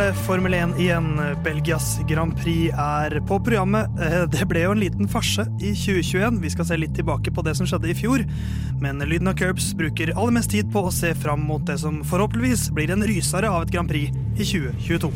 Er 0.00 0.14
det 0.14 0.22
Formel 0.24 0.54
1 0.56 0.78
igjen. 0.80 1.08
Belgias 1.44 1.98
Grand 2.08 2.32
Prix 2.40 2.70
er 2.72 3.18
på 3.28 3.36
programmet. 3.44 3.84
Eh, 4.00 4.22
Det 4.32 4.46
ble 4.48 4.62
jo 4.62 4.70
en 4.72 4.80
liten 4.80 5.08
farse 5.12 5.44
i 5.60 5.74
2021. 5.76 6.38
Vi 6.40 6.52
skal 6.54 6.64
se 6.64 6.78
litt 6.80 6.94
tilbake 6.96 7.28
på 7.28 7.44
det 7.44 7.52
som 7.58 7.68
skjedde 7.68 7.90
i 7.90 7.98
fjor. 7.98 8.24
Men 8.80 9.04
Lyden 9.04 9.28
av 9.28 9.36
Curbs 9.36 9.74
bruker 9.76 10.14
aller 10.16 10.32
mest 10.32 10.54
tid 10.56 10.72
på 10.72 10.86
å 10.86 10.94
se 10.94 11.12
fram 11.12 11.44
mot 11.44 11.66
det 11.66 11.76
som 11.84 12.00
forhåpentligvis 12.00 12.70
blir 12.72 12.94
en 12.94 13.04
rysere 13.04 13.52
av 13.52 13.66
et 13.66 13.74
Grand 13.76 13.92
Prix 13.92 14.08
i 14.40 14.48
2022. 14.54 15.12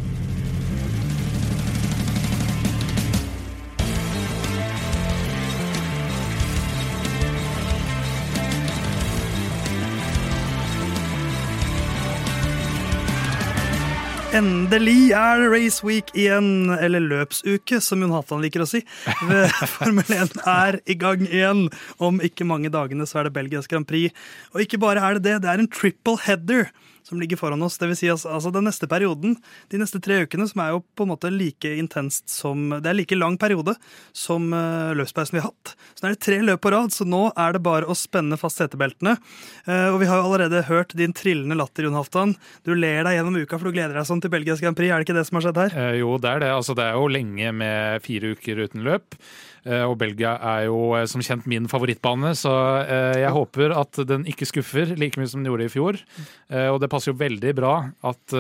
Endelig 14.35 15.13
er 15.15 15.39
det 15.39 15.51
Race 15.53 15.85
Week 15.87 16.09
igjen, 16.19 16.67
eller 16.75 17.05
løpsuke, 17.05 17.79
som 17.79 18.01
Jon 18.03 18.17
Halvdan 18.17 18.41
liker 18.43 18.65
å 18.65 18.67
si. 18.67 18.81
Formel 19.77 20.11
1 20.11 20.41
er 20.51 20.81
i 20.91 20.97
gang 20.99 21.23
igjen. 21.29 21.69
Om 22.03 22.19
ikke 22.27 22.47
mange 22.49 22.73
dagene 22.75 23.07
så 23.07 23.21
er 23.21 23.29
det 23.29 23.37
Belgias 23.37 23.71
Grand 23.71 23.87
Prix. 23.87 24.11
Og 24.51 24.65
ikke 24.65 24.81
bare 24.83 25.05
er 25.07 25.21
det 25.21 25.29
det, 25.29 25.37
det 25.45 25.53
er 25.53 25.63
en 25.63 25.71
triple 25.71 26.19
header 26.25 26.67
som 27.05 27.21
ligger 27.21 27.37
foran 27.37 27.63
oss. 27.63 27.77
Det 27.79 27.89
vil 27.91 27.99
si 27.99 28.11
altså, 28.13 28.31
altså 28.33 28.53
den 28.55 28.67
neste 28.69 28.89
perioden, 28.91 29.37
de 29.73 29.81
neste 29.81 30.01
tre 30.03 30.23
ukene, 30.25 30.47
som 30.49 30.63
er 30.65 30.73
jo 30.75 30.83
på 30.97 31.05
en 31.05 31.13
måte 31.13 31.31
like 31.33 31.75
intenst 31.79 32.33
som 32.33 32.71
Det 32.75 32.91
er 32.91 32.97
like 32.97 33.19
lang 33.19 33.37
periode 33.41 33.77
som 34.17 34.49
uh, 34.55 34.95
løpspausen 34.97 35.37
vi 35.37 35.43
har 35.43 35.51
hatt. 35.51 35.75
Så 35.95 36.05
nå 36.05 36.11
er 36.11 36.17
det 36.17 36.25
tre 36.25 36.41
løp 36.45 36.63
på 36.65 36.73
rad, 36.75 36.95
så 36.95 37.07
nå 37.09 37.27
er 37.31 37.57
det 37.57 37.63
bare 37.65 37.89
å 37.91 37.97
spenne 37.99 38.39
fast 38.41 38.63
setebeltene. 38.63 39.17
Uh, 39.69 39.93
og 39.93 40.01
vi 40.03 40.09
har 40.09 40.21
jo 40.21 40.29
allerede 40.31 40.65
hørt 40.71 40.97
din 40.97 41.15
trillende 41.17 41.59
latter, 41.59 41.87
Jon 41.87 41.99
Halvdan. 41.99 42.37
Du 42.65 42.73
ler 42.75 43.05
deg 43.05 43.19
gjennom 43.19 43.41
uka, 43.41 43.59
for 43.59 43.69
du 43.69 43.77
gleder 43.77 43.99
deg 43.99 44.09
sånn 44.09 44.25
til 44.25 44.33
Belgias 44.33 44.63
Grand 44.65 44.79
Prix. 44.79 44.93
Er 44.93 45.01
det 45.01 45.09
ikke 45.09 45.19
det 45.19 45.27
som 45.29 45.41
har 45.41 45.49
skjedd 45.49 45.61
her? 45.65 45.81
Eh, 45.85 45.99
jo, 46.01 46.17
det 46.23 46.31
er 46.31 46.47
det. 46.47 46.53
Altså, 46.57 46.77
det 46.79 46.89
er 46.89 46.97
jo 46.97 47.11
lenge 47.13 47.53
med 47.57 48.05
fire 48.05 48.33
uker 48.35 48.65
uten 48.65 48.87
løp. 48.87 49.19
Eh, 49.65 49.85
og 49.89 49.97
Belgia 50.01 50.35
er 50.45 50.67
jo 50.69 50.93
eh, 50.97 51.07
som 51.09 51.23
kjent 51.25 51.47
min 51.49 51.69
favorittbane, 51.71 52.35
så 52.37 52.53
eh, 52.83 53.21
jeg 53.23 53.33
håper 53.33 53.73
at 53.77 54.01
den 54.09 54.27
ikke 54.29 54.49
skuffer 54.49 54.93
like 55.01 55.21
mye 55.21 55.31
som 55.31 55.41
den 55.41 55.49
gjorde 55.49 55.69
i 55.69 55.73
fjor. 55.73 56.01
Og 56.55 56.77
det 56.83 56.91
passer 56.93 57.13
jo 57.13 57.19
veldig 57.19 57.53
bra 57.57 57.73
at 58.07 58.35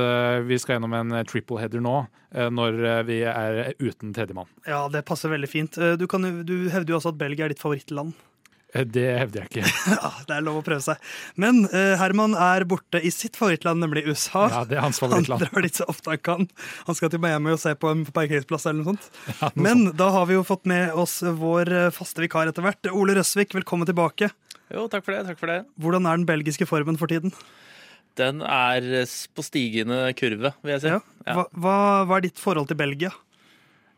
vi 0.46 0.58
skal 0.60 0.76
gjennom 0.76 0.92
en 0.96 1.14
triple 1.28 1.58
header 1.58 1.82
nå, 1.82 1.94
når 2.54 2.76
vi 3.08 3.20
er 3.26 3.72
uten 3.80 4.12
tredjemann. 4.14 4.48
Ja, 4.68 4.84
det 4.92 5.04
passer 5.08 5.32
veldig 5.32 5.50
fint. 5.50 5.78
Du, 5.98 6.04
kan, 6.10 6.26
du 6.46 6.54
hevder 6.72 6.94
jo 6.94 6.98
også 7.00 7.14
at 7.14 7.20
Belgia 7.20 7.46
er 7.46 7.54
ditt 7.54 7.62
favorittland. 7.62 8.14
Eh, 8.74 8.84
Det 8.84 9.04
hevder 9.20 9.44
jeg 9.44 9.50
ikke. 9.50 9.72
Ja, 9.94 10.10
det 10.28 10.36
er 10.36 10.44
lov 10.44 10.60
å 10.60 10.64
prøve 10.66 10.82
seg. 10.84 11.00
Men 11.40 11.62
uh, 11.70 11.94
Herman 12.00 12.34
er 12.34 12.66
borte 12.68 13.00
i 13.00 13.12
sitt 13.14 13.38
favorittland, 13.38 13.80
nemlig 13.84 14.04
USA. 14.10 14.44
Ja, 14.50 14.62
det 14.68 14.78
er 14.80 14.84
hans 14.86 14.98
favorittland. 15.02 15.44
Han 15.46 15.52
drar 15.54 15.66
dit 15.66 15.78
så 15.80 15.86
ofte 15.90 16.10
han 16.14 16.22
kan. 16.26 16.48
Han 16.88 16.98
skal 16.98 17.12
til 17.14 17.22
Miami 17.22 17.54
og 17.54 17.60
se 17.62 17.74
på 17.78 17.92
en 17.92 18.04
parkeringsplass 18.10 18.66
eller 18.70 18.82
noe 18.82 18.92
sånt. 18.94 19.10
Ja, 19.40 19.50
noe 19.54 19.66
Men 19.68 19.84
da 19.98 20.10
har 20.14 20.26
vi 20.30 20.36
jo 20.38 20.44
fått 20.46 20.66
med 20.70 20.92
oss 20.98 21.20
vår 21.24 21.72
eh, 21.86 21.90
faste 21.94 22.22
vikar 22.24 22.50
etter 22.50 22.64
hvert. 22.66 22.90
Ole 22.92 23.16
Røsvik, 23.18 23.54
velkommen 23.56 23.88
tilbake. 23.88 24.30
Jo, 24.74 24.88
takk 24.90 25.04
for 25.06 25.14
det. 25.14 25.22
takk 25.30 25.38
for 25.40 25.50
det. 25.52 25.60
Hvordan 25.80 26.08
er 26.10 26.18
den 26.18 26.26
belgiske 26.28 26.66
formen 26.66 26.98
for 26.98 27.10
tiden? 27.10 27.34
Den 28.18 28.42
er 28.46 28.84
på 29.34 29.42
stigende 29.42 30.04
kurve, 30.18 30.52
vil 30.62 30.72
jeg 30.76 30.82
si. 30.84 30.90
Ja. 30.92 31.00
Ja. 31.26 31.34
Hva, 31.38 31.44
hva, 31.58 31.76
hva 32.06 32.18
er 32.20 32.26
ditt 32.28 32.38
forhold 32.42 32.68
til 32.70 32.78
Belgia? 32.78 33.10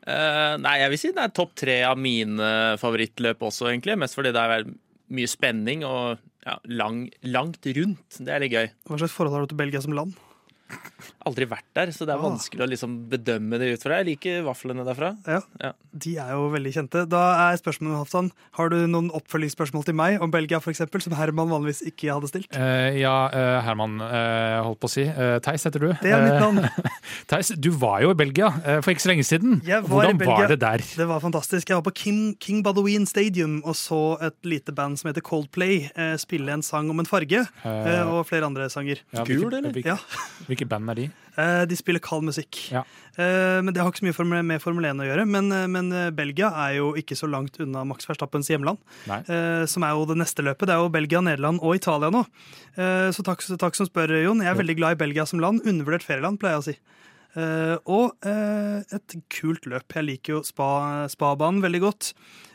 Eh, 0.07 0.55
nei, 0.63 0.77
jeg 0.83 0.93
vil 0.93 1.01
si 1.03 1.13
den 1.13 1.25
er 1.25 1.35
topp 1.35 1.57
tre 1.59 1.81
av 1.89 1.99
mine 1.99 2.51
favorittløp 2.81 3.43
også, 3.49 3.71
egentlig. 3.73 3.99
Mest 3.99 4.19
fordi 4.19 4.35
det 4.37 4.45
er 4.45 4.69
mye 5.17 5.31
spenning 5.31 5.83
og 5.87 6.23
ja, 6.47 6.57
lang, 6.71 7.07
langt 7.27 7.67
rundt. 7.79 8.21
Det 8.21 8.33
er 8.33 8.45
litt 8.45 8.55
gøy. 8.55 8.71
Hva 8.87 9.01
slags 9.03 9.17
forhold 9.17 9.35
har 9.35 9.47
du 9.47 9.53
til 9.53 9.61
Belgia 9.61 9.83
som 9.83 9.97
land? 9.97 10.15
Aldri 11.27 11.47
vært 11.51 11.67
der, 11.75 11.91
så 11.95 12.07
det 12.07 12.15
er 12.15 12.19
Ah. 12.21 12.23
vanskelig 12.29 12.63
å 12.63 12.69
liksom 12.71 12.93
bedømme 13.11 13.59
det 13.59 13.73
ut 13.75 13.83
fra. 13.83 13.97
Jeg 13.99 14.07
liker 14.07 14.43
vaflene 14.47 14.85
derfra. 14.87 15.17
Ja. 15.27 15.41
Ja. 15.61 15.73
De 15.93 16.13
er 16.23 16.31
jo 16.37 16.49
veldig 16.53 16.73
kjente. 16.75 17.03
Da 17.09 17.51
er 17.51 17.57
spørsmålet, 17.59 17.99
Hafsan, 17.99 18.31
har 18.53 18.69
du 18.71 18.77
noen 18.87 19.11
oppfølgingsspørsmål 19.11 19.85
til 19.85 19.95
meg 19.99 20.21
om 20.23 20.31
Belgia, 20.31 20.61
for 20.61 20.71
eksempel, 20.71 21.03
som 21.03 21.13
Herman 21.19 21.49
vanligvis 21.51 21.83
ikke 21.91 22.13
hadde 22.15 22.29
stilt? 22.31 22.47
Uh, 22.55 22.95
ja, 22.99 23.27
uh, 23.35 23.61
Herman, 23.67 23.99
uh, 24.01 24.63
holdt 24.67 24.79
på 24.83 24.87
å 24.87 24.93
si. 24.93 25.03
Uh, 25.09 25.39
Theis 25.43 25.65
heter 25.67 25.81
du. 25.83 25.89
Det 26.01 26.13
er 26.15 26.23
mitt 26.23 26.39
navn. 26.41 26.63
Theis, 27.31 27.49
du 27.59 27.71
var 27.75 28.03
jo 28.03 28.11
i 28.15 28.19
Belgia 28.19 28.51
for 28.83 28.93
ikke 28.95 29.03
så 29.07 29.11
lenge 29.11 29.27
siden. 29.27 29.61
Jeg 29.67 29.83
var 29.83 30.05
i 30.07 30.13
Hvordan 30.13 30.19
Belgia. 30.23 30.37
var 30.39 30.49
det 30.55 30.61
der? 30.63 30.79
Det 31.03 31.09
var 31.11 31.21
fantastisk. 31.21 31.69
Jeg 31.69 31.77
var 31.81 31.87
på 31.91 31.95
King, 31.95 32.37
King 32.39 32.63
Badouin 32.63 33.07
Stadium 33.07 33.59
og 33.65 33.75
så 33.75 34.01
et 34.23 34.37
lite 34.47 34.71
band 34.77 34.99
som 35.01 35.11
heter 35.11 35.23
Coldplay 35.27 35.91
spille 36.23 36.51
en 36.55 36.63
sang 36.63 36.89
om 36.91 37.01
en 37.03 37.07
farge, 37.09 37.43
og 37.67 38.23
flere 38.31 38.47
andre 38.47 38.69
sanger. 38.71 39.03
Ja, 39.13 39.25
Gul, 39.27 39.51
eller? 39.53 39.73
Ja, 39.85 39.97
hvilke 40.57 40.69
band 40.69 40.91
er 40.91 40.99
de? 40.99 41.05
eh, 41.37 41.63
De 41.69 41.77
spiller 41.77 42.01
kald 42.01 42.25
musikk. 42.27 42.59
Ja. 42.73 42.83
Eh, 43.21 43.61
men 43.63 43.71
Det 43.73 43.83
har 43.83 43.93
ikke 43.93 44.03
så 44.03 44.25
mye 44.25 44.43
med 44.43 44.63
Formel 44.65 44.89
1 44.89 45.05
å 45.05 45.07
gjøre. 45.07 45.27
Men, 45.29 45.53
eh, 45.53 45.67
men 45.69 45.93
Belgia 46.17 46.49
er 46.65 46.79
jo 46.79 46.95
ikke 46.97 47.15
så 47.15 47.29
langt 47.31 47.61
unna 47.61 47.85
Max 47.85 48.09
Verstappens 48.09 48.49
hjemland, 48.49 48.79
Nei. 49.07 49.21
som 49.69 49.85
er 49.85 49.93
jo 49.95 50.07
det 50.07 50.17
neste 50.19 50.43
løpet. 50.43 50.67
Det 50.67 50.75
er 50.75 50.83
jo 50.83 50.89
Belgia, 50.89 51.21
Nederland 51.21 51.61
og 51.63 51.77
Italia 51.77 52.11
nå. 52.11 52.25
Så 53.13 53.23
takk, 53.23 53.45
takk 53.61 53.75
som 53.77 53.87
spør, 53.87 54.17
Jon. 54.25 54.41
Jeg 54.41 54.51
er 54.51 54.59
veldig 54.59 54.77
glad 54.77 54.97
i 54.97 55.03
Belgia 55.05 55.27
som 55.27 55.41
land. 55.41 55.63
Undervurdert 55.65 56.03
ferieland, 56.05 56.41
pleier 56.41 56.59
jeg 56.59 56.65
å 56.65 56.69
si. 56.73 56.79
Uh, 57.37 57.77
og 57.85 58.15
uh, 58.25 58.81
et 58.97 59.17
kult 59.29 59.67
løp. 59.69 59.93
Jeg 59.93 60.07
liker 60.09 60.39
jo 60.39 60.43
spa, 60.47 61.05
spabanen 61.13 61.61
veldig 61.61 61.83
godt. 61.85 62.15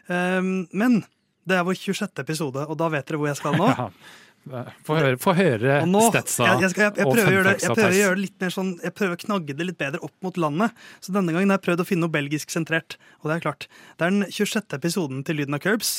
Eh, 0.10 0.42
men 0.42 1.04
det 1.46 1.58
er 1.58 1.66
vår 1.68 1.78
26. 1.78 2.10
episode, 2.24 2.66
og 2.66 2.78
da 2.80 2.90
vet 2.94 3.06
dere 3.06 3.20
hvor 3.22 3.30
jeg 3.30 3.38
skal 3.40 3.58
nå. 3.60 3.70
Få 4.42 4.96
høre, 4.98 5.18
få 5.22 5.36
høre 5.38 5.76
Og 5.84 5.90
nå, 5.92 6.00
statsa 6.10 6.48
jeg, 6.48 6.62
jeg, 6.64 6.72
skal, 6.74 6.84
jeg, 6.88 6.94
jeg, 6.98 7.06
prøver 7.06 7.28
å 7.28 7.34
gjøre 7.36 7.46
det, 7.46 7.62
jeg 7.62 7.76
prøver 7.78 7.94
å 7.94 8.00
gjøre 8.00 8.16
det 8.18 8.24
litt 8.24 8.40
mer 8.42 8.54
sånn 8.56 8.72
Jeg 8.82 8.94
prøver 8.98 9.14
å 9.14 9.20
knagge 9.22 9.56
det 9.60 9.68
litt 9.68 9.78
bedre 9.78 10.02
opp 10.08 10.16
mot 10.26 10.40
landet. 10.42 10.80
Så 10.98 11.14
denne 11.14 11.36
gangen 11.36 11.54
har 11.54 11.60
jeg 11.60 11.66
prøvd 11.68 11.84
å 11.84 11.86
finne 11.86 12.08
noe 12.08 12.16
belgisk 12.16 12.54
sentrert. 12.54 12.98
Og 13.22 13.30
det 13.30 13.36
er 13.38 13.44
klart. 13.46 13.68
Det 14.00 14.08
er 14.08 14.16
den 14.16 14.26
26. 14.34 14.74
episoden 14.80 15.22
til 15.28 15.38
Lyden 15.38 15.58
av 15.58 15.62
Curbs. 15.62 15.92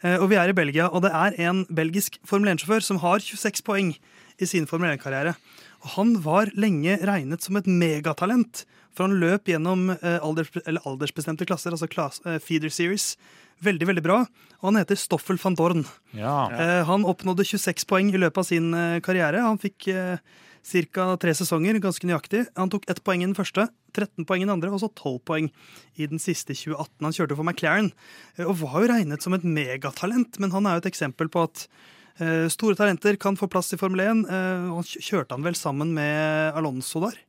eh, 0.00 0.16
Og 0.16 0.30
vi 0.32 0.40
er 0.40 0.48
i 0.48 0.56
Belgia, 0.56 0.88
og 0.88 1.04
det 1.04 1.12
er 1.12 1.36
en 1.44 1.66
belgisk 1.68 2.16
Formel 2.24 2.54
1-sjåfør 2.54 2.88
som 2.88 3.02
har 3.04 3.20
26 3.20 3.60
poeng 3.68 3.92
i 4.40 4.48
sin 4.48 4.68
Formel 4.70 4.94
1-karriere. 4.96 5.36
Og 5.84 5.94
han 5.98 6.16
var 6.24 6.52
lenge 6.56 6.96
regnet 7.04 7.44
som 7.44 7.60
et 7.60 7.68
megatalent, 7.68 8.64
for 8.96 9.06
han 9.06 9.20
løp 9.20 9.48
gjennom 9.48 9.90
eh, 9.92 10.18
alders, 10.24 10.50
eller 10.64 10.84
aldersbestemte 10.88 11.46
klasser, 11.48 11.76
altså 11.76 11.88
class, 11.88 12.20
eh, 12.24 12.40
feeder 12.42 12.72
series. 12.72 13.14
Veldig, 13.62 13.86
veldig 13.90 14.02
bra. 14.04 14.18
Og 14.60 14.68
han 14.70 14.78
heter 14.80 14.96
Stoffel 14.96 15.36
van 15.42 15.56
Dorn. 15.58 15.82
Ja. 16.16 16.48
Eh, 16.52 16.84
Han 16.88 17.04
oppnådde 17.04 17.44
26 17.44 17.84
poeng 17.90 18.08
i 18.14 18.20
løpet 18.20 18.38
av 18.40 18.46
sin 18.48 18.72
eh, 18.74 19.00
karriere. 19.04 19.42
Han 19.44 19.58
fikk 19.60 19.88
eh, 19.92 20.16
ca. 20.94 21.16
tre 21.20 21.34
sesonger, 21.36 21.78
ganske 21.80 22.06
nøyaktig. 22.08 22.46
Han 22.56 22.70
tok 22.72 22.88
ett 22.88 23.02
poeng 23.04 23.20
i 23.22 23.28
den 23.28 23.36
første, 23.36 23.68
13 23.96 24.24
poeng 24.28 24.42
i 24.42 24.46
den 24.48 24.54
andre, 24.54 24.70
og 24.72 24.80
så 24.80 24.88
12 24.92 25.18
poeng 25.28 25.50
i 26.00 26.06
den 26.08 26.18
siste 26.22 26.54
2018. 26.56 27.04
Han 27.04 27.12
kjørte 27.16 27.36
for 27.36 27.44
McLaren 27.44 27.92
eh, 28.38 28.44
og 28.48 28.56
var 28.64 28.80
jo 28.84 28.92
regnet 28.94 29.22
som 29.24 29.36
et 29.36 29.44
megatalent, 29.44 30.40
men 30.40 30.52
han 30.56 30.66
er 30.68 30.78
jo 30.78 30.84
et 30.86 30.90
eksempel 30.94 31.28
på 31.32 31.44
at 31.48 31.66
eh, 32.20 32.48
store 32.52 32.76
talenter 32.80 33.16
kan 33.20 33.36
få 33.36 33.48
plass 33.52 33.72
i 33.76 33.80
Formel 33.80 34.00
1. 34.08 34.24
Eh, 34.24 34.68
og 34.72 34.88
kjørte 34.88 35.36
han 35.36 35.44
vel 35.44 35.56
sammen 35.58 35.92
med 35.96 36.56
Alonso 36.56 37.04
der? 37.04 37.20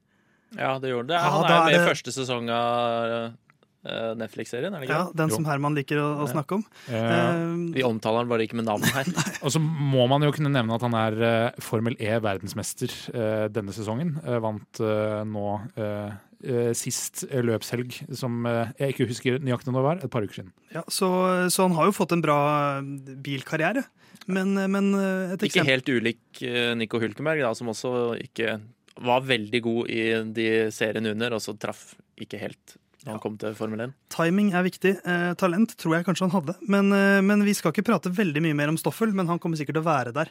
Ja, 0.56 0.78
det 0.84 0.92
gjorde 0.96 1.12
det. 1.12 1.20
Ja, 1.20 1.30
Han 1.32 1.44
er 1.48 1.52
jo 1.52 1.60
er 1.60 1.66
med 1.66 1.74
i 1.76 1.78
det- 1.80 1.88
første 1.92 2.12
sesong 2.16 2.50
av 2.52 3.34
Netflix-serien, 3.84 4.74
er 4.76 4.80
det 4.84 4.88
ikke? 4.90 4.98
Ja, 5.00 5.12
Den 5.18 5.30
Jo. 5.32 5.36
som 5.40 5.46
Herman 5.50 5.74
liker 5.78 5.98
å, 6.02 6.08
å 6.22 6.28
snakke 6.30 6.60
om. 6.60 6.66
Eh, 6.88 7.12
Eh, 7.12 7.54
Vi 7.74 7.84
omtaler 7.88 8.22
han 8.24 8.30
bare 8.30 8.46
ikke 8.46 8.58
med 8.60 8.66
navn 8.68 8.84
her. 8.94 9.08
Og 9.46 9.52
så 9.54 9.60
må 9.62 10.08
man 10.12 10.22
jo 10.26 10.32
kunne 10.36 10.52
nevne 10.54 10.76
at 10.76 10.84
han 10.86 10.94
er 10.98 11.18
uh, 11.22 11.62
Formel 11.64 11.96
E-verdensmester 12.00 12.92
uh, 13.16 13.48
denne 13.50 13.74
sesongen. 13.74 14.18
Eh, 14.26 14.38
vant 14.44 14.82
eh, 14.86 15.22
nå 15.26 15.46
eh, 15.78 16.12
eh, 16.44 16.74
sist 16.78 17.24
eh, 17.30 17.42
løpshelg, 17.46 17.98
som 18.18 18.46
eh, 18.50 18.70
jeg 18.80 18.94
ikke 18.96 19.08
husker 19.10 19.40
nøyaktig 19.42 19.72
når 19.74 19.80
det 19.82 19.88
var, 19.90 20.04
et 20.06 20.14
par 20.14 20.26
uker 20.28 20.42
siden. 20.42 20.54
ja, 20.76 20.84
så, 20.90 21.10
så 21.54 21.66
han 21.68 21.76
har 21.80 21.90
jo 21.90 21.96
fått 21.98 22.14
en 22.16 22.22
bra 22.26 22.38
eh, 22.82 22.92
bilkarriere. 23.26 23.86
Men, 24.30 24.54
eh, 24.62 24.68
men 24.70 24.92
et 24.94 25.42
eksempel 25.42 25.50
Ikke 25.50 25.66
helt 25.72 25.90
ulik 25.90 26.44
eh, 26.46 26.76
Nico 26.78 27.02
Hulkenberg, 27.02 27.42
da, 27.48 27.56
som 27.58 27.72
også 27.74 27.96
ikke 28.22 28.60
var 29.02 29.24
veldig 29.26 29.62
god 29.66 29.90
i 29.90 30.02
de 30.36 30.48
seriene 30.76 31.14
under, 31.16 31.34
og 31.34 31.42
så 31.42 31.56
traff 31.58 31.96
ikke 32.22 32.38
helt 32.42 32.76
når 33.02 33.16
han 33.16 33.22
kom 33.24 33.38
til 33.42 33.56
Formel 33.58 33.82
1. 33.88 33.94
Timing 34.14 34.52
er 34.54 34.66
viktig. 34.66 34.92
Eh, 35.10 35.32
talent 35.42 35.74
tror 35.82 35.96
jeg 35.98 36.06
kanskje 36.06 36.28
han 36.28 36.36
hadde. 36.36 36.56
Men, 36.70 36.92
eh, 36.94 37.22
men 37.26 37.42
vi 37.48 37.56
skal 37.58 37.74
ikke 37.74 37.88
prate 37.88 38.12
veldig 38.14 38.44
mye 38.46 38.58
mer 38.58 38.70
om 38.70 38.78
Stoffel, 38.78 39.14
men 39.18 39.30
han 39.32 39.40
kommer 39.42 39.58
sikkert 39.58 39.80
til 39.80 39.84
å 39.84 39.90
være 39.90 40.14
der. 40.14 40.30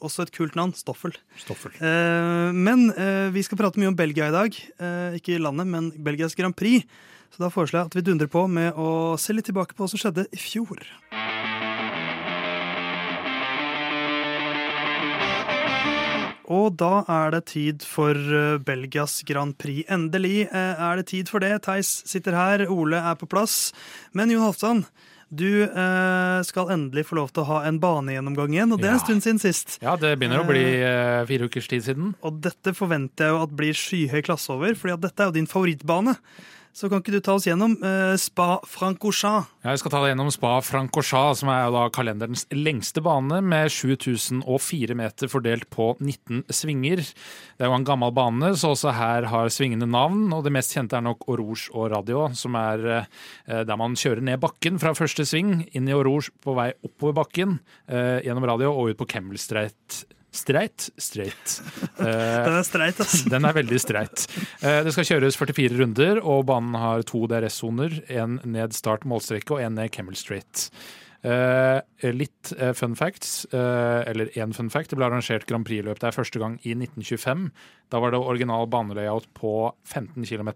Også 0.00 0.24
et 0.24 0.32
kult 0.32 0.56
navn. 0.56 0.72
Stoffel. 0.76 1.12
Stoffel. 1.36 1.76
Eh, 1.76 2.56
men 2.56 2.88
eh, 2.96 3.28
vi 3.34 3.44
skal 3.44 3.60
prate 3.60 3.82
mye 3.82 3.92
om 3.92 3.98
Belgia 3.98 4.30
i 4.30 4.36
dag. 4.36 4.56
Eh, 4.56 5.20
ikke 5.20 5.40
landet, 5.42 5.68
men 5.68 5.92
Belgias 5.92 6.36
Grand 6.38 6.56
Prix. 6.56 6.88
Så 7.34 7.42
da 7.42 7.52
foreslår 7.52 7.82
jeg 7.82 7.90
at 7.90 7.98
vi 7.98 8.06
dundrer 8.06 8.32
på 8.32 8.46
med 8.48 8.72
å 8.80 9.18
se 9.20 9.36
litt 9.36 9.50
tilbake 9.50 9.76
på 9.76 9.84
hva 9.84 9.92
som 9.92 10.00
skjedde 10.00 10.28
i 10.32 10.40
fjor. 10.40 10.80
Og 16.52 16.76
da 16.78 17.02
er 17.10 17.34
det 17.34 17.42
tid 17.50 17.84
for 17.86 18.14
eh, 18.14 18.58
Belgias 18.62 19.18
Grand 19.26 19.56
Prix. 19.58 19.86
Endelig 19.92 20.46
eh, 20.46 20.86
er 20.88 21.00
det 21.00 21.08
tid 21.10 21.30
for 21.32 21.42
det. 21.42 21.56
Theis 21.66 21.90
sitter 22.06 22.36
her, 22.38 22.66
Ole 22.70 23.00
er 23.02 23.18
på 23.18 23.28
plass. 23.30 23.72
Men 24.16 24.30
Jon 24.30 24.46
Halvdan, 24.46 24.86
Du 25.26 25.64
eh, 25.66 26.42
skal 26.46 26.68
endelig 26.70 27.08
få 27.08 27.16
lov 27.18 27.32
til 27.34 27.42
å 27.42 27.48
ha 27.48 27.62
en 27.66 27.80
banegjennomgang 27.82 28.52
igjen, 28.54 28.74
og 28.76 28.78
det 28.78 28.92
er 28.92 28.94
en 28.94 29.02
stund 29.02 29.24
siden 29.24 29.40
sist. 29.42 29.74
Ja, 29.82 29.96
det 29.98 30.12
begynner 30.20 30.44
å 30.44 30.46
bli 30.46 30.62
fire 31.26 31.48
ukers 31.50 31.66
tid 31.72 31.82
siden. 31.88 32.12
Og 32.22 32.38
dette 32.44 32.76
forventer 32.78 33.26
jeg 33.26 33.34
jo 33.34 33.40
at 33.42 33.56
blir 33.58 33.74
skyhøy 33.74 34.22
klasse 34.28 34.54
over, 34.54 34.78
at 34.94 35.02
dette 35.02 35.24
er 35.24 35.32
jo 35.32 35.34
din 35.34 35.50
favorittbane. 35.50 36.14
Så 36.76 36.90
kan 36.92 37.00
ikke 37.00 37.14
du 37.14 37.22
ta 37.24 37.32
oss 37.38 37.46
gjennom 37.46 37.72
eh, 37.80 38.18
Spa 38.20 38.58
Francorchamps? 38.68 39.48
Jeg 39.64 39.80
skal 39.80 39.92
ta 39.94 40.00
deg 40.02 40.10
gjennom 40.10 40.28
Spa 40.34 40.58
Francorchamps, 40.60 41.40
som 41.40 41.48
er 41.48 41.70
da 41.72 41.86
kalenderens 41.88 42.42
lengste 42.52 43.00
bane, 43.00 43.38
med 43.40 43.72
7004 43.72 44.96
meter 44.98 45.30
fordelt 45.32 45.64
på 45.72 45.94
19 45.94 46.42
svinger. 46.52 47.00
Det 47.00 47.64
er 47.64 47.70
jo 47.72 47.78
en 47.78 47.86
gammel 47.88 48.12
bane, 48.12 48.50
så 48.60 48.74
også 48.74 48.92
her 48.92 49.28
har 49.32 49.48
svingende 49.54 49.88
navn. 49.88 50.26
Og 50.36 50.44
det 50.44 50.52
mest 50.52 50.76
kjente 50.76 50.98
er 50.98 51.06
nok 51.06 51.24
Orouge 51.32 51.72
og 51.72 51.88
Radio, 51.94 52.26
som 52.36 52.58
er 52.60 52.84
eh, 52.98 53.62
der 53.64 53.80
man 53.80 53.96
kjører 53.96 54.20
ned 54.28 54.42
bakken 54.44 54.76
fra 54.82 54.92
første 54.98 55.24
sving, 55.24 55.62
inn 55.72 55.88
i 55.88 55.96
Orouge 55.96 56.34
på 56.44 56.58
vei 56.60 56.74
oppover 56.84 57.16
bakken, 57.22 57.56
eh, 57.88 58.20
gjennom 58.28 58.44
radio 58.52 58.74
og 58.74 58.92
ut 58.92 59.00
på 59.00 59.08
Kemmel 59.16 59.40
Streit. 60.36 60.90
Streit? 61.00 61.56
Eh, 61.96 62.44
Den 62.44 62.58
er 62.58 62.66
streit, 62.66 62.98
altså. 63.00 63.24
den 63.34 63.46
er 63.48 63.54
veldig 63.56 63.78
streit. 63.80 64.26
Eh, 64.60 64.82
Det 64.84 64.92
skal 64.92 65.08
kjøres 65.08 65.38
44 65.40 65.80
runder, 65.80 66.20
og 66.20 66.44
banen 66.50 66.76
har 66.76 67.02
to 67.08 67.24
DRS-soner. 67.30 68.02
En 68.12 68.38
ned 68.44 68.76
start 68.76 69.06
målstreke 69.08 69.56
og 69.56 69.64
en 69.64 69.78
ned 69.80 69.90
Kemmel 69.94 70.18
Straight. 70.18 70.68
Uh, 71.26 71.80
litt 72.14 72.52
uh, 72.60 72.70
fun 72.76 72.92
facts, 72.94 73.48
uh, 73.50 74.04
eller 74.06 74.28
én 74.38 74.52
fun 74.54 74.68
fact. 74.70 74.92
Det 74.92 74.98
ble 75.00 75.08
arrangert 75.08 75.46
Grand 75.48 75.66
Prix-løp 75.66 75.98
der 75.98 76.14
første 76.14 76.38
gang 76.38 76.54
i 76.62 76.76
1925. 76.76 77.48
Da 77.90 77.98
var 78.02 78.12
det 78.14 78.20
original 78.20 78.68
banelayout 78.70 79.26
på 79.34 79.72
15 79.88 80.22
km. 80.28 80.52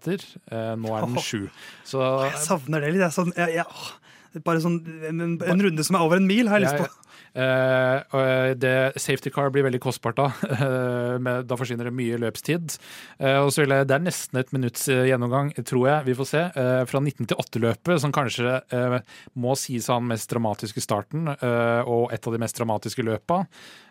Eh, 0.51 0.71
nå 0.79 0.95
er 0.95 1.05
den 1.07 1.17
7. 1.17 1.49
Så 1.87 1.99
Jeg 2.27 2.39
savner 2.43 2.83
det 2.83 2.93
litt. 2.93 3.03
Jeg, 3.03 3.15
sånn, 3.15 3.31
jeg, 3.35 3.61
jeg, 3.61 4.43
bare 4.47 4.63
sånn 4.63 4.79
en, 5.09 5.21
en 5.39 5.63
runde 5.67 5.85
som 5.87 5.97
er 5.97 6.03
over 6.07 6.19
en 6.19 6.27
mil, 6.27 6.51
har 6.51 6.59
jeg 6.59 6.69
lyst 6.69 6.83
på. 6.83 7.10
Eh, 7.31 7.97
og 8.11 8.59
det, 8.59 8.73
safety 8.99 9.31
car 9.31 9.51
blir 9.53 9.65
veldig 9.67 9.81
kostbart 9.83 10.19
da. 10.19 10.29
Eh, 10.61 11.37
da 11.47 11.57
forsvinner 11.57 11.87
det 11.87 11.93
mye 11.95 12.17
løpstid. 12.21 12.75
Eh, 13.19 13.37
og 13.41 13.49
så 13.53 13.63
vil 13.63 13.73
jeg, 13.73 13.87
Det 13.89 13.95
er 13.95 14.03
nesten 14.03 14.39
et 14.41 14.51
minutts 14.53 14.87
eh, 14.91 15.07
gjennomgang, 15.09 15.51
tror 15.67 15.87
jeg. 15.87 16.05
Vi 16.09 16.15
får 16.19 16.29
se. 16.29 16.43
Eh, 16.61 16.81
fra 16.89 17.01
19 17.01 17.29
til 17.31 17.39
8-løpet, 17.41 17.93
som 18.03 18.13
kanskje 18.15 18.59
eh, 18.73 18.97
må 19.41 19.55
sies 19.59 19.89
å 19.89 19.95
ha 19.95 20.03
den 20.03 20.11
mest 20.11 20.29
dramatiske 20.31 20.83
starten 20.83 21.31
eh, 21.33 21.81
og 21.87 22.13
et 22.13 22.27
av 22.27 22.35
de 22.35 22.41
mest 22.43 22.59
dramatiske 22.59 23.05
løpa. 23.07 23.41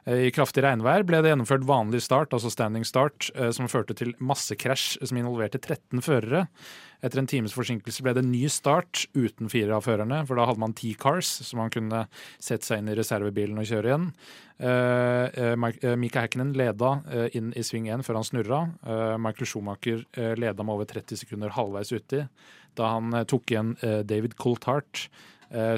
Eh, 0.09 0.27
I 0.29 0.33
kraftig 0.35 0.65
regnvær 0.65 1.05
ble 1.07 1.21
det 1.23 1.33
gjennomført 1.33 1.67
vanlig 1.69 2.03
start, 2.05 2.33
altså 2.37 2.51
standing 2.53 2.87
start, 2.89 3.31
eh, 3.35 3.51
som 3.55 3.69
førte 3.69 3.97
til 3.97 4.15
massekrasj 4.19 5.01
som 5.05 5.19
involverte 5.21 5.61
13 5.61 6.01
førere. 6.05 6.47
Etter 7.05 7.21
en 7.21 7.29
times 7.29 7.55
forsinkelse 7.57 8.05
ble 8.05 8.15
det 8.17 8.25
ny 8.27 8.45
start 8.53 9.07
uten 9.17 9.49
fire 9.53 9.77
av 9.77 9.87
førerne, 9.87 10.23
for 10.29 10.37
da 10.37 10.47
hadde 10.49 10.61
man 10.61 10.77
ti 10.77 10.93
cars, 10.95 11.29
som 11.47 11.63
man 11.63 11.73
kunne 11.73 12.07
sette 12.39 12.69
seg 12.69 12.83
inn 12.83 12.93
i 12.93 12.97
reservebilen 12.99 13.61
og 13.61 13.69
kjøre 13.69 13.89
igjen. 13.89 14.09
Eh, 14.61 15.97
Mika 15.97 16.27
Häkkinen 16.27 16.53
leda 16.53 16.99
inn 17.33 17.55
i 17.57 17.65
sving 17.65 17.89
1 17.89 18.05
før 18.05 18.21
han 18.21 18.29
snurra. 18.29 18.61
Michael 19.17 19.49
Schumacher 19.49 20.05
leda 20.37 20.63
med 20.63 20.75
over 20.75 20.85
30 20.85 21.17
sekunder 21.17 21.57
halvveis 21.57 21.95
uti. 21.97 22.27
Da 22.77 22.93
han 22.93 23.25
tok 23.25 23.49
igjen 23.49 23.73
David 24.05 24.37
Coulthart, 24.37 25.09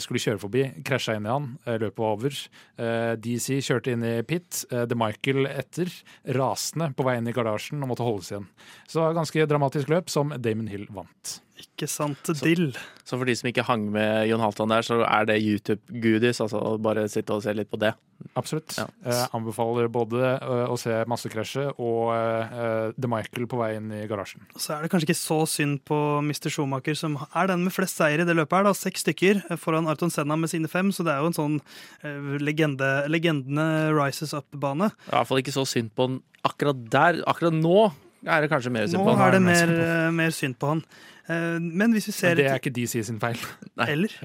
skulle 0.02 0.20
kjøre 0.20 0.40
forbi, 0.42 0.64
krasja 0.84 1.16
inn 1.16 1.26
i 1.26 1.32
han, 1.32 1.46
eh, 1.64 1.78
løpet 1.80 2.02
var 2.02 2.16
over. 2.16 2.36
Eh, 2.76 3.12
DC 3.16 3.60
kjørte 3.64 3.92
inn 3.94 4.04
i 4.04 4.22
pit, 4.22 4.64
The 4.68 4.98
Michael 4.98 5.46
etter, 5.46 5.88
rasende 6.26 6.92
på 6.94 7.06
vei 7.06 7.16
inn 7.18 7.28
i 7.28 7.32
garasjen 7.32 7.82
og 7.82 7.92
måtte 7.92 8.04
holdes 8.04 8.32
igjen. 8.32 8.48
Så 8.88 9.06
ganske 9.16 9.46
dramatisk 9.48 9.88
løp 9.88 10.10
som 10.12 10.34
Damon 10.36 10.68
Hill 10.68 10.86
vant. 10.90 11.40
Ikke 11.62 11.86
sant, 11.90 12.30
dill. 12.42 12.72
Så 13.06 13.18
for 13.18 13.28
de 13.28 13.34
som 13.38 13.48
ikke 13.50 13.64
hang 13.66 13.84
med 13.94 14.26
Jon 14.30 14.42
Halvdan 14.42 14.72
der, 14.72 14.84
så 14.86 15.00
er 15.06 15.26
det 15.28 15.40
YouTube-goodies. 15.42 16.40
Altså 16.42 16.60
bare 16.82 17.04
sitte 17.10 17.34
og 17.34 17.42
se 17.44 17.54
litt 17.54 17.70
på 17.70 17.78
det. 17.82 17.92
Absolutt. 18.38 18.76
Ja. 18.78 18.86
Eh, 19.06 19.22
anbefaler 19.34 19.88
både 19.92 20.20
eh, 20.36 20.70
å 20.70 20.76
se 20.78 20.94
massekrasjet 21.10 21.80
og 21.82 22.12
eh, 22.14 22.92
The 22.94 23.10
Michael 23.10 23.48
på 23.50 23.58
vei 23.58 23.72
inn 23.78 23.90
i 23.94 24.04
garasjen. 24.10 24.44
Så 24.54 24.76
er 24.76 24.84
det 24.84 24.92
kanskje 24.92 25.10
ikke 25.10 25.18
så 25.18 25.40
synd 25.50 25.80
på 25.88 25.98
Mr. 26.22 26.50
Schumacher, 26.54 26.98
som 26.98 27.18
er 27.24 27.50
den 27.50 27.66
med 27.66 27.74
flest 27.74 27.98
seier 27.98 28.22
i 28.22 28.28
det 28.28 28.36
løpet 28.38 28.60
her. 28.60 28.68
da, 28.70 28.74
Seks 28.78 29.06
stykker 29.06 29.42
eh, 29.48 29.58
foran 29.60 29.90
Arton 29.90 30.12
Senna 30.14 30.38
med 30.38 30.52
sine 30.52 30.70
fem, 30.70 30.94
så 30.94 31.06
det 31.06 31.14
er 31.16 31.24
jo 31.24 31.32
en 31.32 31.38
sånn 31.40 31.58
eh, 32.06 32.38
legende, 32.42 32.92
legendene 33.10 33.66
rises 33.98 34.34
up-bane. 34.38 34.92
I 35.10 35.16
hvert 35.16 35.30
fall 35.32 35.42
ikke 35.42 35.58
så 35.58 35.66
synd 35.68 35.94
på 35.96 36.08
han 36.08 36.22
akkurat 36.46 36.86
der. 36.94 37.22
Akkurat 37.30 37.54
nå 37.58 37.90
er 38.22 38.44
det 38.44 38.52
kanskje 38.52 38.70
mer 38.70 38.86
synd 38.86 39.02
Nå 39.02 39.06
på 39.08 39.16
er 39.18 39.34
det 39.34 39.42
mer, 39.42 39.72
eh, 39.82 40.10
mer 40.14 40.34
synd 40.34 40.58
på 40.62 40.74
han. 40.74 40.84
Eh, 41.32 41.58
Men 41.60 41.94
hvis 41.96 42.08
vi 42.10 42.14
ser 42.16 42.34
Men 42.34 42.42
det 42.42 42.50
er 42.50 42.60
ikke 42.60 42.74
DC 42.76 43.04
sin 43.08 43.20
feil. 43.22 43.40
Nei. 43.80 43.88
Eller? 43.94 44.16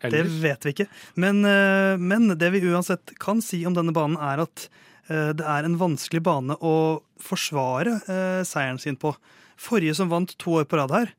Det 0.00 0.22
vet 0.40 0.64
vi 0.64 0.72
ikke. 0.74 0.88
Men, 1.20 1.42
eh, 1.44 1.96
men 2.00 2.32
det 2.40 2.52
vi 2.54 2.64
uansett 2.70 3.12
kan 3.20 3.42
si 3.44 3.62
om 3.68 3.76
denne 3.76 3.92
banen, 3.96 4.16
er 4.16 4.46
at 4.46 4.68
eh, 5.10 5.30
det 5.36 5.44
er 5.44 5.68
en 5.68 5.78
vanskelig 5.80 6.22
bane 6.24 6.56
å 6.56 6.74
forsvare 7.20 8.00
seieren 8.48 8.80
sin 8.80 8.96
på. 8.96 9.12
Forrige 9.60 9.98
som 9.98 10.08
vant 10.08 10.32
to 10.40 10.56
år 10.56 10.64
på 10.64 10.78
rad 10.80 10.94
her, 10.94 11.10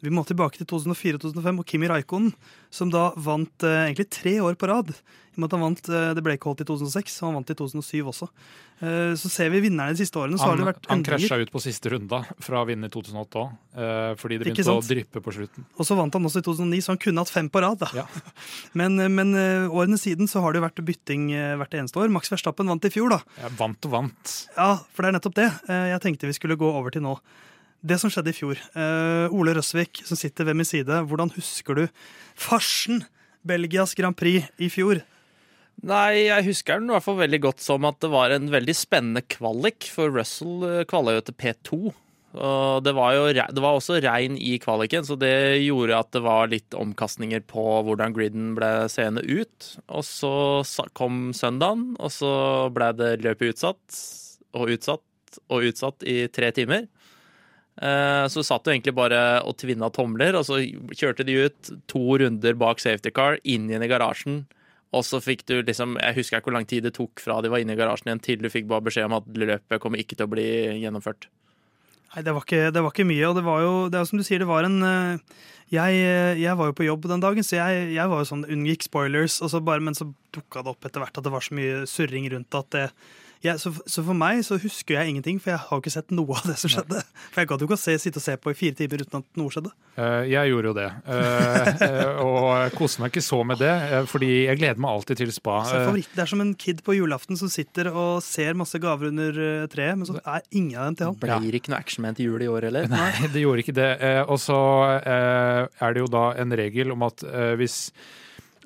vi 0.00 0.12
må 0.14 0.24
tilbake 0.28 0.60
til 0.60 0.68
2004-2005, 0.70 1.60
og 1.60 1.66
Kimi 1.68 1.90
Raikkonen, 1.90 2.32
som 2.72 2.92
da 2.92 3.10
vant 3.20 3.66
eh, 3.66 3.86
egentlig 3.88 4.08
tre 4.12 4.38
år 4.44 4.56
på 4.60 4.70
rad. 4.70 4.94
I 5.30 5.38
og 5.38 5.42
med 5.44 5.46
at 5.46 5.54
han 5.54 5.62
vant, 5.62 5.88
eh, 5.92 6.10
Det 6.16 6.22
ble 6.26 6.34
ikke 6.34 6.50
holdt 6.50 6.64
i 6.64 6.68
2006, 6.68 7.20
og 7.20 7.28
han 7.28 7.38
vant 7.38 7.52
i 7.52 7.56
2007 7.58 8.08
også. 8.10 8.28
Eh, 8.80 9.12
så 9.20 9.28
ser 9.30 9.50
vi 9.52 9.60
vinnerne 9.66 9.92
de 9.92 10.00
siste 10.00 10.16
årene, 10.16 10.40
så 10.40 10.48
har 10.48 10.56
det 10.56 10.66
vært 10.70 10.88
han 10.88 11.04
krasja 11.04 11.36
ut 11.36 11.52
på 11.52 11.60
siste 11.62 11.92
runda 11.92 12.22
fra 12.40 12.62
å 12.62 12.68
vinne 12.68 12.88
i 12.88 12.92
2008 12.92 13.42
òg, 13.42 13.58
fordi 14.20 14.38
det 14.40 14.48
begynte 14.48 14.72
å 14.72 14.80
dryppe 14.84 15.20
på 15.22 15.34
slutten. 15.36 15.66
Og 15.76 15.86
så 15.86 15.98
vant 15.98 16.16
han 16.16 16.26
også 16.26 16.40
i 16.40 16.46
2009, 16.48 16.80
så 16.86 16.94
han 16.94 17.02
kunne 17.04 17.24
hatt 17.24 17.32
fem 17.32 17.50
på 17.52 17.62
rad. 17.62 17.78
da. 17.84 17.90
Ja. 18.00 18.06
Men, 18.80 18.96
men 19.12 19.34
eh, 19.36 19.68
årene 19.68 19.98
siden 20.00 20.28
så 20.30 20.40
har 20.40 20.52
det 20.52 20.60
jo 20.60 20.64
vært 20.64 20.82
bytting 20.86 21.30
eh, 21.34 21.54
hvert 21.60 21.74
eneste 21.76 21.98
år. 22.00 22.10
Max 22.12 22.30
Verstappen 22.32 22.70
vant 22.70 22.84
i 22.86 22.92
fjor, 22.92 23.12
da. 23.12 23.20
Jeg 23.42 23.56
vant 23.58 23.88
og 23.88 23.94
vant. 23.94 24.34
Ja, 24.56 24.72
for 24.94 25.02
det 25.02 25.10
er 25.10 25.16
nettopp 25.18 25.36
det 25.36 25.48
eh, 25.68 25.86
jeg 25.92 26.02
tenkte 26.04 26.30
vi 26.30 26.36
skulle 26.36 26.58
gå 26.60 26.70
over 26.70 26.94
til 26.94 27.04
nå. 27.04 27.16
Det 27.80 27.96
som 28.00 28.12
skjedde 28.12 28.32
i 28.32 28.36
fjor. 28.36 28.58
Uh, 28.74 29.32
Ole 29.32 29.54
Røsvik, 29.56 30.02
som 30.04 30.18
sitter 30.18 30.48
ved 30.48 30.58
min 30.58 30.68
side, 30.68 31.00
hvordan 31.08 31.32
husker 31.36 31.78
du 31.78 31.86
farsen 32.36 33.04
Belgias 33.46 33.94
Grand 33.96 34.16
Prix 34.16 34.50
i 34.60 34.68
fjor? 34.72 35.00
Nei, 35.80 36.26
jeg 36.26 36.44
husker 36.50 36.76
den 36.76 36.90
i 36.90 36.92
hvert 36.92 37.06
fall 37.06 37.22
veldig 37.22 37.40
godt 37.40 37.64
som 37.64 37.86
at 37.88 37.96
det 38.04 38.10
var 38.12 38.34
en 38.34 38.50
veldig 38.52 38.76
spennende 38.76 39.24
kvalik, 39.32 39.88
for 39.88 40.12
Russell 40.12 40.66
eh, 40.68 40.86
kvala 40.88 41.16
jo 41.16 41.24
til 41.24 41.36
P2. 41.40 41.78
Og 42.30 42.84
det 42.86 42.92
var 42.94 43.14
jo 43.16 43.22
det 43.32 43.62
var 43.64 43.74
også 43.74 43.96
regn 44.04 44.36
i 44.38 44.58
kvaliken, 44.62 45.06
så 45.08 45.16
det 45.18 45.64
gjorde 45.64 45.96
at 45.98 46.12
det 46.14 46.22
var 46.22 46.52
litt 46.52 46.76
omkastninger 46.78 47.42
på 47.48 47.64
hvordan 47.88 48.14
griden 48.14 48.52
ble 48.58 48.70
seende 48.92 49.24
ut. 49.24 49.72
Og 49.88 50.04
så 50.06 50.86
kom 50.94 51.32
søndagen, 51.34 51.94
og 51.98 52.12
så 52.14 52.32
ble 52.76 52.92
det 53.00 53.16
løpet 53.24 53.56
utsatt 53.56 54.02
og 54.54 54.76
utsatt 54.76 55.40
og 55.50 55.66
utsatt 55.72 56.06
i 56.06 56.22
tre 56.30 56.52
timer. 56.54 56.86
Eh, 57.80 58.26
Så 58.28 58.44
satt 58.44 58.64
du 58.64 58.70
egentlig 58.72 58.94
bare 58.94 59.40
og 59.42 59.56
tvinna 59.60 59.88
tomler, 59.92 60.36
og 60.36 60.44
så 60.44 60.60
kjørte 60.92 61.24
de 61.24 61.46
ut 61.46 61.70
to 61.88 62.18
runder 62.20 62.56
bak 62.60 62.80
safety 62.82 63.10
car, 63.10 63.38
inn 63.44 63.70
igjen 63.70 63.86
i 63.86 63.90
garasjen. 63.90 64.42
Og 64.92 65.04
så 65.06 65.20
fikk 65.22 65.44
du 65.46 65.60
liksom 65.62 65.94
Jeg 66.02 66.16
husker 66.16 66.40
ikke 66.40 66.50
hvor 66.50 66.56
lang 66.58 66.66
tid 66.66 66.82
det 66.82 66.96
tok 66.96 67.20
fra 67.22 67.38
de 67.40 67.50
var 67.52 67.62
inne 67.62 67.76
i 67.76 67.78
garasjen 67.78 68.10
igjen, 68.10 68.24
til 68.24 68.42
du 68.42 68.50
fikk 68.50 68.66
bare 68.66 68.84
beskjed 68.88 69.06
om 69.06 69.20
at 69.20 69.28
løpet 69.38 69.80
kommer 69.80 70.02
ikke 70.02 70.18
til 70.18 70.26
å 70.26 70.32
bli 70.32 70.48
gjennomført. 70.82 71.28
Nei, 72.10 72.24
det 72.26 72.34
var 72.34 72.42
ikke, 72.42 72.72
det 72.74 72.82
var 72.82 72.90
ikke 72.90 73.06
mye, 73.06 73.28
og 73.28 73.36
det 73.38 73.44
var 73.46 73.60
jo 73.62 73.72
det 73.88 74.00
er 74.00 74.08
som 74.08 74.18
du 74.18 74.26
sier, 74.26 74.42
det 74.42 74.50
var 74.50 74.66
en 74.66 74.80
eh, 74.82 75.36
jeg, 75.70 76.00
eh, 76.02 76.40
jeg 76.42 76.58
var 76.58 76.72
jo 76.72 76.74
på 76.74 76.88
jobb 76.88 77.06
den 77.06 77.22
dagen, 77.22 77.46
så 77.46 77.60
jeg, 77.60 77.92
jeg 77.94 78.10
var 78.10 78.24
jo 78.24 78.26
sånn 78.32 78.42
unngikk 78.50 78.82
spoilers, 78.88 79.36
så 79.38 79.60
bare, 79.62 79.84
men 79.86 79.94
så 79.94 80.08
dukka 80.34 80.64
det 80.66 80.72
opp 80.74 80.88
etter 80.88 81.04
hvert 81.04 81.20
at 81.20 81.26
det 81.26 81.32
var 81.32 81.46
så 81.46 81.54
mye 81.54 81.84
surring 81.86 82.26
rundt 82.32 82.58
at 82.58 82.74
det 82.74 82.88
jeg, 83.40 83.56
så, 83.62 83.70
så 83.88 84.02
for 84.04 84.16
meg 84.16 84.42
så 84.44 84.58
husker 84.60 84.98
jeg 84.98 85.12
ingenting, 85.14 85.38
for 85.40 85.54
jeg 85.54 85.60
har 85.62 85.78
jo 85.78 85.80
ikke 85.80 85.92
sett 85.94 86.12
noe 86.12 86.36
av 86.36 86.44
det 86.50 86.56
som 86.60 86.72
skjedde. 86.72 87.00
For 87.30 87.40
jeg 87.40 87.48
gadd 87.48 87.62
jo 87.64 87.68
ikke 87.70 87.78
å 87.78 87.80
se, 87.80 87.94
sitte 88.02 88.20
og 88.20 88.24
se 88.26 88.34
på 88.36 88.52
i 88.52 88.58
fire 88.58 88.76
timer 88.76 89.04
uten 89.06 89.22
at 89.22 89.40
noe 89.40 89.54
skjedde. 89.54 89.72
Uh, 89.96 90.22
Jeg 90.28 90.50
gjorde 90.52 90.70
jo 90.70 90.74
det, 90.76 90.88
eh, 91.14 91.70
eh, 91.88 92.20
og 92.20 92.76
koste 92.76 93.00
meg 93.02 93.14
ikke 93.14 93.24
så 93.24 93.40
med 93.48 93.62
det, 93.62 93.72
fordi 94.12 94.30
jeg 94.44 94.60
gleder 94.60 94.84
meg 94.84 94.92
alltid 94.92 95.22
til 95.22 95.32
spa. 95.34 95.56
Så 95.64 95.80
Eh, 95.80 95.86
favoritt, 95.88 96.12
det 96.12 96.24
er 96.26 96.32
som 96.34 96.44
en 96.44 96.54
kid 96.66 96.84
på 96.84 96.98
julaften 96.98 97.40
som 97.40 97.48
sitter 97.52 97.88
og 97.90 98.20
ser 98.24 98.58
masse 98.60 98.76
gaver 98.82 99.08
under 99.08 99.40
treet, 99.72 99.96
men 99.96 100.08
så 100.08 100.20
er 100.20 100.44
ingen 100.50 100.76
av 100.76 100.90
dem 100.90 101.00
til 101.00 101.10
han. 101.10 101.20
Blir 101.40 101.56
ikke 101.56 101.72
noe 101.72 101.80
Actionman 101.80 102.18
til 102.18 102.28
jul 102.28 102.44
i 102.44 102.50
år, 102.50 102.68
eller? 102.68 102.90
Nei, 102.92 103.10
det 103.32 103.44
gjorde 103.46 103.64
ikke 103.64 103.76
det. 103.78 103.90
Og 104.28 104.36
så 104.42 104.58
er 105.00 105.94
det 105.96 106.04
jo 106.04 106.10
da 106.12 106.30
en 106.40 106.52
regel 106.60 106.92
om 106.92 107.08
at 107.08 107.24
hvis 107.56 107.86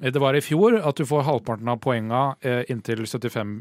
det 0.02 0.18
var 0.18 0.34
i 0.34 0.42
fjor 0.42 0.74
at 0.82 0.98
du 0.98 1.04
får 1.06 1.22
halvparten 1.22 1.68
av 1.70 1.78
poenga 1.84 2.22
eh, 2.42 2.64
inntil 2.72 3.04
75 3.06 3.60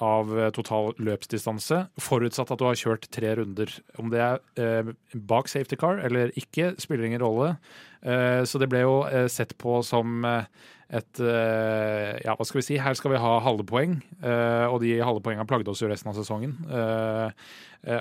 av 0.00 0.32
eh, 0.38 0.48
total 0.56 0.94
løpsdistanse, 0.96 1.82
forutsatt 2.00 2.54
at 2.54 2.62
du 2.62 2.64
har 2.64 2.78
kjørt 2.80 3.04
tre 3.12 3.34
runder. 3.36 3.68
Om 4.00 4.08
det 4.14 4.22
er 4.24 4.40
eh, 4.56 4.92
bak 5.12 5.52
safety 5.52 5.76
car 5.76 6.00
eller 6.00 6.32
ikke, 6.40 6.72
spiller 6.80 7.04
ingen 7.04 7.20
rolle. 7.20 7.52
Eh, 8.02 8.42
Så 8.44 8.58
det 8.58 8.68
ble 8.70 8.84
jo 8.84 9.02
eh, 9.06 9.28
sett 9.30 9.54
på 9.60 9.80
som 9.86 10.24
eh, 10.26 10.46
et 10.92 11.20
Ja, 11.22 12.34
hva 12.36 12.44
skal 12.44 12.58
vi 12.58 12.64
si? 12.66 12.74
Her 12.76 12.92
skal 12.98 13.14
vi 13.14 13.20
ha 13.22 13.38
halve 13.40 13.64
poeng, 13.64 13.94
og 14.20 14.74
de 14.82 14.90
halve 15.00 15.22
poengene 15.24 15.46
plagde 15.48 15.72
oss 15.72 15.80
jo 15.80 15.88
resten 15.88 16.10
av 16.10 16.18
sesongen. 16.18 16.52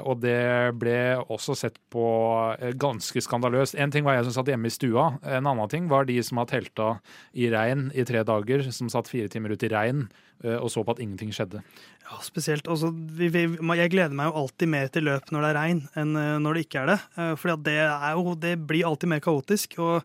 Og 0.04 0.20
det 0.20 0.76
ble 0.76 0.98
også 1.32 1.56
sett 1.56 1.80
på 1.88 2.04
ganske 2.76 3.24
skandaløst. 3.24 3.78
En 3.80 3.96
ting 3.96 4.04
var 4.04 4.18
jeg 4.18 4.28
som 4.28 4.36
satt 4.42 4.52
hjemme 4.52 4.68
i 4.68 4.76
stua. 4.76 5.06
En 5.24 5.48
annen 5.48 5.72
ting 5.72 5.88
var 5.88 6.04
de 6.10 6.18
som 6.20 6.44
har 6.44 6.52
telta 6.52 6.90
i 7.32 7.48
regn 7.54 7.94
i 7.96 8.04
tre 8.04 8.26
dager, 8.28 8.68
som 8.76 8.92
satt 8.92 9.08
fire 9.08 9.32
timer 9.32 9.56
ut 9.56 9.64
i 9.64 9.72
regn 9.72 10.10
og 10.42 10.72
så 10.74 10.82
på 10.86 10.96
at 10.96 11.02
ingenting 11.04 11.34
skjedde. 11.36 11.62
Ja, 12.12 12.20
spesielt. 12.26 12.68
Også, 12.68 12.90
vi, 12.92 13.30
vi, 13.32 13.46
jeg 13.80 13.92
gleder 13.94 14.16
meg 14.18 14.30
jo 14.32 14.44
alltid 14.44 14.72
mer 14.74 14.92
til 14.92 15.06
løp 15.08 15.32
når 15.32 15.46
det 15.46 15.50
er 15.52 15.58
regn, 15.60 15.82
enn 16.02 16.14
eh, 16.20 16.38
når 16.44 16.58
det 16.58 16.64
ikke 16.66 16.84
er 16.84 16.94
det. 16.94 17.00
For 17.16 17.42
Fordi 17.46 17.66
det, 17.68 18.38
det 18.44 18.54
blir 18.68 18.88
alltid 18.90 19.12
mer 19.14 19.22
kaotisk. 19.24 19.78
Og 19.80 20.02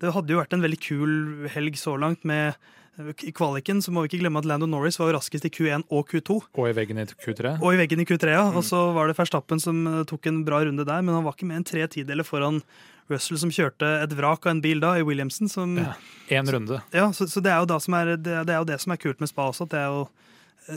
det 0.00 0.12
hadde 0.14 0.32
jo 0.32 0.40
vært 0.40 0.54
en 0.56 0.64
veldig 0.64 0.80
kul 0.80 1.16
helg 1.52 1.76
så 1.80 1.96
langt 2.00 2.24
med 2.28 2.54
eh, 2.54 3.10
i 3.28 3.34
kvaliken. 3.36 3.82
Så 3.84 3.92
må 3.92 4.04
vi 4.04 4.12
ikke 4.12 4.22
glemme 4.22 4.40
at 4.40 4.48
Lando 4.48 4.68
Norris 4.70 5.00
var 5.00 5.12
raskest 5.16 5.48
i 5.48 5.52
Q1 5.52 5.84
og 5.90 6.08
Q2. 6.08 6.38
Og 6.54 6.70
i 6.70 6.76
veggen 6.78 7.02
i 7.02 7.08
Q3. 7.10 7.58
Og 7.58 7.74
i 7.74 7.82
veggen 7.82 8.00
i 8.00 8.08
Q3, 8.08 8.32
ja. 8.38 8.46
Og 8.54 8.64
så 8.66 8.86
var 8.96 9.10
det 9.10 9.18
Verstappen 9.20 9.60
som 9.60 9.82
eh, 9.90 10.06
tok 10.08 10.30
en 10.30 10.40
bra 10.46 10.62
runde 10.64 10.86
der, 10.88 11.04
men 11.04 11.18
han 11.18 11.26
var 11.26 11.36
ikke 11.36 11.50
mer 11.50 11.60
enn 11.60 11.68
tre 11.68 11.84
tideler 11.92 12.26
foran 12.26 12.62
Russell, 13.10 13.38
som 13.42 13.50
kjørte 13.54 13.88
et 14.04 14.14
vrak 14.16 14.46
av 14.46 14.54
en 14.56 14.62
bil 14.64 14.80
da, 14.82 14.94
i 14.98 15.04
Williamson. 15.06 15.48
Som, 15.50 15.76
Ja. 15.78 15.94
en 16.30 16.46
runde. 16.46 16.80
ja, 16.94 17.10
så, 17.12 17.26
så 17.28 17.42
det 17.42 17.50
er 17.50 17.58
er, 17.94 18.16
det, 18.16 18.46
det 18.46 18.54
er 18.54 18.58
jo 18.62 18.68
det 18.70 18.80
som 18.80 18.92
er 18.92 18.96
kult 19.02 19.20
med 19.20 19.28
spa 19.28 19.48
også. 19.50 19.66
at 19.66 19.70
det 19.76 19.78
er 19.84 19.90
jo 19.90 20.08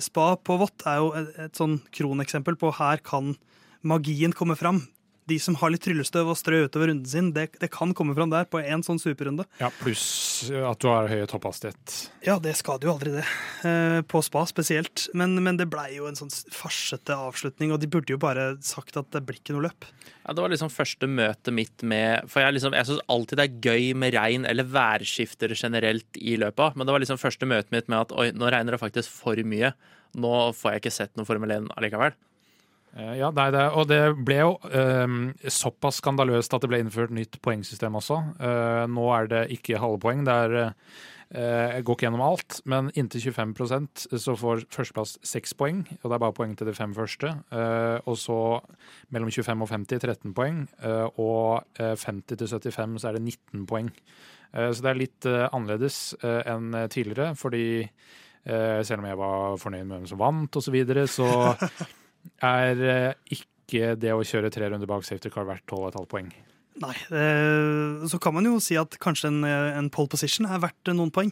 Spa 0.01 0.35
på 0.39 0.55
vått 0.57 0.81
er 0.89 0.97
jo 0.97 1.09
et, 1.13 1.27
et 1.37 1.53
sånn 1.59 1.75
kroneksempel 1.93 2.55
på 2.57 2.71
her 2.79 2.97
kan 3.03 3.35
magien 3.83 4.31
komme 4.33 4.55
fram. 4.57 4.87
De 5.29 5.37
som 5.39 5.55
har 5.61 5.71
litt 5.71 5.83
tryllestøv 5.85 6.27
og 6.33 6.37
strø 6.39 6.65
utover 6.65 6.89
runden 6.91 7.07
sin, 7.07 7.31
det, 7.35 7.49
det 7.61 7.69
kan 7.71 7.93
komme 7.95 8.15
fram 8.17 8.31
der 8.33 8.47
på 8.49 8.59
én 8.59 8.83
sånn 8.85 8.99
superrunde. 8.99 9.45
Ja, 9.61 9.69
Pluss 9.79 10.03
at 10.51 10.81
du 10.83 10.89
har 10.91 11.07
høy 11.11 11.23
topphastighet. 11.31 11.93
Ja, 12.25 12.35
det 12.43 12.55
skader 12.59 12.89
jo 12.89 12.95
aldri 12.95 13.13
det. 13.15 13.23
Eh, 13.67 13.99
på 14.09 14.19
spa 14.25 14.43
spesielt. 14.49 15.05
Men, 15.15 15.37
men 15.45 15.59
det 15.59 15.69
blei 15.71 15.93
jo 15.95 16.09
en 16.09 16.19
sånn 16.19 16.31
farsete 16.51 17.15
avslutning, 17.15 17.71
og 17.71 17.79
de 17.79 17.89
burde 17.91 18.11
jo 18.15 18.19
bare 18.21 18.53
sagt 18.65 18.99
at 18.99 19.11
det 19.15 19.23
blir 19.27 19.39
ikke 19.39 19.55
noe 19.55 19.69
løp. 19.69 19.87
Ja, 20.23 20.33
Det 20.35 20.43
var 20.43 20.51
liksom 20.53 20.71
første 20.71 21.07
møtet 21.07 21.51
mitt 21.55 21.83
med 21.83 22.29
For 22.31 22.39
jeg, 22.43 22.55
liksom, 22.55 22.75
jeg 22.77 22.87
syns 22.87 23.01
alltid 23.11 23.39
det 23.39 23.45
er 23.47 23.57
gøy 23.71 23.89
med 23.99 24.15
regn 24.15 24.45
eller 24.47 24.67
værskifter 24.71 25.55
generelt 25.55 26.19
i 26.19 26.37
løpet. 26.39 26.75
Men 26.75 26.87
det 26.87 26.95
var 26.95 27.03
liksom 27.03 27.21
første 27.21 27.47
møtet 27.49 27.73
mitt 27.75 27.89
med 27.91 28.05
at 28.05 28.15
oi, 28.15 28.29
nå 28.35 28.51
regner 28.51 28.75
det 28.75 28.83
faktisk 28.83 29.11
for 29.23 29.39
mye. 29.47 29.73
Nå 30.19 30.35
får 30.57 30.75
jeg 30.75 30.83
ikke 30.83 30.95
sett 30.99 31.15
noe 31.17 31.27
Formel 31.27 31.55
1 31.55 31.71
allikevel. 31.77 32.15
Eh, 32.93 33.15
Ja, 33.17 33.31
nei, 33.33 33.49
det, 33.53 33.63
og 33.73 33.87
det 33.89 34.01
ble 34.25 34.37
jo 34.41 34.51
um, 34.69 35.31
såpass 35.49 36.01
skandaløst 36.01 36.53
at 36.53 36.63
det 36.63 36.69
ble 36.69 36.83
innført 36.83 37.13
nytt 37.13 37.39
poengsystem 37.45 37.97
også. 37.97 38.19
Uh, 38.37 38.85
nå 38.89 39.07
er 39.15 39.31
det 39.31 39.43
ikke 39.57 39.81
halve 39.81 40.01
poeng, 40.03 40.21
det 40.27 40.35
er 40.45 40.55
uh, 40.59 40.75
Jeg 41.33 41.85
går 41.87 41.97
ikke 41.97 42.05
gjennom 42.05 42.21
alt, 42.21 42.59
men 42.69 42.91
inntil 42.99 43.23
25% 43.33 44.05
så 44.21 44.35
får 44.37 44.67
førsteplass 44.73 45.15
seks 45.25 45.55
poeng. 45.57 45.81
Og 46.03 46.05
det 46.05 46.17
er 46.19 46.21
bare 46.21 46.35
poeng 46.37 46.53
til 46.57 46.69
de 46.69 46.75
fem 46.77 46.93
første. 46.93 47.31
Uh, 47.49 47.97
og 48.05 48.19
så 48.21 48.37
mellom 49.09 49.33
25 49.33 49.65
og 49.65 49.71
50 49.73 50.03
13 50.03 50.35
poeng. 50.37 50.61
Og 51.17 51.81
eh, 51.81 51.95
50 51.97 52.37
til 52.37 52.47
75 52.51 53.01
så 53.01 53.09
er 53.09 53.17
det 53.17 53.23
19 53.23 53.65
poeng. 53.69 53.89
Så 54.53 54.85
det 54.85 54.89
er 54.91 54.99
litt 54.99 55.25
annerledes 55.25 55.95
enn 56.21 56.75
tidligere, 56.93 57.31
fordi 57.33 57.87
selv 58.45 59.01
om 59.01 59.07
jeg 59.09 59.17
var 59.17 59.55
fornøyd 59.57 59.87
med 59.87 59.95
hvem 59.95 60.09
som 60.11 60.19
vant 60.21 60.59
osv., 60.59 60.67
så, 60.67 60.73
videre, 60.75 61.07
så 61.09 61.25
er 62.43 62.87
eh, 62.93 63.35
ikke 63.35 63.93
det 63.99 64.13
å 64.13 64.23
kjøre 64.27 64.51
tre 64.53 64.69
runder 64.69 64.89
bak 64.89 65.05
safety 65.07 65.31
car 65.33 65.47
verdt 65.49 65.65
12,5 65.69 66.09
poeng. 66.11 66.33
Nei. 66.81 66.93
Eh, 67.13 68.05
så 68.09 68.17
kan 68.21 68.33
man 68.33 68.47
jo 68.47 68.57
si 68.63 68.77
at 68.79 68.97
kanskje 69.01 69.29
en, 69.29 69.43
eh, 69.45 69.77
en 69.77 69.91
pole 69.93 70.09
position 70.09 70.47
er 70.49 70.61
verdt 70.63 70.93
noen 70.93 71.11
poeng. 71.13 71.31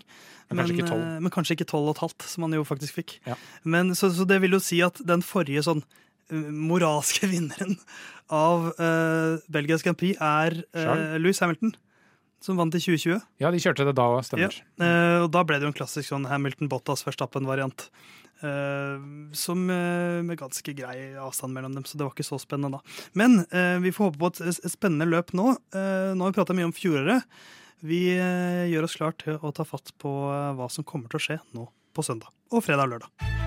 Men 0.52 0.62
kanskje 0.62 0.78
ikke 0.78 0.90
12. 0.92 1.02
eh, 1.02 1.20
men 1.20 1.34
kanskje 1.34 1.56
12,5, 1.66 2.28
som 2.28 2.46
han 2.46 2.54
jo 2.54 2.68
faktisk 2.68 3.00
fikk. 3.00 3.18
Ja. 3.26 3.36
Men, 3.64 3.96
så, 3.96 4.12
så 4.14 4.28
det 4.28 4.42
vil 4.42 4.58
jo 4.58 4.62
si 4.62 4.82
at 4.86 5.02
den 5.06 5.26
forrige 5.26 5.64
sånn 5.66 5.84
moralske 6.32 7.28
vinneren 7.34 7.78
av 8.32 8.70
uh, 8.80 9.40
Belgias 9.52 9.84
Grand 9.84 9.98
Prix 10.00 10.16
er 10.24 10.62
uh, 10.78 11.18
Louis 11.20 11.40
Hamilton, 11.44 11.74
som 12.42 12.58
vant 12.58 12.74
i 12.74 12.82
2020. 12.82 13.22
Ja, 13.42 13.52
de 13.54 13.62
kjørte 13.62 13.86
det 13.86 13.94
da, 13.98 14.08
stemmer. 14.26 14.58
Eh, 14.82 15.18
og 15.22 15.30
da 15.34 15.44
ble 15.46 15.60
det 15.60 15.68
jo 15.68 15.72
en 15.72 15.78
klassisk 15.78 16.10
sånn 16.10 16.28
Hamilton-Bottas-Verstappen-variant. 16.30 17.88
eh, 18.42 18.98
som 19.38 19.70
eh, 19.70 20.22
med 20.26 20.40
ganske 20.40 20.74
grei 20.74 21.14
avstand 21.22 21.54
mellom 21.54 21.76
dem, 21.78 21.86
så 21.86 21.98
det 22.00 22.08
var 22.08 22.16
ikke 22.16 22.26
så 22.26 22.42
spennende 22.42 22.80
da. 22.80 22.96
Men 23.14 23.44
vi 23.84 23.94
får 23.94 24.10
håpe 24.10 24.22
på 24.24 24.32
et, 24.34 24.62
spennende 24.72 25.10
løp 25.10 25.36
nå. 25.38 25.54
Nå 25.74 26.24
har 26.26 26.32
vi 26.34 26.40
prata 26.40 26.58
mye 26.58 26.72
om 26.72 26.74
fjoråret. 26.76 27.30
Vi 27.82 28.14
gjør 28.14 28.86
oss 28.86 28.98
klar 28.98 29.14
til 29.18 29.38
å 29.42 29.54
ta 29.54 29.66
fatt 29.66 29.94
på 30.02 30.10
hva 30.58 30.70
som 30.70 30.86
kommer 30.86 31.10
til 31.10 31.22
å 31.22 31.26
skje 31.28 31.40
nå 31.58 31.70
på 31.94 32.06
søndag 32.06 32.30
og 32.52 32.66
fredag 32.66 32.90
og 32.90 32.98
lørdag. 32.98 33.41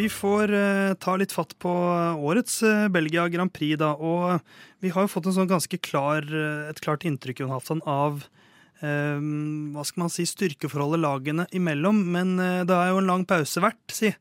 Vi 0.00 0.08
får 0.08 0.52
eh, 0.56 0.94
ta 0.96 1.12
litt 1.20 1.32
fatt 1.34 1.50
på 1.60 1.70
årets 2.30 2.62
eh, 2.64 2.86
Belgia 2.88 3.26
Grand 3.28 3.52
Prix, 3.52 3.76
da. 3.82 3.90
Og 4.00 4.38
vi 4.80 4.92
har 4.94 5.04
jo 5.04 5.10
fått 5.12 5.28
sånn 5.36 5.50
klar, 5.84 6.24
eh, 6.24 6.70
et 6.70 6.80
klart 6.80 7.04
inntrykk 7.04 7.42
Jon 7.42 7.52
Halvdan, 7.52 7.82
av 7.84 8.22
eh, 8.80 9.20
hva 9.74 9.84
skal 9.84 10.06
man 10.06 10.12
si, 10.14 10.24
styrkeforholdet 10.24 11.02
lagene 11.04 11.44
imellom. 11.52 12.00
Men 12.16 12.38
eh, 12.40 12.62
det 12.64 12.78
er 12.78 12.94
jo 12.94 13.02
en 13.02 13.12
lang 13.12 13.26
pause 13.28 13.60
verdt, 13.60 13.92
si. 13.92 14.14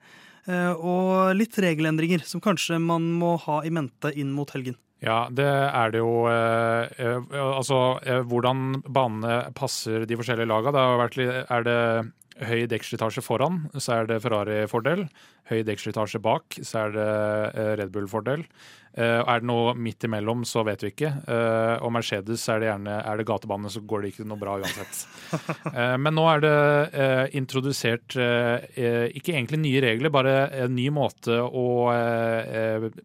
Eh, 0.50 0.74
og 0.76 1.32
litt 1.40 1.56
regelendringer 1.56 2.28
som 2.28 2.44
kanskje 2.44 2.82
man 2.84 3.08
må 3.22 3.38
ha 3.48 3.62
i 3.64 3.72
mente 3.72 4.12
inn 4.20 4.36
mot 4.36 4.52
helgen. 4.52 4.76
Ja, 5.00 5.30
det 5.32 5.48
er 5.48 5.94
det 5.94 6.02
jo. 6.02 6.26
Eh, 6.28 6.92
eh, 7.00 7.36
altså 7.40 8.02
eh, 8.04 8.20
hvordan 8.28 8.82
banene 8.84 9.54
passer 9.56 10.04
de 10.04 10.20
forskjellige 10.20 10.52
lagene. 10.52 10.76
Det 10.76 10.88
har 10.90 11.04
vært, 11.06 11.22
er 11.48 11.70
det 11.70 11.82
høy 12.46 12.66
dekkslitasje 12.70 13.24
foran, 13.24 13.64
så 13.76 14.00
er 14.00 14.10
det 14.10 14.20
Ferrari-fordel. 14.24 15.06
Høy 15.50 15.64
dekkslitasje 15.68 16.22
bak, 16.24 16.60
så 16.66 16.86
er 16.86 16.94
det 16.96 17.08
eh, 17.08 17.72
Red 17.80 17.92
Bull-fordel. 17.94 18.46
Eh, 18.94 19.20
er 19.20 19.42
det 19.42 19.50
noe 19.50 19.74
midt 19.78 20.06
imellom, 20.08 20.46
så 20.48 20.64
vet 20.68 20.84
vi 20.86 20.92
ikke. 20.94 21.12
Eh, 21.30 21.76
og 21.84 21.94
Mercedes 21.96 22.46
er 22.52 22.62
det 22.62 22.70
gjerne 22.70 22.98
er 23.02 23.20
det 23.20 23.28
gatebane, 23.30 23.72
så 23.74 23.84
går 23.84 24.06
det 24.06 24.14
ikke 24.14 24.28
noe 24.30 24.42
bra 24.42 24.58
uansett. 24.62 25.04
Men 26.04 26.16
nå 26.18 26.26
er 26.32 26.44
det 26.46 26.58
introdusert 27.38 28.16
ikke 28.16 29.36
egentlig 29.36 29.62
nye 29.62 29.84
regler, 29.84 30.14
bare 30.14 30.36
en 30.64 30.76
ny 30.76 30.90
måte 30.94 31.40
å 31.44 31.66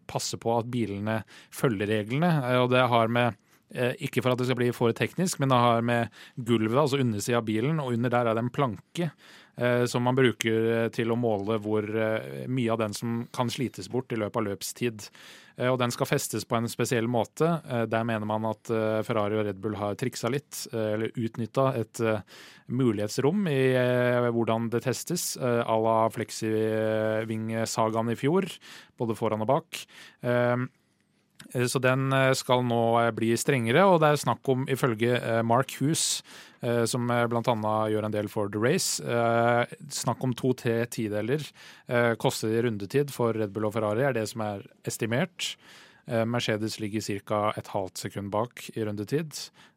passe 0.09 0.39
på 0.41 0.55
at 0.57 0.69
bilene 0.71 1.21
følger 1.53 1.91
reglene. 1.91 2.31
Og 2.63 2.71
det 2.73 2.85
har 2.91 3.11
med 3.11 3.41
ikke 3.73 4.21
for 4.21 4.31
at 4.31 4.37
det 4.39 4.45
skal 4.47 4.59
bli 4.59 4.71
for 4.75 4.91
teknisk, 4.95 5.39
men 5.41 5.49
det 5.49 5.57
har 5.57 5.81
med 5.81 6.09
gulvet, 6.37 6.77
altså 6.77 6.99
undersida 7.01 7.37
av 7.41 7.45
bilen, 7.47 7.79
og 7.81 7.93
under 7.93 8.09
der 8.13 8.25
er 8.29 8.33
det 8.37 8.43
en 8.45 8.53
planke 8.53 9.09
eh, 9.57 9.85
som 9.89 10.03
man 10.05 10.15
bruker 10.15 10.67
eh, 10.85 10.89
til 10.93 11.11
å 11.11 11.17
måle 11.19 11.57
hvor 11.63 11.83
eh, 11.89 12.45
mye 12.47 12.71
av 12.71 12.79
den 12.83 12.93
som 12.93 13.23
kan 13.35 13.49
slites 13.49 13.89
bort 13.89 14.11
i 14.13 14.19
løpet 14.21 14.37
av 14.37 14.45
løpstid. 14.47 15.07
Eh, 15.57 15.69
Og 15.71 15.79
den 15.81 15.91
skal 15.91 16.07
festes 16.07 16.45
på 16.45 16.55
en 16.59 16.69
spesiell 16.71 17.07
måte. 17.09 17.61
Eh, 17.65 17.85
Der 17.89 18.03
mener 18.07 18.25
man 18.29 18.45
at 18.51 18.69
eh, 18.69 19.01
Ferrari 19.07 19.39
og 19.39 19.45
Red 19.49 19.59
Bull 19.63 19.75
har 19.81 19.95
triksa 19.99 20.29
litt, 20.31 20.67
eh, 20.71 20.93
eller 20.95 21.15
utnytta 21.17 21.67
et 21.81 21.99
eh, 22.05 22.21
mulighetsrom 22.69 23.47
i 23.51 23.59
eh, 23.75 24.29
hvordan 24.31 24.69
det 24.71 24.83
testes, 24.85 25.35
eh, 25.41 25.63
à 25.65 25.75
la 25.81 25.97
Flexiving-sagaen 26.13 28.11
i 28.13 28.17
fjor, 28.19 28.45
både 28.97 29.15
foran 29.17 29.41
og 29.43 29.51
bak. 29.51 29.85
Eh, 31.53 31.65
så 31.65 31.81
den 31.83 32.13
eh, 32.13 32.31
skal 32.37 32.65
nå 32.65 32.81
eh, 33.01 33.11
bli 33.15 33.31
strengere, 33.39 33.85
og 33.89 34.01
det 34.03 34.11
er 34.11 34.23
snakk 34.25 34.51
om, 34.51 34.65
ifølge 34.71 35.19
Mark 35.45 35.77
Hughes, 35.79 36.23
som 36.89 37.11
bl.a. 37.29 37.73
gjør 37.91 38.05
en 38.07 38.13
del 38.13 38.27
for 38.31 38.49
The 38.49 38.57
Race, 38.57 39.03
snakk 39.93 40.23
om 40.25 40.31
to-tre 40.33 40.79
tideler 40.89 41.43
kostelig 42.17 42.63
rundetid 42.65 43.11
for 43.13 43.37
Red 43.37 43.51
Bull 43.53 43.67
og 43.67 43.75
Ferrari, 43.75 44.01
er 44.07 44.15
det 44.15 44.23
som 44.31 44.41
er 44.41 44.63
estimert. 44.87 45.51
Eh, 46.07 46.25
Mercedes 46.25 46.79
ligger 46.79 47.01
ca. 47.25 47.53
et 47.57 47.67
halvt 47.67 47.97
sekund 47.97 48.29
bak 48.31 48.69
i 48.75 48.83
rundetid. 48.85 49.33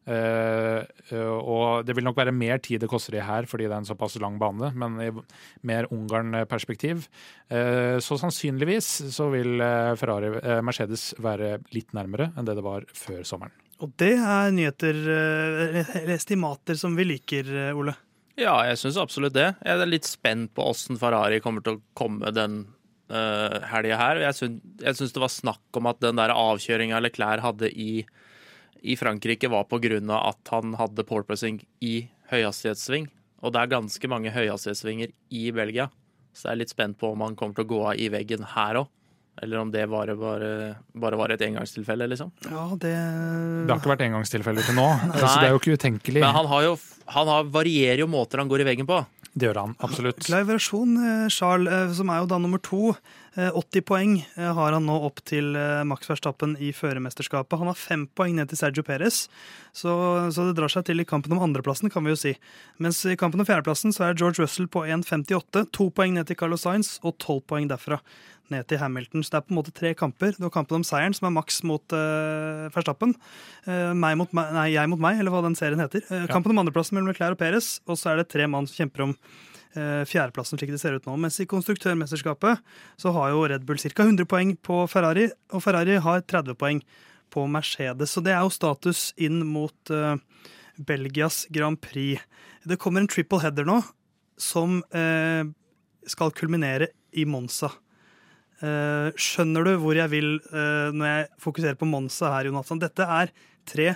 Eh, 0.09 0.81
eh, 1.09 1.29
og 1.37 1.85
det 1.85 1.95
vil 1.97 2.05
nok 2.05 2.17
være 2.17 2.33
mer 2.33 2.61
tid 2.61 2.81
det 2.81 2.89
koster 2.89 3.17
de 3.17 3.23
her, 3.25 3.45
fordi 3.49 3.67
det 3.67 3.73
er 3.73 3.81
en 3.83 3.89
såpass 3.89 4.19
lang 4.21 4.37
bane, 4.41 4.71
men 4.73 4.99
i 5.01 5.09
mer 5.65 5.89
Ungarn-perspektiv. 5.93 7.07
Eh, 7.49 7.97
så 7.97 8.17
sannsynligvis 8.21 8.89
så 9.13 9.29
vil 9.33 9.61
Ferrari, 9.99 10.33
Mercedes 10.65 11.13
være 11.21 11.57
litt 11.73 11.93
nærmere 11.97 12.31
enn 12.35 12.45
det 12.45 12.57
det 12.59 12.65
var 12.65 12.85
før 12.93 13.25
sommeren. 13.25 13.55
Og 13.79 13.93
det 13.97 14.15
er 14.17 14.51
nyheter, 14.51 14.97
eller 15.07 16.11
estimater, 16.17 16.75
som 16.75 16.97
vi 16.99 17.05
liker, 17.13 17.47
Ole. 17.79 17.93
Ja, 18.39 18.57
jeg 18.67 18.79
syns 18.79 18.97
absolutt 18.99 19.35
det. 19.35 19.53
Jeg 19.63 19.79
er 19.79 19.87
litt 19.87 20.07
spent 20.07 20.51
på 20.55 20.65
åssen 20.67 20.99
Ferrari 20.99 21.39
kommer 21.43 21.63
til 21.63 21.77
å 21.77 21.81
komme 21.97 22.31
den 22.35 22.65
uh, 23.11 23.59
helga 23.71 23.99
her. 23.99 24.23
Jeg 24.27 24.37
syns, 24.39 25.13
det 25.15 25.21
var 25.21 25.33
snakk 25.33 25.79
om 25.79 25.89
at 25.91 26.01
den 26.03 26.19
der 26.19 26.33
avkjøringa 26.35 27.01
Leclerc 27.03 27.43
hadde 27.45 27.71
i, 27.71 28.03
i 28.81 28.97
Frankrike, 28.99 29.51
var 29.51 29.67
av 29.69 30.33
at 30.33 30.53
han 30.53 30.75
hadde 30.79 31.07
pole-pressing 31.07 31.61
i 31.85 31.95
høyhastighetssving. 32.31 33.09
Og 33.39 33.55
det 33.55 33.61
er 33.61 33.73
ganske 33.75 34.11
mange 34.11 34.33
høyhastighetssvinger 34.35 35.13
i 35.31 35.49
Belgia, 35.55 35.89
så 36.35 36.49
jeg 36.49 36.53
er 36.53 36.61
litt 36.63 36.73
spent 36.73 36.99
på 36.99 37.13
om 37.13 37.21
han 37.23 37.37
kommer 37.39 37.57
til 37.57 37.67
å 37.67 37.73
gå 37.73 37.83
av 37.93 37.99
i 37.99 38.09
veggen 38.11 38.43
her 38.55 38.83
òg. 38.83 38.89
Eller 39.41 39.61
om 39.61 39.69
det 39.71 39.85
bare, 39.87 40.15
bare, 40.19 40.49
bare 40.99 41.19
var 41.19 41.31
et 41.31 41.43
engangstilfelle, 41.47 42.07
liksom. 42.11 42.31
Ja, 42.49 42.65
det 42.75 42.91
Det 42.91 43.71
har 43.71 43.79
ikke 43.79 43.93
vært 43.93 44.03
engangstilfelle 44.09 44.65
til 44.65 44.75
nå, 44.75 44.87
så 45.19 45.35
det 45.39 45.47
er 45.47 45.53
jo 45.55 45.61
ikke 45.61 45.77
utenkelig. 45.79 46.23
Men 46.25 46.35
han, 46.35 46.49
har 46.51 46.65
jo, 46.67 46.73
han 47.15 47.31
har, 47.31 47.47
varierer 47.53 48.03
jo 48.03 48.09
måter 48.11 48.43
han 48.43 48.51
går 48.51 48.65
i 48.65 48.69
veggen 48.73 48.89
på. 48.89 48.99
Det 49.39 49.47
gjør 49.47 49.61
han 49.61 49.75
absolutt. 49.85 50.23
Glad 50.25 50.43
i 50.43 50.49
variasjon, 50.49 50.95
eh, 51.05 51.25
Charles, 51.31 51.71
eh, 51.71 51.95
som 51.95 52.11
er 52.11 52.23
jo 52.23 52.29
da 52.31 52.39
nummer 52.41 52.61
to. 52.65 52.95
Eh, 53.39 53.51
80 53.55 53.83
poeng 53.87 54.13
eh, 54.35 54.51
har 54.55 54.73
han 54.75 54.83
nå 54.83 54.95
opp 55.07 55.21
til 55.29 55.53
eh, 55.55 55.83
Max 55.87 56.09
Verstappen 56.09 56.57
i 56.59 56.73
førermesterskapet. 56.75 57.59
Han 57.61 57.69
har 57.71 57.77
fem 57.79 58.03
poeng 58.17 58.35
ned 58.35 58.49
til 58.51 58.59
Sergio 58.59 58.83
Perez, 58.83 59.27
så, 59.71 59.93
så 60.33 60.47
det 60.49 60.57
drar 60.57 60.71
seg 60.73 60.87
til 60.89 60.99
i 60.99 61.07
kampen 61.07 61.35
om 61.35 61.43
andreplassen, 61.45 61.91
kan 61.93 62.03
vi 62.03 62.11
jo 62.11 62.19
si. 62.19 62.33
Mens 62.83 62.99
i 63.07 63.15
kampen 63.19 63.39
om 63.39 63.47
fjerdeplassen 63.47 63.95
så 63.95 64.09
er 64.09 64.17
George 64.19 64.43
Russell 64.43 64.67
på 64.71 64.83
1,58. 64.83 65.69
To 65.77 65.87
poeng 65.95 66.17
ned 66.17 66.27
til 66.27 66.39
Carlos 66.39 66.65
Sainz 66.67 66.97
og 66.99 67.15
tolv 67.21 67.45
poeng 67.47 67.69
derfra 67.69 68.01
ned 68.51 68.65
til 68.67 68.81
Hamilton. 68.81 69.23
Så 69.23 69.31
det 69.31 69.39
er 69.39 69.45
på 69.45 69.53
en 69.53 69.59
måte 69.59 69.75
tre 69.75 69.93
kamper. 69.97 70.33
Du 70.35 70.47
har 70.47 70.53
kampen 70.53 70.79
om 70.79 70.87
seieren, 70.87 71.15
som 71.15 71.29
er 71.29 71.35
Max 71.35 71.61
mot 71.67 71.95
uh, 71.95 72.65
Verstappen. 72.73 73.13
Uh, 73.67 73.93
meg 73.93 74.17
mot 74.19 74.33
meg, 74.35 74.49
nei, 74.55 74.65
jeg 74.73 74.91
mot 74.91 75.01
meg, 75.01 75.21
eller 75.21 75.33
hva 75.33 75.43
den 75.45 75.57
serien 75.59 75.81
heter. 75.83 76.03
Eh, 76.09 76.25
kampen 76.31 76.55
om 76.55 76.63
andreplassen 76.63 76.97
mellom 76.97 77.13
Leclerc 77.13 77.37
og 77.37 77.41
Perez, 77.43 77.75
og 77.85 77.99
så 77.99 78.13
er 78.13 78.21
det 78.21 78.31
tre 78.33 78.49
mann 78.49 78.67
som 78.69 78.81
kjemper 78.81 79.05
om 79.05 79.13
eh, 79.13 79.37
fjerdeplassen, 79.69 80.57
slik 80.57 80.71
det 80.73 80.79
ser 80.81 80.95
ut 80.97 81.05
nå. 81.05 81.13
Mens 81.21 81.35
i 81.43 81.45
konstruktørmesterskapet 81.49 82.63
så 82.97 83.11
har 83.13 83.29
jo 83.29 83.43
Red 83.51 83.67
Bull 83.69 83.77
ca. 83.77 83.91
100 84.01 84.25
poeng 84.25 84.55
på 84.65 84.79
Ferrari, 84.89 85.27
og 85.53 85.61
Ferrari 85.61 85.99
har 86.01 86.23
30 86.25 86.57
poeng 86.57 86.81
på 87.29 87.45
Mercedes. 87.47 88.13
Så 88.13 88.23
det 88.25 88.33
er 88.33 88.41
jo 88.41 88.53
status 88.53 89.09
inn 89.21 89.43
mot 89.47 89.93
eh, 89.93 90.17
Belgias 90.79 91.43
Grand 91.53 91.79
Prix. 91.81 92.21
Det 92.65 92.79
kommer 92.81 93.03
en 93.03 93.11
triple 93.11 93.41
header 93.43 93.67
nå 93.67 93.79
som 94.39 94.79
eh, 94.95 95.45
skal 96.09 96.33
kulminere 96.35 96.91
i 97.19 97.25
Monza. 97.29 97.71
Eh, 98.59 99.09
skjønner 99.19 99.67
du 99.67 99.73
hvor 99.79 99.97
jeg 99.97 100.11
vil 100.11 100.37
eh, 100.51 100.91
når 100.95 101.11
jeg 101.11 101.27
fokuserer 101.45 101.79
på 101.79 101.87
Monza 101.89 102.33
her, 102.35 102.49
Jonathan? 102.49 102.81
Dette 102.81 103.07
er 103.07 103.33
tre 103.69 103.93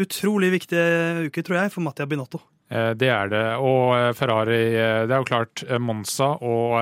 utrolig 0.00 0.50
viktige 0.54 1.28
uker, 1.28 1.44
tror 1.44 1.62
jeg, 1.62 1.74
for 1.74 1.84
Mattia 1.84 2.08
Binotto. 2.08 2.40
Eh, 2.72 2.92
Det 2.96 3.08
er 3.12 3.28
det. 3.28 3.42
Og 3.60 3.92
eh, 3.98 4.12
Ferrari 4.16 4.60
eh, 4.72 5.02
Det 5.04 5.12
er 5.12 5.20
jo 5.20 5.28
klart, 5.28 5.62
Monza 5.82 6.30
og 6.40 6.78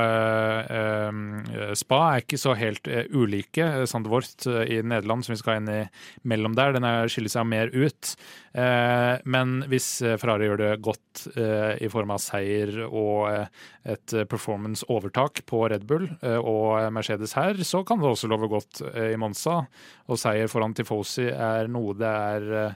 Spa 1.77 1.99
er 2.15 2.23
ikke 2.23 2.39
så 2.41 2.55
helt 2.59 2.87
ulike. 3.15 3.67
Sandvort 3.91 4.47
i 4.47 4.81
Nederland, 4.87 5.25
som 5.27 5.35
vi 5.35 5.41
skal 5.41 5.59
inn 5.61 5.71
i 5.73 5.81
mellom 6.31 6.55
der, 6.59 6.73
den 6.77 6.87
er- 6.87 7.09
skiller 7.11 7.33
seg 7.33 7.47
mer 7.51 7.71
ut. 7.75 8.15
Men 9.31 9.61
hvis 9.71 9.87
Ferrari 10.19 10.49
gjør 10.49 10.59
det 10.59 10.71
godt 10.83 11.21
i 11.81 11.89
form 11.93 12.11
av 12.15 12.19
seier 12.23 12.81
og 12.89 13.29
et 13.87 14.15
performance-overtak 14.31 15.45
på 15.47 15.63
Red 15.71 15.87
Bull 15.87 16.09
og 16.41 16.93
Mercedes 16.95 17.35
her, 17.39 17.55
så 17.67 17.85
kan 17.87 18.01
det 18.03 18.11
også 18.11 18.31
love 18.31 18.49
godt 18.51 18.83
i 19.13 19.15
Monza. 19.21 19.61
Og 20.11 20.19
seier 20.21 20.51
foran 20.51 20.75
Tifosi 20.75 21.29
er 21.31 21.71
noe 21.71 21.95
det 21.99 22.11
er 22.11 22.75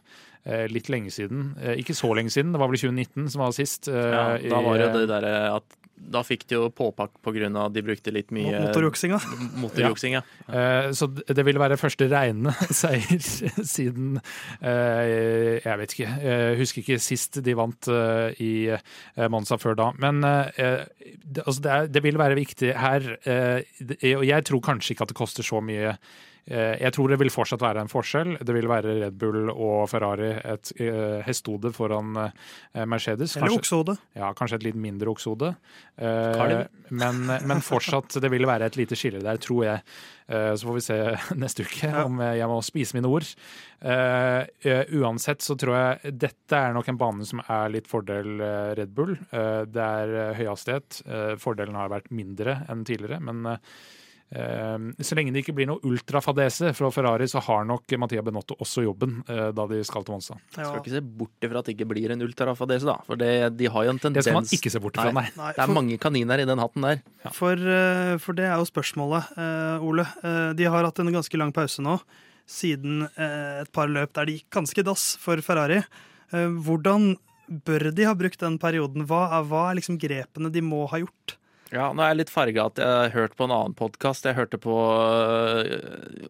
litt 0.68 0.90
lenge 0.92 1.10
siden. 1.14 1.54
Eh, 1.60 1.78
Ikke 1.80 1.94
så 1.96 2.10
lenge 2.16 2.30
siden, 2.34 2.52
det 2.52 2.60
var 2.60 2.68
vel 2.68 2.76
2019 2.80 3.30
som 3.32 3.40
var 3.46 3.52
sist. 3.56 3.88
eh, 3.88 3.94
Ja, 3.94 4.26
da 4.50 4.60
var 4.60 4.78
det 4.78 4.90
eh, 4.90 4.98
det 5.00 5.08
derre 5.08 5.34
at 5.56 5.80
da 6.04 6.20
fikk 6.26 6.42
de 6.50 6.56
jo 6.58 6.66
påpakk 6.74 7.12
på 7.22 7.32
grunn 7.32 7.54
av 7.56 7.70
at 7.70 7.72
de 7.76 7.80
brukte 7.86 8.12
litt 8.12 8.28
mye 8.34 8.50
Motorjuksinga. 8.66 9.20
motorjuksing. 9.62 10.12
Ja. 10.18 10.22
Eh, 10.50 10.88
Så 10.92 11.06
det 11.08 11.44
ville 11.46 11.62
være 11.62 11.78
første 11.80 12.08
reine 12.10 12.52
seier 12.82 13.22
siden 13.64 14.18
eh, 14.60 15.60
Jeg 15.64 15.78
vet 15.80 15.94
ikke. 15.96 16.10
Jeg 16.26 16.58
husker 16.60 16.82
ikke 16.82 16.98
sist 17.00 17.40
de 17.46 17.54
vant 17.56 17.88
eh, 17.88 18.34
i 18.42 18.52
eh, 18.74 19.28
Monza 19.32 19.56
før 19.56 19.78
da. 19.80 19.88
Men 20.02 20.20
eh, 20.24 20.84
det, 21.24 21.46
altså 21.46 21.62
det, 21.64 21.72
er, 21.78 21.86
det 21.94 22.04
vil 22.04 22.20
være 22.20 22.36
viktig 22.42 22.74
her. 22.76 23.08
eh, 23.24 23.64
Og 24.18 24.26
jeg 24.28 24.44
tror 24.50 24.60
kanskje 24.66 24.94
ikke 24.96 25.06
at 25.08 25.14
det 25.14 25.20
koster 25.22 25.46
så 25.46 25.62
mye. 25.64 25.94
Eh, 26.46 26.76
Jeg 26.82 26.92
tror 26.92 27.08
det 27.08 27.18
vil 27.22 27.30
fortsatt 27.32 27.62
være 27.64 27.80
en 27.84 27.88
forskjell. 27.90 28.34
Det 28.44 28.54
vil 28.56 28.68
være 28.68 28.94
Red 29.00 29.18
Bull 29.20 29.50
og 29.50 29.88
Ferrari 29.90 30.30
et 30.36 30.72
eh, 30.78 31.20
hestehode 31.26 31.72
foran 31.72 32.16
eh, 32.26 32.84
Mercedes. 32.86 33.36
Eller 33.40 33.56
oksehode. 33.58 33.96
ja, 34.14 34.32
kanskje 34.36 34.60
et 34.60 34.66
litt 34.70 34.78
mindre 34.80 35.10
oksehode. 35.14 35.54
Eh, 35.96 36.64
men, 36.94 37.24
men 37.48 37.64
fortsatt, 37.64 38.18
det 38.20 38.30
vil 38.30 38.46
være 38.46 38.68
et 38.70 38.76
lite 38.76 38.96
skille 38.98 39.22
der, 39.24 39.40
tror 39.42 39.64
jeg. 39.64 39.82
Eh, 40.28 40.52
så 40.54 40.68
får 40.70 40.78
vi 40.78 40.84
se 40.86 40.98
neste 41.42 41.64
uke 41.66 41.90
om 42.04 42.20
jeg 42.24 42.50
må 42.52 42.60
spise 42.64 42.96
mine 42.98 43.10
ord. 43.10 43.26
Uansett 44.94 45.42
så 45.44 45.56
tror 45.60 45.74
jeg 45.76 46.14
dette 46.22 46.56
er 46.56 46.72
nok 46.76 46.88
en 46.88 46.98
bane 47.00 47.26
som 47.28 47.42
er 47.44 47.72
litt 47.74 47.88
fordel 47.90 48.38
Red 48.78 48.94
Bull. 48.96 49.16
Det 49.32 49.84
er 49.84 50.14
høy 50.34 50.44
høyhastighet. 50.44 51.00
Eh, 51.08 51.34
fordelen 51.40 51.76
har 51.78 51.90
vært 51.92 52.10
mindre 52.14 52.60
enn 52.68 52.84
tidligere, 52.86 53.20
men 53.24 53.44
så 54.34 55.16
lenge 55.16 55.32
det 55.34 55.44
ikke 55.44 55.54
blir 55.54 55.68
noe 55.70 55.82
ultrafadese 55.86 56.72
fra 56.74 56.90
Ferrari, 56.94 57.26
så 57.30 57.42
har 57.46 57.66
nok 57.68 57.94
Mattia 58.02 58.22
Benotto 58.24 58.56
også 58.58 58.82
jobben 58.84 59.20
eh, 59.30 59.50
da 59.54 59.66
de 59.70 59.78
skal 59.86 60.04
til 60.06 60.16
Monza. 60.16 60.36
Ja. 60.56 60.66
Skal 60.66 60.80
ikke 60.80 60.94
se 60.96 61.02
bort 61.04 61.46
ifra 61.46 61.60
at 61.60 61.68
det 61.68 61.76
ikke 61.76 61.88
blir 61.92 62.14
en 62.14 62.24
ultrafadese, 62.26 62.88
da. 62.88 62.96
For 63.06 63.20
det, 63.20 63.30
de 63.58 63.70
har 63.70 63.86
jo 63.86 63.94
en 63.94 64.00
tendens 64.02 64.24
Det 64.24 64.32
skal 64.32 64.40
man 64.40 64.50
ikke 64.58 64.72
se 64.74 64.82
bort 64.82 64.98
fra, 64.98 65.12
nei. 65.14 65.26
Nei, 65.38 65.50
Det 65.54 65.62
er 65.62 65.70
for, 65.70 65.76
mange 65.78 65.98
kaniner 66.02 66.42
i 66.42 66.48
den 66.48 66.62
hatten 66.62 66.88
der. 66.88 67.04
for, 67.36 67.52
eh, 67.76 68.14
for 68.22 68.38
det 68.38 68.48
er 68.48 68.56
jo 68.58 68.68
spørsmålet, 68.70 69.30
eh, 69.38 69.86
Ole. 69.86 70.06
De 70.58 70.66
har 70.70 70.88
hatt 70.88 70.98
en 71.02 71.12
ganske 71.14 71.38
lang 71.38 71.52
pause 71.54 71.84
nå, 71.84 71.98
siden 72.50 73.06
et 73.16 73.70
par 73.72 73.88
løp 73.88 74.12
der 74.16 74.26
det 74.28 74.40
gikk 74.40 74.50
ganske 74.58 74.84
dass 74.84 75.14
for 75.20 75.40
Ferrari. 75.44 75.80
Hvordan 76.32 77.14
bør 77.48 77.90
de 77.94 78.04
ha 78.08 78.14
brukt 78.16 78.40
den 78.40 78.58
perioden? 78.60 79.06
Hva 79.08 79.26
er, 79.38 79.46
hva 79.48 79.62
er 79.70 79.78
liksom 79.78 79.98
grepene 80.00 80.50
de 80.52 80.62
må 80.64 80.84
ha 80.90 81.00
gjort? 81.02 81.36
Ja, 81.74 81.88
nå 81.90 82.04
er 82.04 82.12
jeg 82.12 82.20
litt 82.20 82.30
farga 82.30 82.68
at 82.68 82.78
jeg 82.78 82.86
har 82.86 83.10
hørt 83.16 83.32
på 83.34 83.48
en 83.48 83.52
annen 83.54 83.72
podkast. 83.74 84.26
Jeg 84.28 84.36
hørte 84.36 84.60
på 84.62 84.74
uh, 84.78 85.64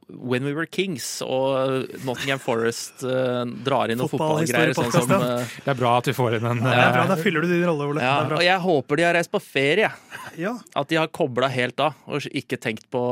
When 0.09 0.46
We 0.48 0.54
Were 0.57 0.64
Kings, 0.64 1.18
og 1.20 1.90
Nottingham 2.07 2.40
Forest 2.40 3.04
uh, 3.04 3.42
drar 3.66 3.92
inn 3.92 4.00
noen 4.00 4.09
fotballgreier. 4.09 4.72
Sånn 4.78 4.88
som, 4.94 5.12
uh, 5.12 5.44
Det 5.66 5.74
er 5.74 5.76
bra 5.76 5.98
at 6.00 6.09
vi 6.09 6.16
får 6.16 6.38
inn 6.38 6.48
en 6.48 6.64
Det 6.64 6.72
er 6.72 6.80
eh, 6.87 6.94
bra, 6.96 7.04
Da 7.12 7.18
fyller 7.20 7.44
du 7.44 7.52
din 7.52 7.66
rolle, 7.68 7.90
Ole. 7.92 8.07
ja, 8.07 8.16
og 8.24 8.40
jeg 8.46 8.64
håper 8.64 9.00
de 9.00 9.07
har 9.11 9.16
reist 9.18 9.35
på 9.35 9.42
ferie. 9.44 9.92
Ja, 10.40 10.57
At 10.72 10.88
de 10.88 11.02
har 11.02 11.12
kobla 11.12 11.52
helt 11.52 11.85
av 11.85 11.98
og 12.09 12.24
ikke 12.33 12.57
tenkt 12.57 12.88
på 12.94 13.04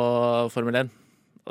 Formel 0.55 0.81
1. 0.87 0.93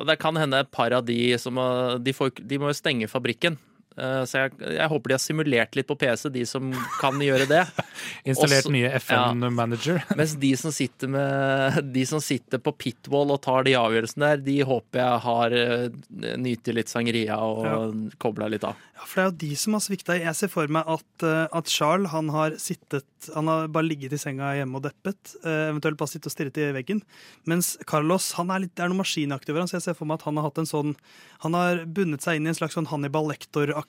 Det 0.08 0.18
kan 0.18 0.40
hende 0.40 0.64
et 0.64 0.72
par 0.74 0.96
av 0.98 1.06
de 1.06 1.20
som 1.42 1.62
uh, 1.62 2.00
De, 2.02 2.16
får, 2.16 2.34
de 2.42 2.58
må 2.58 2.74
jo 2.74 2.80
stenge 2.80 3.12
fabrikken. 3.12 3.60
Uh, 4.02 4.24
Så 4.26 4.40
jeg, 4.42 4.56
jeg 4.80 4.90
håper 4.90 5.12
de 5.12 5.14
har 5.14 5.22
simulert 5.22 5.76
litt 5.78 5.86
på 5.88 5.98
PC, 6.02 6.30
de 6.34 6.42
som 6.50 6.72
kan 7.00 7.20
gjøre 7.22 7.46
det. 7.52 7.62
installert 8.26 8.66
Også- 8.66 8.74
nye 8.74 8.90
FN-manager. 8.98 10.02
Mens 10.18 10.34
de 10.42 10.52
som 10.58 10.74
sitter 10.74 11.12
med 11.14 11.94
De 11.94 12.06
som 12.10 12.20
sitter 12.24 12.58
på 12.58 12.74
pitwall 12.82 13.30
og 13.36 13.42
tar 13.46 13.64
de 13.68 13.76
avgjørelsene 13.78 14.32
der, 14.34 14.42
de 14.48 14.58
håper 14.66 15.04
jeg 15.04 15.22
har 15.28 15.54
uh, 15.54 16.36
nyter 16.42 16.74
litt 16.82 16.90
sangria 16.90 17.38
og 17.38 17.62
Ja. 17.62 17.78
kobla 18.22 18.50
litt 18.50 18.64
av. 18.66 18.76
Ja, 18.98 19.06
for 19.06 19.16
det 19.16 19.22
er 19.24 19.30
jo 19.32 19.38
de 19.50 19.56
som 19.58 19.74
har 19.78 19.82
svikta. 19.86 20.16
Jeg 20.20 20.36
ser 20.38 20.50
for 20.54 20.68
meg 20.70 20.86
at, 20.90 21.24
eh, 21.26 21.48
at 21.58 21.70
Charles 21.72 22.12
han 22.12 22.28
har 22.30 22.52
sittet 22.62 23.06
Han 23.36 23.48
har 23.50 23.68
bare 23.70 23.86
ligget 23.86 24.14
i 24.14 24.18
senga 24.18 24.52
hjemme 24.58 24.78
og 24.78 24.84
deppet. 24.86 25.36
eh, 25.46 25.70
eventuelt 25.72 25.98
bare 25.98 26.10
sittet 26.10 26.26
og 26.30 26.34
stirret 26.34 26.58
i 26.58 26.72
veggen. 26.74 27.02
Mens 27.50 27.78
Carlos 27.90 28.32
han 28.38 28.50
er 28.54 28.60
litt, 28.66 28.74
det 28.76 28.84
er 28.86 28.90
noe 28.90 29.02
maskinaktig 29.04 29.50
over 29.54 29.62
han, 29.62 29.68
så 29.70 29.78
jeg 29.80 29.86
ser 29.88 29.98
for 29.98 30.06
meg 30.10 30.20
at 30.20 30.26
han 30.26 30.38
har 30.38 30.44
hatt 30.50 30.58
en 30.62 30.70
sånn 30.70 30.96
Han 31.42 31.54
har 31.58 31.86
bundet 31.90 32.22
seg 32.22 32.36
inn 32.38 32.46
i 32.46 32.50
en 32.52 32.58
slags 32.58 32.76
sånn 32.78 32.86
Hannibal 32.92 33.26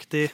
Lector-aktig 0.03 0.31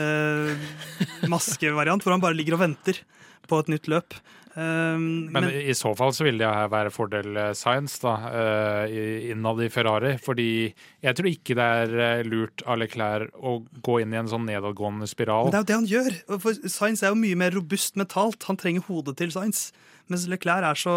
eh, 0.00 1.28
maskevariant, 1.28 2.02
hvor 2.02 2.14
han 2.14 2.22
bare 2.22 2.36
ligger 2.36 2.56
og 2.58 2.64
venter 2.66 3.00
på 3.48 3.58
et 3.60 3.68
nytt 3.72 3.88
løp. 3.90 4.14
Eh, 4.54 4.98
Men, 4.98 5.30
men, 5.30 5.48
i 5.50 5.74
så 5.74 5.92
fall 5.94 6.12
så 6.14 6.24
vil 6.26 6.38
det 6.38 6.46
her 6.46 6.70
være 6.70 6.90
fordel 6.90 7.36
eh, 7.36 7.52
Science 7.54 8.00
da, 8.02 8.14
uh, 8.30 9.30
innad 9.30 9.62
i 9.62 9.68
Ferrari. 9.70 10.16
Fordi 10.18 10.72
jeg 11.02 11.16
tror 11.16 11.30
ikke 11.30 11.56
det 11.58 11.68
er 11.98 12.24
lurt 12.24 12.64
av 12.66 12.80
Leclerc 12.80 13.34
å 13.36 13.60
gå 13.82 14.00
inn 14.02 14.14
i 14.14 14.20
en 14.20 14.30
sånn 14.30 14.46
nedadgående 14.48 15.08
spiral. 15.10 15.50
Men 15.50 15.54
det 15.54 15.60
er 15.60 15.64
jo 15.64 15.70
det 15.70 15.80
han 15.80 15.92
gjør. 15.92 16.40
For 16.40 16.64
Science 16.66 17.04
er 17.04 17.14
jo 17.14 17.20
mye 17.20 17.38
mer 17.38 17.54
robust 17.54 18.00
mentalt. 18.00 18.42
Han 18.48 18.58
trenger 18.60 18.86
hodet 18.88 19.18
til 19.20 19.32
Science. 19.34 19.70
Mens 20.10 20.26
Leclerc 20.30 20.66
er 20.66 20.78
så 20.78 20.96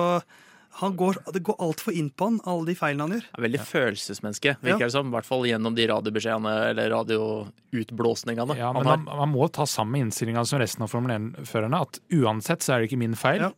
han 0.79 0.95
går, 0.97 1.19
Det 1.35 1.43
går 1.45 1.57
altfor 1.61 1.93
inn 1.93 2.09
på 2.09 2.25
han, 2.29 2.39
alle 2.49 2.65
de 2.71 2.75
feilene 2.77 3.05
han 3.05 3.15
gjør. 3.17 3.25
Er 3.37 3.45
veldig 3.45 3.61
følelsesmenneske, 3.69 4.55
Ja. 4.55 4.61
virker 4.65 4.87
det 4.87 4.91
som. 4.95 5.07
I 5.11 5.15
hvert 5.15 5.27
fall 5.27 5.45
gjennom 5.45 5.75
de 5.77 5.85
radiobeskjedene 5.91 6.53
eller 6.71 6.89
radioutblåsningene. 6.95 8.57
Ja, 8.57 8.71
men 8.73 8.87
man, 8.87 9.03
man 9.05 9.31
må 9.33 9.47
ta 9.53 9.67
samme 9.69 10.01
innstillinga 10.01 10.45
som 10.49 10.61
resten 10.61 10.85
av 10.85 10.91
Formel 10.91 11.13
1-førerne. 11.15 11.81
At 11.85 11.99
uansett 12.13 12.65
så 12.65 12.75
er 12.75 12.83
det 12.83 12.91
ikke 12.91 13.01
min 13.03 13.17
feil. 13.19 13.47
Ja. 13.47 13.51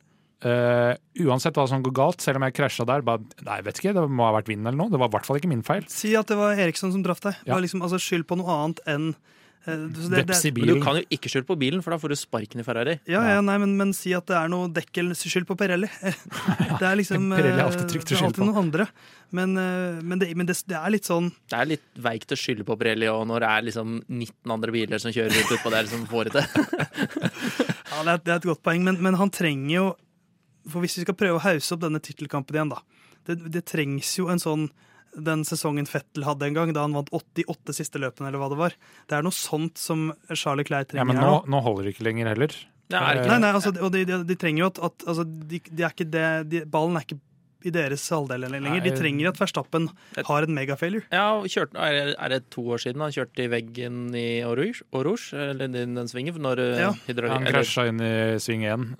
Uh, 0.45 0.93
uansett 1.25 1.55
hva 1.57 1.63
som 1.69 1.81
går 1.81 1.93
galt, 1.95 2.21
selv 2.21 2.37
om 2.37 2.45
jeg 2.45 2.53
krasja 2.57 2.85
der, 2.85 3.01
bare, 3.07 3.23
nei, 3.47 3.61
vet 3.65 3.79
ikke, 3.79 3.95
det 3.95 4.03
må 4.11 4.27
ha 4.27 4.33
vært 4.35 4.51
vinden 4.51 4.67
eller 4.67 4.77
noe. 4.77 4.91
Det 4.93 4.99
var 5.01 5.09
i 5.09 5.15
hvert 5.15 5.25
fall 5.25 5.39
ikke 5.39 5.49
min 5.49 5.63
feil. 5.65 5.87
Si 5.89 6.11
at 6.19 6.29
det 6.29 6.37
var 6.37 6.59
Eriksson 6.59 6.93
som 6.93 7.05
traff 7.05 7.23
deg. 7.23 7.39
Ja. 7.47 7.55
Bare 7.55 7.63
liksom, 7.65 7.81
altså, 7.85 7.97
skyld 8.03 8.27
på 8.29 8.37
noe 8.37 8.59
annet 8.59 8.83
enn 8.91 9.13
så 9.65 10.09
det- 10.11 10.23
Veps 10.27 10.45
i 10.45 10.51
Men 10.53 10.67
du 10.67 10.81
kan 10.83 10.99
jo 10.99 11.03
ikke 11.09 11.29
skylde 11.31 11.47
på 11.49 11.57
bilen, 11.57 11.81
for 11.83 11.91
da 11.91 11.97
får 11.97 12.13
du 12.13 12.15
sparken 12.19 12.61
i 12.61 12.65
Ferrari. 12.67 12.99
Ja, 13.09 13.23
ja, 13.25 13.41
nei, 13.41 13.57
men, 13.57 13.75
men 13.79 13.93
si 13.97 14.13
at 14.13 14.27
det 14.29 14.35
er 14.37 14.47
noe 14.51 14.69
skyld 14.69 15.47
på 15.49 15.57
Pirelli. 15.57 15.89
Det 16.79 16.83
er 16.85 16.95
liksom 16.99 17.29
eh, 17.33 17.39
Pirelli 17.39 17.59
er 17.59 17.65
alltid 17.65 17.89
trygt 17.89 18.11
å 18.13 18.19
skylde 18.19 18.37
på. 18.37 18.45
noen 18.45 18.61
andre. 18.65 18.87
Men, 19.35 19.57
eh, 19.57 20.01
men, 20.03 20.19
det, 20.21 20.29
men 20.37 20.45
det, 20.45 20.55
det 20.69 20.77
er 20.77 20.93
litt 20.93 21.07
sånn 21.09 21.31
Det 21.49 21.57
er 21.57 21.65
litt 21.65 21.85
veikt 21.97 22.31
å 22.31 22.37
skylde 22.39 22.65
på 22.67 22.77
Pirelli, 22.77 23.07
og 23.09 23.25
når 23.27 23.41
det 23.45 23.49
er 23.51 23.67
liksom 23.71 23.95
19 24.07 24.53
andre 24.55 24.71
biler 24.75 25.01
som 25.01 25.11
kjører 25.15 25.33
rundt 25.33 25.55
utpå 25.57 25.73
der 25.73 25.89
som 25.91 26.05
får 26.09 26.29
det 26.29 26.45
til. 26.45 26.45
Ja, 27.95 28.01
det 28.03 28.11
er, 28.11 28.17
det 28.25 28.31
er 28.33 28.39
et 28.41 28.47
godt 28.49 28.63
poeng, 28.65 28.81
men, 28.83 28.97
men 28.99 29.15
han 29.15 29.29
trenger 29.31 29.71
jo 29.71 29.85
For 30.67 30.83
hvis 30.83 30.97
vi 30.99 31.05
skal 31.05 31.15
prøve 31.15 31.37
å 31.37 31.43
hause 31.45 31.75
opp 31.75 31.83
denne 31.85 32.01
tittelkampen 32.03 32.57
igjen, 32.57 32.73
da 32.73 32.81
Det, 33.29 33.37
det 33.53 33.61
trengs 33.69 34.09
jo 34.19 34.27
en 34.33 34.41
sånn 34.41 34.65
den 35.15 35.43
sesongen 35.47 35.87
Fettel 35.89 36.25
hadde 36.27 36.47
en 36.47 36.57
gang, 36.57 36.73
da 36.75 36.85
han 36.85 36.95
vant 36.97 37.11
88 37.15 37.75
siste 37.77 38.01
løpene, 38.01 38.29
eller 38.29 38.41
hva 38.41 38.49
det 38.51 38.59
var. 38.59 38.77
Det 39.09 39.17
er 39.17 39.25
noe 39.25 39.35
sånt 39.35 39.79
som 39.81 40.09
Charlie 40.33 40.67
Clair 40.67 40.87
trenger 40.89 41.05
Ja, 41.05 41.09
men 41.11 41.21
nå, 41.21 41.43
nå. 41.51 41.61
holder 41.65 41.87
det 41.87 41.95
ikke 41.95 42.07
lenger 42.09 42.33
heller. 42.33 42.55
Er 42.93 43.21
Nei, 43.25 43.39
nei, 43.41 43.49
altså, 43.49 43.71
og 43.81 43.89
de, 43.95 44.03
de, 44.05 44.19
de 44.29 44.35
trenger 44.37 44.61
jo 44.61 44.67
at, 44.69 44.81
at 44.89 45.07
altså, 45.09 45.23
de, 45.25 45.59
de 45.65 45.85
er 45.85 45.93
ikke 45.95 46.05
det, 46.13 46.27
de, 46.51 46.59
Ballen 46.69 46.99
er 46.99 47.07
ikke 47.07 47.17
i 47.65 47.71
deres 47.73 48.03
halvdel 48.13 48.45
lenger. 48.47 48.79
De 48.85 48.91
trenger 48.95 49.27
at 49.31 49.39
Verstappen 49.41 49.89
har 50.27 50.45
en 50.47 50.53
megafailure. 50.55 51.03
Ja, 51.11 51.41
kjørte, 51.43 51.75
er, 51.81 52.29
det- 52.29 52.49
to 52.53 52.61
år 52.75 52.77
siden 52.83 53.01
han 53.01 53.11
kjørte 53.15 53.43
i 53.43 53.49
veggen 53.51 53.97
i 54.15 54.43
Oruge, 54.45 54.83
eller 55.33 55.67
den, 55.67 55.95
den 55.97 56.07
svingen? 56.07 56.37
Når 56.45 56.59
eh, 56.59 56.79
Ja. 56.85 56.91
hydraulikk- 57.07 57.45
Han 57.49 57.53
krasja 57.53 57.87
inn 57.89 57.99
i 58.05 58.13
sving 58.39 58.63
1 58.69 58.95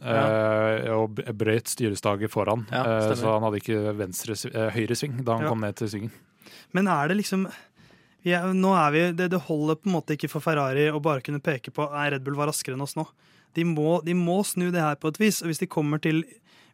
og 0.95 1.15
brøyt 1.15 1.37
brøt 1.45 1.69
styrestaget 1.71 2.31
foran. 2.33 2.65
Ja, 2.71 2.83
eh, 2.97 3.13
så 3.15 3.33
han 3.35 3.43
hadde 3.45 3.59
ikke 3.61 3.95
venstre, 3.97 4.33
eh, 4.51 4.71
høyre 4.75 4.95
sving 4.97 5.23
da 5.23 5.35
han 5.37 5.43
Ja. 5.45 5.49
kom 5.49 5.61
ned 5.61 5.75
til 5.75 5.87
svingen. 5.87 6.11
Men 6.73 6.87
er 6.87 7.07
det 7.07 7.17
liksom 7.17 7.47
ja, 8.25 8.41
nå 8.51 8.71
er 8.73 8.91
vi, 8.91 9.11
det, 9.13 9.29
det 9.29 9.41
holder 9.45 9.75
på 9.75 9.85
en 9.85 9.93
måte 10.01 10.15
ikke 10.17 10.29
for 10.31 10.41
Ferrari 10.41 10.87
å 10.89 10.99
bare 10.99 11.21
kunne 11.21 11.39
peke 11.39 11.69
på 11.71 11.85
at 11.93 12.11
Red 12.11 12.23
Bull 12.23 12.33
var 12.35 12.47
raskere 12.49 12.73
enn 12.73 12.81
oss 12.81 12.95
nå. 12.97 13.05
De 13.53 13.63
må, 13.63 14.03
de 14.03 14.13
må 14.17 14.39
snu 14.43 14.71
det 14.73 14.81
her 14.81 14.95
på 14.95 15.07
et 15.13 15.19
vis. 15.21 15.41
Og 15.43 15.47
hvis 15.51 15.59
de 15.61 15.67
kommer 15.67 16.01
til, 16.01 16.23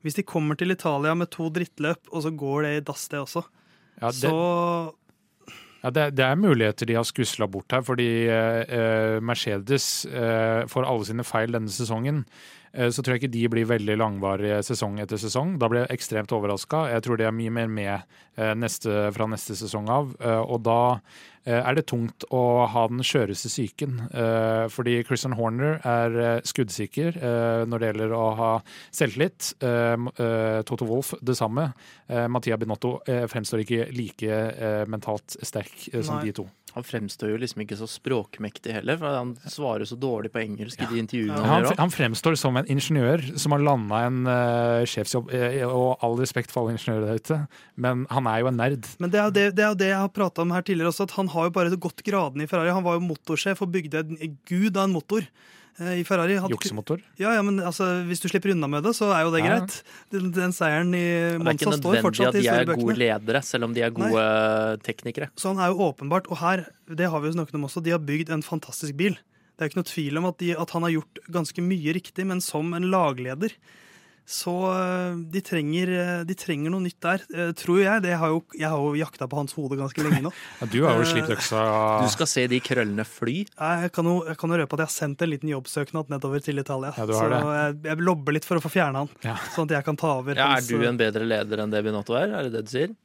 hvis 0.01 0.17
de 0.17 0.25
kommer 0.27 0.57
til 0.57 0.73
Italia 0.73 1.13
med 1.17 1.29
to 1.33 1.49
drittløp, 1.53 2.09
og 2.11 2.25
så 2.25 2.31
går 2.33 2.67
det 2.67 2.71
i 2.77 2.85
dass, 2.91 3.07
det 3.11 3.21
også, 3.21 3.45
Ja, 4.01 4.09
det, 4.09 4.17
så 4.17 4.93
ja, 5.81 5.89
det, 5.89 6.07
det 6.17 6.25
er 6.25 6.37
muligheter 6.37 6.89
de 6.89 6.97
har 6.97 7.05
skusla 7.07 7.47
bort 7.49 7.73
her, 7.73 7.83
fordi 7.85 8.09
eh, 8.29 8.61
eh, 8.65 9.17
Mercedes 9.21 10.05
eh, 10.05 10.63
for 10.69 10.85
alle 10.85 11.07
sine 11.09 11.25
feil 11.25 11.53
denne 11.53 11.71
sesongen 11.73 12.23
så 12.91 13.03
tror 13.03 13.17
jeg 13.17 13.23
ikke 13.23 13.33
de 13.33 13.47
blir 13.51 13.65
veldig 13.67 13.97
langvarige 13.99 14.61
sesong 14.63 14.99
etter 15.03 15.19
sesong. 15.19 15.57
Da 15.59 15.67
blir 15.67 15.83
jeg 15.85 15.97
ekstremt 15.97 16.31
overraska. 16.31 16.85
Jeg 16.93 17.03
tror 17.03 17.17
de 17.19 17.25
er 17.27 17.35
mye 17.35 17.51
mer 17.51 17.67
med 17.67 17.97
eh, 18.37 18.53
neste, 18.55 19.09
fra 19.11 19.27
neste 19.27 19.57
sesong 19.59 19.89
av. 19.91 20.13
eh, 20.23 20.39
Og 20.39 20.61
da 20.63 20.77
eh, 21.43 21.57
er 21.59 21.75
det 21.75 21.85
tungt 21.91 22.23
å 22.31 22.65
ha 22.71 22.85
den 22.87 23.03
skjøreste 23.03 23.51
psyken. 23.51 23.97
eh, 24.13 24.67
Fordi 24.71 25.01
Christian 25.03 25.35
Horner 25.35 25.81
er 25.83 26.15
eh, 26.23 26.41
skuddsikker 26.47 27.17
eh, 27.19 27.65
når 27.67 27.79
det 27.83 27.89
gjelder 27.91 28.15
å 28.15 28.23
ha 28.39 28.51
selvtillit. 28.95 29.51
Eh, 29.59 30.07
eh, 30.23 30.61
Toto 30.67 30.87
Wolff 30.87 31.13
det 31.21 31.35
samme. 31.35 31.73
Eh, 32.07 32.27
Mattia 32.31 32.55
Binotto 32.57 33.01
eh, 33.05 33.25
fremstår 33.27 33.65
ikke 33.65 33.89
like 33.91 34.31
eh, 34.31 34.85
mentalt 34.87 35.35
sterk 35.43 35.89
eh, 35.93 35.99
som 36.01 36.21
Nei. 36.21 36.29
de 36.31 36.37
to. 36.39 36.47
Han 36.75 36.85
fremstår 36.87 37.33
jo 37.33 37.39
liksom 37.41 37.63
ikke 37.65 37.77
så 37.79 37.87
språkmektig 37.89 38.75
heller, 38.77 38.99
for 38.99 39.17
han 39.17 39.33
svarer 39.51 39.87
så 39.89 39.97
dårlig 39.99 40.31
på 40.31 40.41
engelsk 40.43 40.81
i 40.81 40.87
de 40.89 40.99
intervjuene 41.01 41.39
han 41.41 41.65
Han, 41.67 41.77
han 41.79 41.93
fremstår 41.93 42.37
som 42.39 42.59
en 42.59 42.69
ingeniør 42.71 43.23
som 43.39 43.55
har 43.55 43.63
landa 43.65 44.01
en 44.07 44.19
uh, 44.27 44.87
sjefsjobb, 44.87 45.31
eh, 45.35 45.61
og 45.67 46.03
all 46.05 46.17
respekt 46.21 46.53
for 46.53 46.63
alle 46.63 46.77
ingeniører 46.77 47.07
der 47.09 47.21
ute, 47.21 47.39
men 47.75 48.05
han 48.11 48.29
er 48.31 48.43
jo 48.43 48.51
en 48.51 48.59
nerd. 48.61 48.91
Men 49.03 49.13
det 49.13 49.21
er 49.21 49.29
jo 49.29 49.35
det, 49.37 49.47
det, 49.57 49.65
er 49.67 49.79
det 49.79 49.91
jeg 49.91 50.03
har 50.03 50.13
prata 50.15 50.45
om 50.45 50.53
her 50.55 50.65
tidligere 50.65 50.93
også, 50.93 51.09
at 51.09 51.17
han 51.19 51.31
har 51.35 51.49
jo 51.49 51.55
bare 51.59 51.81
gått 51.81 52.05
gradene 52.07 52.45
i 52.45 52.51
Ferrari. 52.51 52.75
Han 52.75 52.87
var 52.87 52.97
jo 52.97 53.07
motorsjef 53.09 53.63
og 53.65 53.73
bygde 53.73 54.05
en 54.05 54.37
gud 54.47 54.77
av 54.77 54.87
en 54.87 54.95
motor 54.95 55.27
i 55.81 56.03
Ferrari. 56.05 56.35
Juksemotor. 56.51 57.01
Ja, 57.17 57.33
ja, 57.33 57.41
men 57.41 57.57
altså, 57.59 57.87
Hvis 58.05 58.21
du 58.21 58.27
slipper 58.29 58.53
unna 58.53 58.67
med 58.69 58.83
det, 58.85 58.93
så 58.97 59.09
er 59.15 59.23
jo 59.25 59.31
det 59.33 59.41
Ja. 59.43 59.59
greit. 59.59 59.81
Den, 60.13 60.31
den 60.31 60.53
seieren 60.53 60.93
i 60.93 61.37
Monza 61.41 61.73
står 61.73 62.01
fortsatt 62.05 62.35
i 62.37 62.43
historiebøkene. 62.43 62.45
Det 62.45 62.45
er 62.45 62.45
ikke 62.45 62.45
nødvendig 62.45 62.61
at 62.61 62.67
de 62.67 62.71
er 62.71 62.83
gode 62.85 62.97
ledere, 63.01 63.41
selv 63.43 63.63
om 63.65 63.73
de 63.73 63.81
er 63.81 63.89
gode 63.97 64.23
teknikere. 64.85 65.29
Så 65.35 65.49
han 65.55 65.59
er 65.59 65.73
jo 65.73 65.89
åpenbart, 65.89 66.29
og 66.29 66.37
her, 66.43 66.65
det 66.87 67.09
har 67.09 67.19
vi 67.19 67.27
jo 67.31 67.33
snakket 67.39 67.55
om 67.55 67.65
også, 67.65 67.83
de 67.83 67.91
har 67.91 67.99
bygd 67.99 68.29
en 68.29 68.43
fantastisk 68.43 68.95
bil. 68.95 69.17
Det 69.57 69.65
er 69.65 69.69
jo 69.69 69.71
ikke 69.73 69.81
noe 69.81 69.91
tvil 69.91 70.17
om 70.17 70.25
at, 70.25 70.37
de, 70.39 70.51
at 70.57 70.69
han 70.71 70.81
har 70.83 70.91
gjort 70.91 71.19
ganske 71.31 71.61
mye 71.61 71.93
riktig, 71.93 72.25
men 72.25 72.41
som 72.41 72.73
en 72.73 72.89
lagleder 72.89 73.51
så 74.25 74.51
øh, 74.71 75.17
de 75.33 75.41
trenger, 75.43 75.89
øh, 75.91 76.19
de 76.29 76.35
trenger 76.39 76.71
noe 76.71 76.83
nytt 76.85 76.99
der, 77.03 77.23
øh, 77.35 77.53
tror 77.57 77.79
jeg. 77.81 78.03
Det 78.05 78.13
har 78.15 78.27
jo, 78.31 78.41
jeg 78.57 78.69
har 78.71 78.77
jo 78.79 78.93
jakta 78.95 79.27
på 79.27 79.39
hans 79.41 79.53
hode 79.57 79.75
ganske 79.79 80.03
lenge 80.05 80.21
nå. 80.27 80.31
Ja, 80.61 80.67
du 80.71 80.77
har 80.85 80.99
jo 81.01 81.07
slitt 81.09 81.31
øksa 81.33 81.63
Du 82.03 82.07
skal 82.13 82.29
se 82.31 82.45
de 82.51 82.59
krøllene 82.63 83.03
fly. 83.07 83.35
Jeg 83.49 83.91
kan 83.95 84.05
jo, 84.07 84.17
jeg 84.29 84.37
kan 84.39 84.53
jo 84.53 84.59
røpe 84.61 84.77
at 84.77 84.83
jeg 84.85 84.91
har 84.91 84.95
sendt 84.95 85.25
en 85.25 85.33
liten 85.33 85.49
jobbsøknad 85.51 86.13
nedover 86.13 86.39
til 86.45 86.61
Italia. 86.63 86.93
Ja, 86.97 87.07
du 87.09 87.15
har 87.17 87.33
så 87.35 87.41
jeg, 87.57 87.79
jeg 87.89 88.05
lobber 88.07 88.37
litt 88.37 88.47
for 88.47 88.61
å 88.61 88.63
få 88.63 88.71
fjerna 88.71 89.03
han, 89.05 89.11
Ja. 89.25 89.35
sånn 89.55 89.67
at 89.71 89.75
jeg 89.79 89.87
kan 89.89 89.99
ta 89.99 90.13
over. 90.21 90.35
Ja, 90.37 90.51
er 90.53 90.61
hans, 90.61 90.69
du 90.71 90.79
en 90.87 91.01
bedre 91.01 91.27
leder 91.27 91.65
enn 91.65 91.73
det 91.73 91.83
Binotto 91.85 92.15
er? 92.19 92.31
Er 92.39 92.47
det 92.47 92.53
det 92.59 92.65
du 92.69 92.71
sier? 92.77 92.95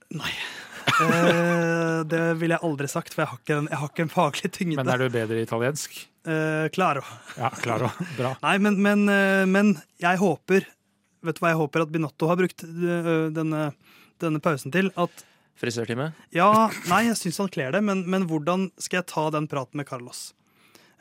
øh, 1.01 2.05
Det 2.07 2.23
ville 2.41 2.55
jeg 2.57 2.63
aldri 2.67 2.89
sagt, 2.91 3.15
for 3.15 3.25
jeg 3.25 3.33
har 3.33 3.41
ikke 3.43 3.57
en, 3.63 3.69
jeg 3.73 3.81
har 3.83 3.91
ikke 3.91 4.07
en 4.07 4.13
faglig 4.13 4.53
tyngde. 4.55 4.79
Men 4.79 4.93
er 4.95 5.03
du 5.03 5.09
bedre 5.11 5.41
i 5.41 5.47
italiensk? 5.47 5.97
Eh, 6.27 6.67
claro. 6.75 7.03
Ja, 7.39 7.51
klaro. 7.63 7.91
Bra. 8.17 8.33
Nei, 8.43 8.57
men, 8.59 8.81
men, 8.83 9.05
eh, 9.11 9.45
men 9.47 9.77
jeg 10.03 10.19
håper 10.19 10.67
Vet 11.27 11.39
du 11.39 11.43
hva 11.45 11.53
jeg 11.53 11.61
håper 11.61 11.85
at 11.85 11.93
Binotto 11.95 12.29
har 12.31 12.39
brukt 12.41 12.63
eh, 12.65 13.11
denne, 13.35 13.67
denne 14.23 14.41
pausen 14.45 14.75
til? 14.75 14.93
At 14.97 15.27
Frisørtime? 15.57 16.11
ja, 16.37 16.51
nei, 16.91 17.07
jeg 17.09 17.17
syns 17.17 17.39
han 17.41 17.49
kler 17.53 17.73
det, 17.73 17.81
men, 17.85 18.03
men 18.13 18.27
hvordan 18.29 18.69
skal 18.77 18.99
jeg 19.01 19.09
ta 19.09 19.23
den 19.33 19.47
praten 19.49 19.81
med 19.81 19.89
Carlos? 19.89 20.27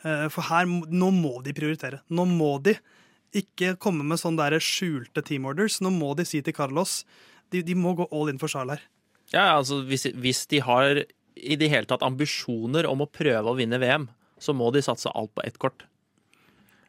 Eh, 0.06 0.28
For 0.32 0.48
her, 0.48 0.70
nå 0.70 1.10
må 1.12 1.42
de 1.44 1.52
prioritere. 1.58 2.00
Nå 2.08 2.24
må 2.30 2.54
de 2.64 2.78
ikke 3.36 3.74
komme 3.84 4.06
med 4.08 4.22
sånne 4.22 4.46
der 4.46 4.64
skjulte 4.64 5.20
team 5.28 5.48
orders. 5.50 5.82
Nå 5.84 5.92
må 5.92 6.14
de 6.16 6.24
si 6.28 6.40
til 6.46 6.56
Carlos 6.56 7.02
De, 7.52 7.60
de 7.62 7.76
må 7.76 7.92
gå 8.00 8.08
all 8.16 8.32
in 8.32 8.40
for 8.40 8.48
Charles 8.50 8.78
her. 8.80 8.86
Ja, 9.34 9.44
altså 9.58 9.82
hvis, 9.86 10.08
hvis 10.16 10.46
de 10.50 10.62
har 10.64 11.02
i 11.36 11.58
det 11.60 11.68
hele 11.70 11.86
tatt 11.90 12.06
ambisjoner 12.06 12.88
om 12.88 13.04
å 13.04 13.10
prøve 13.12 13.52
å 13.52 13.58
vinne 13.58 13.78
VM, 13.82 14.08
så 14.40 14.56
må 14.56 14.70
de 14.72 14.82
satse 14.86 15.12
alt 15.12 15.34
på 15.36 15.44
ett 15.44 15.60
kort. 15.60 15.84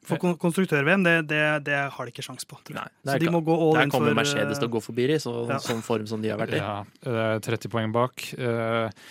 For 0.06 0.36
konstruktør-VM, 0.40 1.04
det, 1.06 1.14
det, 1.32 1.42
det 1.66 1.78
har 1.92 2.08
de 2.08 2.14
ikke 2.14 2.24
sjans 2.24 2.46
på. 2.48 2.58
Tror 2.62 2.78
jeg. 2.78 2.92
Nei, 3.02 3.12
Så 3.16 3.20
de 3.22 3.32
må 3.34 3.42
gå 3.46 3.54
all 3.54 3.74
Der 3.74 3.88
in 3.88 3.94
for 3.94 4.04
kommer 4.04 4.18
Mercedes 4.18 4.60
til 4.60 4.68
å 4.68 4.70
eh, 4.70 4.74
gå 4.76 4.82
forbi 4.84 5.06
i 5.10 5.20
så, 5.22 5.34
ja. 5.50 5.60
sånn 5.62 5.82
form 5.86 6.06
som 6.10 6.22
de 6.22 6.30
har 6.32 6.40
vært 6.40 6.56
i. 6.58 6.62
Ja, 6.62 6.76
eh, 7.06 7.38
30 7.46 7.72
poeng 7.72 7.94
bak. 7.94 8.28
Eh, 8.38 8.86
eh, 8.86 9.08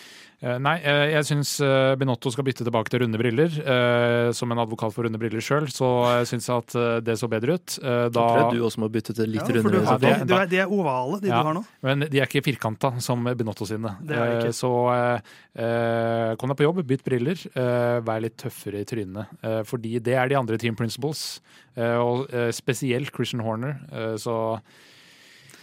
Nei, 0.62 0.75
eh, 0.86 1.08
jeg 1.15 1.25
syns 1.25 1.55
eh, 1.65 1.95
Binotto 1.97 2.29
skal 2.29 2.45
bytte 2.45 2.62
tilbake 2.67 2.91
til 2.93 3.01
runde 3.01 3.17
briller. 3.17 3.49
Eh, 3.65 4.31
Som 4.38 4.51
en 4.53 4.60
advokat 4.62 4.93
for 4.93 5.08
runde 5.08 5.17
briller 5.17 5.41
sjøl, 5.41 5.65
så 5.73 5.88
syns 6.29 6.45
jeg 6.45 6.58
at 6.62 6.75
eh, 6.77 6.99
det 7.01 7.15
så 7.17 7.29
bedre 7.31 7.55
ut. 7.58 7.77
Da 7.81 7.95
jeg 8.05 8.13
tror 8.13 8.38
jeg 8.43 8.60
du 8.60 8.65
også 8.67 8.81
må 8.84 8.89
bytte 8.93 9.15
til 9.17 9.31
litt 9.34 9.41
ja, 9.41 9.55
runde 9.55 9.71
briller. 9.71 9.97
du 9.97 10.05
i 10.05 10.12
de, 10.19 10.25
det- 10.29 10.38
er, 10.38 10.45
de 10.53 10.60
er 10.62 10.69
ovale, 10.77 11.19
de 11.23 11.27
Ja. 11.31 11.39
du 11.41 11.47
har 11.49 11.58
nå. 11.58 11.63
men 11.81 11.99
de 12.12 12.19
er 12.21 12.27
ikke 12.29 12.43
firkanta 12.45 12.93
som 13.01 13.23
Binotto 13.25 13.65
sine. 13.65 13.95
Det 14.05 14.15
er 14.15 14.25
de 14.29 14.38
ikke. 14.43 14.53
Eh, 14.53 14.60
Så 14.62 14.71
eh, 14.93 15.34
eh, 15.65 16.36
kom 16.38 16.49
deg 16.53 16.58
på 16.62 16.67
jobb, 16.67 16.84
bytt 16.93 17.03
briller. 17.03 17.41
eh, 17.55 17.99
Vær 18.05 18.21
litt 18.21 18.38
tøffere 18.38 18.81
i 18.81 18.86
trynet. 18.86 19.27
eh, 19.41 19.63
Fordi 19.63 19.97
det 19.99 20.13
er 20.13 20.27
de 20.29 20.36
andre 20.38 20.58
team 20.62 20.75
principles. 20.75 21.41
eh, 21.75 21.97
Og 21.97 22.29
eh, 22.31 22.51
spesielt 22.51 23.10
Christian 23.15 23.41
Horner. 23.41 23.79
eh, 23.91 24.15
Så 24.21 24.62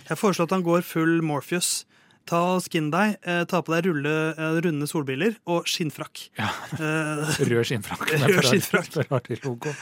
Jeg 0.09 0.19
foreslår 0.19 0.45
at 0.51 0.51
han 0.59 0.63
går 0.65 0.83
full 0.83 1.21
Morpheus. 1.23 1.85
Ta 2.29 2.41
og 2.55 2.63
Skinn 2.65 2.91
deg, 2.93 3.17
eh, 3.27 3.43
ta 3.51 3.63
på 3.65 3.75
deg 3.75 3.89
rulle, 3.89 4.13
eh, 4.37 4.59
runde 4.65 4.87
solbriller 4.91 5.35
og 5.51 5.67
skinnfrakk. 5.71 6.29
Ja. 6.39 6.51
rød 6.79 7.65
skinnfrakk. 7.69 8.05
Rød 8.23 8.47
skinnfrakk. 8.47 8.93
Ferrari-logo. 8.95 9.75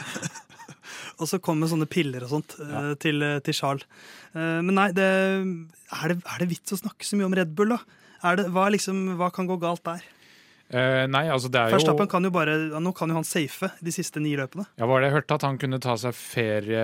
og 1.21 1.29
så 1.29 1.39
kommer 1.43 1.69
sånne 1.69 1.89
piller 1.89 2.25
og 2.25 2.33
sånt 2.33 2.57
ja. 2.57 2.83
til, 3.01 3.23
til 3.45 3.57
Charles. 3.57 3.85
Eh, 4.33 4.59
men 4.65 4.73
nei, 4.77 4.89
det, 4.95 5.05
er, 5.05 6.13
det, 6.13 6.21
er 6.21 6.43
det 6.43 6.49
vits 6.51 6.73
å 6.73 6.81
snakke 6.81 7.07
så 7.07 7.19
mye 7.19 7.29
om 7.29 7.37
Red 7.37 7.53
Bull, 7.57 7.75
da? 7.75 7.99
Er 8.27 8.37
det, 8.37 8.49
hva, 8.53 8.67
liksom, 8.73 9.15
hva 9.19 9.31
kan 9.33 9.49
gå 9.49 9.57
galt 9.61 9.83
der? 9.87 10.03
Eh, 10.71 11.05
Nei, 11.11 11.25
altså 11.27 11.49
det 11.51 11.59
er 11.59 11.73
jo 11.73 11.75
Verstappen 11.75 12.07
kan 12.11 12.23
jo 12.23 12.31
bare, 12.31 12.55
Nå 12.79 12.93
kan 12.95 13.11
jo 13.11 13.17
han 13.17 13.27
safe 13.27 13.73
de 13.83 13.91
siste 13.91 14.21
ni 14.23 14.31
løpene. 14.39 14.63
Ja, 14.79 14.87
var 14.87 15.01
det 15.01 15.09
jeg 15.09 15.17
hørte 15.17 15.37
at 15.37 15.45
han 15.45 15.59
kunne 15.59 15.81
ta 15.83 15.97
seg 15.99 16.15
ferie 16.15 16.83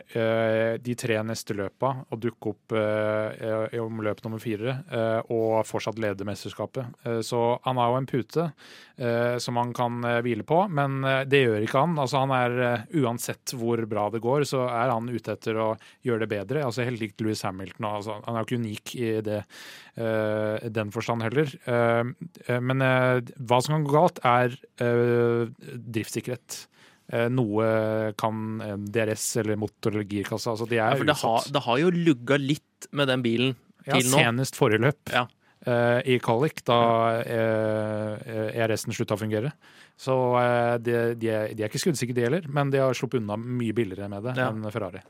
uh, 0.00 0.72
de 0.82 0.96
tre 0.98 1.20
neste 1.26 1.54
løpa 1.54 1.92
og 2.10 2.20
dukke 2.22 2.50
opp 2.50 2.74
uh, 2.74 3.78
om 3.80 4.02
løp 4.02 4.22
nummer 4.24 4.42
fire 4.42 4.76
og 5.30 5.62
fortsatt 5.66 5.98
lede 6.00 6.26
mesterskapet. 6.26 7.02
Så 7.26 7.38
han 7.64 7.78
har 7.80 7.90
jo 7.90 7.98
en 7.98 8.08
pute 8.08 8.44
som 9.40 9.58
han 9.58 9.72
kan 9.76 10.00
hvile 10.24 10.44
på, 10.46 10.58
men 10.72 10.98
det 11.30 11.42
gjør 11.42 11.64
ikke 11.64 11.82
han. 11.84 11.96
Altså 12.02 12.22
han 12.22 12.32
er 12.36 12.84
Uansett 13.00 13.54
hvor 13.56 13.80
bra 13.88 14.08
det 14.12 14.22
går, 14.24 14.44
så 14.48 14.66
er 14.68 14.92
han 14.92 15.08
ute 15.08 15.34
etter 15.36 15.60
å 15.60 15.68
gjøre 16.06 16.24
det 16.24 16.30
bedre. 16.32 16.64
Altså 16.66 16.84
Helt 16.86 17.02
likt 17.02 17.24
Louis 17.24 17.42
Hamilton. 17.46 17.88
Altså, 17.88 18.18
han 18.26 18.36
er 18.36 18.42
jo 18.42 18.48
ikke 18.48 18.60
unik 18.64 18.94
i 18.96 19.10
det, 19.24 19.40
eh, 19.96 20.68
den 20.70 20.90
forstand 20.94 21.22
heller. 21.22 21.50
Eh, 21.66 22.04
eh, 22.46 22.60
men 22.60 22.78
hva 22.80 23.60
som 23.62 23.74
kan 23.78 23.84
gå 23.88 23.94
galt, 23.96 24.20
er 24.24 24.54
driftssikkerhet. 24.80 26.66
Noe 27.34 28.12
kan 28.14 28.60
DRS 28.86 29.24
eller 29.42 29.56
motor 29.58 29.90
eller 29.96 30.04
girkasse 30.06 30.46
altså 30.52 30.68
De 30.70 30.76
Ja, 30.78 30.92
er 30.92 31.00
for 31.00 31.08
det 31.08 31.16
har, 31.18 31.48
det 31.56 31.62
har 31.64 31.80
jo 31.82 31.88
lugga 31.90 32.36
litt 32.38 32.86
med 32.94 33.08
den 33.10 33.24
bilen 33.24 33.56
Ja, 33.82 33.96
til 33.96 34.06
nå. 34.12 34.20
senest 34.20 34.54
forrige 34.54 34.84
løp 34.84 35.10
Ja. 35.10 35.24
i 36.06 36.20
Qualic, 36.22 36.62
da 36.64 36.76
eh, 37.26 38.54
ERS-en 38.62 38.94
slutta 38.94 39.16
å 39.18 39.20
fungere. 39.24 39.50
Så 39.98 40.14
de, 40.86 40.94
de, 41.18 41.28
er, 41.34 41.50
de 41.52 41.64
er 41.64 41.68
ikke 41.68 41.82
skuddsikre, 41.82 42.14
de 42.14 42.22
heller, 42.28 42.46
men 42.48 42.70
de 42.72 42.78
har 42.80 42.94
sluppet 42.94 43.20
unna 43.20 43.34
mye 43.36 43.74
billigere 43.74 44.06
med 44.08 44.22
det 44.30 44.36
Ja. 44.38 44.46
enn 44.52 44.62
Ferrari. 44.70 45.02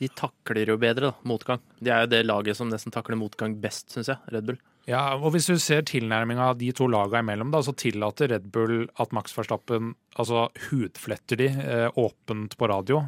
De 0.00 0.08
takler 0.12 0.68
jo 0.72 0.76
bedre, 0.80 1.10
da, 1.10 1.28
motgang. 1.28 1.62
De 1.80 1.92
er 1.92 2.04
jo 2.04 2.12
det 2.12 2.24
laget 2.26 2.58
som 2.58 2.68
nesten 2.68 2.92
takler 2.94 3.18
motgang 3.20 3.56
best, 3.62 3.88
syns 3.94 4.10
jeg. 4.12 4.20
Red 4.34 4.48
Bull. 4.48 4.58
Ja, 4.86 5.16
og 5.18 5.32
Hvis 5.34 5.48
du 5.50 5.56
ser 5.58 5.82
tilnærminga 5.88 6.52
de 6.60 6.70
to 6.76 6.86
lagene 6.90 7.24
imellom, 7.24 7.50
da, 7.50 7.62
så 7.64 7.74
tillater 7.74 8.30
Red 8.30 8.50
Bull 8.54 8.84
at 9.02 9.14
Max 9.16 9.34
Verstappen 9.34 9.94
altså 10.14 10.46
hudfletter 10.68 11.40
de 11.40 11.48
eh, 11.50 11.88
åpent 11.98 12.54
på 12.58 12.68
radio. 12.70 13.02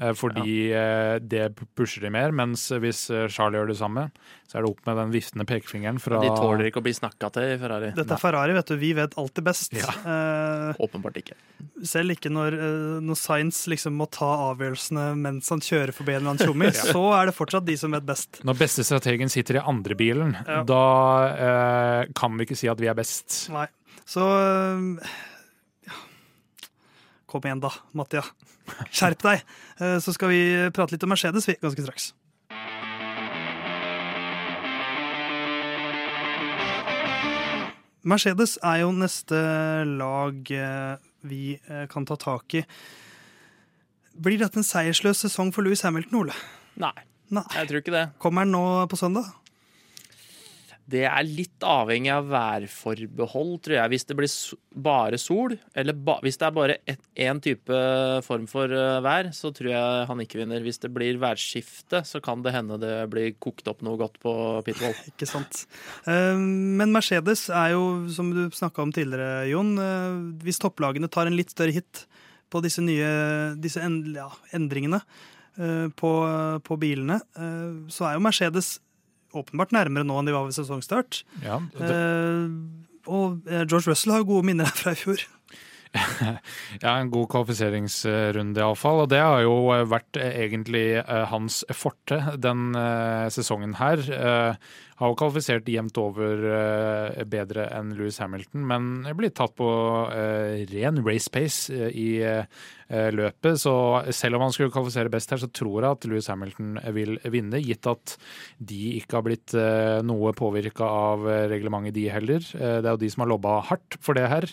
Eh, 0.00 0.14
fordi 0.16 0.56
ja. 0.70 1.18
det 1.20 1.50
pusher 1.78 2.06
de 2.06 2.10
mer. 2.14 2.34
Mens 2.36 2.68
hvis 2.70 3.06
eh, 3.10 3.26
Charlie 3.32 3.60
gjør 3.60 3.72
det 3.72 3.78
samme, 3.80 4.08
så 4.48 4.56
er 4.58 4.64
det 4.64 4.70
opp 4.70 4.86
med 4.88 4.96
den 4.96 5.10
viftende 5.12 5.44
pekefingeren 5.48 5.98
fra 6.00 6.22
De 6.22 6.30
tåler 6.32 6.70
ikke 6.70 6.80
å 6.80 6.84
bli 6.86 6.94
snakka 6.96 7.28
til 7.34 7.50
i 7.52 7.58
Ferrari. 7.60 7.90
Dette 7.96 8.16
er 8.16 8.22
Ferrari, 8.22 8.54
vet 8.56 8.70
du. 8.70 8.76
Vi 8.80 8.92
vet 8.96 9.16
alltid 9.20 9.44
best. 9.44 9.74
Ja. 9.76 9.92
Eh, 10.08 10.80
Åpenbart 10.86 11.18
ikke. 11.20 11.36
selv 11.84 12.16
ikke 12.16 12.32
når, 12.32 12.56
eh, 12.56 12.98
når 13.04 13.18
Science 13.20 13.68
liksom 13.68 13.98
må 14.00 14.08
ta 14.10 14.30
avgjørelsene 14.48 15.10
mens 15.20 15.52
han 15.52 15.60
kjører 15.64 15.92
forbi 15.96 16.16
en 16.16 16.22
eller 16.22 16.34
annen 16.34 16.48
tjommi, 16.48 16.72
så 16.94 17.04
er 17.18 17.28
det 17.28 17.36
fortsatt 17.36 17.68
de 17.68 17.76
som 17.80 17.92
vet 17.92 18.06
best. 18.08 18.40
Når 18.48 18.60
beste 18.62 18.86
strategen 18.88 19.32
sitter 19.32 19.60
i 19.60 19.64
andre 19.74 19.98
bilen, 19.98 20.36
Ja. 20.46 20.62
da 20.64 20.84
eh, 21.34 22.12
kan 22.16 22.38
vi 22.38 22.48
ikke 22.48 22.56
si 22.56 22.72
at 22.72 22.80
vi 22.80 22.88
er 22.88 22.96
best. 22.96 23.50
Nei. 23.52 23.66
Så 24.08 24.24
eh, 24.24 24.86
ja. 25.04 25.27
Kom 27.28 27.44
igjen, 27.44 27.60
da, 27.60 27.70
Mattia. 27.92 28.22
Skjerp 28.88 29.20
deg! 29.26 29.42
Eh, 29.80 29.98
Så 30.00 30.14
skal 30.16 30.32
vi 30.32 30.40
prate 30.74 30.96
litt 30.96 31.04
om 31.04 31.12
Mercedes 31.12 31.48
vi, 31.50 31.58
ganske 31.60 31.84
straks. 31.84 32.12
Mercedes 38.08 38.54
er 38.64 38.82
jo 38.84 38.92
neste 38.94 39.36
lag 39.98 40.52
eh, 40.54 40.94
vi 41.28 41.42
eh, 41.58 41.84
kan 41.90 42.06
ta 42.08 42.16
tak 42.20 42.54
i. 42.56 42.62
Blir 44.18 44.38
dette 44.40 44.60
en 44.60 44.66
seiersløs 44.66 45.20
sesong 45.26 45.50
for 45.54 45.66
Louis 45.66 45.82
Hamilton, 45.84 46.22
Ole? 46.22 46.36
Nei, 46.80 46.94
Nei. 47.34 47.44
jeg 47.58 47.68
tror 47.70 47.82
ikke 47.82 47.94
det. 47.94 48.04
Kommer 48.22 48.46
han 48.46 48.54
nå 48.54 48.62
på 48.90 48.98
søndag? 48.98 49.28
Det 50.88 51.02
er 51.04 51.26
litt 51.28 51.64
avhengig 51.68 52.08
av 52.14 52.30
værforbehold, 52.30 53.50
tror 53.64 53.76
jeg. 53.76 53.90
Hvis 53.92 54.06
det 54.08 54.16
blir 54.16 54.30
bare 54.88 55.18
sol, 55.20 55.52
eller 55.76 55.96
ba 56.06 56.14
hvis 56.24 56.38
det 56.40 56.46
er 56.46 56.54
bare 56.56 56.76
én 57.12 57.42
type 57.44 57.80
form 58.24 58.46
for 58.48 58.72
eh, 58.72 59.00
vær, 59.04 59.28
så 59.36 59.50
tror 59.52 59.68
jeg 59.74 60.06
han 60.08 60.22
ikke 60.24 60.40
vinner. 60.40 60.64
Hvis 60.64 60.80
det 60.80 60.92
blir 60.94 61.20
værskifte, 61.20 62.00
så 62.08 62.22
kan 62.24 62.40
det 62.46 62.54
hende 62.56 62.80
det 62.80 62.94
blir 63.12 63.34
kokt 63.36 63.68
opp 63.68 63.84
noe 63.84 64.00
godt 64.00 64.16
på 64.22 64.32
pitwall. 64.64 64.96
Ikke 65.12 65.28
sant. 65.28 65.66
Eh, 66.08 66.40
Men 66.40 66.94
Mercedes 66.94 67.48
er 67.52 67.74
jo, 67.76 67.84
som 68.08 68.32
du 68.32 68.46
snakka 68.56 68.86
om 68.86 68.94
tidligere, 68.96 69.44
Jon, 69.52 69.74
eh, 69.82 70.18
hvis 70.46 70.62
topplagene 70.64 71.12
tar 71.12 71.28
en 71.28 71.36
litt 71.36 71.52
større 71.52 71.76
hit 71.76 72.06
på 72.48 72.64
disse 72.64 72.80
nye 72.80 73.08
disse 73.60 73.82
endringene 73.84 75.02
eh, 75.60 75.88
på, 75.92 76.12
på 76.64 76.80
bilene, 76.80 77.20
eh, 77.36 77.72
så 77.92 78.08
er 78.08 78.16
jo 78.16 78.24
Mercedes 78.24 78.78
åpenbart 79.36 79.72
nærmere 79.76 80.06
nå 80.08 80.18
enn 80.20 80.28
de 80.30 80.32
var 80.36 80.46
ved 80.48 80.56
sesongstart. 80.56 81.22
Ja, 81.44 81.58
det, 81.76 81.88
Eh, 81.88 82.46
Og 83.08 83.38
eh, 83.48 83.64
George 83.64 83.88
Russell 83.90 84.12
har 84.12 84.24
gode 84.28 84.44
minner 84.44 84.68
fra 84.68 84.92
i 84.92 84.98
fjor. 85.00 85.22
Ja, 86.82 86.98
en 87.00 87.08
god 87.10 87.30
kvalifiseringsrunde 87.32 88.60
iallfall. 88.60 89.00
Og 89.04 89.08
det 89.08 89.22
har 89.24 89.40
jo 89.40 89.54
eh, 89.72 89.86
vært 89.88 90.18
egentlig 90.20 91.00
hans 91.30 91.62
forte 91.72 92.18
den 92.36 92.76
sesongen 93.32 93.72
her. 93.80 94.02
Har 94.98 95.12
jo 95.12 95.16
kvalifisert 95.18 95.68
jevnt 95.70 95.98
over 96.02 96.40
eh, 96.50 97.20
bedre 97.30 97.68
enn 97.70 97.92
Louis 97.94 98.16
Hamilton, 98.18 98.64
men 98.66 98.88
blitt 99.18 99.36
tatt 99.38 99.54
på 99.58 99.68
eh, 100.10 100.64
ren 100.72 100.98
race 101.06 101.30
pace 101.30 101.70
eh, 101.70 101.92
i 101.94 102.08
løpet. 103.12 103.60
Så 103.60 103.72
selv 104.16 104.38
om 104.38 104.46
han 104.46 104.54
skulle 104.54 104.72
kvalifisere 104.72 105.12
best 105.12 105.30
her, 105.30 105.38
så 105.42 105.50
tror 105.52 105.84
jeg 105.84 105.92
at 105.92 106.06
Louis 106.08 106.28
Hamilton 106.32 106.78
vil 106.96 107.18
vinne, 107.30 107.60
gitt 107.60 107.84
at 107.86 108.14
de 108.56 108.94
ikke 108.96 109.18
har 109.18 109.26
blitt 109.26 109.52
noe 110.08 110.32
påvirka 110.32 110.88
av 110.88 111.26
reglementet, 111.52 111.92
de 111.98 112.06
heller. 112.08 112.40
Det 112.48 112.80
er 112.80 112.88
jo 112.88 113.02
de 113.02 113.10
som 113.12 113.26
har 113.26 113.30
lobba 113.34 113.58
hardt 113.68 113.98
for 114.00 114.16
det 114.16 114.24
her. 114.32 114.48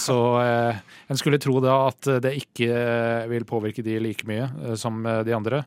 Så 0.00 0.16
en 0.40 1.20
skulle 1.20 1.42
tro 1.42 1.58
da 1.60 1.76
at 1.90 2.08
det 2.24 2.32
ikke 2.40 3.28
vil 3.28 3.44
påvirke 3.52 3.84
de 3.84 4.00
like 4.08 4.24
mye 4.30 4.48
som 4.80 5.04
de 5.04 5.36
andre. 5.36 5.66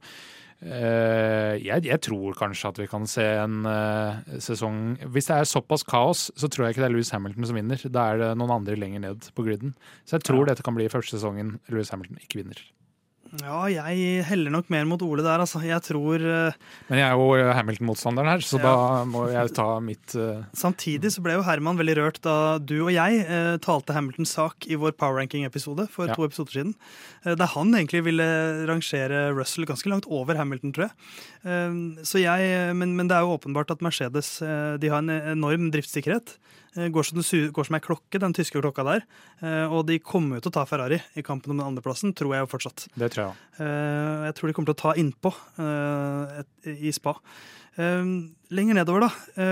Eh, 0.64 1.58
jeg, 1.60 1.84
jeg 1.90 2.00
tror 2.06 2.36
kanskje 2.40 2.70
at 2.72 2.78
vi 2.80 2.88
kan 2.88 3.08
se 3.10 3.26
en 3.42 3.66
eh, 3.68 4.38
sesong 4.44 4.96
Hvis 5.12 5.28
det 5.28 5.36
er 5.42 5.50
såpass 5.50 5.84
kaos, 5.84 6.30
så 6.40 6.48
tror 6.48 6.68
jeg 6.68 6.76
ikke 6.78 6.86
det 6.86 6.92
er 6.92 6.96
Louis 6.96 7.12
Hamilton 7.12 7.50
som 7.50 7.60
vinner. 7.60 7.84
Da 7.92 8.06
er 8.14 8.22
det 8.22 8.30
noen 8.40 8.56
andre 8.62 8.78
lenger 8.80 9.04
ned 9.04 9.28
på 9.36 9.44
griden. 9.48 9.76
Så 10.08 10.16
jeg 10.18 10.30
tror 10.30 10.48
dette 10.48 10.64
kan 10.64 10.78
bli 10.78 10.88
første 10.94 11.18
sesongen 11.18 11.58
Louis 11.74 11.92
Hamilton 11.92 12.24
ikke 12.24 12.44
vinner. 12.44 12.64
Ja, 13.42 13.64
jeg 13.66 14.22
heller 14.28 14.54
nok 14.54 14.68
mer 14.70 14.84
mot 14.86 15.02
Ole 15.02 15.24
der, 15.26 15.42
altså. 15.42 15.58
Jeg 15.66 15.82
tror 15.88 16.22
eh, 16.22 16.58
Men 16.92 17.00
jeg 17.00 17.08
er 17.08 17.16
jo 17.18 17.54
Hamilton-motstanderen 17.58 18.30
her, 18.30 18.44
så 18.46 18.60
Ja. 18.60 18.68
da 18.68 19.06
må 19.10 19.24
jeg 19.32 19.54
ta 19.58 19.66
mitt 19.82 20.14
uh... 20.22 20.44
Samtidig 20.54 21.10
så 21.16 21.24
ble 21.26 21.40
jo 21.40 21.46
Herman 21.48 21.80
veldig 21.80 21.96
rørt 21.98 22.20
da 22.22 22.60
du 22.62 22.76
og 22.84 22.92
jeg 22.94 23.24
uh, 23.26 23.56
talte 23.64 23.96
Hamiltons 23.98 24.36
sak 24.38 24.68
i 24.70 24.78
vår 24.78 24.94
power 25.00 25.18
ranking-episode 25.18 25.88
for 25.90 26.12
Ja. 26.12 26.14
to 26.14 26.28
episoder 26.28 26.60
siden. 26.60 26.76
Eh, 27.24 27.36
der 27.40 27.52
han 27.56 27.74
egentlig 27.76 28.04
ville 28.08 28.26
rangere 28.70 29.30
Russell 29.36 29.68
ganske 29.70 29.90
langt 29.92 30.08
over 30.08 30.38
Hamilton, 30.40 30.74
tror 30.76 30.88
jeg. 30.88 30.96
Eh, 31.48 31.78
så 32.08 32.22
jeg 32.22 32.76
men, 32.78 32.96
men 32.98 33.10
det 33.10 33.18
er 33.18 33.26
jo 33.26 33.38
åpenbart 33.38 33.72
at 33.74 33.84
Mercedes 33.86 34.36
eh, 34.44 34.76
de 34.82 34.92
har 34.92 35.04
en 35.04 35.14
enorm 35.38 35.72
driftssikkerhet. 35.74 36.38
Går, 36.74 37.06
som, 37.06 37.20
det 37.22 37.52
går 37.54 37.68
som 37.68 37.76
ei 37.78 37.84
klokke, 37.86 38.18
den 38.18 38.34
tyske 38.34 38.58
klokka 38.58 38.82
der. 38.88 39.04
Og 39.70 39.84
de 39.86 40.00
kommer 40.02 40.40
jo 40.40 40.42
til 40.42 40.50
å 40.50 40.54
ta 40.56 40.64
Ferrari 40.66 40.98
i 41.14 41.22
kampen 41.22 41.54
om 41.54 41.60
den 41.60 41.68
andreplassen, 41.68 42.16
tror 42.18 42.34
jeg 42.34 42.42
jo 42.42 42.50
fortsatt. 42.50 42.88
Det 42.98 43.12
tror 43.14 43.28
jeg. 43.28 43.36
Jeg 44.26 44.34
tror 44.40 44.50
de 44.50 44.56
kommer 44.58 44.72
til 44.72 44.74
å 44.74 44.82
ta 44.82 44.96
innpå 44.98 45.34
i 46.74 46.96
spa. 46.98 47.14
Lenger 47.78 48.80
nedover, 48.80 49.06
da. 49.06 49.46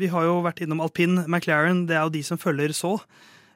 Vi 0.00 0.08
har 0.14 0.30
jo 0.30 0.40
vært 0.48 0.64
innom 0.64 0.80
alpin, 0.80 1.26
McLaren. 1.26 1.84
Det 1.90 1.98
er 1.98 2.08
jo 2.08 2.16
de 2.16 2.24
som 2.24 2.40
følger 2.40 2.72
så. 2.72 2.94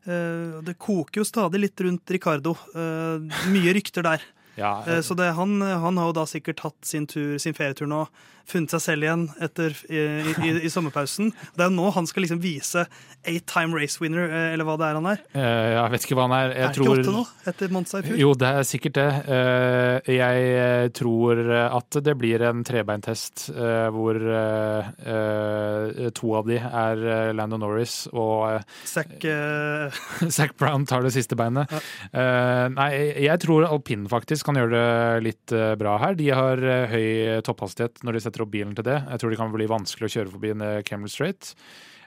Eh, 0.05 0.61
det 0.65 0.79
koker 0.81 1.21
jo 1.21 1.27
stadig 1.29 1.61
litt 1.61 1.81
rundt 1.85 2.11
Ricardo. 2.11 2.57
Eh, 2.75 3.43
mye 3.53 3.75
rykter 3.77 4.07
der. 4.07 4.25
Ja, 4.59 4.81
jeg... 4.87 5.05
så 5.07 5.15
det, 5.19 5.31
han, 5.39 5.61
han 5.63 5.97
har 6.01 6.11
jo 6.11 6.19
da 6.21 6.27
sikkert 6.31 6.61
hatt 6.67 6.77
sin, 6.85 7.07
tur, 7.11 7.37
sin 7.43 7.55
ferietur 7.57 7.87
nå, 7.91 8.07
funnet 8.51 8.73
seg 8.73 8.81
selv 8.83 9.05
igjen 9.07 9.21
etter, 9.47 9.77
i, 9.93 10.01
i, 10.43 10.49
i 10.67 10.71
sommerpausen. 10.73 11.29
Det 11.55 11.63
er 11.63 11.69
jo 11.71 11.75
nå 11.77 11.91
han 11.95 12.09
skal 12.11 12.25
liksom 12.25 12.41
vise 12.43 12.83
eight 13.29 13.45
time 13.47 13.77
race 13.79 14.01
winner, 14.03 14.25
eh, 14.27 14.49
eller 14.57 14.67
hva 14.67 14.75
det 14.81 14.89
er 14.89 14.97
han 14.99 15.07
er. 15.13 15.21
eh, 15.39 15.69
jeg 15.77 15.93
vet 15.93 16.07
ikke 16.09 16.17
hva 16.19 16.25
han 16.27 16.35
er. 16.35 16.55
Jeg 16.57 16.65
er 16.65 16.73
det 16.73 16.75
tror 16.81 16.89
ikke 16.89 17.05
åtte 17.05 17.15
nå, 17.15 17.23
etter 17.53 17.75
Monza 17.77 18.01
i 18.01 18.07
fjor? 18.09 18.19
Jo, 18.25 18.33
det 18.41 18.51
er 18.51 18.67
sikkert 18.67 18.97
det. 18.99 19.07
Eh, 19.37 20.11
Jeg 20.17 20.93
tror 20.99 21.43
at 21.69 22.01
det 22.03 22.15
blir 22.19 22.43
en 22.49 22.65
trebeintest 22.67 23.45
eh, 23.53 23.87
hvor 23.95 24.19
eh, 24.19 24.91
eh, 25.15 26.11
to 26.17 26.33
av 26.41 26.49
de 26.51 26.59
er 26.59 27.05
Lando 27.37 27.59
Norris 27.61 28.01
og 28.11 28.49
eh, 28.57 28.67
Zac, 28.89 29.13
eh, 29.31 30.01
Zac 30.41 30.57
Brown 30.59 30.89
tar 30.91 31.05
det 31.07 31.13
siste 31.15 31.39
beinet. 31.39 31.71
Ja. 31.71 32.67
nei, 32.73 32.91
jeg 33.23 33.39
tror 33.45 33.69
alpin 33.69 34.09
faktisk 34.11 34.40
kan 34.47 34.59
gjøre 34.59 34.73
det 34.73 35.23
litt 35.27 35.53
eh, 35.57 35.75
bra 35.81 35.99
her. 36.03 36.15
De 36.19 36.29
har 36.35 36.61
eh, 36.63 36.91
høy 36.93 37.41
topphastighet 37.47 38.03
når 38.07 38.17
de 38.17 38.21
setter 38.25 38.45
opp 38.45 38.53
bilen 38.53 38.75
til 38.79 38.87
det. 38.87 38.99
Jeg 39.11 39.23
tror 39.23 39.31
det 39.35 39.39
kan 39.41 39.55
bli 39.55 39.69
vanskelig 39.71 40.09
å 40.09 40.13
kjøre 40.17 40.35
forbi 40.35 40.53
en 40.55 40.67
eh, 40.67 40.83
Camel 40.87 41.11
Straight. 41.13 41.55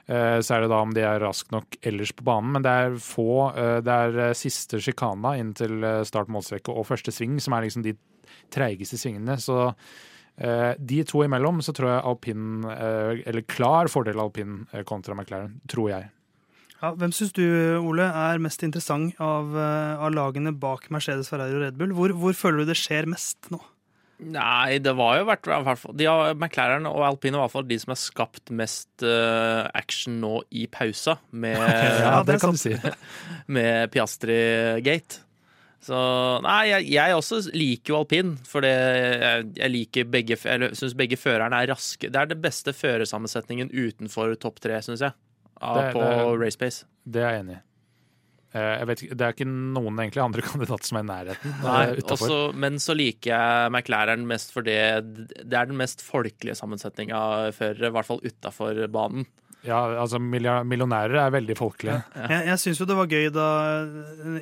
Eh, 0.06 0.38
Så 0.44 0.54
er 0.56 0.64
det 0.64 0.70
da 0.72 0.80
om 0.84 0.94
de 0.94 1.04
er 1.06 1.22
raske 1.22 1.52
nok 1.54 1.78
ellers 1.80 2.12
på 2.12 2.26
banen, 2.28 2.52
men 2.56 2.64
det 2.66 2.72
er 2.86 2.96
få. 3.00 3.28
eh, 3.56 3.78
Det 3.84 3.98
er 4.08 4.18
eh, 4.28 4.34
siste 4.36 4.80
sjikana 4.84 5.36
inn 5.40 5.54
til 5.56 5.78
eh, 5.84 6.02
start 6.04 6.28
målstreke 6.32 6.74
og 6.74 6.86
første 6.90 7.14
sving 7.14 7.38
som 7.40 7.56
er 7.56 7.64
liksom 7.68 7.86
de 7.86 7.94
treigeste 8.52 8.98
svingene. 9.00 9.38
Så 9.40 9.56
eh, 10.36 10.72
de 10.78 11.04
to 11.08 11.22
imellom 11.24 11.62
så 11.64 11.72
tror 11.76 11.92
jeg 11.94 12.04
alpin, 12.10 12.64
eh, 12.68 13.22
eller 13.24 13.46
klar 13.48 13.88
fordel 13.92 14.20
alpin 14.20 14.66
eh, 14.72 14.82
kontra 14.84 15.14
McLaren, 15.16 15.60
tror 15.70 15.90
jeg. 15.94 16.10
Ja, 16.84 16.90
hvem 17.00 17.14
syns 17.16 17.32
du, 17.32 17.44
Ole, 17.80 18.04
er 18.04 18.40
mest 18.44 18.60
interessant 18.66 19.16
av, 19.22 19.54
eh, 19.56 20.00
av 20.04 20.10
lagene 20.12 20.52
bak 20.52 20.90
Mercedes, 20.92 21.30
Ferrari 21.32 21.56
og 21.56 21.62
Red 21.62 21.78
Bull? 21.80 21.94
Hvor, 21.96 22.12
hvor 22.12 22.36
føler 22.36 22.60
du 22.60 22.72
det 22.74 22.76
skjer 22.76 23.08
mest 23.08 23.48
nå? 23.54 23.60
Nei, 24.20 24.76
det 24.84 24.92
var 24.94 25.16
jo 25.18 25.24
vært, 25.26 25.48
i 25.48 25.64
hvert 25.64 25.80
fall 25.80 25.96
de 25.98 26.06
har, 26.06 26.36
McLaren 26.36 26.84
og 26.86 27.00
Alpine 27.06 27.38
var 27.38 27.46
i 27.46 27.48
hvert 27.48 27.54
fall 27.56 27.66
de 27.70 27.78
som 27.80 27.94
har 27.94 27.98
skapt 27.98 28.52
mest 28.54 29.02
uh, 29.02 29.64
action 29.74 30.20
nå 30.22 30.36
i 30.54 30.68
pausa, 30.70 31.16
med, 31.32 31.56
Ja, 32.04 32.20
det 32.26 32.38
kan 32.44 32.54
du 32.54 32.60
si. 32.60 32.76
med 33.56 33.90
Piastri-gate. 33.94 35.24
Så 35.84 35.96
Nei, 36.44 36.60
jeg, 36.70 36.86
jeg 36.94 37.16
også 37.16 37.42
liker 37.56 37.94
jo 37.94 38.00
alpin, 38.02 38.36
for 38.48 38.64
det, 38.64 38.72
jeg, 38.72 39.50
jeg 39.58 39.72
liker 39.72 40.06
begge 40.08 40.38
Jeg 40.40 40.70
syns 40.78 40.94
begge 40.96 41.18
førerne 41.20 41.58
er 41.60 41.72
raske. 41.74 42.08
Det 42.08 42.20
er 42.20 42.30
den 42.30 42.44
beste 42.44 42.76
førersammensetningen 42.76 43.72
utenfor 43.72 44.36
topp 44.40 44.62
tre, 44.64 44.78
syns 44.84 45.04
jeg, 45.04 45.16
Det- 45.60 45.92
på 45.94 46.40
racepace. 46.40 46.84
Det 47.06 47.22
er 47.22 47.30
jeg 47.36 47.44
enig 47.44 47.56
i. 47.58 47.62
Eh, 48.54 48.78
Jeg 48.78 48.86
vet, 48.86 49.00
det 49.18 49.20
er 49.26 49.32
ikke 49.34 49.46
noen 49.50 49.98
egentlig 49.98 50.22
andre 50.22 50.42
kandidater 50.50 50.86
som 50.86 50.98
er 50.98 51.02
i 51.02 51.08
nærheten. 51.10 51.54
Nei, 51.62 51.84
eh, 51.90 52.02
også, 52.14 52.54
men 52.54 52.76
så 52.78 52.94
liker 52.94 53.32
jeg 53.34 53.72
McLaren 53.72 54.26
mest 54.30 54.52
for 54.54 54.62
det 54.62 54.78
Det 55.42 55.52
er 55.58 55.66
den 55.66 55.76
mest 55.76 56.02
folkelige 56.06 56.54
sammensetninga 56.58 57.14
av 57.18 57.52
førere, 57.56 57.88
i 57.90 57.94
hvert 57.96 58.06
fall 58.06 58.22
utafor 58.22 58.86
banen. 58.94 59.26
Ja, 59.64 59.78
altså 59.96 60.18
Millionærer 60.20 61.16
er 61.24 61.30
veldig 61.32 61.54
folkelige. 61.56 62.02
Jeg, 62.28 62.46
jeg 62.50 62.58
syns 62.60 62.80
jo 62.82 62.84
det 62.84 62.96
var 62.98 63.06
gøy 63.08 63.30
da 63.32 63.46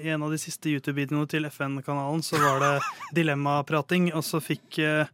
i 0.03 0.09
en 0.11 0.25
av 0.27 0.33
de 0.35 0.39
siste 0.43 0.67
YouTube-videoene 0.73 1.29
til 1.31 1.47
FN-kanalen 1.47 2.25
så 2.27 2.41
var 2.43 2.59
det 2.59 2.73
dilemmaprating, 3.21 4.11
og 4.19 4.25
så 4.27 4.41
fikk 4.43 4.81
eh, 4.83 5.07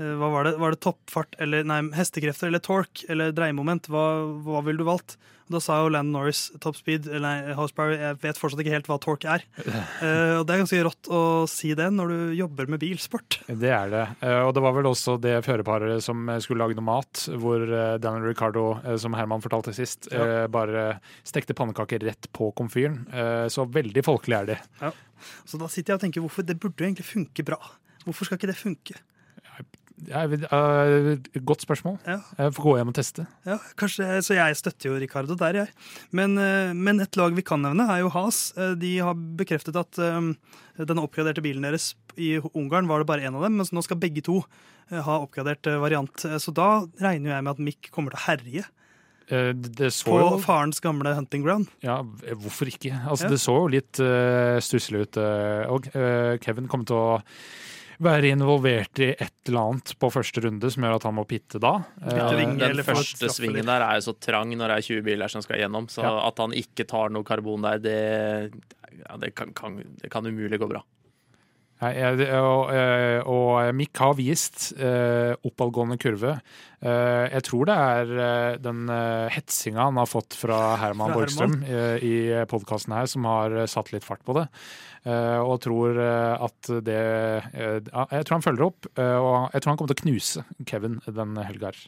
hva 0.00 0.30
var 0.32 0.48
det? 0.48 0.54
Var 0.60 0.74
det 0.76 0.80
toppfart 0.86 1.36
eller 1.44 1.66
nei, 1.68 1.82
hestekrefter 1.96 2.48
eller 2.48 2.62
torque 2.64 3.04
eller 3.12 3.34
dreiemoment? 3.36 3.90
Hva, 3.92 4.06
hva 4.46 4.64
ville 4.64 4.80
du 4.80 4.88
valgt? 4.88 5.18
Da 5.50 5.58
sa 5.58 5.80
jo 5.82 5.88
Landon 5.90 6.14
Norris 6.14 6.44
top 6.62 6.76
speed, 6.78 7.08
eller 7.10 7.24
nei, 7.24 7.54
horsepower. 7.58 7.96
Jeg 7.98 8.18
vet 8.22 8.38
fortsatt 8.38 8.60
ikke 8.62 8.70
helt 8.76 8.86
hva 8.86 9.00
torque 9.02 9.26
er. 9.26 9.42
Uh, 9.58 10.36
og 10.38 10.44
det 10.46 10.54
er 10.54 10.60
ganske 10.62 10.78
rått 10.86 11.08
å 11.10 11.22
si 11.50 11.72
det 11.74 11.88
når 11.90 12.12
du 12.12 12.20
jobber 12.38 12.70
med 12.70 12.78
bilsport. 12.84 13.40
Det 13.50 13.72
er 13.74 13.90
det. 13.90 14.04
Uh, 14.22 14.44
Og 14.46 14.52
det 14.54 14.62
var 14.62 14.76
vel 14.78 14.86
også 14.92 15.16
det 15.18 15.34
førerparet 15.42 15.98
som 16.06 16.22
eh, 16.30 16.38
skulle 16.44 16.62
lage 16.62 16.78
noe 16.78 16.86
mat, 16.86 17.24
hvor 17.42 17.66
eh, 17.66 17.96
Daniel 17.98 18.28
Ricardo, 18.30 18.76
uh, 18.86 18.94
som 19.02 19.18
Herman 19.18 19.42
fortalte 19.42 19.74
sist, 19.74 20.06
Ja. 20.14 20.22
eh, 20.22 20.46
bare 20.46 20.86
stekte 21.26 21.58
pannekaker 21.58 21.98
rett 22.06 22.30
på 22.30 22.52
komfyren. 22.54 23.02
Eh, 23.10 23.48
Så 23.50 23.66
veldig 23.66 24.06
folkelig 24.06 24.38
er 24.38 24.50
de. 24.54 24.60
Så 25.50 25.58
da 25.58 25.66
sitter 25.66 25.96
jeg 25.96 25.98
og 25.98 26.06
tenker 26.06 26.22
hvorfor 26.24 26.46
det 26.46 26.60
burde 26.62 26.78
jo 26.78 26.92
egentlig 26.92 27.10
funke 27.10 27.42
bra. 27.50 27.58
Hvorfor 28.06 28.24
skal 28.30 28.38
ikke 28.38 28.54
det 28.54 28.60
funke? 28.62 28.94
Vet- 30.06 30.46
eh, 30.52 31.40
Godt 31.44 31.64
spørsmål. 31.66 31.98
Ja. 32.06 32.18
Jeg 32.38 32.54
får 32.56 32.64
gå 32.64 32.76
hjem 32.78 32.88
og 32.88 32.94
teste. 32.96 33.26
Ja, 33.46 33.58
kanskje, 33.76 34.22
Så 34.24 34.34
jeg 34.34 34.56
støtter 34.56 34.90
jo 34.90 34.98
Ricardo 35.00 35.34
der, 35.36 35.52
jeg. 35.54 35.68
Men, 36.12 36.38
uh, 36.38 36.72
men 36.74 37.00
et 37.00 37.16
lag 37.16 37.34
vi 37.36 37.42
kan 37.42 37.60
nevne, 37.62 37.88
er 37.88 38.00
jo 38.00 38.08
Has. 38.10 38.52
Uh, 38.56 38.74
De 38.74 38.98
har 38.98 39.14
bekreftet 39.14 39.76
at 39.76 39.98
eh, 39.98 40.32
den 40.84 40.98
oppgraderte 41.02 41.42
bilen 41.42 41.62
deres 41.62 41.94
i 42.16 42.38
Ungarn 42.54 42.88
var 42.88 42.98
det 43.00 43.06
bare 43.06 43.20
én 43.28 43.34
av 43.36 43.42
dem, 43.44 43.56
mens 43.60 43.70
nå 43.72 43.82
skal 43.84 43.96
begge 44.00 44.22
to 44.24 44.40
eh, 44.90 45.00
ha 45.00 45.18
oppgradert 45.20 45.66
eh, 45.66 45.78
variant. 45.78 46.24
Eh, 46.24 46.38
Så 46.38 46.52
da 46.54 46.86
regner 47.00 47.36
jeg 47.36 47.44
med 47.44 47.50
at 47.52 47.58
Mick 47.58 47.90
kommer 47.92 48.10
til 48.14 48.20
å 48.20 48.26
herje 48.28 48.64
Eh, 49.30 49.52
Det 49.54 49.92
så 49.94 50.10
på 50.10 50.16
jo 50.18 50.38
farens 50.42 50.80
gamle 50.82 51.12
hunting 51.14 51.44
ground. 51.44 51.68
Ja, 51.84 52.00
hvorfor 52.02 52.66
ikke? 52.66 52.90
Altså, 53.06 53.28
Ja. 53.28 53.30
Det 53.30 53.38
så 53.38 53.52
jo 53.60 53.68
litt 53.70 54.00
uh, 54.02 54.58
stusslig 54.58 55.02
ut. 55.06 55.16
eh, 55.22 55.70
og 55.70 55.86
eh, 55.94 56.36
Kevin 56.42 56.66
kommer 56.66 56.84
til 56.84 56.96
å 56.98 57.22
være 58.00 58.30
involvert 58.32 59.00
i 59.04 59.10
et 59.12 59.34
eller 59.50 59.60
annet 59.74 59.92
på 60.00 60.08
første 60.12 60.40
runde 60.46 60.70
som 60.72 60.84
gjør 60.86 60.96
at 60.96 61.06
han 61.08 61.16
må 61.18 61.24
pitte 61.28 61.60
da. 61.62 61.74
Eh, 62.00 62.46
den 62.56 62.82
første 62.86 63.28
svingen 63.32 63.68
der 63.68 63.84
er 63.84 63.98
jo 64.00 64.06
så 64.08 64.14
trang 64.20 64.54
når 64.56 64.72
det 64.72 64.78
er 64.78 64.86
20 64.88 65.02
biler 65.10 65.28
som 65.32 65.44
skal 65.44 65.60
gjennom, 65.60 65.88
så 65.92 66.02
Ja. 66.06 66.14
at 66.28 66.38
han 66.40 66.52
ikke 66.56 66.86
tar 66.88 67.12
noe 67.12 67.26
karbon 67.28 67.62
der, 67.66 67.78
det, 67.78 67.98
ja, 69.04 69.16
det, 69.20 69.34
kan, 69.34 69.52
kan, 69.52 69.76
det 70.00 70.10
kan 70.10 70.26
umulig 70.26 70.58
gå 70.58 70.68
bra. 70.70 70.82
Jeg- 71.80 72.28
og, 72.36 72.70
eh, 72.74 73.22
og 73.24 73.74
Mick 73.74 73.96
har 73.96 74.12
vist 74.14 74.72
eh, 74.78 75.32
oppadgående 75.48 75.96
kurve. 75.98 76.40
Eh, 76.82 77.28
jeg 77.32 77.42
tror 77.42 77.64
det 77.70 77.76
er 77.76 78.58
den 78.60 78.86
hetsinga 79.32 79.86
han 79.88 79.96
har 79.96 80.06
fått 80.06 80.36
fra 80.36 80.76
Herman 80.76 81.12
Borgstrøm 81.16 81.62
i 82.04 82.44
podkasten 82.46 82.92
her, 82.92 83.06
som 83.06 83.24
har 83.24 83.66
satt 83.66 83.92
litt 83.92 84.04
fart 84.04 84.24
på 84.24 84.36
det. 84.36 84.48
Og 85.06 85.54
tror 85.64 85.96
at 85.96 86.60
det 86.84 87.00
Jeg 87.56 88.24
tror 88.26 88.36
han 88.36 88.44
følger 88.44 88.66
opp, 88.66 88.86
og 88.98 89.50
jeg 89.54 89.62
tror 89.62 89.70
han 89.70 89.78
kommer 89.78 89.94
til 89.94 89.96
å 89.96 90.04
knuse 90.04 90.44
Kevin 90.66 91.00
den 91.08 91.36
helga 91.36 91.72
her. 91.72 91.80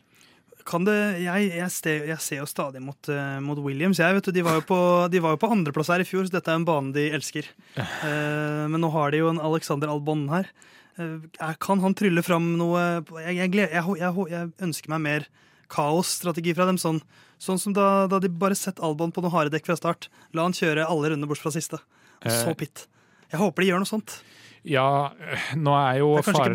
Kan 0.69 0.85
det, 0.87 0.97
jeg, 1.25 1.49
jeg, 1.57 1.71
ste- 1.75 2.07
jeg 2.09 2.19
ser 2.23 2.41
jo 2.41 2.47
stadig 2.51 2.83
mot, 2.85 3.09
eh, 3.11 3.39
mot 3.43 3.59
Williams. 3.65 3.99
Jeg 4.03 4.15
vet 4.19 4.29
du, 4.29 4.33
De 4.37 4.45
var 4.47 4.61
jo 4.61 4.65
på, 4.69 4.79
de 5.13 5.21
var 5.23 5.35
jo 5.35 5.41
på 5.43 5.51
andreplass 5.51 5.91
her 5.93 6.05
i 6.05 6.07
fjor, 6.09 6.27
så 6.29 6.37
dette 6.37 6.53
er 6.53 6.61
en 6.61 6.67
bane 6.69 6.95
de 6.95 7.09
elsker. 7.17 7.49
Uh, 7.77 8.69
men 8.71 8.79
nå 8.83 8.91
har 8.95 9.11
de 9.13 9.23
jo 9.23 9.31
en 9.33 9.41
Alexander 9.43 9.91
Albon 9.93 10.29
her. 10.33 10.51
Uh, 10.99 11.25
kan 11.63 11.81
han 11.81 11.95
trylle 11.97 12.21
fram 12.21 12.51
noe 12.61 12.83
Jeg, 13.25 13.49
jeg, 13.49 14.51
ønsker 14.61 14.93
meg 14.93 15.01
mer 15.07 15.29
kaosstrategi 15.73 16.55
fra 16.57 16.67
dem. 16.69 16.79
Sånn, 16.81 17.01
sånn 17.43 17.61
som 17.61 17.75
da, 17.77 18.07
da 18.11 18.21
de 18.23 18.31
bare 18.31 18.59
setter 18.59 18.85
Albon 18.87 19.13
på 19.15 19.25
noen 19.25 19.35
harde 19.35 19.55
dekk 19.57 19.71
fra 19.71 19.79
start. 19.81 20.11
La 20.37 20.45
han 20.47 20.57
kjøre 20.57 20.87
alle 20.87 21.13
runder 21.15 21.31
bort 21.31 21.43
fra 21.43 21.55
siste. 21.55 21.81
Og 22.23 22.31
så 22.31 22.55
pitt. 22.59 22.87
Jeg 23.33 23.41
håper 23.41 23.65
de 23.65 23.73
gjør 23.73 23.83
noe 23.83 23.89
sånt. 23.89 24.21
Ja, 24.65 25.11
nå 25.59 25.73
er 25.75 25.97
jo 25.99 26.13
er 26.21 26.23
faren, 26.39 26.55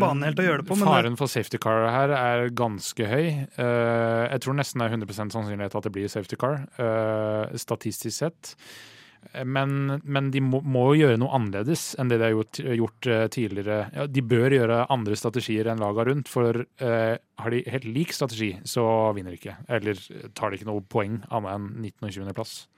på, 0.64 0.76
det- 0.78 0.78
faren 0.88 1.16
for 1.20 1.28
safety 1.28 1.58
car 1.60 1.88
her 1.92 2.08
er 2.16 2.48
ganske 2.56 3.04
høy. 3.04 3.26
Eh, 3.58 4.22
jeg 4.32 4.40
tror 4.40 4.56
nesten 4.56 4.80
det 4.80 4.86
er 4.88 4.94
100% 4.96 5.34
sannsynlighet 5.34 5.74
at 5.76 5.82
det 5.84 5.92
blir 5.92 6.08
safety 6.08 6.36
car, 6.40 6.62
eh, 6.80 7.52
statistisk 7.60 8.16
sett. 8.16 8.54
Men, 9.44 10.00
men 10.04 10.30
de 10.30 10.40
må, 10.40 10.62
må 10.62 10.86
gjøre 10.96 11.18
noe 11.20 11.34
annerledes 11.36 11.90
enn 11.98 12.08
det 12.08 12.20
de 12.20 12.28
har 12.30 12.32
gjort, 12.38 12.60
gjort 12.78 13.06
eh, 13.12 13.26
tidligere. 13.34 13.90
Ja, 13.92 14.06
de 14.06 14.22
bør 14.22 14.54
gjøre 14.56 14.86
andre 14.94 15.18
strategier 15.18 15.68
enn 15.68 15.82
laga 15.82 16.06
rundt, 16.08 16.28
for 16.32 16.64
har 16.80 17.50
de 17.52 17.62
helt 17.68 17.84
lik 17.84 18.14
strategi, 18.16 18.54
så 18.64 19.12
vinner 19.18 19.34
de 19.34 19.40
ikke. 19.42 19.56
Eller 19.68 20.00
tar 20.38 20.50
de 20.54 20.56
ikke 20.62 20.70
noe 20.70 20.80
poeng 20.80 21.20
annet 21.28 21.58
enn 21.58 21.68
19. 21.82 22.08
og 22.08 22.34
20. 22.38 22.68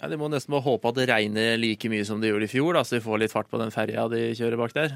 Ja, 0.00 0.08
de 0.10 0.16
må 0.18 0.26
nesten 0.28 0.50
må 0.50 0.58
håpe 0.64 0.90
at 0.90 0.96
det 0.98 1.04
regner 1.08 1.54
like 1.60 1.86
mye 1.88 2.02
som 2.04 2.18
det 2.20 2.32
gjorde 2.32 2.48
i 2.48 2.50
fjor, 2.50 2.74
da, 2.74 2.82
så 2.82 2.96
de 2.96 3.02
får 3.04 3.20
litt 3.22 3.32
fart 3.34 3.46
på 3.52 3.60
den 3.60 3.70
ferja 3.70 4.08
de 4.10 4.22
kjører 4.34 4.58
bak 4.58 4.72
der. 4.74 4.94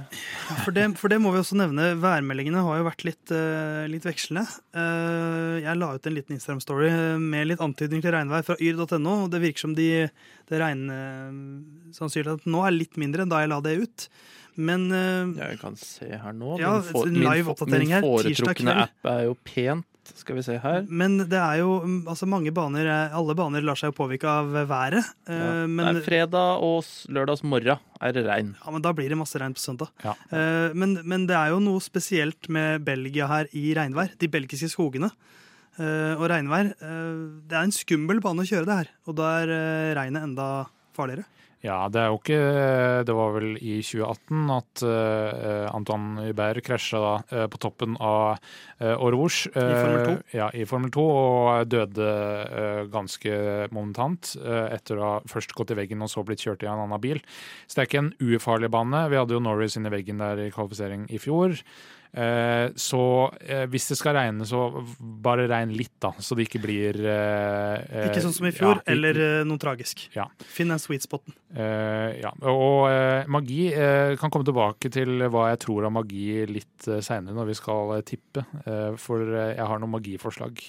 For 0.65 0.75
det, 0.75 0.89
for 0.99 1.13
det 1.13 1.21
må 1.23 1.31
vi 1.33 1.39
også 1.39 1.59
nevne. 1.61 1.93
Værmeldingene 2.03 2.65
har 2.67 2.81
jo 2.81 2.87
vært 2.89 3.05
litt, 3.07 3.31
uh, 3.31 3.87
litt 3.91 4.09
vekslende. 4.09 4.43
Uh, 4.75 5.61
jeg 5.63 5.79
la 5.79 5.93
ut 5.95 6.09
en 6.11 6.17
liten 6.19 6.35
Instagram-story 6.35 6.89
eh, 6.91 7.21
med 7.23 7.47
litt 7.53 7.63
antydning 7.63 8.03
til 8.03 8.15
regnvær 8.17 8.43
fra 8.49 8.59
yr.no. 8.59 9.15
og 9.29 9.31
Det 9.33 9.41
virker 9.47 9.65
som 9.69 9.77
de, 9.79 9.89
det 10.51 10.61
regnsannsynligheten 10.65 12.53
nå 12.53 12.65
er 12.67 12.75
litt 12.75 12.99
mindre 13.01 13.23
enn 13.25 13.33
da 13.33 13.45
jeg 13.45 13.53
la 13.55 13.61
det 13.65 13.77
ut. 13.85 14.09
Men 14.59 14.89
eh, 14.91 15.31
Jeg 15.39 15.61
kan 15.63 15.77
se 15.79 16.09
her 16.11 16.35
nå. 16.35 16.57
Ja, 16.59 16.75
Min 16.83 16.91
for- 16.91 17.07
min 17.07 17.23
Min 17.87 18.03
foretrukne 18.03 18.75
app 18.89 19.07
er 19.15 19.29
jo 19.29 19.37
pent. 19.47 19.87
Skal 20.17 20.37
vi 20.37 20.43
se 20.43 20.57
her. 20.59 20.87
Men 20.89 21.19
det 21.29 21.39
er 21.39 21.59
jo 21.61 21.81
altså 22.09 22.27
mange 22.27 22.51
baner 22.55 22.87
er- 22.87 23.11
Alle 23.15 23.35
baner 23.35 23.61
lar 23.63 23.75
seg 23.77 23.93
jo 23.93 23.97
påvirke 24.05 24.25
av 24.25 24.47
været. 24.69 25.05
eh, 25.27 25.35
Ja. 25.39 25.67
Men, 25.67 25.95
Nei, 25.95 26.01
fredag 26.03 26.63
og 26.63 26.85
lørdags 27.09 27.43
morgen 27.45 27.79
er 28.01 28.13
det 28.13 28.25
regn. 28.27 28.55
ja, 28.65 28.71
men 28.71 28.83
da 28.83 28.93
blir 28.93 29.09
det 29.09 29.19
masse 29.19 29.39
regn 29.39 29.55
på 29.55 29.61
søndag. 29.61 29.89
Ja. 30.05 30.15
Eh, 30.33 30.73
Men, 30.75 31.01
men 31.05 31.27
det 31.27 31.37
er 31.37 31.51
jo 31.51 31.59
noe 31.61 31.81
spesielt 31.81 32.49
med 32.49 32.85
Belgia 32.85 33.27
her 33.27 33.47
i 33.53 33.75
regnvær. 33.75 34.11
De 34.19 34.29
belgiske 34.29 34.69
skogene. 34.71 35.11
Eh, 35.79 36.15
Og 36.19 36.29
regnvær 36.29 36.73
eh, 36.83 37.41
Det 37.47 37.53
er 37.55 37.63
en 37.63 37.71
skummel 37.71 38.21
bane 38.21 38.41
å 38.43 38.49
kjøre 38.49 38.67
det 38.67 38.77
her. 38.77 38.89
Og 39.07 39.15
da 39.17 39.43
er 39.43 39.95
regnet 39.95 40.23
enda 40.23 40.67
farligere. 40.97 41.25
Ja, 41.65 41.89
det 41.91 41.99
er 41.99 42.13
jo 42.13 42.19
ikke 42.21 42.39
Det 43.07 43.15
var 43.19 43.33
vel 43.35 43.57
i 43.59 43.81
2018 43.83 44.53
at 44.55 44.83
uh, 44.87 45.67
Antoine 45.75 46.29
Hubert 46.29 46.63
krasja 46.63 47.17
eh, 47.35 47.47
på 47.51 47.59
toppen 47.59 47.97
av 47.99 48.39
uh, 48.79 48.95
Orvos. 49.03 49.41
I 49.51 49.59
Formel 49.59 50.05
2? 50.07 50.15
Ja, 50.39 50.49
i 50.55 50.67
Formel 50.69 50.93
2, 50.95 51.05
og 51.09 51.73
døde 51.73 52.09
ganske 52.93 53.35
momentant 53.75 54.35
etter 54.39 54.99
å 54.99 55.05
ha 55.05 55.13
først 55.29 55.55
gått 55.57 55.73
i 55.75 55.79
veggen 55.79 56.03
og 56.05 56.11
så 56.13 56.23
blitt 56.27 56.45
kjørt 56.45 56.63
i 56.65 56.71
en 56.71 56.85
annen 56.85 57.03
bil. 57.03 57.21
Så 57.67 57.77
det 57.77 57.85
er 57.85 57.91
ikke 57.91 58.05
en 58.05 58.15
ufarlig 58.23 58.71
bane. 58.73 59.05
Vi 59.11 59.19
hadde 59.19 59.37
jo 59.37 59.43
Norris 59.43 59.79
inn 59.79 59.89
i 59.89 59.95
veggen 59.95 60.23
der 60.23 60.47
i 60.47 60.51
kvalifisering 60.55 61.09
i 61.11 61.21
fjor. 61.23 61.59
Eh, 62.13 62.71
så 62.79 63.03
eh, 63.45 63.65
hvis 63.69 63.91
det 63.91 63.99
skal 64.01 64.17
regne, 64.17 64.47
så 64.49 64.69
bare 64.99 65.49
regn 65.51 65.75
litt, 65.77 65.95
da, 66.01 66.13
så 66.19 66.37
det 66.39 66.47
ikke 66.49 66.63
blir 66.63 66.99
eh, 67.05 68.07
Ikke 68.09 68.23
sånn 68.25 68.35
som 68.37 68.49
i 68.49 68.55
fjor, 68.55 68.81
ja, 68.81 68.85
eller 68.95 69.21
noe 69.49 69.61
tragisk. 69.61 70.07
Ja. 70.17 70.29
Finn 70.49 70.73
den 70.73 70.81
sweet 70.83 71.05
spoten. 71.05 71.37
Ja, 71.59 72.31
og 72.45 73.29
magi 73.33 73.71
kan 74.21 74.31
komme 74.33 74.45
tilbake 74.45 74.91
til 74.93 75.25
hva 75.33 75.47
jeg 75.53 75.63
tror 75.65 75.87
av 75.89 75.95
magi 75.97 76.43
litt 76.51 76.85
seinere 76.85 77.37
når 77.37 77.49
vi 77.49 77.57
skal 77.57 77.95
tippe. 78.07 78.45
For 79.01 79.25
jeg 79.33 79.65
har 79.71 79.81
noen 79.81 79.95
magiforslag. 79.95 80.61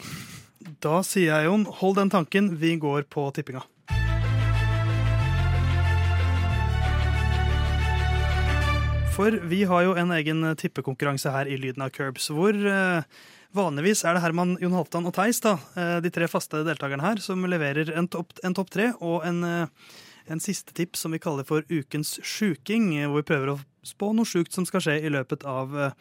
Da 0.83 1.01
sier 1.03 1.33
jeg, 1.33 1.49
Jon, 1.49 1.65
hold 1.81 1.99
den 1.99 2.13
tanken. 2.13 2.53
Vi 2.61 2.77
går 2.79 3.09
på 3.11 3.27
tippinga. 3.35 3.65
For 9.19 9.35
vi 9.51 9.65
har 9.67 9.81
jo 9.83 9.97
en 9.99 10.13
egen 10.15 10.45
tippekonkurranse 10.55 11.31
her 11.33 11.49
i 11.51 11.57
Lyden 11.59 11.83
av 11.83 11.89
Curbs, 11.91 12.29
hvor 12.31 12.55
eh, 12.55 13.17
vanligvis 13.51 14.05
er 14.07 14.15
det 14.15 14.21
Herman, 14.23 14.53
Jon 14.63 14.77
Halvdan 14.77 15.09
og 15.09 15.11
Theis, 15.17 15.41
da, 15.43 15.57
eh, 15.75 15.97
de 16.05 16.11
tre 16.15 16.29
faste 16.31 16.61
deltakerne 16.63 17.03
her, 17.03 17.19
som 17.19 17.43
leverer 17.43 17.91
en 17.99 18.07
topp 18.07 18.39
en 18.47 18.55
topp 18.55 18.71
tre 18.71 18.85
og 19.03 19.25
en, 19.27 19.41
eh, 19.43 19.97
en 20.29 20.41
siste 20.43 20.75
tips 20.77 21.05
som 21.05 21.15
vi 21.15 21.21
kaller 21.21 21.47
for 21.47 21.65
Ukens 21.69 22.17
sjuking, 22.25 22.91
eh, 22.97 23.07
hvor 23.09 23.23
vi 23.23 23.29
prøver 23.31 23.53
å 23.55 23.59
spå 23.87 24.11
noe 24.15 24.27
sjukt 24.27 24.55
som 24.55 24.67
skal 24.67 24.83
skje 24.83 24.99
i 25.05 25.11
løpet 25.13 25.45
av 25.47 25.75
eh, 25.77 25.93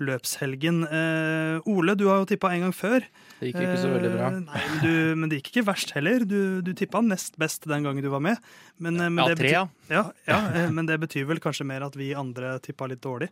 løpshelgen. 0.00 0.82
Eh, 0.88 1.68
Ole, 1.70 1.94
du 1.98 2.06
har 2.08 2.22
jo 2.22 2.28
tippa 2.30 2.50
en 2.54 2.64
gang 2.66 2.74
før. 2.74 3.04
Det 3.40 3.50
gikk 3.50 3.60
ikke 3.60 3.78
så 3.80 3.90
veldig 3.92 4.10
bra. 4.14 4.28
Eh, 4.30 4.40
Nei, 4.46 4.62
men, 4.64 4.80
du, 4.82 4.92
men 5.20 5.32
det 5.32 5.40
gikk 5.40 5.52
ikke 5.52 5.66
verst 5.68 5.94
heller. 5.96 6.24
Du, 6.28 6.60
du 6.64 6.72
tippa 6.76 7.02
nest 7.04 7.36
best 7.40 7.68
den 7.70 7.86
gangen 7.86 8.04
du 8.04 8.10
var 8.12 8.24
med. 8.24 8.40
Men, 8.82 8.98
eh, 9.00 9.12
men 9.12 9.24
Ja, 9.32 9.38
tre, 9.38 9.52
ja. 9.54 9.64
ja, 9.96 10.04
ja, 10.28 10.40
eh, 10.56 10.70
men 10.74 10.88
det 10.88 10.98
betyr 11.04 11.28
vel 11.30 11.42
kanskje 11.42 11.68
mer 11.68 11.84
at 11.86 11.96
vi 12.00 12.12
andre 12.16 12.56
tippa 12.64 12.88
litt 12.90 13.02
dårlig. 13.04 13.30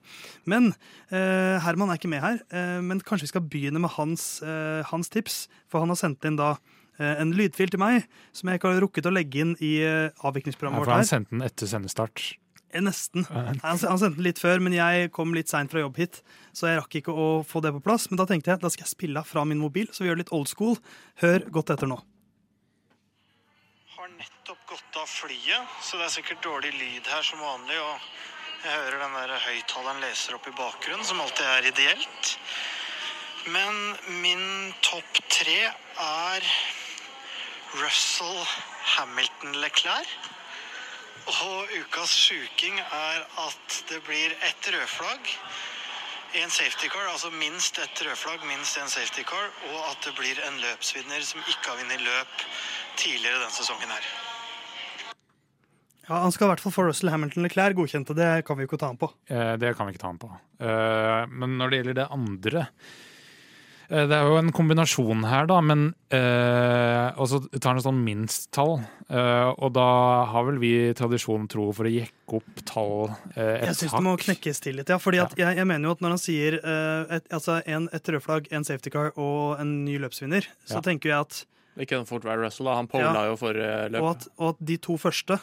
Men 0.48 0.72
eh, 1.08 1.56
Herman 1.64 1.92
er 1.92 2.00
ikke 2.00 2.12
med 2.12 2.24
her. 2.24 2.42
Eh, 2.52 2.78
men 2.84 3.02
kanskje 3.04 3.28
vi 3.28 3.34
skal 3.34 3.46
begynne 3.48 3.82
med 3.82 3.94
hans, 3.96 4.30
hans 4.92 5.12
tips. 5.12 5.46
For 5.68 5.82
han 5.82 5.92
har 5.92 6.00
sendt 6.00 6.24
inn 6.28 6.38
da 6.38 6.54
en 6.98 7.30
lydfil 7.38 7.70
til 7.70 7.78
meg 7.82 8.04
som 8.34 8.48
jeg 8.50 8.58
ikke 8.58 8.72
har 8.72 8.80
rukket 8.82 9.06
å 9.06 9.14
legge 9.14 9.40
inn 9.44 9.54
i 9.62 9.76
eh, 9.84 10.08
Ja, 10.08 10.28
avviklingsprogrammet 10.30 10.82
for 10.84 10.90
her. 10.92 11.02
han 11.04 11.06
sendte 11.08 11.30
den 11.36 11.42
etter 11.46 11.66
sendestart. 11.70 12.24
Eh, 12.72 12.82
Nesten. 12.84 13.24
Han, 13.32 13.60
han 13.64 13.78
sendte 13.80 14.16
den 14.18 14.26
litt 14.26 14.38
før, 14.42 14.58
men 14.60 14.74
jeg 14.76 15.10
kom 15.14 15.32
litt 15.36 15.48
seint 15.48 15.70
fra 15.72 15.80
jobb 15.80 15.96
hit, 16.02 16.22
så 16.52 16.68
jeg 16.68 16.80
rakk 16.82 16.98
ikke 17.00 17.14
å 17.14 17.28
få 17.46 17.62
det 17.64 17.72
på 17.78 17.80
plass. 17.86 18.10
Men 18.10 18.18
da 18.20 18.26
tenkte 18.28 18.50
jeg 18.52 18.60
da 18.60 18.70
skal 18.74 18.84
jeg 18.84 18.92
spille 18.96 19.22
fra 19.24 19.44
min 19.48 19.62
mobil, 19.62 19.88
så 19.94 20.02
vi 20.04 20.10
gjør 20.10 20.18
det 20.20 20.26
litt 20.26 20.34
old 20.36 20.50
school. 20.50 20.76
Hør 21.22 21.46
godt 21.54 21.70
etter 21.76 21.88
nå. 21.88 22.00
har 23.98 24.08
nettopp 24.18 24.60
gått 24.70 24.98
av 25.00 25.06
flyet, 25.10 25.78
så 25.82 25.98
det 25.98 26.04
er 26.06 26.12
sikkert 26.18 26.42
dårlig 26.44 26.70
lyd 26.76 27.06
her 27.10 27.22
som 27.26 27.40
vanlig. 27.42 27.78
Og 27.82 28.10
Jeg 28.58 28.74
hører 28.74 28.98
den 29.04 29.12
der 29.14 29.32
høyttaleren 29.46 30.00
leser 30.02 30.34
opp 30.34 30.46
i 30.50 30.54
bakgrunnen, 30.58 31.04
som 31.06 31.20
alltid 31.22 31.46
er 31.46 31.68
ideelt. 31.70 32.32
Men 33.54 33.76
min 34.20 34.42
topp 34.84 35.20
tre 35.30 35.60
er 35.70 36.48
Russell 37.76 38.40
Hamilton 38.96 39.58
Leclerc. 39.60 40.08
Og 41.28 41.68
ukas 41.76 42.12
sjuking 42.16 42.78
er 42.80 43.24
at 43.44 43.80
det 43.90 44.00
blir 44.06 44.32
ett 44.48 44.70
rødflagg, 44.72 45.28
i 46.36 46.42
en 46.44 46.50
safety 46.52 46.88
car, 46.92 47.06
altså 47.08 47.30
minst 47.32 47.78
ett 47.80 48.00
rødflagg, 48.04 48.42
minst 48.48 48.76
en 48.76 48.88
safety 48.92 49.22
car, 49.24 49.46
og 49.72 49.78
at 49.90 50.02
det 50.04 50.12
blir 50.18 50.40
en 50.44 50.58
løpsvinner 50.60 51.24
som 51.24 51.40
ikke 51.40 51.70
har 51.70 51.78
vunnet 51.80 52.02
løp 52.04 52.42
tidligere 53.00 53.40
denne 53.40 53.56
sesongen 53.56 53.92
her. 53.92 54.08
Ja, 56.08 56.18
Han 56.24 56.32
skal 56.32 56.48
i 56.48 56.50
hvert 56.52 56.64
fall 56.64 56.72
få 56.72 56.84
Russell 56.88 57.12
Hamilton 57.12 57.44
Leclerc 57.44 57.76
godkjente, 57.76 58.16
det 58.16 58.44
kan 58.48 58.56
vi 58.56 58.64
jo 58.64 58.70
ikke 58.70 58.80
ta 58.80 58.92
ham 58.92 59.00
på. 59.00 59.08
Eh, 59.28 59.56
Det 59.60 59.74
kan 59.76 59.86
vi 59.88 59.92
ikke 59.92 60.04
ta 60.04 60.12
ham 60.12 60.20
på. 60.20 60.30
Eh, 60.60 61.26
Men 61.28 61.58
når 61.58 61.70
det 61.70 61.78
gjelder 61.80 61.98
det 62.02 62.08
andre 62.12 62.66
Det 63.88 64.12
er 64.12 64.26
jo 64.28 64.34
en 64.36 64.50
kombinasjon 64.52 65.22
her, 65.24 65.46
da, 65.48 65.62
men 65.64 65.94
eh, 66.12 67.08
Og 67.16 67.28
så 67.30 67.38
tar 67.56 67.70
han 67.72 67.78
et 67.80 67.86
sånn 67.86 68.02
minsttall. 68.04 68.74
eh, 69.08 69.48
Og 69.64 69.72
da 69.72 69.86
har 70.28 70.44
vel 70.44 70.58
vi 70.60 70.72
tradisjon 70.98 71.46
tro 71.48 71.70
for 71.72 71.88
å 71.88 71.92
jekke 71.94 72.36
opp 72.36 72.60
tall 72.68 73.08
eh, 73.34 73.62
et 73.62 73.70
Jeg 73.70 73.78
syns 73.80 73.96
det 73.96 74.04
må 74.04 74.12
knekkes 74.20 74.60
til 74.60 74.76
litt. 74.76 74.92
ja, 74.92 74.98
fordi 75.00 75.22
at 75.24 75.32
jeg, 75.40 75.56
jeg 75.56 75.66
mener 75.70 75.88
jo 75.88 75.94
at 75.96 76.04
Når 76.04 76.14
han 76.16 76.20
sier 76.20 76.58
eh, 76.60 77.16
et, 77.16 77.28
altså 77.32 77.62
en, 77.64 77.88
et 77.96 78.12
rødflagg, 78.12 78.50
en 78.52 78.64
safety 78.68 78.92
car 78.92 79.12
og 79.16 79.56
en 79.62 79.72
ny 79.86 79.96
løpsvinner, 80.04 80.44
så 80.68 80.78
Ja. 80.82 80.84
tenker 80.84 81.08
jeg 81.14 81.20
at, 81.24 81.44
Ikke 81.78 81.96
en 81.96 82.04
fort 82.08 82.24
være 82.28 82.42
Russell. 82.44 82.66
da 82.68 82.74
Han 82.76 82.88
pola 82.92 83.12
Ja. 83.14 83.24
jo 83.30 83.36
forrige 83.40 83.88
løp. 83.94 84.02
og 84.02 84.10
at 84.16 84.28
Og 84.36 84.48
at 84.50 84.66
de 84.66 84.76
to 84.76 84.98
første 85.00 85.40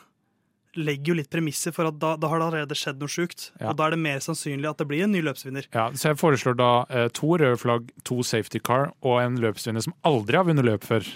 legger 0.75 1.13
jo 1.13 1.17
litt 1.19 1.31
premisser 1.31 1.73
for 1.75 1.89
at 1.89 1.99
da, 2.01 2.13
da 2.19 2.29
har 2.31 2.41
det 2.41 2.47
allerede 2.49 2.77
skjedd 2.77 3.01
noe 3.01 3.11
sjukt. 3.11 3.49
Ja. 3.59 3.71
Og 3.71 3.79
da 3.79 3.87
er 3.87 3.95
det 3.95 4.01
mer 4.03 4.23
sannsynlig 4.23 4.69
at 4.69 4.81
det 4.81 4.87
blir 4.89 5.05
en 5.05 5.13
ny 5.15 5.21
løpsvinner. 5.25 5.69
Ja, 5.75 5.89
så 5.95 6.11
jeg 6.11 6.19
foreslår 6.21 6.57
da 6.59 6.71
eh, 6.89 7.07
to 7.15 7.35
røde 7.35 7.59
flagg, 7.61 7.91
to 8.07 8.21
safety 8.27 8.61
car 8.63 8.91
og 9.05 9.21
en 9.23 9.39
løpsvinner 9.43 9.85
som 9.85 9.95
aldri 10.07 10.39
har 10.39 10.47
vunnet 10.47 10.67
løp 10.67 10.87
før. 10.87 11.07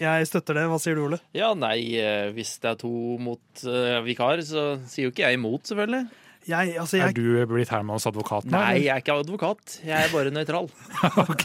Jeg 0.00 0.26
støtter 0.26 0.58
det. 0.58 0.66
Hva 0.70 0.80
sier 0.82 0.98
du, 0.98 1.04
Ole? 1.06 1.20
Ja, 1.36 1.52
nei, 1.54 1.78
eh, 2.00 2.28
hvis 2.34 2.56
det 2.62 2.72
er 2.72 2.78
to 2.80 2.90
mot 3.22 3.66
uh, 3.66 4.00
vikar, 4.06 4.42
så 4.46 4.74
sier 4.90 5.06
jo 5.06 5.14
ikke 5.14 5.28
jeg 5.28 5.38
imot, 5.38 5.68
selvfølgelig. 5.70 6.23
Jeg, 6.44 6.74
altså, 6.76 6.98
Er 7.00 7.12
du 7.16 7.24
blitt 7.48 7.70
Hermans 7.72 8.04
advokat 8.10 8.44
nå? 8.44 8.52
Nei, 8.52 8.82
jeg 8.84 8.92
er 8.92 9.00
ikke 9.00 9.16
advokat. 9.22 9.78
Jeg 9.84 9.96
er 9.96 10.12
bare 10.12 10.32
nøytral. 10.34 10.68
ok. 11.24 11.44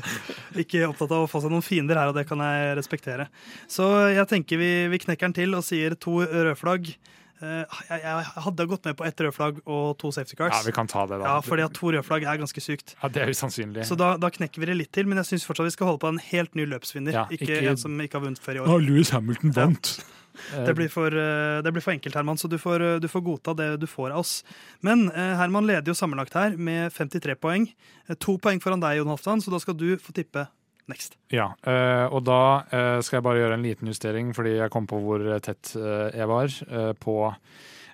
ikke 0.62 0.84
opptatt 0.88 1.14
av 1.14 1.24
å 1.26 1.28
få 1.30 1.42
seg 1.42 1.52
noen 1.54 1.64
fiender 1.66 1.98
her, 1.98 2.12
og 2.12 2.18
det 2.18 2.26
kan 2.28 2.42
jeg 2.44 2.76
respektere. 2.78 3.28
Så 3.70 3.88
jeg 4.14 4.26
tenker 4.30 4.60
vi, 4.60 4.72
vi 4.92 5.00
knekker 5.02 5.28
den 5.30 5.36
til 5.40 5.58
og 5.58 5.64
sier 5.66 5.96
to 5.98 6.20
rødflagg. 6.22 6.92
Eh, 7.38 7.78
jeg, 7.86 8.00
jeg 8.02 8.30
hadde 8.46 8.64
gått 8.66 8.86
med 8.88 8.96
på 8.98 9.04
ett 9.06 9.20
rødflagg 9.22 9.60
og 9.70 9.92
to 10.02 10.10
safety 10.14 10.34
cars. 10.38 10.54
Ja, 10.56 10.62
vi 10.66 10.74
kan 10.74 10.88
ta 10.90 11.04
det, 11.06 11.20
da. 11.22 11.34
Ja, 11.36 11.40
fordi 11.44 11.62
at 11.66 11.74
to 11.78 11.92
rødflagg 11.94 12.26
er 12.26 12.40
ganske 12.40 12.62
sykt. 12.62 12.96
Ja, 12.98 13.10
Det 13.14 13.22
er 13.22 13.30
usannsynlig. 13.34 13.86
Så 13.86 13.98
da, 13.98 14.16
da 14.18 14.30
knekker 14.34 14.62
vi 14.62 14.70
det 14.72 14.78
litt 14.80 14.92
til, 14.94 15.06
men 15.10 15.20
jeg 15.22 15.32
syns 15.32 15.46
fortsatt 15.46 15.70
vi 15.70 15.74
skal 15.76 15.92
holde 15.92 16.02
på 16.02 16.10
en 16.14 16.22
helt 16.30 16.58
ny 16.58 16.66
løpsvinner. 16.70 17.14
Ja, 17.14 17.26
ikke, 17.30 17.46
ikke- 17.58 17.74
en 17.74 17.78
som 17.78 17.94
ikke 18.02 18.18
har 18.18 18.26
vunnet 18.26 18.42
før 18.42 18.58
i 18.58 18.62
år. 18.64 18.70
Å, 18.74 18.78
Louis 18.86 19.14
Hamilton 19.14 19.54
vant! 19.54 19.92
Det 20.66 20.74
blir 20.78 20.88
for, 20.92 21.06
eh, 21.12 21.60
det 21.62 21.72
blir 21.74 21.82
for 21.84 21.92
enkelt, 21.92 22.14
Herman, 22.14 22.36
så 22.40 22.48
du 22.48 22.58
får, 22.58 22.80
eh, 22.80 22.98
du 23.02 23.08
får 23.08 23.24
godta 23.26 23.54
det 23.56 23.80
du 23.80 23.86
får 23.86 24.12
av 24.12 24.20
oss. 24.24 24.42
Men 24.82 25.08
eh, 25.10 25.34
Herman 25.36 25.66
leder 25.66 25.92
jo 25.92 25.96
sammenlagt 25.98 26.34
her 26.38 26.56
med 26.56 26.92
53 26.92 27.34
poeng. 27.36 27.68
Eh, 28.08 28.14
To 28.16 28.38
poeng 28.38 28.60
foran 28.60 28.80
deg, 28.80 28.98
Jon 29.00 29.10
Halvdan, 29.12 29.42
så 29.44 29.50
da 29.54 29.58
skal 29.62 29.74
du 29.78 29.96
få 29.96 30.14
tippe 30.16 30.46
next. 30.88 31.16
Ja, 31.30 31.50
eh, 31.68 32.06
og 32.08 32.24
da 32.24 32.64
eh, 32.72 33.00
skal 33.04 33.18
jeg 33.18 33.26
bare 33.26 33.42
gjøre 33.42 33.58
en 33.58 33.66
liten 33.66 33.90
justering, 33.92 34.32
fordi 34.36 34.56
jeg 34.56 34.70
kom 34.72 34.86
på 34.88 35.00
hvor 35.04 35.24
tett 35.44 35.74
eh, 35.76 36.16
jeg 36.16 36.28
var 36.30 36.48
eh, 36.70 36.92
på 36.98 37.18
eh, 37.28 37.40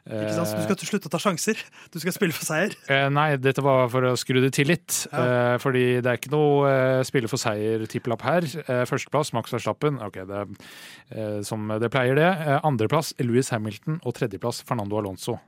Ikke 0.05 0.35
sant? 0.37 0.51
Så 0.51 0.59
du 0.59 0.65
skal 0.67 0.77
til 0.77 0.89
slutt 0.91 1.07
ta 1.09 1.17
sjanser. 1.23 1.61
Du 1.89 1.97
skal 2.03 2.13
spille 2.13 2.35
for 2.37 2.45
seier. 2.45 2.75
eh, 2.93 3.07
Nei, 3.09 3.39
dette 3.41 3.63
var 3.65 3.87
for 3.89 4.05
å 4.05 4.13
skru 4.21 4.37
det 4.45 4.51
til 4.53 4.69
litt. 4.69 5.07
Eh, 5.09 5.55
fordi 5.63 5.85
det 6.05 6.11
er 6.11 6.19
ikke 6.21 6.33
noe 6.35 6.69
eh, 6.69 7.01
spille 7.09 7.31
for 7.33 7.41
seier-tippelapp 7.41 8.25
her. 8.27 8.49
Førsteplass 8.91 9.33
Max 9.33 9.55
Verstappen, 9.55 9.97
ok, 10.05 10.21
det 10.29 10.43
er 10.45 11.41
som 11.49 11.73
det 11.81 11.89
pleier 11.95 12.19
det. 12.21 12.29
Andreplass 12.69 13.15
Louis 13.25 13.49
Hamilton 13.55 13.97
og 14.05 14.17
tredjeplass 14.19 14.61
Fernando 14.69 15.01
Alonso. 15.01 15.39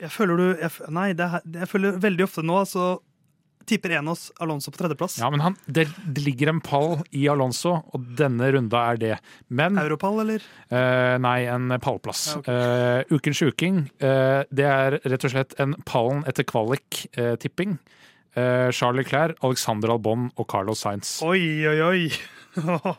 Jeg 0.00 0.10
føler 0.10 0.36
du 0.36 0.46
jeg, 0.60 0.70
Nei, 0.92 1.12
det, 1.16 1.30
jeg 1.54 1.68
føler 1.70 1.98
veldig 2.02 2.24
ofte 2.26 2.42
nå 2.44 2.60
så 2.68 2.86
tipper 3.68 3.96
Enos 3.98 4.28
Alonso 4.42 4.72
på 4.74 4.80
tredjeplass. 4.82 5.18
Ja, 5.22 5.30
men 5.32 5.42
han, 5.44 5.58
det, 5.66 5.88
det 6.04 6.24
ligger 6.24 6.52
en 6.52 6.62
pall 6.64 7.00
i 7.14 7.26
Alonso, 7.30 7.76
og 7.94 8.06
denne 8.18 8.50
runda 8.54 8.84
er 8.92 9.00
det. 9.00 9.16
Men 9.48 9.80
Europall, 9.80 10.22
eller? 10.24 10.46
Uh, 10.68 11.16
nei, 11.22 11.40
en 11.50 11.74
pallplass. 11.82 12.26
Ja, 12.34 12.40
okay. 12.42 13.04
uh, 13.10 13.18
ukens 13.18 13.42
uking, 13.44 13.84
uh, 14.04 14.42
det 14.54 14.68
er 14.70 15.00
rett 15.04 15.28
og 15.28 15.34
slett 15.34 15.58
en 15.62 15.76
pallen 15.88 16.24
etter 16.30 16.46
kvalik-tipping. 16.48 17.78
Eh, 18.34 18.70
Charles 18.70 19.04
Leclerc, 19.04 19.36
Alexander 19.46 19.92
Albon 19.94 20.30
og 20.34 20.48
Carlos 20.50 20.82
Sainz. 20.82 21.20
Oi, 21.22 21.66
oi, 21.70 21.78
oi. 21.80 22.10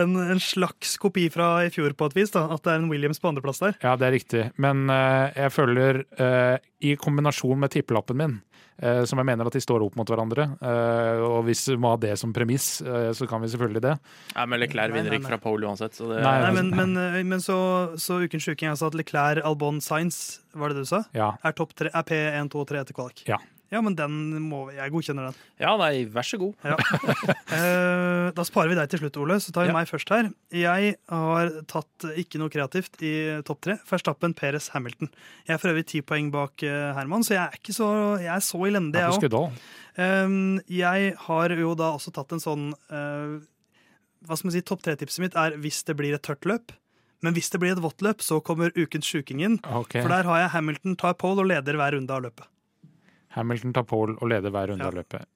En, 0.00 0.16
en 0.16 0.40
slags 0.40 0.96
kopi 1.00 1.26
fra 1.32 1.64
i 1.66 1.72
fjor 1.72 1.92
på 1.96 2.08
et 2.08 2.16
vis, 2.16 2.32
da. 2.32 2.46
At 2.54 2.64
det 2.64 2.72
er 2.74 2.80
en 2.80 2.88
Williams 2.92 3.20
på 3.20 3.28
andreplass 3.32 3.60
der. 3.62 3.76
Ja, 3.82 3.96
det 4.00 4.08
er 4.08 4.16
riktig. 4.16 4.46
Men 4.62 4.86
uh, 4.90 5.28
jeg 5.36 5.52
føler, 5.52 6.02
uh, 6.20 6.56
i 6.80 6.96
kombinasjon 7.00 7.60
med 7.60 7.74
tippelappen 7.74 8.18
min, 8.18 8.34
uh, 8.82 9.02
som 9.08 9.20
jeg 9.20 9.28
mener 9.28 9.48
at 9.48 9.56
de 9.56 9.62
står 9.62 9.84
opp 9.84 9.98
mot 10.00 10.08
hverandre, 10.08 10.48
eh, 10.58 11.22
og 11.22 11.42
hvis 11.46 11.66
vi 11.70 11.78
må 11.80 11.92
ha 11.92 12.00
det 12.00 12.14
som 12.20 12.32
premiss, 12.34 12.80
så 12.82 13.28
kan 13.30 13.42
vi 13.42 13.50
selvfølgelig 13.52 13.82
det. 13.84 13.94
Ja, 14.34 14.46
men 14.48 14.62
Leclerc 14.62 14.94
vinner 14.96 15.16
ikke 15.18 15.34
fra 15.34 15.40
pole 15.44 15.68
uansett. 15.68 15.94
Så 15.98 16.08
det, 16.10 16.22
Nei, 16.24 16.34
Nei, 16.46 16.52
men, 16.56 16.72
men, 16.74 17.28
men 17.28 17.44
så, 17.44 17.56
så 18.00 18.22
ukens 18.24 18.48
sjuking, 18.48 18.72
altså 18.72 18.90
at 18.90 18.98
Leclerc, 18.98 19.44
Albon, 19.46 19.80
Science, 19.84 20.40
var 20.56 20.72
det 20.72 20.80
det 20.80 20.86
du 20.88 20.94
sa? 20.94 21.04
Ja. 21.16 21.34
Er, 21.44 21.54
topp 21.58 21.76
tre, 21.78 21.92
er 21.92 22.08
P1, 22.08 22.52
2 22.52 22.64
og 22.64 22.70
3 22.72 22.82
etter 22.82 22.96
kvalik? 22.96 23.26
Ja. 23.28 23.38
Ja, 23.72 23.80
men 23.80 23.94
den 23.96 24.12
må 24.50 24.66
Jeg 24.74 24.92
godkjenner 24.92 25.30
den. 25.30 25.36
ja, 25.62 25.70
nei, 25.80 26.04
vær 26.12 26.26
så 26.28 26.38
god. 26.42 26.54
Ja. 26.66 26.76
Eh, 27.52 28.30
da 28.32 28.44
sparer 28.48 28.70
vi 28.70 28.76
deg 28.78 28.88
til 28.88 29.00
slutt, 29.02 29.16
Ole. 29.20 29.34
Så 29.42 29.52
tar 29.52 29.66
vi 29.66 29.68
Ja. 29.68 29.74
meg 29.76 29.88
først 29.90 30.08
her. 30.08 30.30
Jeg 30.56 30.94
har 31.12 31.50
tatt 31.68 32.06
eh, 32.08 32.22
ikke 32.22 32.38
noe 32.40 32.48
kreativt 32.48 32.96
i 33.04 33.10
topp 33.44 33.60
tre. 33.66 33.74
Verstappen, 33.90 34.32
Peres, 34.34 34.70
Hamilton. 34.72 35.10
Jeg 35.46 35.54
er 35.56 35.60
for 35.60 35.68
øvrig 35.72 35.84
ti 35.90 36.00
poeng 36.00 36.30
bak 36.32 36.62
eh, 36.64 36.94
Herman, 36.96 37.20
så 37.26 37.34
jeg 37.36 37.42
er 37.44 37.58
ikke 37.60 37.74
så, 37.76 37.88
jeg 38.22 38.32
er 38.32 38.40
så 38.46 38.60
elendig, 38.70 38.96
er 39.02 39.12
jeg 39.12 39.32
òg. 39.36 39.58
Um, 40.00 40.60
jeg 40.72 41.12
har 41.26 41.52
jo 41.60 41.74
da 41.76 41.90
også 41.92 42.14
tatt 42.16 42.32
en 42.32 42.40
sånn 42.40 42.62
uh, 42.88 43.36
Hva 44.24 44.38
skal 44.38 44.48
man 44.48 44.54
si, 44.56 44.62
Topp 44.64 44.80
tre-tipset 44.86 45.20
mitt 45.20 45.36
er 45.36 45.58
hvis 45.60 45.82
det 45.84 45.98
blir 45.98 46.16
et 46.16 46.24
tørt 46.24 46.48
løp. 46.48 46.72
Men 47.22 47.36
hvis 47.36 47.52
det 47.52 47.60
blir 47.60 47.76
et 47.76 47.82
vått 47.84 48.00
løp, 48.02 48.24
så 48.24 48.40
kommer 48.42 48.72
ukens 48.74 49.06
sjuking 49.12 49.44
inn. 49.44 49.58
Okay. 49.68 50.00
For 50.00 50.08
der 50.10 50.24
har 50.26 50.40
jeg 50.46 50.54
Hamilton 50.56 50.96
tar 50.96 51.14
pole 51.20 51.44
og 51.44 51.50
leder 51.52 51.76
hver 51.76 51.92
runde 51.98 52.10
av 52.16 52.24
løpet. 52.24 52.48
Hamilton 53.36 53.72
tar 53.76 53.84
pole 53.88 54.16
og 54.20 54.28
leder 54.32 54.50
hver 54.54 54.68
runde 54.72 54.84
Ja. 54.84 54.90
av 54.92 54.94
løpet. 55.00 55.26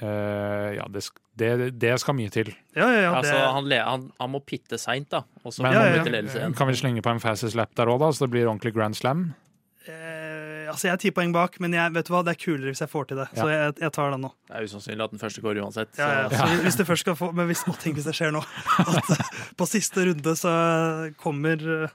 Uh, 0.00 0.70
ja, 0.78 0.86
det, 0.88 1.02
det, 1.36 1.48
det 1.76 1.90
skal 2.00 2.14
mye 2.16 2.30
til. 2.32 2.48
Ja, 2.72 2.86
ja, 2.88 3.00
ja, 3.02 3.10
Altså, 3.18 3.34
det, 3.36 3.42
han, 3.52 3.66
han, 3.84 4.06
han 4.20 4.30
må 4.32 4.40
pitte 4.48 4.78
seint, 4.80 5.10
da. 5.12 5.24
Og 5.44 5.52
så 5.52 5.62
Men- 5.62 5.74
Ja, 5.76 5.82
ja, 6.00 6.22
ja. 6.24 6.50
Kan 6.56 6.68
vi 6.70 6.78
slenge 6.78 7.02
på 7.04 7.12
en 7.12 7.20
fastest 7.20 7.54
lap 7.58 7.74
der 7.76 7.84
òg, 7.92 7.98
da, 8.00 8.08
så 8.16 8.24
det 8.24 8.30
blir 8.32 8.48
ordentlig 8.48 8.72
grand 8.74 8.96
slam? 8.96 9.34
eh, 9.86 10.68
altså, 10.70 10.86
jeg 10.88 10.92
er 10.94 11.00
ti 11.02 11.10
poeng 11.10 11.32
bak, 11.34 11.58
men 11.60 11.72
jeg, 11.76 11.92
vet 11.92 12.06
du 12.08 12.12
hva, 12.14 12.22
det 12.24 12.32
er 12.36 12.40
kulere 12.40 12.72
hvis 12.72 12.80
jeg 12.84 12.88
får 12.92 13.08
til 13.10 13.20
det. 13.20 13.28
Så 13.36 13.46
jeg, 13.50 13.74
jeg 13.80 13.92
tar 13.96 14.10
den 14.14 14.24
nå. 14.24 14.30
Det 14.48 14.56
er 14.56 14.68
usannsynlig 14.70 15.04
at 15.04 15.10
den 15.14 15.22
første 15.22 15.44
går 15.44 15.60
uansett. 15.64 15.92
Ja, 15.98 16.08
ja, 16.22 16.28
Så. 16.30 16.36
så 16.46 16.62
hvis 16.64 16.76
du 16.80 16.84
først 16.88 17.04
skal 17.06 17.16
få 17.20 17.30
Men 17.36 17.46
hvis, 17.50 17.64
tenk 17.82 17.96
hvis 18.00 18.08
det 18.08 18.14
skjer 18.16 18.32
nå. 18.36 18.40
At 18.86 19.10
eh, 19.16 19.30
på 19.56 19.68
siste 19.68 20.06
runde 20.08 20.36
så 20.38 20.52
kommer 21.20 21.90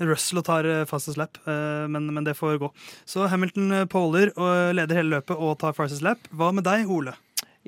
Russell 0.00 0.40
og 0.40 0.46
tar 0.48 0.68
eh, 0.68 0.86
fastest 0.88 1.20
lap, 1.20 1.38
eh, 1.44 1.86
men, 1.90 2.08
men 2.14 2.26
det 2.26 2.36
får 2.38 2.60
gå. 2.62 2.70
Så 3.08 3.28
Hamilton 3.30 3.84
påler 3.90 3.90
poler 3.90 4.32
og 4.36 4.74
leder 4.76 5.00
hele 5.00 5.18
løpet 5.18 5.36
og 5.36 5.58
tar 5.60 5.76
fastest 5.76 6.04
lap. 6.06 6.24
Hva 6.32 6.50
med 6.56 6.66
deg, 6.66 6.88
Ole? 6.90 7.14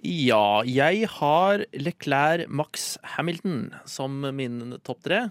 Ja, 0.02 0.62
jeg 0.66 1.06
har 1.18 1.66
Leclerc, 1.76 2.48
Max, 2.48 2.96
Hamilton 3.14 3.70
som 3.86 4.22
min 4.34 4.78
topp 4.82 5.04
tre. 5.04 5.22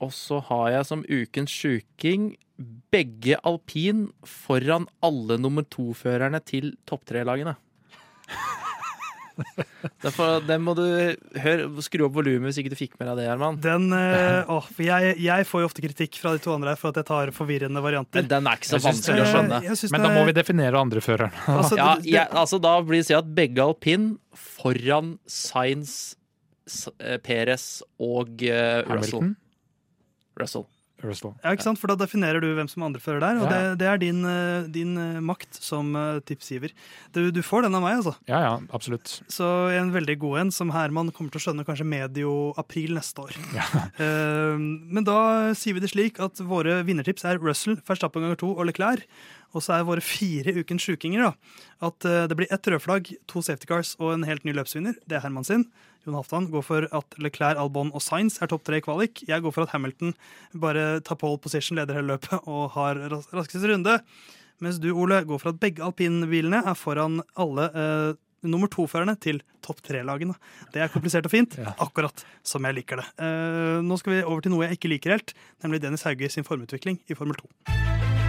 Og 0.00 0.12
så 0.16 0.40
har 0.48 0.70
jeg 0.74 0.88
som 0.88 1.04
ukens 1.06 1.54
sjuking 1.54 2.32
begge 2.92 3.38
alpin 3.46 4.08
foran 4.26 4.88
alle 5.04 5.38
nummer 5.40 5.64
to-førerne 5.64 6.40
til 6.44 6.74
topp 6.88 7.06
tre-lagene. 7.08 7.54
Derfor, 10.04 10.40
den 10.44 10.62
må 10.64 10.74
du 10.78 10.82
høre, 11.40 11.66
skru 11.84 12.04
opp 12.06 12.14
volumet 12.18 12.50
hvis 12.50 12.60
ikke 12.62 12.72
du 12.72 12.76
fikk 12.78 12.94
med 13.00 13.10
deg 13.10 13.20
det, 13.22 13.26
Herman. 13.30 13.58
Den, 13.64 13.88
eh, 13.96 14.50
åh, 14.52 14.68
jeg, 14.84 15.14
jeg 15.24 15.46
får 15.48 15.64
jo 15.64 15.68
ofte 15.70 15.84
kritikk 15.84 16.18
fra 16.20 16.34
de 16.36 16.42
to 16.44 16.54
andre 16.54 16.74
her 16.74 16.80
for 16.80 16.92
at 16.92 17.00
jeg 17.00 17.08
tar 17.10 17.32
forvirrende 17.36 17.82
varianter. 17.84 18.20
Men 18.22 18.30
den 18.30 18.48
er 18.50 18.60
ikke 18.60 18.70
så 18.72 18.80
vanskelig 18.84 19.24
å 19.24 19.28
skjønne. 19.32 19.60
Eh, 19.66 19.84
Men 19.94 20.06
da 20.06 20.12
må 20.14 20.24
vi 20.28 20.36
definere 20.36 20.80
andreføreren. 20.80 21.36
altså, 21.56 21.78
Ja, 21.80 21.90
jeg, 22.04 22.26
altså 22.44 22.60
Da 22.62 22.76
blir 22.84 23.00
det 23.00 23.06
å 23.06 23.10
si 23.10 23.18
at 23.18 23.30
begge 23.36 23.64
alpin 23.64 24.10
foran 24.36 25.14
Science, 25.28 26.16
Perez 27.24 27.80
og 27.98 28.44
uh, 28.46 28.84
Russell. 28.86 29.32
Russell. 30.38 30.68
Russell. 31.04 31.32
Ja, 31.44 31.52
ikke 31.56 31.64
sant? 31.64 31.78
For 31.80 31.90
da 31.90 31.96
definerer 32.00 32.40
du 32.42 32.48
hvem 32.56 32.68
som 32.70 32.82
er 32.82 32.90
andrefører 32.90 33.20
der, 33.22 33.40
og 33.40 33.46
Ja. 33.46 33.50
det, 33.70 33.78
det 33.80 33.88
er 33.88 33.98
din, 34.02 34.20
eh, 34.28 34.68
din 34.72 34.92
eh, 35.00 35.20
makt 35.24 35.58
som 35.62 35.94
eh, 35.96 36.20
tipsgiver. 36.28 36.72
Du, 37.16 37.30
du 37.34 37.40
får 37.42 37.62
den 37.66 37.74
av 37.78 37.82
meg, 37.84 37.96
altså. 38.00 38.14
Ja, 38.28 38.40
ja, 38.44 38.52
absolutt. 38.76 39.20
Så 39.32 39.48
en 39.76 39.92
veldig 39.94 40.18
god 40.22 40.38
en, 40.44 40.50
som 40.54 40.70
Herman 40.74 41.10
kommer 41.16 41.30
til 41.32 41.40
å 41.40 41.44
skjønne 41.46 41.64
kanskje 41.68 41.86
medio 41.88 42.32
april 42.60 42.94
neste 42.98 43.26
år. 43.28 43.36
Eh, 44.00 44.56
men 44.58 45.04
da 45.04 45.52
sier 45.58 45.74
vi 45.76 45.80
det 45.82 45.90
slik 45.92 46.18
at 46.22 46.38
våre 46.46 46.80
vinnertips 46.86 47.24
er 47.28 47.38
Russell, 47.42 47.76
Verstappen 47.86 48.22
ganger 48.24 48.38
to 48.40 48.52
og 48.54 48.66
Leclerc. 48.68 49.04
Og 49.52 49.64
så 49.64 49.74
er 49.76 49.86
våre 49.88 50.00
fire 50.04 50.52
ukens 50.60 50.84
sjukinger 50.86 51.24
da, 51.24 51.30
at 51.88 52.04
det 52.30 52.36
blir 52.38 52.46
ett 52.54 52.68
rødflagg, 52.70 53.08
to 53.26 53.42
safety 53.42 53.66
cars 53.66 53.96
og 53.98 54.12
en 54.14 54.22
helt 54.28 54.44
ny 54.46 54.52
løpsvinner. 54.54 54.94
Det 55.10 55.18
er 55.18 55.24
Herman 55.24 55.44
sin. 55.48 55.64
Jon 56.06 56.16
Halvdan 56.16 56.46
går 56.52 56.64
for 56.64 56.86
at 56.96 57.16
Leclerc, 57.20 57.58
Albon 57.60 57.90
og 57.92 58.00
Sainz 58.04 58.38
er 58.40 58.48
topp 58.50 58.64
tre 58.64 58.78
i 58.80 58.84
kvalik. 58.84 59.20
Jeg 59.28 59.42
går 59.44 59.52
for 59.52 59.66
at 59.66 59.74
Hamilton 59.74 60.14
bare 60.62 61.00
tar 61.04 61.18
pole 61.20 61.36
position, 61.42 61.76
leder 61.76 61.98
hele 61.98 62.14
løpet 62.14 62.46
og 62.48 62.70
har 62.78 63.00
ras 63.12 63.28
raskeste 63.36 63.68
runde. 63.72 63.98
Mens 64.64 64.80
du, 64.80 64.90
Ole, 64.96 65.22
går 65.24 65.40
for 65.40 65.52
at 65.54 65.60
begge 65.60 65.84
alpinbilene 65.84 66.62
er 66.68 66.76
foran 66.76 67.20
alle 67.40 67.68
eh, 67.72 68.10
nummer 68.44 68.68
to-førerne 68.72 69.14
til 69.20 69.42
topp 69.64 69.80
tre-lagene. 69.84 70.34
Det 70.72 70.80
er 70.84 70.92
komplisert 70.92 71.28
og 71.28 71.32
fint, 71.32 71.56
Ja. 71.60 71.72
akkurat 71.84 72.24
som 72.44 72.64
jeg 72.68 72.76
liker 72.80 73.00
det. 73.00 73.08
Eh, 73.20 73.80
nå 73.84 74.00
skal 74.00 74.16
vi 74.18 74.22
over 74.24 74.44
til 74.44 74.52
noe 74.56 74.68
jeg 74.68 74.80
ikke 74.80 74.92
liker 74.96 75.16
helt, 75.18 75.36
nemlig 75.64 75.80
Dennis 75.84 76.04
Hauge 76.08 76.28
sin 76.32 76.44
formutvikling 76.48 77.00
i 77.08 77.16
Formel 77.16 77.36
2. 77.40 78.19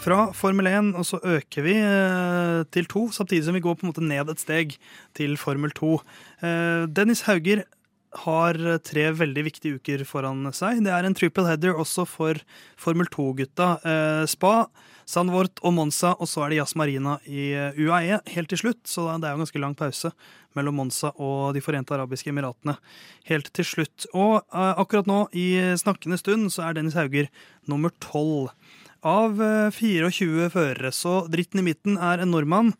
Fra 0.00 0.30
Formel 0.32 0.64
1 0.70 0.94
og 0.96 1.04
så 1.04 1.18
øker 1.28 1.64
vi 1.66 1.74
eh, 1.76 2.62
til 2.72 2.86
2, 2.88 3.02
samtidig 3.12 3.44
som 3.44 3.56
vi 3.56 3.60
går 3.60 3.74
på 3.76 3.84
en 3.84 3.90
måte 3.90 4.04
ned 4.04 4.32
et 4.32 4.40
steg 4.40 4.72
til 5.16 5.36
Formel 5.36 5.74
2. 5.76 5.90
Eh, 6.40 6.86
Dennis 6.88 7.26
Hauger 7.26 7.66
har 8.24 8.56
tre 8.82 9.04
veldig 9.14 9.44
viktige 9.46 9.76
uker 9.76 10.06
foran 10.08 10.48
seg. 10.56 10.80
Det 10.86 10.94
er 10.96 11.04
en 11.04 11.14
triple 11.14 11.44
header 11.46 11.76
også 11.76 12.06
for 12.08 12.40
Formel 12.80 13.12
2-gutta. 13.12 13.68
Eh, 13.84 14.24
Spa, 14.32 14.70
Sandvort 15.04 15.60
og 15.60 15.76
Monza, 15.76 16.16
og 16.16 16.32
så 16.32 16.46
er 16.46 16.54
det 16.54 16.62
Jazz 16.62 16.74
Marina 16.80 17.18
i 17.28 17.52
UAE 17.76 18.22
helt 18.32 18.50
til 18.54 18.64
slutt. 18.64 18.82
Så 18.88 19.04
det 19.20 19.28
er 19.28 19.36
jo 19.36 19.42
en 19.42 19.44
ganske 19.44 19.62
lang 19.68 19.76
pause 19.76 20.14
mellom 20.56 20.80
Monza 20.80 21.12
og 21.20 21.52
De 21.54 21.60
forente 21.62 21.92
arabiske 21.94 22.32
emiratene 22.32 22.78
helt 23.28 23.52
til 23.52 23.68
slutt. 23.68 24.08
Og 24.16 24.40
akkurat 24.48 25.10
nå, 25.10 25.26
i 25.36 25.76
snakkende 25.78 26.18
stund, 26.18 26.48
så 26.54 26.64
er 26.64 26.78
Dennis 26.80 26.96
Hauger 26.96 27.28
nummer 27.68 27.92
12 28.00 28.48
av 29.06 29.40
eh, 29.42 29.70
24 29.74 30.50
førere. 30.52 30.92
Så 30.94 31.24
dritten 31.32 31.62
i 31.62 31.66
midten 31.70 31.98
er 32.00 32.22
en 32.22 32.32
nordmann 32.34 32.74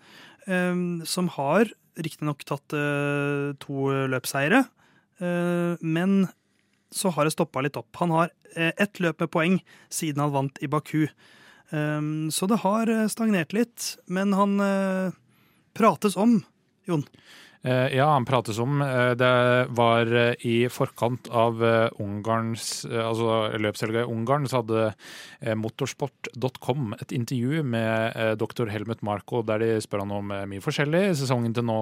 eh, 0.46 1.04
som 1.08 1.30
har 1.36 1.70
riktignok 2.00 2.44
tatt 2.48 2.76
eh, 2.76 3.50
to 3.60 3.88
løpseiere, 4.12 4.64
eh, 5.20 5.80
men 5.80 6.22
så 6.90 7.12
har 7.14 7.26
det 7.26 7.34
stoppa 7.36 7.62
litt 7.62 7.78
opp. 7.78 7.90
Han 8.02 8.14
har 8.14 8.32
eh, 8.56 8.72
ett 8.76 9.00
løp 9.02 9.20
med 9.22 9.30
poeng 9.32 9.58
siden 9.92 10.22
han 10.24 10.34
vant 10.34 10.58
i 10.62 10.70
Baku. 10.70 11.06
Eh, 11.06 12.00
så 12.34 12.50
det 12.50 12.62
har 12.64 12.90
eh, 12.90 13.06
stagnert 13.12 13.54
litt, 13.56 13.94
men 14.06 14.34
han 14.36 14.58
eh, 14.64 15.20
prates 15.76 16.18
om, 16.18 16.40
Jon. 16.88 17.04
Eh, 17.62 17.96
ja, 17.96 18.06
han 18.12 18.24
prates 18.24 18.58
om. 18.58 18.80
Eh, 18.82 19.10
det 19.20 19.66
var 19.76 20.08
eh, 20.16 20.46
i 20.48 20.68
forkant 20.72 21.28
av 21.28 21.60
Ungarns, 22.00 22.86
altså 22.88 23.58
løpshelga 23.60 24.04
i 24.04 24.08
Ungarn, 24.08 24.48
så 24.48 24.62
hadde 24.62 24.86
motorsport.com 25.60 26.94
et 27.00 27.12
intervju 27.12 27.62
med 27.64 28.38
doktor 28.40 28.70
Helmut 28.72 29.02
Marko, 29.04 29.42
der 29.46 29.60
de 29.62 29.70
spør 29.84 30.04
han 30.04 30.14
om 30.16 30.32
mye 30.48 30.64
forskjellig, 30.64 31.02
sesongen 31.20 31.54
til 31.56 31.66
nå, 31.68 31.80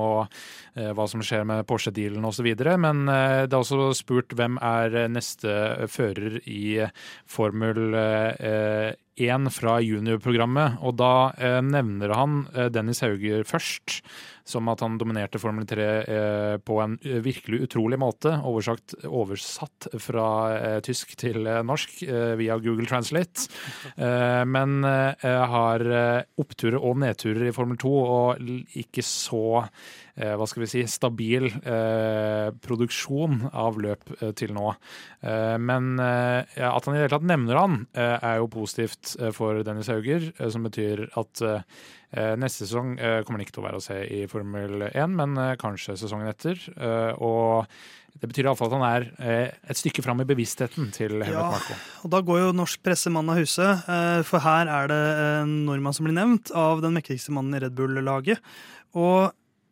hva 0.75 1.07
som 1.11 1.23
skjer 1.25 1.47
med 1.49 1.67
Porsche-dealen 1.69 2.27
osv. 2.27 2.49
Men 2.79 3.05
det 3.09 3.51
er 3.51 3.59
også 3.59 3.91
spurt 3.99 4.35
hvem 4.39 4.59
er 4.63 5.09
neste 5.11 5.89
fører 5.91 6.41
i 6.47 6.89
Formel 7.27 7.95
1 7.99 9.08
én 9.25 9.51
fra 9.53 9.79
juniorprogrammet. 9.83 10.79
Og 10.87 10.97
da 11.01 11.31
eh, 11.39 11.61
nevner 11.65 12.15
han 12.17 12.41
eh, 12.55 12.69
Dennis 12.73 13.03
Hauger 13.05 13.45
først, 13.49 14.01
som 14.49 14.69
at 14.73 14.81
han 14.85 14.97
dominerte 15.01 15.41
Formel 15.43 15.67
3 15.69 15.87
eh, 16.01 16.55
på 16.65 16.79
en 16.83 16.97
virkelig 17.25 17.63
utrolig 17.67 17.99
måte. 18.01 18.33
Oversagt, 18.49 18.97
oversatt 19.05 19.91
fra 20.01 20.29
tysk 20.85 21.15
til 21.21 21.45
norsk 21.45 22.01
via 22.39 22.57
Google 22.63 22.89
Translate. 22.89 23.49
men 24.49 24.83
har 24.83 25.85
oppturer 26.41 26.79
og 26.79 26.99
nedturer 27.03 27.49
i 27.49 27.55
Formel 27.55 27.79
2, 27.81 27.93
og 27.93 28.51
ikke 28.81 29.05
så 29.05 29.67
hva 30.39 30.47
skal 30.51 30.65
vi 30.65 30.71
si, 30.73 30.83
stabil 30.91 31.47
eh, 31.63 32.49
produksjon 32.65 33.45
av 33.53 33.79
løp 33.83 34.11
eh, 34.21 34.33
til 34.39 34.55
nå. 34.57 34.73
Eh, 35.23 35.55
men 35.63 35.95
eh, 36.03 36.43
ja, 36.59 36.73
at 36.75 36.89
han 36.89 36.97
i 36.97 36.99
det 36.99 37.05
hele 37.07 37.15
tatt 37.17 37.29
nevner 37.31 37.61
han, 37.61 37.79
eh, 37.95 38.17
er 38.19 38.41
jo 38.43 38.51
positivt 38.51 39.15
eh, 39.21 39.31
for 39.37 39.63
Dennis 39.67 39.91
Hauger, 39.93 40.31
eh, 40.39 40.51
som 40.55 40.67
betyr 40.67 41.07
at 41.19 41.45
eh, 41.47 41.63
Eh, 42.09 42.39
Neste 42.41 42.65
sesong 42.65 42.95
eh, 42.97 43.19
kommer 43.21 43.37
han 43.37 43.45
ikke 43.45 43.53
til 43.53 43.61
å 43.61 43.67
være 43.67 43.79
å 43.83 43.85
se 43.85 43.97
i 44.17 44.23
Formel 44.33 44.87
1, 44.89 45.11
men 45.13 45.35
eh, 45.43 45.51
kanskje 45.61 45.93
sesongen 46.01 46.31
etter. 46.31 46.57
Eh, 46.73 47.11
Og 47.21 47.67
det 48.17 48.31
betyr 48.31 48.49
iallfall 48.49 48.71
at 48.71 48.77
han 48.79 48.85
er 48.87 49.05
eh, 49.21 49.51
et 49.69 49.77
stykke 49.77 50.01
fram 50.07 50.23
i 50.25 50.27
bevisstheten 50.31 50.89
til 50.97 51.19
Helmut 51.21 51.37
Ja. 51.37 51.51
Marko. 51.53 51.77
Og 52.09 52.15
da 52.15 52.23
går 52.25 52.41
jo 52.41 52.55
norsk 52.57 52.81
presse 52.81 53.13
mann 53.13 53.29
av 53.29 53.37
huset, 53.37 53.85
eh, 53.93 54.23
for 54.25 54.41
her 54.41 54.73
er 54.73 54.89
det 54.89 55.03
en 55.43 55.53
nordmann 55.69 55.93
som 55.99 56.09
blir 56.09 56.17
nevnt 56.17 56.49
av 56.57 56.81
den 56.81 56.97
mektigste 56.97 57.37
mannen 57.37 57.59
i 57.59 57.61
Red 57.67 57.77
Bull-laget. 57.77 58.41
Og 58.97 59.29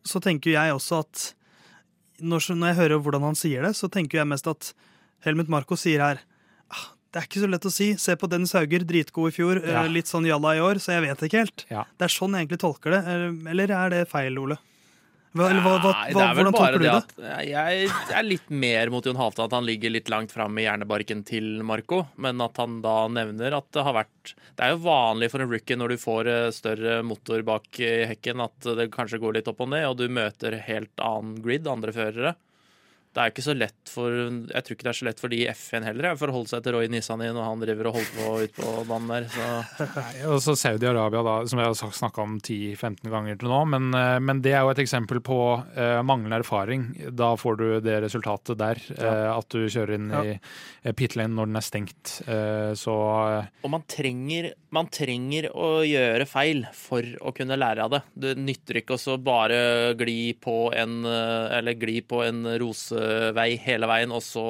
så 0.07 0.21
tenker 0.23 0.55
jeg 0.55 0.73
også 0.75 1.01
at 1.03 1.25
når, 2.23 2.47
når 2.57 2.71
jeg 2.71 2.77
hører 2.81 3.01
hvordan 3.05 3.25
han 3.29 3.37
sier 3.37 3.61
det, 3.67 3.75
så 3.77 3.89
tenker 3.93 4.21
jeg 4.21 4.29
mest 4.31 4.47
at 4.49 4.71
Helmut 5.25 5.49
Marco 5.53 5.77
sier 5.77 6.01
her 6.01 6.21
ah, 6.73 6.85
det 7.13 7.21
er 7.21 7.27
ikke 7.29 7.41
så 7.43 7.49
lett 7.49 7.65
å 7.65 7.71
si. 7.73 7.91
Se 8.01 8.15
på 8.19 8.27
Dennis 8.29 8.51
Hauger, 8.57 8.83
dritgod 8.85 9.31
i 9.31 9.35
fjor. 9.35 9.61
eh, 9.63 9.71
Ja. 9.71 9.83
Litt 9.89 10.09
sånn 10.09 10.25
jalla 10.27 10.55
i 10.57 10.59
år, 10.61 10.79
så 10.83 10.91
jeg 10.97 11.05
vet 11.07 11.21
ikke 11.27 11.39
helt. 11.45 11.63
Ja. 11.71 11.85
Det 11.97 12.05
er 12.09 12.13
sånn 12.13 12.33
jeg 12.35 12.45
egentlig 12.47 12.59
tolker 12.65 12.91
det. 12.97 12.99
Eh, 13.07 13.51
Eller 13.53 13.71
er 13.71 13.89
det 13.93 14.01
feil, 14.11 14.37
Ole? 14.41 14.57
Hva, 15.35 15.49
eller 15.51 15.61
hva, 15.61 15.73
hva, 15.83 15.91
det 16.07 16.23
er 16.23 16.37
vel 16.37 16.49
bare 16.55 16.79
det 16.81 16.91
at 16.91 17.11
jeg 17.45 17.89
er 18.15 18.25
litt 18.25 18.47
mer 18.49 18.91
mot 18.93 19.05
Jon 19.05 19.19
Halvdan, 19.19 19.49
at 19.49 19.55
han 19.57 19.67
ligger 19.67 19.93
litt 19.93 20.09
langt 20.11 20.33
fram 20.33 20.57
i 20.57 20.65
hjernebarken 20.65 21.21
til 21.27 21.61
Marco, 21.67 22.05
men 22.15 22.41
at 22.43 22.57
han 22.61 22.79
da 22.85 22.95
nevner 23.11 23.57
at 23.59 23.67
det 23.75 23.83
har 23.85 23.97
vært 23.99 24.33
Det 24.57 24.65
er 24.65 24.73
jo 24.73 24.81
vanlig 24.87 25.29
for 25.33 25.43
en 25.43 25.51
rookie 25.51 25.77
når 25.77 25.93
du 25.93 26.01
får 26.01 26.31
eh, 26.31 26.49
større 26.55 26.99
motor 27.05 27.43
bak 27.45 27.79
i 27.83 27.93
hekken, 28.09 28.41
at 28.47 28.71
det 28.79 28.89
kanskje 28.95 29.21
går 29.21 29.37
litt 29.37 29.51
opp 29.51 29.61
og 29.65 29.71
ned, 29.75 29.85
og 29.89 29.99
du 29.99 30.07
møter 30.09 30.57
helt 30.67 31.03
annen 31.03 31.37
grid, 31.43 31.67
andre 31.69 31.93
førere. 31.95 32.33
Det 33.17 33.23
er 33.23 33.31
ikke 33.33 33.43
så 33.47 33.53
lett 33.57 33.89
for 33.89 34.13
Jeg 34.13 34.61
tror 34.65 34.75
ikke 34.75 34.85
det 34.85 34.91
er 34.91 34.97
så 34.99 35.05
lett 35.07 35.21
for 35.23 35.33
de 35.33 35.37
i 35.41 35.47
F1 35.49 35.85
heller, 35.87 36.13
for 36.19 36.29
å 36.29 36.35
holde 36.35 36.51
seg 36.51 36.61
til 36.65 36.75
Roy 36.75 36.89
Nissani 36.93 37.29
når 37.33 37.47
han 37.47 37.63
driver 37.63 37.89
og 37.89 37.95
holder 37.97 38.11
på 38.13 38.33
ute 38.45 38.61
på 38.61 38.73
banen 38.91 39.09
der. 39.09 39.25
Så 39.33 39.87
Nei, 39.97 40.11
Og 40.29 40.37
så 40.43 40.53
Saudi-Arabia, 40.59 41.23
da, 41.25 41.33
som 41.49 41.61
jeg 41.63 41.71
har 41.71 41.95
snakka 41.97 42.21
om 42.21 42.35
10-15 42.45 43.09
ganger 43.09 43.39
til 43.41 43.49
nå. 43.49 43.61
Men, 43.73 43.87
eh, 43.97 44.17
men 44.21 44.43
det 44.45 44.53
er 44.53 44.61
jo 44.67 44.73
et 44.75 44.81
eksempel 44.83 45.21
på 45.25 45.39
uh, 45.57 46.01
manglende 46.05 46.37
erfaring. 46.43 46.85
Da 47.17 47.31
får 47.41 47.57
du 47.57 47.65
det 47.87 47.97
resultatet 48.05 48.59
der. 48.61 48.83
eh, 48.97 49.25
at 49.33 49.49
du 49.49 49.65
kjører 49.65 49.95
inn 49.97 50.11
Ja. 50.13 50.21
i 50.21 50.37
pitlane 50.93 50.95
pit 50.97 51.15
lane 51.17 51.33
når 51.35 51.49
den 51.49 51.57
er 51.59 51.65
stengt. 51.65 52.13
Uh, 52.27 52.71
så 52.77 52.93
Og 53.63 53.69
man 53.73 53.83
trenger, 53.89 54.51
man 54.75 54.89
trenger 54.93 55.49
å 55.57 55.81
gjøre 55.87 56.27
feil 56.29 56.65
for 56.75 57.01
å 57.21 57.33
kunne 57.35 57.57
lære 57.57 57.85
av 57.85 57.95
det. 57.95 58.01
Det 58.13 58.35
nytter 58.37 58.81
ikke 58.81 58.97
å 58.99 59.17
bare 59.17 59.93
gli 59.97 60.33
på 60.37 60.73
en, 60.75 60.99
eller 61.05 61.77
gli 61.79 62.01
på 62.05 62.21
en 62.27 62.43
rosevei 63.07 63.55
hele 63.61 63.87
veien, 63.89 64.11
og 64.13 64.21
så 64.25 64.43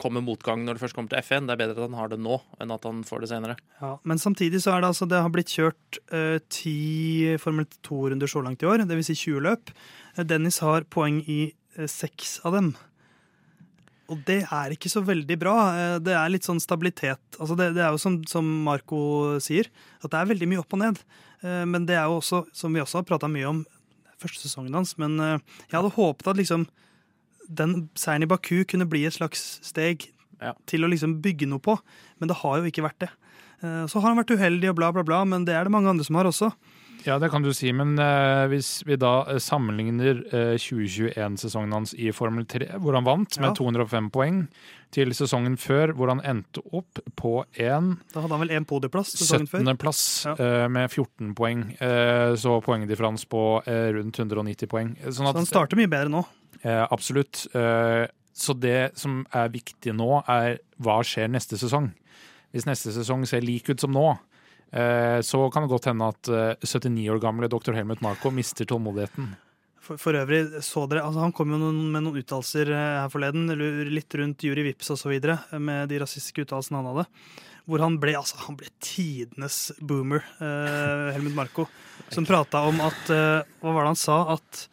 komme 0.00 0.22
motgang 0.24 0.64
når 0.64 0.76
det 0.76 0.84
først 0.84 0.96
kommer 0.96 1.12
til 1.12 1.22
FN. 1.24 1.48
Det 1.48 1.54
er 1.54 1.62
bedre 1.62 1.78
at 1.78 1.88
han 1.90 1.98
har 1.98 2.12
det 2.12 2.20
nå, 2.22 2.38
enn 2.60 2.74
at 2.74 2.86
han 2.88 3.02
får 3.06 3.24
det 3.24 3.30
senere. 3.32 3.56
Ja, 3.80 3.96
men 4.08 4.18
samtidig 4.18 4.62
så 4.62 4.74
er 4.74 4.82
det 4.82 4.92
altså 4.92 5.08
Det 5.08 5.20
har 5.20 5.32
blitt 5.32 5.52
kjørt 5.52 5.98
eh, 6.12 6.38
ti 6.52 7.36
Formel 7.42 7.66
2-runder 7.86 8.30
så 8.30 8.42
langt 8.44 8.62
i 8.62 8.68
år, 8.68 8.84
dvs. 8.88 9.10
Si 9.12 9.18
20 9.26 9.44
løp. 9.48 9.74
Eh, 10.16 10.24
Dennis 10.24 10.60
har 10.64 10.88
poeng 10.90 11.22
i 11.26 11.52
eh, 11.52 11.90
seks 11.90 12.40
av 12.46 12.56
dem. 12.58 12.72
Og 14.12 14.20
det 14.28 14.42
er 14.44 14.74
ikke 14.74 14.90
så 14.92 15.00
veldig 15.06 15.36
bra. 15.40 15.56
Det 16.04 16.12
er 16.12 16.32
litt 16.32 16.44
sånn 16.44 16.60
stabilitet. 16.60 17.22
Altså 17.38 17.56
det, 17.56 17.70
det 17.78 17.84
er 17.84 17.94
jo 17.94 18.00
som, 18.02 18.18
som 18.28 18.44
Marco 18.66 19.38
sier, 19.40 19.70
at 20.02 20.12
det 20.12 20.18
er 20.18 20.28
veldig 20.28 20.48
mye 20.50 20.60
opp 20.60 20.74
og 20.76 20.82
ned. 20.82 20.98
Men 21.40 21.86
det 21.88 21.96
er 21.96 22.10
jo 22.10 22.18
også, 22.18 22.42
som 22.52 22.74
vi 22.74 22.82
også 22.82 23.00
har 23.00 23.06
prata 23.08 23.30
mye 23.30 23.46
om, 23.48 23.62
første 24.20 24.42
sesongen 24.42 24.76
hans. 24.76 24.92
Men 25.00 25.16
jeg 25.22 25.72
hadde 25.72 25.94
håpet 25.96 26.28
at 26.28 26.42
liksom 26.42 26.66
den 27.54 27.88
seieren 27.98 28.22
i 28.26 28.30
Baku 28.30 28.64
kunne 28.68 28.88
bli 28.88 29.04
et 29.08 29.16
slags 29.18 29.58
steg 29.62 30.08
Ja. 30.42 30.54
til 30.66 30.82
å 30.82 30.88
liksom 30.90 31.20
bygge 31.22 31.46
noe 31.46 31.60
på. 31.62 31.78
Men 32.18 32.28
det 32.28 32.36
har 32.42 32.58
jo 32.58 32.64
ikke 32.70 32.82
vært 32.88 32.98
det. 33.04 33.10
Eh, 33.62 33.86
Så 33.86 34.00
har 34.00 34.08
han 34.14 34.18
vært 34.18 34.34
uheldig 34.36 34.70
og 34.70 34.76
bla, 34.76 34.90
bla, 34.92 35.02
bla, 35.04 35.24
men 35.24 35.44
det 35.44 35.54
er 35.54 35.64
det 35.64 35.70
mange 35.72 35.88
andre 35.88 36.04
som 36.04 36.16
har 36.16 36.24
også. 36.24 36.52
Ja, 37.06 37.16
det 37.18 37.30
kan 37.32 37.42
du 37.42 37.50
si, 37.56 37.72
men 37.74 37.96
eh, 37.98 38.44
hvis 38.52 38.82
vi 38.86 38.94
da 39.00 39.24
eh, 39.32 39.38
sammenligner 39.42 40.20
eh, 40.30 40.52
2021-sesongen 40.60 41.72
hans 41.74 41.94
i 41.98 42.12
Formel 42.14 42.44
3, 42.46 42.68
hvor 42.78 42.94
han 42.94 43.04
vant 43.08 43.38
med 43.40 43.50
Ja. 43.50 43.54
205 43.58 44.10
poeng, 44.14 44.44
til 44.92 45.08
sesongen 45.16 45.56
før, 45.58 45.94
hvor 45.96 46.08
han 46.12 46.20
endte 46.20 46.60
opp 46.76 47.00
på 47.16 47.44
en 47.58 47.94
Da 48.12 48.20
hadde 48.20 48.36
han 48.36 48.42
vel 48.44 48.52
én 48.58 48.66
podieplass 48.68 49.14
sesongen 49.16 49.48
før. 49.48 49.64
17.-plass 49.64 50.02
Ja. 50.28 50.34
eh, 50.38 50.68
med 50.68 50.90
14 50.92 51.34
poeng. 51.34 51.62
Eh, 51.80 52.34
så 52.36 52.58
poengdifferans 52.62 53.24
på 53.26 53.62
eh, 53.66 53.88
rundt 53.96 54.18
190 54.20 54.68
poeng. 54.68 54.94
Sånn 55.08 55.24
Så 55.24 55.28
at, 55.30 55.36
han 55.36 55.46
starter 55.48 55.76
mye 55.80 55.88
bedre 55.88 56.12
nå. 56.12 56.24
eh, 56.62 56.86
absolutt. 56.92 57.46
Eh, 57.56 58.06
så 58.34 58.54
det 58.58 58.92
som 58.96 59.26
er 59.32 59.48
viktig 59.48 59.92
nå, 59.96 60.22
er 60.28 60.58
hva 60.78 61.00
skjer 61.02 61.28
neste 61.28 61.56
sesong. 61.58 61.90
Hvis 62.52 62.64
neste 62.68 62.92
sesong 62.92 63.26
ser 63.26 63.40
lik 63.40 63.68
ut 63.72 63.80
som 63.80 63.90
nå, 63.92 64.10
eh, 64.12 64.18
så 64.72 65.38
kan 65.52 65.66
det 65.66 65.72
godt 65.72 65.90
hende 65.90 66.06
at 66.08 66.28
eh, 66.32 66.64
79 66.64 67.08
år 67.12 67.18
gamle 67.20 67.48
dr. 67.52 67.74
Helmut 67.76 68.00
Marko 68.00 68.30
mister 68.32 68.64
tålmodigheten. 68.68 69.34
For, 69.82 69.98
for 69.98 70.14
øvrig, 70.14 70.44
så 70.62 70.84
dere, 70.86 71.02
altså 71.02 71.24
Han 71.24 71.32
kom 71.34 71.50
jo 71.50 71.58
noen, 71.58 71.78
med 71.90 72.04
noen 72.04 72.20
uttalelser 72.20 72.70
eh, 72.70 72.98
her 73.02 73.10
forleden, 73.12 73.50
litt 73.90 74.14
rundt 74.18 74.44
Juri 74.46 74.68
Vips 74.68 74.92
osv., 74.94 75.16
med 75.58 75.90
de 75.90 75.98
rasistiske 76.02 76.44
uttalelsene 76.46 76.78
han 76.78 76.90
hadde. 76.92 77.06
Hvor 77.66 77.82
han 77.82 77.96
ble, 78.02 78.14
altså, 78.18 78.38
han 78.46 78.58
ble 78.58 78.70
tidenes 78.82 79.72
boomer, 79.82 80.22
eh, 80.38 81.10
Helmut 81.16 81.34
Marko. 81.34 81.66
Som 82.14 82.26
prata 82.28 82.62
om 82.68 82.78
at 82.84 83.10
eh, 83.14 83.42
Hva 83.62 83.74
var 83.74 83.84
det 83.84 83.92
han 83.92 83.98
sa? 83.98 84.20
At 84.36 84.64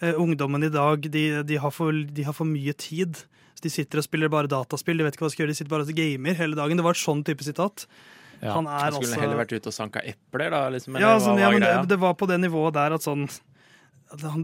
eh, 0.00 0.14
ungdommen 0.14 0.66
i 0.66 0.72
dag, 0.72 1.10
de, 1.10 1.26
de, 1.46 1.58
har 1.62 1.74
for, 1.74 1.92
de 1.92 2.26
har 2.26 2.36
for 2.36 2.46
mye 2.46 2.74
tid. 2.78 3.18
Så 3.58 3.66
de 3.66 3.74
sitter 3.74 3.98
og 3.98 4.06
spiller 4.06 4.30
bare 4.30 4.50
dataspill, 4.50 4.98
de 4.98 5.06
vet 5.06 5.18
ikke 5.18 5.26
hva 5.26 5.32
de 5.32 5.36
skal 5.36 5.46
gjøre, 5.46 5.54
de 5.56 5.60
sitter 5.60 5.74
bare 5.74 5.86
og 5.90 5.98
gamer 5.98 6.38
hele 6.38 6.58
dagen. 6.58 6.78
Det 6.78 6.86
var 6.86 6.98
et 6.98 7.02
sånn 7.02 7.26
type 7.26 7.46
sitat. 7.46 7.86
Ja. 8.42 8.56
Han 8.56 8.66
er 8.66 8.90
skulle 8.90 9.06
altså 9.06 9.22
heller 9.22 9.38
vært 9.38 9.54
ute 9.54 9.70
og 9.70 9.74
sanka 9.76 10.02
epler, 10.02 10.50
da? 10.50 10.62
Liksom, 10.74 10.98
ja, 10.98 11.14
sånn, 11.22 11.38
ja, 11.38 11.50
men 11.54 11.62
det, 11.62 11.72
det 11.92 11.98
var 12.02 12.16
på 12.18 12.26
det 12.26 12.40
nivået 12.42 12.74
der 12.74 12.96
at 12.96 13.04
sånn 13.06 13.28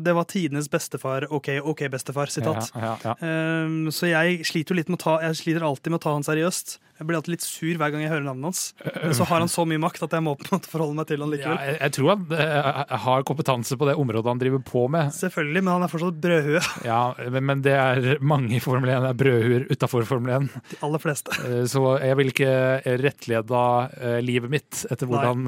Det 0.00 0.14
var 0.16 0.24
tidenes 0.30 0.70
bestefar, 0.72 1.26
OK, 1.34 1.50
OK, 1.60 1.82
bestefar, 1.92 2.30
sitat. 2.32 2.70
Ja, 2.72 2.94
ja, 3.02 3.14
ja. 3.20 3.64
Um, 3.66 3.90
så 3.92 4.08
jeg 4.08 4.46
sliter 4.48 4.72
jo 4.72 4.78
litt 4.78 4.88
med 4.88 4.96
å 5.00 5.02
ta 5.02 5.16
Jeg 5.26 5.42
sliter 5.42 5.66
alltid 5.66 5.92
med 5.92 6.00
å 6.00 6.04
ta 6.06 6.14
han 6.14 6.24
seriøst. 6.24 6.78
Jeg 6.98 7.06
blir 7.06 7.16
alltid 7.18 7.32
litt 7.36 7.44
sur 7.46 7.78
hver 7.78 7.92
gang 7.94 8.02
jeg 8.02 8.10
hører 8.10 8.24
navnet 8.26 8.48
hans. 8.48 8.60
Men 8.82 9.12
så 9.14 9.26
har 9.30 9.38
han 9.44 9.50
så 9.52 9.62
mye 9.70 9.78
makt 9.82 10.02
at 10.02 10.14
jeg 10.16 10.24
må 10.26 10.32
på 10.38 10.48
en 10.48 10.56
måte 10.58 10.70
forholde 10.72 10.96
meg 10.98 11.06
til 11.10 11.22
han 11.22 11.30
Ja, 11.30 11.36
likevel. 11.36 11.60
jeg, 11.68 11.76
jeg 11.84 11.94
tror 11.94 12.08
han 12.10 12.24
eh, 12.34 12.96
har 13.04 13.26
kompetanse 13.28 13.78
på 13.78 13.86
det 13.88 13.94
området 14.02 14.32
han 14.32 14.40
driver 14.42 14.62
på 14.66 14.82
med. 14.90 15.12
Selvfølgelig, 15.14 15.62
men 15.62 15.72
han 15.76 15.86
er 15.86 15.92
fortsatt 15.92 16.18
brødhue. 16.24 16.62
Ja, 16.88 17.00
men, 17.30 17.46
men 17.52 17.62
det 17.62 17.74
er 17.78 18.08
mange 18.24 18.56
i 18.58 18.62
Formel 18.64 18.90
1. 18.90 19.06
Er 19.12 19.18
brødhuer 19.22 19.66
utafor 19.70 20.06
Formel 20.10 20.34
1. 20.40 20.50
De 20.74 20.80
aller 20.88 21.04
fleste. 21.06 21.38
Eh, 21.46 21.62
Så 21.70 21.84
jeg 22.02 22.18
vil 22.18 22.32
ikke 22.34 22.52
rettlede 23.04 23.62
eh, 24.02 24.18
livet 24.24 24.50
mitt 24.52 24.82
etter 24.90 25.06
hvordan 25.08 25.46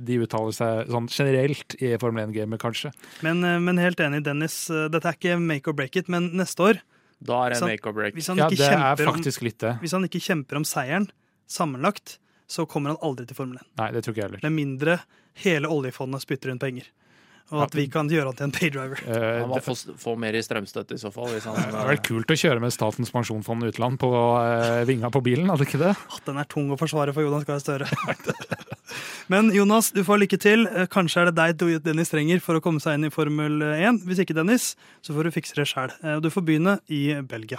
de 0.00 0.18
uttaler 0.24 0.54
seg 0.56 0.88
sånn 0.92 1.06
generelt 1.12 1.76
i 1.84 1.92
Formel 2.00 2.24
1-gamet, 2.28 2.60
kanskje. 2.62 2.90
Men, 3.26 3.44
men 3.64 3.78
helt 3.82 4.00
enig, 4.00 4.22
Dennis. 4.26 4.56
Dette 4.92 5.12
er 5.12 5.16
ikke 5.18 5.36
make 5.40 5.68
or 5.70 5.76
break 5.76 5.96
it, 6.00 6.08
men 6.12 6.30
neste 6.38 6.64
år, 6.72 6.80
Da 7.24 7.46
er 7.46 7.54
det 7.54 7.62
en 7.62 7.70
make 7.70 7.88
or 7.88 7.96
break. 7.96 8.14
hvis 8.14 8.28
han 8.28 8.36
Ja, 8.36 8.50
ikke, 8.52 8.60
det 8.60 8.72
er 8.76 9.00
faktisk 9.08 9.40
om, 9.42 9.46
litt 9.48 9.58
det. 9.62 9.72
hvis 9.80 9.92
han 9.96 10.04
ikke 10.04 10.20
kjemper 10.20 10.56
om 10.60 10.64
seieren 10.68 11.08
sammenlagt, 11.48 12.18
så 12.46 12.66
kommer 12.68 12.92
han 12.92 13.00
aldri 13.02 13.26
til 13.26 13.36
Formel 13.38 13.56
1. 13.58 13.66
Nei, 13.80 13.90
det 13.94 14.04
tror 14.04 14.14
ikke 14.14 14.22
jeg 14.22 14.28
heller. 14.30 14.44
Med 14.44 14.52
mindre 14.54 14.98
hele 15.42 15.70
oljefondet 15.72 16.22
spytter 16.22 16.52
inn 16.52 16.60
penger. 16.62 16.86
Og 17.54 17.60
at 17.62 17.74
vi 17.78 17.84
kan 17.86 18.08
gjøre 18.10 18.32
han 18.32 18.34
til 18.34 18.44
en 18.48 18.52
paydriver. 18.54 19.00
Uh, 19.06 19.40
Han 19.44 19.50
må 19.52 19.58
Det 19.60 19.62
få, 19.62 19.74
få 20.02 20.16
mer 20.18 20.34
i 20.34 20.40
strømstøtte 20.42 20.96
i 20.96 20.98
så 20.98 21.12
fall. 21.14 21.28
Hvis 21.30 21.44
han, 21.46 21.54
det 21.54 21.68
hadde 21.70 21.92
vært 21.92 22.02
kult 22.08 22.32
å 22.34 22.36
kjøre 22.40 22.62
med 22.64 22.74
Statens 22.74 23.12
pensjonsfond 23.14 23.68
utland 23.68 24.00
på 24.02 24.10
uh, 24.10 24.82
vinga 24.88 25.12
på 25.14 25.22
bilen, 25.22 25.46
hadde 25.52 25.62
ikke 25.68 25.78
det? 25.78 25.92
At 25.94 26.26
den 26.26 26.40
er 26.42 26.48
tung 26.50 26.72
å 26.74 26.78
forsvare 26.80 27.14
for 27.14 27.22
Jonas 27.22 27.46
Gahr 27.46 27.62
Støre. 27.62 27.86
Men 29.32 29.50
Jonas, 29.54 29.90
du 29.90 30.04
får 30.06 30.20
lykke 30.22 30.38
til. 30.38 30.66
Eh, 30.70 30.86
Kanskje 30.90 31.24
er 31.24 31.30
det 31.32 31.38
deg 31.58 31.82
Dennis 31.82 32.12
trenger 32.12 32.42
for 32.42 32.58
å 32.58 32.62
komme 32.62 32.82
seg 32.82 32.98
inn 32.98 33.08
i 33.08 33.14
Formel 33.14 33.58
1. 33.74 34.04
Hvis 34.06 34.22
ikke 34.22 34.36
Dennis, 34.38 34.74
så 35.02 35.16
får 35.16 35.26
du 35.26 35.34
fikse 35.34 35.58
det 35.58 35.66
sjæl. 35.70 35.94
Du 36.22 36.30
får 36.30 36.46
begynne 36.46 36.78
i 36.86 37.08
Belgia. 37.26 37.58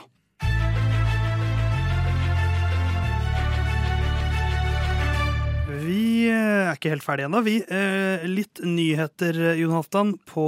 Er 6.31 6.75
ikke 6.75 6.91
helt 6.93 7.03
ferdige 7.05 7.27
ennå, 7.29 7.41
vi. 7.45 7.57
Eh, 7.63 8.25
Litt 8.27 8.61
nyheter, 8.63 9.37
eh, 9.53 9.59
Jon 9.61 9.73
Halvdan, 9.75 10.13
på 10.29 10.45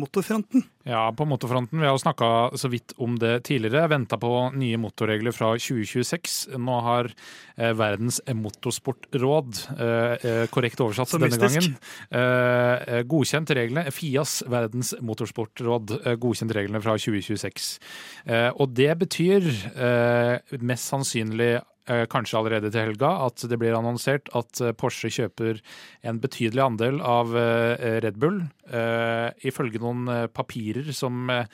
motorfronten. 0.00 0.64
Ja, 0.88 1.10
på 1.12 1.26
motorfronten. 1.28 1.78
Vi 1.78 1.84
har 1.86 1.92
jo 1.92 2.00
snakka 2.00 2.56
så 2.58 2.70
vidt 2.72 2.94
om 2.98 3.18
det 3.20 3.42
tidligere. 3.44 3.88
Venta 3.92 4.16
på 4.18 4.30
nye 4.56 4.78
motorregler 4.80 5.32
fra 5.36 5.52
2026. 5.60 6.56
Nå 6.58 6.78
har 6.82 7.10
eh, 7.58 7.72
Verdens 7.76 8.20
motorsportråd, 8.26 9.60
eh, 9.76 10.14
eh, 10.24 10.46
korrekt 10.52 10.80
oversatt 10.80 11.08
Så 11.12 11.18
denne 11.20 11.36
mystisk. 11.36 11.60
gangen, 11.60 11.76
eh, 12.10 12.96
eh, 12.98 13.02
godkjent 13.04 13.50
reglene. 13.54 13.90
FIAS, 13.92 14.42
Verdens 14.48 14.94
motorsportråd, 15.00 16.00
eh, 16.06 16.16
godkjent 16.16 16.52
reglene 16.56 16.80
fra 16.82 16.96
2026. 16.96 17.78
Eh, 18.26 18.50
og 18.56 18.72
det 18.74 18.96
betyr 18.98 19.50
eh, 19.76 20.58
mest 20.64 20.88
sannsynlig 20.90 21.60
eh, 21.60 21.60
kanskje 22.10 22.38
allerede 22.38 22.70
til 22.70 22.84
helga, 22.84 23.10
at 23.26 23.42
det 23.50 23.58
blir 23.60 23.74
annonsert 23.76 24.30
at 24.38 24.60
eh, 24.62 24.72
Porsche 24.78 25.10
kjøper 25.12 25.60
en 26.06 26.20
betydelig 26.22 26.62
andel 26.64 27.00
av 27.02 27.34
eh, 27.36 28.00
Red 28.04 28.18
Bull. 28.22 28.42
eh, 28.70 29.28
ifølge 29.50 29.80
noen 29.82 30.08
eh, 30.08 30.26
papirer 30.30 30.92
som 30.94 31.30
eh, 31.34 31.44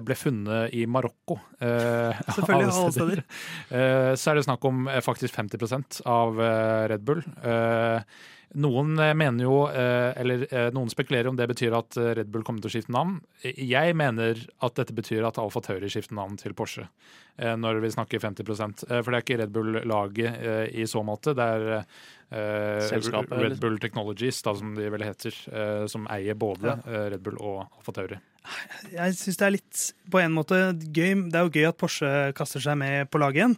ble 0.00 0.16
funnet 0.16 0.72
i 0.72 0.86
Marokko. 0.88 1.38
eh, 1.60 2.22
Selvfølgelig, 2.36 2.70
alle 2.72 2.94
steder. 2.96 3.24
Eh, 3.70 4.12
så 4.16 4.30
er 4.32 4.40
det 4.40 4.46
snakk 4.48 4.64
om 4.70 4.86
eh, 4.88 5.02
faktisk 5.04 5.34
50 5.36 6.00
av 6.08 6.40
eh, 6.40 6.86
Red 6.94 7.04
Bull. 7.04 7.24
Noen 8.54 8.98
eh, 9.02 9.14
mener 9.18 9.46
jo, 9.48 9.56
eh, 9.66 10.12
eller 10.20 10.44
eh, 10.46 10.68
noen 10.74 10.90
spekulerer 10.92 11.26
om 11.26 11.38
det 11.38 11.48
betyr 11.50 11.74
at 11.74 11.98
Red 12.20 12.30
Bull 12.30 12.44
kommer 12.46 12.62
til 12.62 12.70
å 12.70 12.74
skifte 12.76 12.94
navn. 12.94 13.16
Jeg 13.42 13.96
mener 13.98 14.38
at 14.62 14.76
dette 14.78 14.94
betyr 14.94 15.26
at 15.26 15.40
Alfa 15.42 15.62
Tauri 15.64 15.90
skifter 15.90 16.14
navn 16.18 16.38
til 16.38 16.54
Porsche. 16.54 16.86
Når 17.34 17.80
vi 17.82 17.90
snakker 17.90 18.22
50 18.22 18.46
eh, 18.46 19.00
For 19.02 19.10
det 19.10 19.16
er 19.18 19.24
ikke 19.24 19.38
Red 19.40 19.54
Bull-laget 19.54 20.70
i 20.70 20.86
så 20.86 21.02
måte. 21.02 21.34
Det 21.34 21.48
er 21.56 21.82
Selskapet, 22.90 23.34
Red? 23.40 23.58
Bull 23.62 23.78
Technologies, 23.82 24.42
da, 24.44 24.54
som 24.58 24.74
de 24.78 24.88
vel 24.92 25.06
heter, 25.06 25.36
eh, 25.52 25.86
som 25.90 26.06
eier 26.12 26.34
både 26.38 26.74
ja. 26.74 27.04
Red 27.14 27.22
Bull 27.24 27.38
og 27.40 27.64
Alfa 27.78 27.92
Tauri. 28.00 28.20
Jeg 28.92 29.14
syns 29.16 29.38
det 29.40 29.44
er 29.46 29.54
litt 29.54 29.82
på 30.12 30.20
en 30.20 30.34
måte 30.36 30.58
gøy. 30.92 31.14
Det 31.32 31.38
er 31.40 31.46
jo 31.46 31.54
gøy 31.54 31.64
at 31.70 31.78
Porsche 31.80 32.10
kaster 32.36 32.60
seg 32.60 32.76
med 32.76 33.08
på 33.08 33.16
laget 33.22 33.40
igjen. 33.40 33.54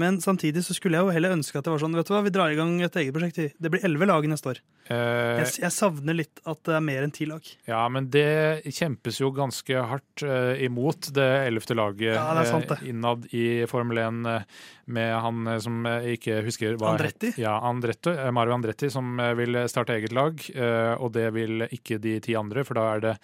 Men 0.00 0.16
samtidig 0.22 0.62
så 0.64 0.72
skulle 0.72 0.96
jeg 0.96 1.02
jo 1.08 1.12
heller 1.12 1.34
ønske 1.34 1.58
at 1.58 1.66
det 1.66 1.72
var 1.74 1.80
sånn 1.82 1.96
Vet 1.98 2.06
du 2.06 2.12
hva, 2.14 2.20
vi 2.22 2.30
drar 2.32 2.52
i 2.54 2.56
gang 2.56 2.76
et 2.86 2.94
eget 3.02 3.12
prosjekt. 3.12 3.56
Det 3.60 3.72
blir 3.74 3.82
elleve 3.84 4.06
lag 4.08 4.24
neste 4.30 4.52
år. 4.54 4.60
Eh, 4.86 5.42
Jeg, 5.42 5.50
jeg 5.66 5.74
savner 5.74 6.16
litt 6.16 6.40
at 6.48 6.60
det 6.64 6.76
er 6.78 6.84
mer 6.86 7.04
enn 7.04 7.12
ti 7.12 7.26
lag. 7.28 7.44
Ja, 7.68 7.82
men 7.92 8.06
det 8.14 8.62
kjempes 8.72 9.18
jo 9.20 9.32
ganske 9.36 9.82
hardt 9.92 10.24
eh, 10.24 10.62
imot 10.64 11.10
det 11.16 11.26
ellevte 11.50 11.76
laget 11.76 12.14
Ja, 12.14 12.28
det 12.38 12.46
sant, 12.48 12.70
det. 12.70 12.78
eh, 12.80 12.88
innad 12.94 13.26
i 13.34 13.44
Formel 13.70 13.98
1 14.06 14.22
eh, 14.30 14.48
med 14.94 15.12
han 15.26 15.42
eh, 15.52 15.58
som 15.66 15.82
jeg 15.90 16.16
ikke 16.20 16.38
husker 16.48 16.78
hva 16.80 16.94
Andretti? 16.94 17.34
Ja, 17.42 17.58
Andretti, 17.68 18.14
eh, 18.14 18.19
Mario 18.34 18.54
Andretti, 18.58 18.88
som 18.92 19.06
eh, 19.20 19.34
vil 19.38 19.52
starte 19.70 19.94
eget 19.96 20.12
lag. 20.16 20.34
eh, 20.54 20.94
og 21.00 21.08
det 21.16 21.28
vil 21.36 21.54
ikke 21.70 21.98
de 22.02 22.18
ti 22.20 22.32
andre, 22.38 22.64
for 22.68 22.74
da 22.78 22.84
er 22.94 23.00
det 23.04 23.14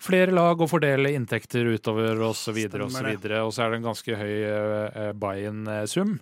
flere 0.00 0.32
lag 0.32 0.56
å 0.56 0.64
fordele 0.70 1.10
inntekter 1.12 1.66
utover 1.74 2.16
osv. 2.24 2.56
Og, 2.56 2.62
Og, 3.36 3.50
og 3.50 3.52
så 3.52 3.60
er 3.66 3.70
det 3.74 3.78
en 3.82 3.88
ganske 3.90 4.12
høy 4.16 4.36
uh, 4.48 5.12
buy-in-sum. 5.20 6.14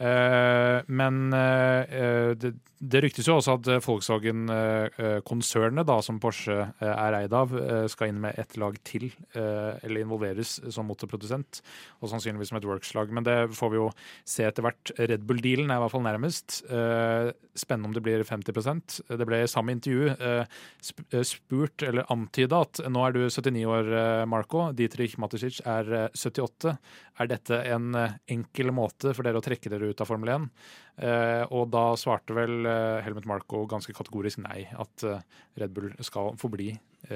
Eh, 0.00 0.78
men 0.88 1.14
eh, 1.36 1.82
eh, 2.00 2.30
det, 2.40 2.54
det 2.80 3.02
ryktes 3.04 3.28
jo 3.28 3.36
også 3.36 3.58
at 3.58 3.68
eh, 3.74 3.82
Volkswagen-konsernet, 3.84 5.84
som 6.04 6.16
Porsche 6.22 6.56
eh, 6.80 6.92
er 6.92 7.12
eid 7.20 7.32
av, 7.36 7.52
eh, 7.60 7.84
skal 7.92 8.08
inn 8.12 8.20
med 8.24 8.36
ett 8.40 8.56
lag 8.60 8.74
til, 8.88 9.04
eh, 9.36 9.72
eller 9.84 10.00
involveres 10.04 10.50
som 10.72 10.88
motorprodusent, 10.88 11.60
og 12.00 12.08
sannsynligvis 12.12 12.48
som 12.52 12.60
et 12.60 12.68
works-lag. 12.68 13.08
Men 13.12 13.22
det 13.28 13.36
får 13.56 13.68
vi 13.72 13.80
jo 13.80 13.88
se 14.24 14.42
etter 14.48 14.64
hvert. 14.64 14.84
Red 14.96 15.22
Bull-dealen 15.28 15.68
er 15.72 15.76
i 15.80 15.82
hvert 15.84 15.94
fall 15.96 16.06
nærmest. 16.08 16.46
Spennende 17.66 17.90
om 17.90 17.94
det 17.96 18.02
blir 18.04 18.22
50% 18.22 19.00
Det 19.18 19.26
ble 19.26 19.40
i 19.42 19.50
samme 19.50 19.74
intervju 19.74 20.12
eh, 20.14 20.58
eh, 21.10 21.24
spurt, 21.26 21.82
eller 21.82 22.06
antyda, 22.14 22.62
at 22.62 22.80
nå 22.86 23.02
er 23.02 23.16
du 23.16 23.24
79 23.26 23.64
år, 23.66 23.90
eh, 23.90 24.22
Marco. 24.30 24.68
Dietrich 24.76 25.16
Matisic 25.18 25.58
er 25.66 25.90
eh, 26.04 26.06
78. 26.14 26.76
Er 27.18 27.30
dette 27.32 27.58
en 27.72 27.96
enkel 28.30 28.70
måte 28.76 29.14
for 29.16 29.26
dere 29.26 29.40
å 29.40 29.44
trekke 29.44 29.72
dere 29.72 29.90
ut 29.90 30.02
av 30.04 30.10
Formel 30.10 30.34
1? 30.36 30.48
Eh, 31.02 31.42
og 31.50 31.72
da 31.74 31.88
svarte 31.98 32.36
vel 32.36 32.68
Helmut 33.02 33.26
Marko 33.26 33.64
ganske 33.68 33.94
kategorisk 33.96 34.44
nei, 34.46 34.68
at 34.70 35.04
Red 35.58 35.74
Bull 35.74 35.90
skal 36.06 36.36
forbli 36.38 36.70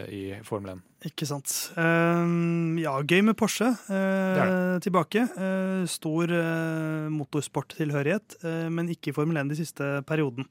i 0.09 0.23
Formel 0.47 0.77
1. 0.77 0.85
Ikke 1.11 1.27
sant. 1.29 1.49
Uh, 1.79 2.77
ja, 2.81 2.93
gøy 3.01 3.23
med 3.25 3.37
Porsche 3.41 3.71
uh, 3.73 4.37
Det 4.37 4.85
tilbake. 4.85 5.25
Uh, 5.39 5.87
stor 5.89 6.31
eh, 6.35 7.09
motorsporttilhørighet, 7.13 8.37
eh, 8.45 8.69
men 8.73 8.91
ikke 8.93 9.11
i 9.11 9.17
Formel 9.17 9.41
1 9.41 9.53
de 9.53 9.59
siste 9.59 9.89
perioden. 10.09 10.49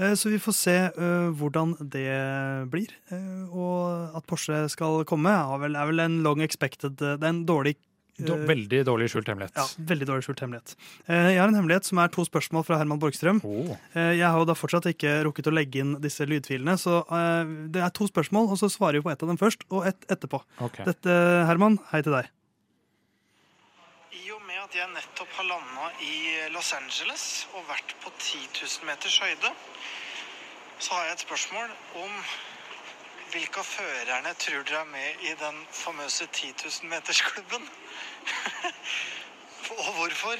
Eh, 0.00 0.14
så 0.16 0.30
vi 0.32 0.40
får 0.40 0.56
se 0.56 0.76
eh, 0.88 1.28
hvordan 1.36 1.76
det 1.92 2.08
blir. 2.72 2.92
Eh, 3.12 3.44
og 3.50 4.16
at 4.16 4.26
Porsche 4.28 4.62
skal 4.72 5.04
komme, 5.08 5.32
er 5.32 5.62
vel, 5.62 5.76
er 5.76 5.90
vel 5.90 6.04
en 6.06 6.20
long 6.24 6.42
expected 6.44 7.00
eh, 7.02 7.18
Det 7.20 7.26
er 7.26 7.34
en 7.34 7.46
dårlig 7.48 7.76
eh, 7.76 7.89
veldig 8.26 8.84
dårlig 8.86 9.08
skjult 9.10 9.28
hemmelighet. 9.28 9.54
ja, 9.56 9.66
veldig 9.90 10.06
dårlig 10.06 10.24
skjult 10.26 10.40
hemmelighet. 10.40 10.74
Eh, 11.08 11.30
Jeg 11.34 11.38
har 11.40 11.48
en 11.48 11.54
hemmelighet 11.54 11.84
som 11.84 11.98
er 11.98 12.08
to 12.08 12.24
spørsmål 12.24 12.64
fra 12.66 12.78
Herman 12.78 12.98
Borgstrøm. 13.00 13.40
Oh. 13.44 13.76
Eh, 13.94 14.16
Jeg 14.18 14.26
har 14.26 14.38
jo 14.38 14.44
da 14.44 14.54
fortsatt 14.54 14.86
ikke 14.92 15.24
rukket 15.24 15.46
å 15.46 15.54
legge 15.54 15.80
inn 15.80 16.00
disse 16.00 16.26
lydfilene, 16.26 16.76
så 16.78 17.00
eh, 17.10 17.44
det 17.70 17.80
er 17.82 17.88
to 17.90 18.06
spørsmål, 18.06 18.50
og 18.50 18.58
så 18.58 18.68
svarer 18.70 18.98
vi 19.00 19.02
på 19.06 19.10
ett 19.12 19.22
av 19.22 19.28
dem 19.28 19.38
først, 19.38 19.64
og 19.70 19.86
ett 19.86 20.04
etterpå. 20.08 20.42
Okay. 20.60 20.84
Dette, 20.84 21.10
Herman, 21.46 21.78
hei 21.92 22.02
til 22.02 22.12
deg. 22.12 22.28
I 24.10 24.30
og 24.34 24.42
med 24.46 24.58
at 24.64 24.74
jeg 24.74 24.88
nettopp 24.92 25.30
har 25.38 25.46
landa 25.46 25.90
i 26.02 26.14
Los 26.52 26.72
Angeles 26.74 27.46
og 27.54 27.62
vært 27.70 27.94
på 28.02 28.10
10 28.18 28.38
000 28.58 28.86
meters 28.90 29.18
høyde, 29.22 29.52
så 30.80 30.94
har 30.96 31.04
jeg 31.10 31.12
et 31.18 31.26
spørsmål 31.26 31.68
om 32.02 32.10
hvilke 33.30 33.60
av 33.62 33.66
førerne 33.68 34.32
tror 34.42 34.64
dere 34.66 34.80
er 34.82 34.88
med 34.90 35.20
i 35.28 35.34
den 35.38 35.58
famøse 35.70 36.26
10 36.34 36.54
000-metersklubben? 36.64 37.62
Og 39.70 39.92
hvorfor? 39.96 40.36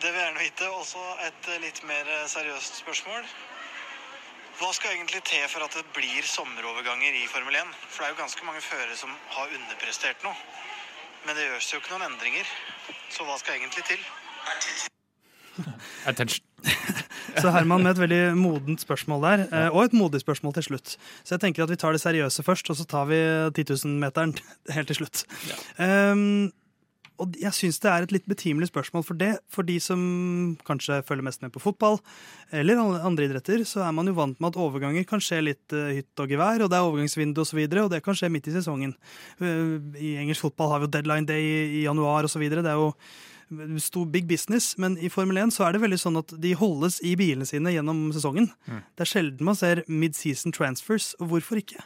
Det 0.00 0.08
vil 0.08 0.18
jeg 0.18 0.24
gjerne 0.24 0.40
vite. 0.40 0.70
Også 0.70 1.02
et 1.26 1.48
eh, 1.52 1.60
litt 1.64 1.82
mer 1.88 2.08
eh, 2.08 2.26
seriøst 2.32 2.80
spørsmål. 2.82 3.26
Hva 4.60 4.70
skal 4.76 4.94
egentlig 4.94 5.22
til 5.24 5.44
for 5.48 5.64
at 5.64 5.76
det 5.76 5.84
blir 5.96 6.26
sommeroverganger 6.28 7.16
i 7.16 7.26
Formel 7.32 7.56
1? 7.60 7.74
For 7.88 8.02
det 8.02 8.08
er 8.08 8.14
jo 8.14 8.22
ganske 8.22 8.46
mange 8.48 8.60
førere 8.64 8.96
som 8.96 9.12
har 9.36 9.54
underprestert 9.56 10.24
noe. 10.24 10.36
Men 11.26 11.36
det 11.36 11.46
gjøres 11.46 11.72
jo 11.72 11.80
ikke 11.80 11.94
noen 11.94 12.08
endringer. 12.12 12.56
Så 13.12 13.24
hva 13.28 13.38
skal 13.40 13.60
egentlig 13.60 13.84
til? 13.88 14.04
Attention. 16.06 16.44
Så 17.38 17.52
Herman 17.54 17.84
med 17.84 17.94
et 17.94 18.02
veldig 18.02 18.22
modent 18.38 18.82
spørsmål 18.82 19.26
der, 19.26 19.42
eh, 19.48 19.68
og 19.68 19.84
et 19.84 19.96
modig 19.96 20.22
spørsmål 20.22 20.56
til 20.58 20.70
slutt. 20.70 20.96
Så 21.22 21.36
jeg 21.36 21.44
tenker 21.44 21.64
at 21.64 21.70
vi 21.70 21.78
tar 21.80 21.94
det 21.94 22.02
seriøse 22.02 22.44
først, 22.46 22.70
og 22.70 22.78
så 22.78 22.86
tar 22.88 23.10
vi 23.10 23.20
10 23.54 23.68
000-meteren 23.72 24.34
helt 24.76 24.90
til 24.90 25.02
slutt. 25.02 25.24
Um, 25.78 26.50
og 27.20 27.34
jeg 27.36 27.52
syns 27.52 27.76
det 27.82 27.90
er 27.90 28.04
et 28.06 28.12
litt 28.14 28.28
betimelig 28.30 28.70
spørsmål 28.70 29.04
for 29.04 29.18
det. 29.20 29.34
For 29.52 29.66
de 29.66 29.76
som 29.82 30.00
kanskje 30.64 31.02
følger 31.04 31.26
mest 31.26 31.42
med 31.44 31.52
på 31.52 31.60
fotball, 31.60 31.98
eller 32.56 32.80
andre 32.80 33.26
idretter, 33.28 33.60
så 33.68 33.84
er 33.84 33.92
man 33.92 34.08
jo 34.08 34.16
vant 34.16 34.40
med 34.40 34.54
at 34.54 34.60
overganger 34.60 35.04
kan 35.08 35.20
skje 35.20 35.42
litt 35.50 35.76
uh, 35.76 35.92
hytt 35.92 36.22
og 36.22 36.32
gevær, 36.32 36.64
og 36.64 36.72
det 36.72 36.78
er 36.78 36.86
overgangsvindu 36.88 37.42
osv., 37.42 37.44
og, 37.44 37.50
så 37.52 37.60
videre, 37.60 37.84
og 37.84 37.92
det 37.92 38.02
kan 38.06 38.16
skje 38.16 38.32
midt 38.32 38.48
i 38.48 38.56
sesongen. 38.56 38.96
Uh, 39.42 39.76
I 40.00 40.16
engelsk 40.22 40.48
fotball 40.48 40.72
har 40.72 40.80
vi 40.80 40.88
jo 40.88 40.94
deadline 40.96 41.28
day 41.28 41.50
i 41.80 41.84
januar 41.84 42.28
osv. 42.28 42.48
Det 42.48 42.64
er 42.64 42.80
jo 42.80 42.94
stor 43.82 44.06
big 44.06 44.26
business, 44.30 44.72
men 44.78 44.96
i 44.98 45.10
Formel 45.12 45.40
1 45.42 45.54
så 45.56 45.66
er 45.66 45.74
det 45.74 45.84
veldig 45.84 46.00
sånn 46.00 46.20
at 46.20 46.34
de 46.42 46.52
holdes 46.58 47.00
i 47.06 47.16
bilene 47.18 47.48
sine 47.48 47.72
gjennom 47.74 48.08
sesongen. 48.14 48.50
Det 48.66 49.06
er 49.06 49.10
sjelden 49.10 49.48
man 49.48 49.58
ser 49.58 49.84
mid-season 49.88 50.54
transfers, 50.56 51.12
og 51.20 51.32
hvorfor 51.32 51.62
ikke? 51.62 51.82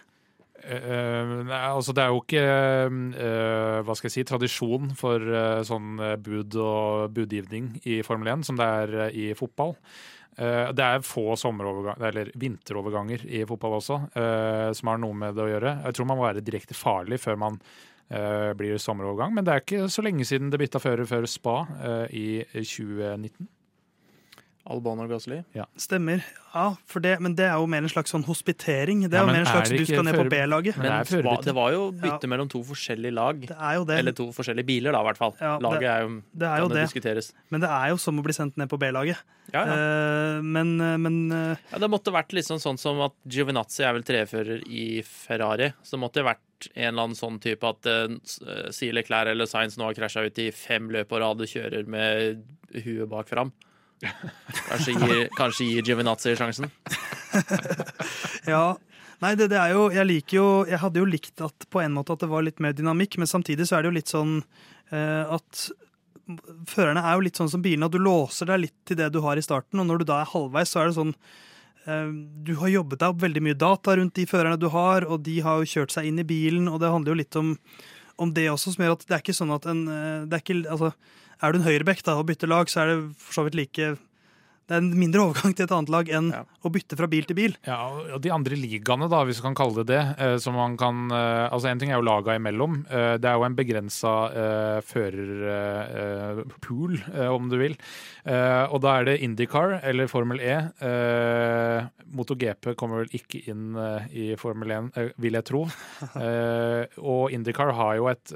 Uh, 0.65 1.45
nei, 1.45 1.61
altså 1.69 1.93
det 1.93 2.01
er 2.01 2.13
jo 2.15 2.23
ikke 2.23 2.43
uh, 2.49 3.81
hva 3.85 3.97
skal 3.99 4.09
jeg 4.09 4.15
si, 4.15 4.23
tradisjon 4.25 4.95
for 4.97 5.21
uh, 5.21 5.61
sånn 5.67 5.99
bud 6.25 6.57
og 6.57 7.13
budgivning 7.13 7.75
i 7.85 7.99
Formel 8.07 8.33
1 8.33 8.47
som 8.49 8.57
det 8.57 8.69
er 8.81 8.95
i 9.13 9.31
fotball. 9.37 9.77
Det 10.35 10.83
er 10.83 11.05
få 11.07 11.37
eller 11.39 12.33
vinteroverganger 12.43 13.21
i 13.39 13.45
fotball 13.47 13.77
også, 13.77 13.99
som 14.75 14.89
har 14.91 14.97
noe 14.99 15.15
med 15.15 15.37
det 15.37 15.45
å 15.45 15.47
gjøre. 15.47 15.75
Jeg 15.85 15.95
tror 15.95 16.09
man 16.11 16.19
må 16.19 16.25
være 16.25 16.43
direkte 16.43 16.75
farlig 16.75 17.21
før 17.23 17.39
man 17.39 17.61
blir 18.11 18.77
sommerovergang, 18.79 19.33
men 19.35 19.45
det 19.45 19.53
er 19.55 19.61
ikke 19.65 19.89
så 19.91 20.03
lenge 20.05 20.25
siden 20.29 20.51
det 20.53 20.61
bytta 20.61 20.79
fører 20.83 21.07
før 21.09 21.27
Spa 21.27 21.67
eh, 21.83 22.07
i 22.15 22.27
2019. 22.53 23.49
Albon 24.65 24.97
og 25.05 25.11
Gasly. 25.13 25.43
Stemmer. 25.77 26.23
Ja, 26.55 26.71
for 26.89 27.03
det, 27.05 27.19
men 27.21 27.35
det 27.37 27.45
er 27.45 27.59
jo 27.61 27.67
mer 27.69 27.83
en 27.85 27.91
slags 27.93 28.09
sånn 28.15 28.23
hospitering. 28.25 29.03
Det 29.11 29.19
er 29.19 29.21
Ja, 29.21 29.27
jo 29.27 29.33
mer 29.35 29.43
en 29.43 29.51
slags 29.51 29.69
du 29.69 29.83
skal 29.85 30.07
ned 30.07 30.17
på 30.17 30.25
B-laget. 30.33 30.79
Men 30.81 31.05
det 31.05 31.21
var- 31.23 31.43
det 31.45 31.55
var 31.55 31.73
jo 31.73 31.93
bytte 31.93 32.23
Ja. 32.25 32.29
mellom 32.33 32.49
to 32.49 32.63
forskjellige 32.65 33.13
lag. 33.13 33.41
Det 33.45 33.51
er 33.61 33.75
jo 33.75 33.85
det. 33.85 33.99
Eller 33.99 34.13
to 34.13 34.33
forskjellige 34.33 34.65
biler, 34.65 34.93
da, 34.93 35.01
i 35.03 35.05
hvert 35.05 35.19
fall. 35.19 35.35
Ja, 35.39 35.59
det- 35.59 35.63
Laget 35.63 35.83
er 35.83 36.01
jo, 36.09 36.23
det 36.33 36.49
er 36.49 36.57
jo 36.61 36.69
kan 36.69 36.77
det. 36.77 36.89
diskuteres. 36.89 37.33
Men 37.51 37.61
det 37.61 37.69
er 37.69 37.89
jo 37.91 37.97
som 37.99 38.19
å 38.19 38.23
bli 38.25 38.33
sendt 38.33 38.57
ned 38.57 38.71
på 38.71 38.79
B-laget. 38.79 39.19
Ja, 39.53 39.67
ja. 39.67 39.75
Uh, 40.39 40.43
men, 40.43 40.79
men 40.79 41.31
uh, 41.31 41.57
Ja, 41.71 41.79
det 41.79 41.91
måtte 41.91 42.11
vært 42.11 42.33
liksom 42.33 42.57
sånn 42.57 42.79
som 42.79 42.99
at 43.03 43.13
Giovinazzi 43.29 43.85
er 43.85 43.93
vel 43.93 44.03
trefører 44.03 44.63
i 44.67 45.03
Ferrari. 45.03 45.75
Så 45.85 45.91
det 45.91 46.01
måtte 46.01 46.15
jo 46.23 46.25
vært 46.65 46.79
en 46.79 46.89
eller 46.89 47.03
annen 47.07 47.19
sånn 47.19 47.39
type 47.43 47.69
at 47.69 47.89
uh, 47.91 48.71
Sile 48.75 49.05
Klær 49.07 49.31
eller 49.31 49.49
Sainz 49.51 49.79
nå 49.79 49.89
har 49.89 49.97
krasja 49.97 50.25
ut 50.25 50.39
i 50.43 50.51
fem 50.55 50.91
løp 50.93 51.11
på 51.11 51.21
rad 51.23 51.41
og 51.41 51.51
kjører 51.51 51.87
med 51.91 52.45
huet 52.85 53.09
bak 53.11 53.29
fram. 53.29 53.53
Kanskje 54.69 54.97
gir, 54.99 55.29
kanskje 55.39 55.69
gir 55.71 55.87
Giovinazzi 55.87 56.35
sjansen. 56.37 56.71
Ja. 58.45 58.75
Nei, 59.23 59.31
det, 59.39 59.47
det 59.55 59.57
er 59.57 59.71
jo 59.73 59.87
Jeg 59.95 60.05
liker 60.05 60.37
jo 60.37 60.49
Jeg 60.69 60.81
hadde 60.83 61.01
jo 61.01 61.07
likt 61.09 61.41
at 61.41 61.65
på 61.73 61.81
en 61.81 61.95
måte 61.97 62.13
at 62.13 62.21
det 62.21 62.29
var 62.29 62.45
litt 62.45 62.61
mer 62.61 62.75
dynamikk, 62.77 63.17
men 63.17 63.31
samtidig 63.31 63.65
så 63.65 63.79
er 63.79 63.85
det 63.85 63.89
jo 63.89 63.97
litt 63.97 64.13
sånn 64.13 64.35
uh, 64.93 65.33
at 65.39 65.63
førerne 66.69 67.03
er 67.05 67.17
jo 67.17 67.25
litt 67.25 67.41
sånn 67.41 67.51
som 67.53 67.63
bilene, 67.65 67.89
at 67.89 67.95
du 67.95 68.03
låser 68.03 68.49
deg 68.51 68.67
litt 68.67 68.77
til 68.89 68.99
det 69.01 69.11
du 69.15 69.21
har 69.25 69.41
i 69.41 69.45
starten, 69.45 69.81
og 69.81 69.89
når 69.89 70.03
du 70.03 70.07
da 70.09 70.23
er 70.23 70.31
halvveis, 70.31 70.73
så 70.73 70.83
er 70.83 70.91
det 70.91 70.97
sånn 70.99 71.15
Du 71.85 72.55
har 72.57 72.71
jobbet 72.73 73.03
deg 73.03 73.13
opp 73.13 73.21
veldig 73.21 73.43
mye 73.45 73.57
data 73.61 73.93
rundt 73.99 74.17
de 74.17 74.25
førerne 74.29 74.57
du 74.61 74.71
har, 74.73 75.05
og 75.05 75.21
de 75.27 75.35
har 75.45 75.61
jo 75.61 75.69
kjørt 75.69 75.93
seg 75.93 76.09
inn 76.09 76.23
i 76.23 76.25
bilen, 76.25 76.71
og 76.71 76.79
det 76.81 76.93
handler 76.93 77.13
jo 77.13 77.19
litt 77.21 77.37
om, 77.37 77.51
om 78.17 78.33
det 78.33 78.47
også, 78.53 78.73
som 78.73 78.87
gjør 78.87 78.97
at 78.97 79.05
det 79.05 79.17
er 79.17 79.25
ikke 79.25 79.37
sånn 79.37 79.53
at 79.53 79.69
en 79.69 79.83
eh, 79.93 80.25
er, 80.25 80.41
ikke, 80.41 80.63
altså, 80.65 80.95
er 81.45 81.53
du 81.53 81.61
en 81.61 81.67
høyrebekk 81.67 82.01
da, 82.07 82.17
og 82.17 82.31
bytter 82.31 82.49
lag, 82.49 82.73
så 82.73 82.85
er 82.85 82.93
det 82.93 82.99
for 83.21 83.37
så 83.37 83.45
vidt 83.47 83.59
like 83.61 83.91
Det 84.67 84.75
er 84.77 84.81
en 84.81 84.95
mindre 84.97 85.21
overgang 85.27 85.53
til 85.55 85.65
et 85.67 85.73
annet 85.77 85.91
lag 85.93 86.09
enn 86.09 86.31
Ja. 86.33 86.43
å 86.65 86.71
bytte 86.73 86.97
fra 86.97 87.07
bil 87.07 87.25
til 87.29 87.37
bil. 87.37 87.57
Ja, 87.67 87.77
og 88.15 88.21
de 88.25 88.31
andre 88.33 88.57
ligaene, 88.57 89.09
da, 89.13 89.21
hvis 89.29 89.37
vi 89.43 89.47
kan 89.49 89.55
kalle 89.55 89.85
det 89.85 89.87
det. 89.93 90.03
eh, 90.19 90.37
som 90.39 90.55
man 90.57 90.77
kan, 90.81 91.11
eh, 91.13 91.49
altså 91.53 91.69
En 91.69 91.79
ting 91.79 91.91
er 91.91 91.99
jo 92.01 92.07
laga 92.09 92.35
imellom. 92.39 92.87
eh, 92.91 93.17
Det 93.19 93.29
er 93.29 93.35
jo 93.37 93.45
en 93.45 93.55
begrensa 93.57 94.15
førerpool, 95.75 96.97
om 97.35 97.49
du 97.51 97.57
vil. 97.61 97.77
Uh, 98.27 98.65
Og 98.73 98.81
da 98.85 98.99
er 99.01 99.05
det 99.09 99.21
Indycar 99.25 99.81
eller 99.85 100.07
Formel 100.11 100.41
E. 100.41 100.55
Eh, 100.81 101.87
MotoGP 102.15 102.75
kommer 102.79 103.03
vel 103.05 103.13
ikke 103.21 103.43
inn 103.51 103.75
i 104.13 104.35
Formel 104.41 104.71
1, 104.71 104.91
eh, 104.97 105.11
vil 105.19 105.33
jeg 105.39 105.45
tro. 105.51 105.65
Eh, 106.25 106.87
Og 106.99 107.31
Indycar 107.35 107.73
har 107.77 107.97
jo 107.99 108.07
et 108.09 108.33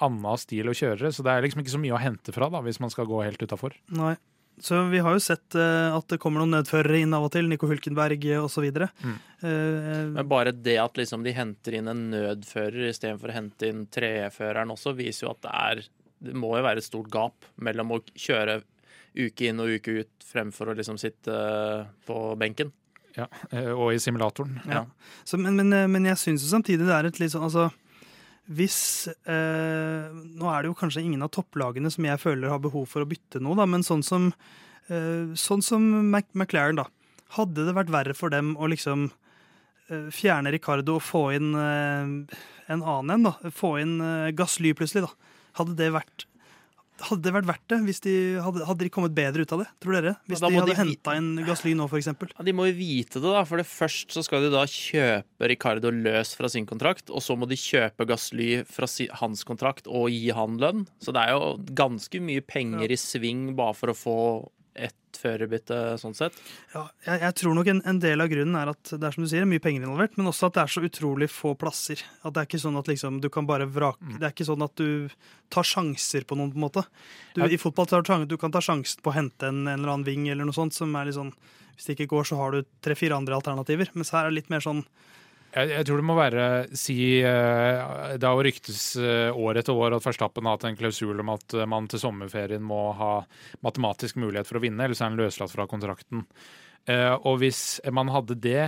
anna 0.00 0.32
stil 0.40 0.64
å 0.70 0.74
kjøre, 0.76 1.10
så 1.12 1.22
det 1.24 1.32
er 1.32 1.42
liksom 1.44 1.60
ikke 1.62 1.74
så 1.74 1.80
mye 1.82 1.92
å 1.96 2.00
hente 2.00 2.32
fra 2.32 2.48
da, 2.52 2.60
hvis 2.64 2.80
man 2.80 2.90
skal 2.92 3.04
gå 3.08 3.18
helt 3.24 3.42
utafor. 3.42 3.74
Nei. 3.92 4.14
Så 4.60 4.82
vi 4.92 5.00
har 5.00 5.16
jo 5.16 5.22
sett 5.24 5.56
uh, 5.56 5.96
at 5.96 6.08
det 6.12 6.18
kommer 6.20 6.42
noen 6.42 6.58
nødførere 6.58 7.00
inn 7.00 7.14
av 7.16 7.26
og 7.26 7.32
til. 7.34 7.48
Nico 7.48 7.68
Hulkenberg 7.70 8.26
osv. 8.40 8.66
Mm. 8.70 9.14
Uh, 9.40 10.10
Men 10.16 10.28
bare 10.28 10.52
det 10.52 10.76
at 10.82 11.00
liksom 11.00 11.24
de 11.24 11.34
henter 11.36 11.78
inn 11.78 11.88
en 11.90 12.02
nødfører 12.12 12.90
istedenfor 12.90 13.32
å 13.32 13.38
hente 13.38 13.70
inn 13.72 13.86
treføreren 13.92 14.74
også, 14.76 14.92
viser 14.98 15.26
jo 15.26 15.32
at 15.34 15.46
det 15.46 15.54
er 15.62 15.86
Det 16.20 16.36
må 16.36 16.52
jo 16.58 16.66
være 16.66 16.82
et 16.82 16.84
stort 16.84 17.08
gap 17.08 17.48
mellom 17.56 17.96
å 17.96 18.02
kjøre 18.12 18.60
uke 19.16 19.48
inn 19.48 19.62
og 19.62 19.72
uke 19.72 20.02
ut 20.02 20.26
fremfor 20.30 20.70
å 20.70 20.76
liksom 20.76 20.98
sitte 21.00 21.32
på 22.06 22.18
benken. 22.38 22.70
Ja, 23.16 23.26
eh, 23.50 23.70
og 23.72 23.94
i 23.94 23.98
simulatoren. 23.98 24.60
ja. 24.70 24.84
Så, 25.24 25.38
men, 25.40 25.56
men, 25.56 25.72
eh, 25.72 25.88
men 25.90 26.06
jeg 26.06 26.20
syns 26.20 26.44
jo 26.44 26.50
samtidig 26.52 26.86
det 26.86 26.94
er 26.94 27.08
et 27.08 27.18
litt 27.22 27.32
sånn 27.32 27.48
altså 27.48 27.70
hvis 28.50 29.08
eh, 29.28 30.08
Nå 30.10 30.48
er 30.50 30.62
det 30.62 30.70
jo 30.70 30.78
kanskje 30.78 31.02
ingen 31.04 31.22
av 31.22 31.32
topplagene 31.34 31.90
som 31.92 32.06
jeg 32.06 32.22
føler 32.22 32.50
har 32.50 32.62
behov 32.62 32.88
for 32.90 33.04
å 33.04 33.08
bytte 33.10 33.42
noe, 33.42 33.58
da, 33.58 33.66
men 33.68 33.84
sånn 33.86 34.02
som, 34.06 34.30
eh, 34.88 35.34
sånn 35.38 35.62
som 35.62 35.84
Mac 36.10 36.30
McLaren, 36.34 36.80
da. 36.80 36.88
Hadde 37.36 37.66
det 37.68 37.76
vært 37.76 37.92
verre 37.94 38.16
for 38.16 38.32
dem 38.32 38.56
å 38.58 38.70
liksom 38.70 39.10
eh, 39.90 40.08
fjerne 40.14 40.50
Ricardo 40.54 40.98
og 40.98 41.06
få 41.06 41.28
inn 41.36 41.52
eh, 41.54 42.40
en 42.70 42.82
annen 42.82 43.14
en, 43.18 43.28
da? 43.30 43.52
Få 43.54 43.76
inn 43.82 44.00
eh, 44.02 44.32
Gasly 44.34 44.74
plutselig, 44.78 45.06
da. 45.06 45.36
Hadde 45.60 45.78
det 45.78 45.92
vært 45.94 46.26
hadde 47.08 47.24
det 47.24 47.32
vært 47.34 47.48
verdt 47.48 47.66
det 47.72 47.78
hvis 47.86 48.02
de 48.04 48.14
hadde, 48.44 48.64
hadde 48.68 48.86
de 48.86 48.92
kommet 48.92 49.14
bedre 49.16 49.44
ut 49.44 49.54
av 49.56 49.62
det? 49.62 49.68
Tror 49.82 49.96
dere? 49.96 50.14
Hvis 50.30 50.42
de 50.42 50.50
hadde 50.54 50.68
de 50.70 50.76
henta 50.78 51.16
inn 51.18 51.30
Gasly 51.46 51.74
nå, 51.78 51.88
eksempel. 52.00 52.32
Ja, 52.36 52.46
De 52.46 52.54
må 52.56 52.68
jo 52.68 52.76
vite 52.78 53.22
det, 53.22 53.26
da. 53.26 53.44
For 53.48 53.60
det 53.60 53.66
først 53.70 54.14
så 54.14 54.24
skal 54.26 54.46
de 54.46 54.52
da 54.54 54.64
kjøpe 54.68 55.50
Ricardo 55.50 55.92
løs 55.94 56.34
fra 56.38 56.50
sin 56.52 56.68
kontrakt, 56.68 57.10
og 57.10 57.24
så 57.24 57.36
må 57.38 57.48
de 57.50 57.58
kjøpe 57.60 58.06
Gasly 58.10 58.62
fra 58.68 58.88
hans 59.22 59.44
kontrakt 59.48 59.88
og 59.90 60.10
gi 60.12 60.30
han 60.36 60.58
lønn. 60.62 60.86
Så 61.02 61.14
det 61.16 61.24
er 61.26 61.36
jo 61.36 61.56
ganske 61.78 62.22
mye 62.22 62.44
penger 62.44 62.90
i 62.90 62.98
sving 63.00 63.50
bare 63.58 63.76
for 63.76 63.92
å 63.92 63.98
få 63.98 64.16
ett 64.74 64.96
førerbytte 65.20 65.76
sånn 66.00 66.14
sett. 66.16 66.36
Ja, 66.72 66.84
jeg, 67.04 67.20
jeg 67.24 67.34
tror 67.40 67.56
nok 67.58 67.68
en, 67.72 67.80
en 67.90 67.98
del 68.00 68.22
av 68.22 68.30
grunnen 68.30 68.56
er 68.56 68.70
at 68.72 68.92
det 68.94 69.08
er 69.08 69.16
som 69.16 69.24
du 69.26 69.28
sier, 69.28 69.44
mye 69.48 69.62
penger 69.62 69.82
involvert, 69.84 70.14
men 70.16 70.30
også 70.30 70.48
at 70.48 70.56
det 70.56 70.62
er 70.62 70.72
så 70.76 70.82
utrolig 70.86 71.28
få 71.32 71.52
plasser. 71.58 72.00
At 72.22 72.36
det 72.36 72.42
er 72.44 72.48
ikke 72.48 72.62
sånn 72.62 72.78
at 72.80 72.88
liksom, 72.88 73.18
du 73.24 73.28
kan 73.32 73.48
bare 73.50 73.68
vrake 73.68 73.98
Mm. 74.00 74.16
Det 74.20 74.26
er 74.28 74.32
ikke 74.32 74.46
sånn 74.48 74.62
at 74.64 74.76
du 74.80 75.10
tar 75.52 75.66
sjanser 75.66 76.24
på 76.24 76.38
noen, 76.38 76.52
på 76.54 76.60
en 76.60 76.64
måte. 76.64 76.84
Du, 77.34 77.42
Ja. 77.42 77.50
I 77.50 77.58
fotball 77.60 77.86
tar 77.90 78.02
du, 78.06 78.24
du 78.30 78.36
kan 78.40 78.52
ta 78.54 78.62
sjansen 78.64 79.02
på 79.02 79.10
å 79.10 79.16
hente 79.18 79.50
en, 79.50 79.66
en 79.66 79.74
eller 79.80 79.92
annen 79.92 80.06
ving 80.06 80.28
eller 80.28 80.46
noe 80.48 80.56
sånt, 80.56 80.72
som 80.72 80.94
er 80.96 81.10
litt 81.10 81.18
sånn 81.18 81.34
Hvis 81.76 81.86
det 81.86 81.96
ikke 81.98 82.10
går, 82.14 82.24
så 82.28 82.36
har 82.36 82.52
du 82.52 82.64
tre-fire 82.84 83.16
andre 83.16 83.34
alternativer. 83.34 83.90
Mens 83.94 84.10
her 84.12 84.26
er 84.26 84.30
det 84.30 84.38
litt 84.42 84.50
mer 84.52 84.60
sånn 84.60 84.84
Jeg, 85.50 85.70
jeg 85.72 85.86
tror 85.86 85.98
det 85.98 86.06
må 86.06 86.14
være 86.14 86.46
si 86.78 86.96
uh, 87.26 88.14
Det 88.14 88.26
har 88.26 88.36
jo 88.38 88.46
ryktes 88.46 88.82
uh, 89.00 89.34
år 89.34 89.60
etter 89.60 89.74
år 89.74 89.96
at 89.96 90.06
Verstappen 90.06 90.46
har 90.46 90.56
hatt 90.56 90.66
en 90.68 90.78
klausul 90.78 91.22
om 91.22 91.32
at 91.34 91.56
uh, 91.58 91.66
man 91.70 91.88
til 91.90 92.02
sommerferien 92.02 92.62
må 92.62 92.90
ha 92.98 93.12
matematisk 93.66 94.20
mulighet 94.22 94.48
for 94.48 94.60
å 94.60 94.64
vinne, 94.64 94.84
ellers 94.84 95.02
er 95.02 95.10
han 95.10 95.18
løslatt 95.18 95.54
fra 95.54 95.66
kontrakten. 95.70 96.26
Og 96.88 97.34
hvis 97.42 97.76
man 97.92 98.08
hadde 98.08 98.38
det 98.40 98.62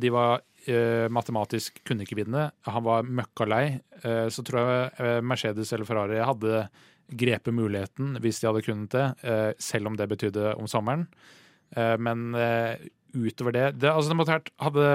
De 0.00 0.10
var 0.14 0.40
matematisk 1.12 1.76
kunne 1.86 2.06
ikke 2.06 2.16
vinne, 2.22 2.46
han 2.64 2.84
var 2.86 3.04
møkkalei, 3.04 3.78
så 4.32 4.42
tror 4.42 4.70
jeg 4.72 5.20
Mercedes 5.28 5.74
eller 5.76 5.86
Ferrari 5.86 6.22
hadde 6.24 6.62
grepet 7.20 7.54
muligheten 7.54 8.16
hvis 8.24 8.40
de 8.40 8.48
hadde 8.48 8.64
kunnet 8.64 8.96
det, 8.96 9.04
selv 9.60 9.92
om 9.92 10.00
det 10.00 10.08
betydde 10.08 10.54
om 10.56 10.66
sommeren. 10.72 11.04
Men 11.76 12.32
utover 13.16 13.54
det, 13.56 13.64
det 13.80 13.90
altså 13.92 14.12
det 14.12 14.18
måtte 14.18 14.34
vært, 14.36 14.50
Hadde 14.60 14.88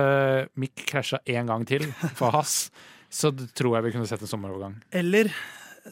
Mick 0.59 0.85
krasja 0.89 1.19
én 1.29 1.49
gang 1.49 1.65
til 1.69 1.87
for 2.17 2.35
Hass, 2.35 2.67
så 3.19 3.31
tror 3.31 3.77
jeg 3.77 3.87
vi 3.87 3.95
kunne 3.95 4.09
sett 4.09 4.23
en 4.25 4.31
sommerovergang. 4.31 4.77
Eller 4.93 5.31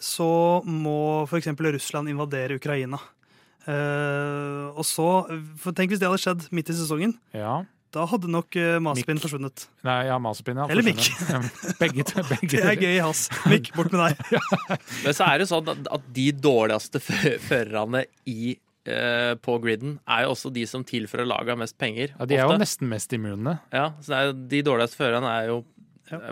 så 0.01 0.61
må 0.63 1.25
f.eks. 1.27 1.51
Russland 1.51 2.09
invadere 2.11 2.55
Ukraina. 2.61 2.99
Uh, 3.61 4.71
og 4.73 4.81
så 4.87 5.05
for 5.61 5.75
Tenk 5.77 5.91
hvis 5.93 5.99
det 6.01 6.07
hadde 6.09 6.21
skjedd 6.23 6.47
midt 6.55 6.71
i 6.73 6.77
sesongen. 6.79 7.13
Ja. 7.35 7.59
Da 7.91 8.05
hadde 8.07 8.29
nok 8.31 8.55
uh, 8.55 8.77
Mazepin 8.83 9.19
forsvunnet. 9.19 9.65
Nei, 9.83 9.97
ja, 10.07 10.15
Mazepin, 10.23 10.61
ja. 10.63 10.67
Eller 10.71 10.85
Mick. 10.87 11.03
begge, 11.81 12.05
begge. 12.31 12.49
Det 12.55 12.63
er 12.63 12.79
gøy 12.79 12.93
i 12.95 13.01
has. 13.03 13.25
Mikk, 13.51 13.73
bort 13.75 13.91
med 13.91 14.05
deg. 14.05 14.41
Men 15.03 15.17
så 15.17 15.27
er 15.27 15.43
det 15.43 15.49
sånn 15.51 15.67
at, 15.75 16.05
de 16.15 16.27
dårligste 16.39 17.03
fø- 17.03 17.35
førerne 17.43 18.05
i 18.31 18.55
eh, 18.87 19.33
på 19.41 19.57
griden 19.63 19.97
er 20.09 20.25
jo 20.25 20.33
også 20.35 20.51
de 20.53 20.65
som 20.69 20.85
tilfører 20.87 21.27
laget 21.29 21.59
mest 21.59 21.77
penger. 21.81 22.15
Ja, 22.17 22.27
de 22.29 22.37
er 22.39 22.47
jo 22.49 22.59
nesten 22.61 22.89
mest 22.91 23.13
immune. 23.17 23.57
Ja, 23.73 23.91
så 24.01 24.13
det 24.13 24.21
er, 24.21 24.37
De 24.55 24.61
dårligste 24.67 25.01
førerne 25.03 25.33
er 25.39 25.51
jo 25.51 25.61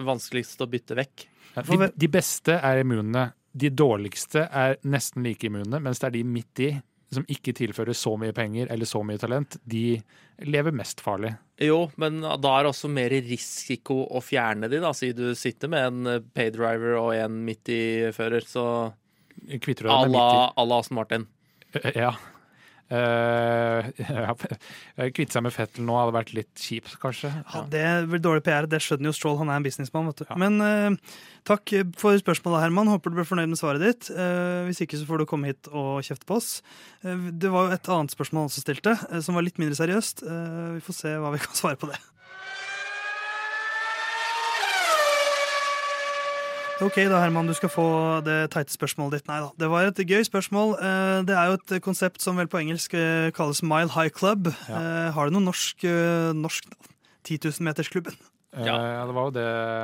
vanskeligst 0.05 0.61
å 0.63 0.69
bytte 0.69 0.97
vekk. 0.99 1.25
Ja, 1.55 1.63
De, 1.65 1.91
de 1.95 2.11
beste 2.11 2.59
er 2.59 2.81
immune. 2.83 3.29
De 3.59 3.71
dårligste 3.73 4.45
er 4.45 4.77
nesten 4.85 5.25
like 5.25 5.47
immune, 5.49 5.81
mens 5.81 6.01
det 6.01 6.09
er 6.11 6.17
de 6.19 6.23
midt 6.27 6.61
i, 6.61 6.69
som 7.09 7.25
ikke 7.31 7.55
tilfører 7.57 7.95
så 7.97 8.13
mye 8.21 8.33
penger 8.37 8.69
eller 8.69 8.85
så 8.85 9.01
mye 9.05 9.17
talent, 9.17 9.57
de 9.65 9.97
lever 10.45 10.75
mest 10.77 11.01
farlig. 11.01 11.31
Jo, 11.59 11.87
men 11.99 12.21
da 12.21 12.51
er 12.53 12.67
det 12.67 12.69
også 12.71 12.91
mer 12.93 13.15
risiko 13.25 14.03
å 14.05 14.21
fjerne 14.23 14.69
de, 14.69 14.77
da, 14.83 14.93
siden 14.95 15.31
du 15.31 15.39
sitter 15.39 15.71
med 15.73 15.87
en 15.87 16.11
eh, 16.13 16.21
paydriver 16.37 16.99
og 16.99 17.09
en 17.17 17.39
midt 17.47 17.71
i-fører. 17.73 18.45
Så 18.47 18.63
Kvitter 19.57 19.87
du 19.87 19.89
deg 19.89 20.11
med 20.11 20.15
midt 20.19 20.53
à 20.61 20.67
la 20.69 20.79
Aston 20.83 20.99
Martin. 20.99 21.25
Ja. 21.95 22.13
Eh. 22.89 23.89
Kvitte 25.15 25.35
seg 25.35 25.45
med 25.45 25.53
Fettel 25.53 25.85
nå 25.85 25.97
hadde 25.97 26.15
vært 26.15 26.33
litt 26.33 26.51
kjipt, 26.57 26.95
kanskje. 27.01 27.31
Ja, 27.53 27.63
det 27.69 27.85
vel 28.09 28.23
dårlig 28.23 28.43
PR. 28.47 28.67
Det 28.69 28.81
skjønner 28.83 29.11
jo 29.11 29.15
Stroll. 29.15 29.37
Han 29.41 29.51
er 29.51 29.59
en 29.59 29.67
businessmann. 29.67 30.09
vet 30.09 30.23
du. 30.23 30.25
Ja. 30.29 30.37
Men 30.41 30.57
uh, 30.63 31.17
takk 31.47 31.73
for 32.01 32.17
spørsmålet, 32.21 32.63
Herman. 32.65 32.89
Håper 32.91 33.13
du 33.13 33.19
ble 33.19 33.27
fornøyd 33.29 33.53
med 33.53 33.61
svaret 33.61 33.85
ditt. 33.85 34.11
Uh, 34.13 34.65
hvis 34.67 34.81
ikke 34.85 34.99
så 34.99 35.09
får 35.09 35.21
du 35.21 35.29
komme 35.29 35.53
hit 35.53 35.69
og 35.71 36.01
kjefte 36.05 36.29
på 36.29 36.39
oss. 36.39 36.51
Uh, 37.05 37.29
det 37.29 37.53
var 37.53 37.69
jo 37.69 37.77
et 37.77 37.91
annet 37.93 38.15
spørsmål 38.15 38.45
han 38.45 38.53
også 38.53 38.65
stilte, 38.65 38.95
som 39.25 39.37
var 39.37 39.45
litt 39.45 39.61
mindre 39.61 39.77
seriøst. 39.77 40.25
Vi 40.25 40.85
får 40.85 40.95
se 40.97 41.17
hva 41.21 41.33
vi 41.35 41.43
kan 41.43 41.57
svare 41.61 41.79
på 41.79 41.91
det. 41.91 42.01
Ok 46.79 46.95
da, 47.11 47.17
Herman, 47.19 47.47
du 47.49 47.51
skal 47.57 47.71
få 47.73 47.85
det 48.23 48.37
teite 48.53 48.71
spørsmålet 48.71 49.17
ditt. 49.19 49.27
Nei 49.27 49.41
da, 49.43 49.49
det 49.59 49.67
var 49.71 49.89
et 49.89 49.99
gøy 49.99 50.23
spørsmål. 50.23 50.77
Eh, 50.79 51.17
Det 51.27 51.35
er 51.35 51.49
jo 51.51 51.57
et 51.59 51.73
konsept 51.83 52.23
som 52.23 52.39
vel 52.39 52.47
på 52.47 52.61
engelsk 52.61 52.93
eh, 52.95 53.31
kalles 53.35 53.59
Mile 53.67 53.91
High 53.91 54.13
Club. 54.15 54.47
Ja. 54.69 55.11
Har 55.15 55.27
du 55.27 55.35
noe 55.35 55.43
norsk, 55.49 55.83
norsk 56.39 56.69
navn? 56.71 56.85
10 57.27 57.37
000-metersklubben? 57.49 58.15
Eh, 58.15 58.63
Ja. 58.65 58.73
ja, 58.81 59.01
det 59.05 59.13
var 59.13 59.27
jo 59.27 59.31
det 59.35 59.43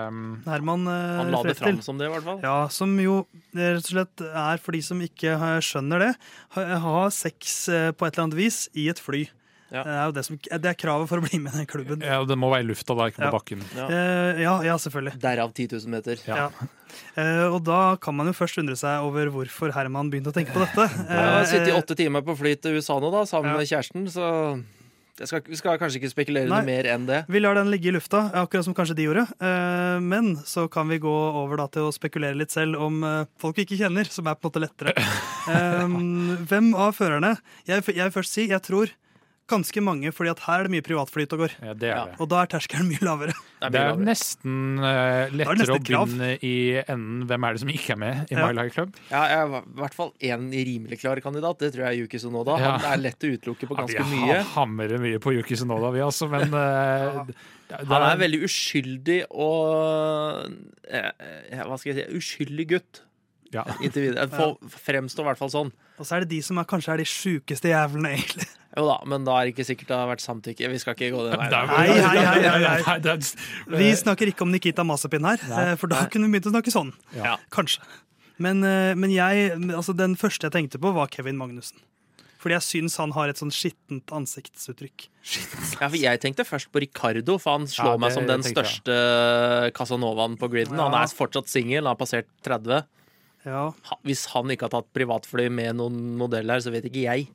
um, 0.10 0.22
Herman 0.48 0.88
eh, 0.90 1.18
Han 1.20 1.28
la 1.36 1.42
det 1.46 1.54
fram 1.60 1.82
som 1.86 2.00
det, 2.00 2.08
i 2.08 2.14
hvert 2.16 2.24
fall. 2.26 2.40
Ja, 2.42 2.56
som 2.74 2.96
jo 2.98 3.20
rett 3.54 3.84
og 3.84 3.92
slett 3.92 4.24
er 4.26 4.58
for 4.64 4.74
de 4.74 4.82
som 4.82 5.04
ikke 5.06 5.36
skjønner 5.62 6.00
det, 6.02 6.14
ha, 6.56 6.64
ha 6.82 7.04
sex 7.14 7.68
eh, 7.70 7.92
på 7.92 8.08
et 8.08 8.16
eller 8.16 8.24
annet 8.30 8.40
vis 8.40 8.64
i 8.74 8.88
et 8.90 8.98
fly. 9.04 9.28
Ja. 9.76 9.84
Det, 9.84 9.96
er 10.00 10.06
jo 10.10 10.16
det, 10.16 10.24
som, 10.30 10.38
det 10.66 10.70
er 10.72 10.78
kravet 10.80 11.10
for 11.12 11.20
å 11.20 11.26
bli 11.28 11.40
med 11.44 11.54
i 11.54 11.62
den 11.64 11.68
klubben. 11.70 12.02
ja, 12.06 12.22
Det 12.24 12.38
må 12.40 12.50
være 12.54 12.64
i 12.64 12.70
lufta, 12.72 12.96
da, 12.96 13.10
ikke 13.12 13.20
på 13.22 13.28
Ja. 13.28 13.34
bakken. 13.36 13.66
Ja. 13.76 13.88
Uh, 13.92 14.42
ja, 14.42 14.54
ja, 14.72 14.76
selvfølgelig. 14.80 15.20
Derav 15.20 15.52
10 15.54 15.68
000 15.76 15.92
meter. 15.98 16.22
Ja. 16.30 16.46
Ja. 16.46 16.70
Eh, 17.20 17.46
og 17.52 17.60
da 17.68 17.82
kan 18.00 18.16
man 18.16 18.30
jo 18.32 18.34
først 18.38 18.58
undre 18.62 18.78
seg 18.80 19.04
over 19.04 19.28
hvorfor 19.34 19.74
Herman 19.76 20.08
begynte 20.14 20.32
å 20.32 20.36
tenke 20.38 20.54
på 20.56 20.64
dette. 20.64 20.86
Jeg 21.12 21.20
har 21.20 21.42
Eh, 21.42 21.50
sittet 21.52 21.74
i 21.74 21.76
åtte 21.76 21.98
timer 22.00 22.24
på 22.24 22.38
fly 22.40 22.56
til 22.56 22.78
USA 22.80 22.96
nå, 23.04 23.12
da, 23.12 23.26
sammen 23.28 23.52
Ja. 23.52 23.58
med 23.60 23.68
kjæresten, 23.68 24.08
så 24.08 24.64
jeg 25.16 25.30
skal, 25.32 25.42
vi 25.48 25.56
skal 25.56 25.78
kanskje 25.80 26.00
ikke 26.02 26.10
spekulere 26.12 26.48
Nei. 26.52 26.58
noe 26.60 26.68
mer 26.68 26.88
enn 26.92 27.06
det. 27.08 27.22
Vi 27.32 27.40
lar 27.40 27.56
den 27.56 27.70
ligge 27.72 27.88
i 27.88 27.94
lufta, 27.96 28.26
akkurat 28.36 28.66
som 28.68 28.74
kanskje 28.76 28.96
de 29.00 29.06
gjorde. 29.08 29.24
Eh, 29.40 30.00
Men 30.04 30.34
så 30.44 30.66
kan 30.72 30.88
vi 30.92 30.98
gå 31.00 31.14
over 31.44 31.56
da 31.62 31.68
til 31.72 31.88
å 31.88 31.94
spekulere 31.96 32.36
litt 32.36 32.52
selv 32.52 32.76
om 32.84 33.00
folk 33.40 33.56
vi 33.60 33.64
ikke 33.68 33.78
kjenner, 33.84 34.08
som 34.12 34.28
er 34.28 34.36
på 34.36 34.48
en 34.48 34.52
måte 34.52 34.64
lettere. 34.66 34.92
Hvem 36.50 36.72
av 36.76 36.96
førerne 36.98 37.36
Jeg 37.68 37.84
jeg 37.96 38.04
vil 38.08 38.14
først 38.16 38.36
si 38.36 38.48
jeg 38.52 38.62
tror 38.66 38.92
ganske 39.52 39.82
mange, 39.86 40.10
fordi 40.16 40.32
at 40.32 40.40
her 40.48 40.60
er 40.64 40.68
det 40.68 40.72
mye 40.74 40.84
privatflyt 40.86 41.34
og 41.36 41.42
går. 41.44 41.52
Ja, 41.62 41.74
det 41.78 41.90
er 41.94 42.08
det. 42.10 42.16
Og 42.24 42.30
da 42.32 42.40
er 42.42 42.50
terskelen 42.50 42.88
mye 42.90 43.04
lavere. 43.06 43.34
Det 43.62 43.68
er 43.68 43.74
Det 43.76 43.82
er 43.82 44.00
nesten 44.08 44.56
uh, 44.82 45.30
lettere 45.34 45.56
nesten 45.60 45.76
å 45.76 45.80
krav. 45.86 46.08
begynne 46.10 46.30
i 46.46 46.54
enden 46.82 47.24
hvem 47.30 47.46
er 47.48 47.54
det 47.58 47.62
som 47.64 47.72
ikke 47.74 47.94
er 47.96 48.00
med 48.02 48.32
i 48.34 48.36
Ja. 48.36 48.46
My 48.48 48.56
Life 48.58 48.74
Club. 48.76 48.98
Ja, 49.12 49.22
jeg 49.32 49.38
er 49.44 49.56
i 49.62 49.62
hvert 49.82 49.98
fall 49.98 50.12
én 50.32 50.48
rimelig 50.54 51.00
klar 51.02 51.22
kandidat. 51.24 51.60
Det 51.62 51.72
tror 51.76 51.86
jeg 51.86 51.94
er 51.94 52.02
Yuki 52.04 52.22
Sonoda. 52.26 52.58
Ja. 52.62 52.74
Han 52.78 52.88
er 52.94 53.04
lett 53.06 53.26
å 53.26 53.32
utelukke 53.36 53.70
på 53.70 53.78
Ja, 53.78 53.86
ganske 53.86 54.08
vi 54.12 54.22
mye. 54.26 54.40
hamrer 54.56 54.98
mye 55.06 55.22
på 55.24 55.34
Yuki 55.38 55.56
Sonoda, 55.62 55.94
vi 55.96 56.04
altså, 56.06 56.30
men 56.30 56.54
uh, 56.58 57.24
det 57.70 57.82
Han 57.90 58.08
er 58.12 58.18
veldig 58.22 58.44
uskyldig 58.46 59.22
og 59.34 60.52
eh, 60.90 61.64
Hva 61.66 61.78
skal 61.82 61.94
jeg 61.96 61.98
si 62.10 62.18
Uskyldig 62.20 62.68
gutt. 62.76 63.02
ja. 63.56 63.64
Inntil 63.82 64.10
videre. 64.10 64.28
Fremstår 64.84 65.26
i 65.26 65.30
hvert 65.32 65.40
fall 65.42 65.50
sånn. 65.54 65.72
Og 65.96 66.04
så 66.06 66.18
er 66.18 66.26
det 66.26 66.34
de 66.36 66.42
som 66.44 66.58
er, 66.60 66.66
kanskje 66.68 66.92
er 66.94 67.00
de 67.02 67.06
sjukeste 67.08 67.70
jævlene, 67.72 68.12
egentlig. 68.18 68.48
Jo 68.76 68.84
da, 68.90 68.98
men 69.08 69.24
da 69.28 69.38
er 69.40 69.48
det 69.48 69.54
ikke 69.56 69.66
sikkert 69.70 69.88
det 69.94 69.96
har 69.96 70.10
vært 70.10 70.24
samtykke. 70.26 70.70
Vi 70.74 70.80
skal 70.82 70.98
ikke 70.98 71.12
gå 71.16 71.22
den 71.30 71.36
Det 71.40 71.48
veien. 71.48 71.70
Nei, 71.72 71.86
nei, 72.04 72.40
nei, 72.44 72.80
nei, 72.84 72.98
det 73.06 73.16
Vi 73.80 73.90
snakker 73.96 74.32
ikke 74.34 74.44
om 74.44 74.52
Nikita 74.52 74.84
Masapin 74.84 75.24
her, 75.28 75.40
eh, 75.48 75.74
for 75.80 75.88
da 75.92 76.04
kunne 76.12 76.28
vi 76.28 76.36
begynt 76.36 76.50
å 76.52 76.56
snakke 76.58 76.74
sånn. 76.76 76.92
Ja. 77.16 77.38
Kanskje. 77.56 77.80
Men, 78.44 78.64
eh, 78.68 78.92
men 79.00 79.14
jeg, 79.16 79.54
altså 79.72 79.96
den 79.96 80.18
første 80.20 80.50
jeg 80.50 80.56
tenkte 80.58 80.82
på, 80.84 80.92
var 80.96 81.08
Kevin 81.14 81.40
Magnussen. 81.40 81.80
Fordi 82.46 82.54
jeg 82.60 82.66
syns 82.68 82.98
han 83.02 83.14
har 83.16 83.32
et 83.32 83.40
sånn 83.40 83.50
skittent 83.50 84.12
ansiktsuttrykk. 84.14 85.08
Ja, 85.80 85.88
for 85.88 85.96
jeg 85.98 86.20
tenkte 86.22 86.44
først 86.46 86.68
på 86.70 86.84
Ricardo, 86.84 87.40
for 87.42 87.56
han 87.58 87.66
slår 87.72 87.96
Ja, 87.96 88.02
meg 88.04 88.14
som 88.14 88.28
den 88.30 88.44
jeg. 88.46 88.54
største 88.54 88.98
Casanovaen 89.74 90.36
på 90.38 90.52
griden. 90.52 90.78
Han 90.78 90.94
er 90.94 91.10
fortsatt 91.10 91.50
singel, 91.50 91.88
han 91.88 91.96
har 91.96 91.98
passert 92.04 92.28
30. 92.46 92.84
Ja. 93.48 93.64
Hvis 94.06 94.28
han 94.36 94.52
ikke 94.54 94.68
har 94.68 94.76
tatt 94.76 94.92
privatfly 94.94 95.48
med 95.50 95.80
noen 95.80 95.98
modeller, 96.20 96.62
så 96.62 96.70
vet 96.76 96.86
ikke 96.90 97.08
jeg. 97.08 97.28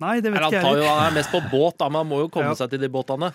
Nei, 0.00 0.20
det 0.22 0.30
vet 0.30 0.38
Eller 0.40 0.52
ikke 0.52 0.62
han, 0.62 0.76
jeg 0.78 0.84
heller. 0.84 0.98
han 1.00 1.10
er 1.12 1.16
mest 1.18 1.32
på 1.34 1.40
båt, 1.50 1.78
da, 1.80 1.88
men 1.90 2.02
han 2.04 2.08
må 2.10 2.20
jo 2.22 2.28
komme 2.30 2.52
Ja. 2.52 2.58
seg 2.58 2.70
til 2.70 2.78
de 2.84 2.88
båtene. 2.88 3.32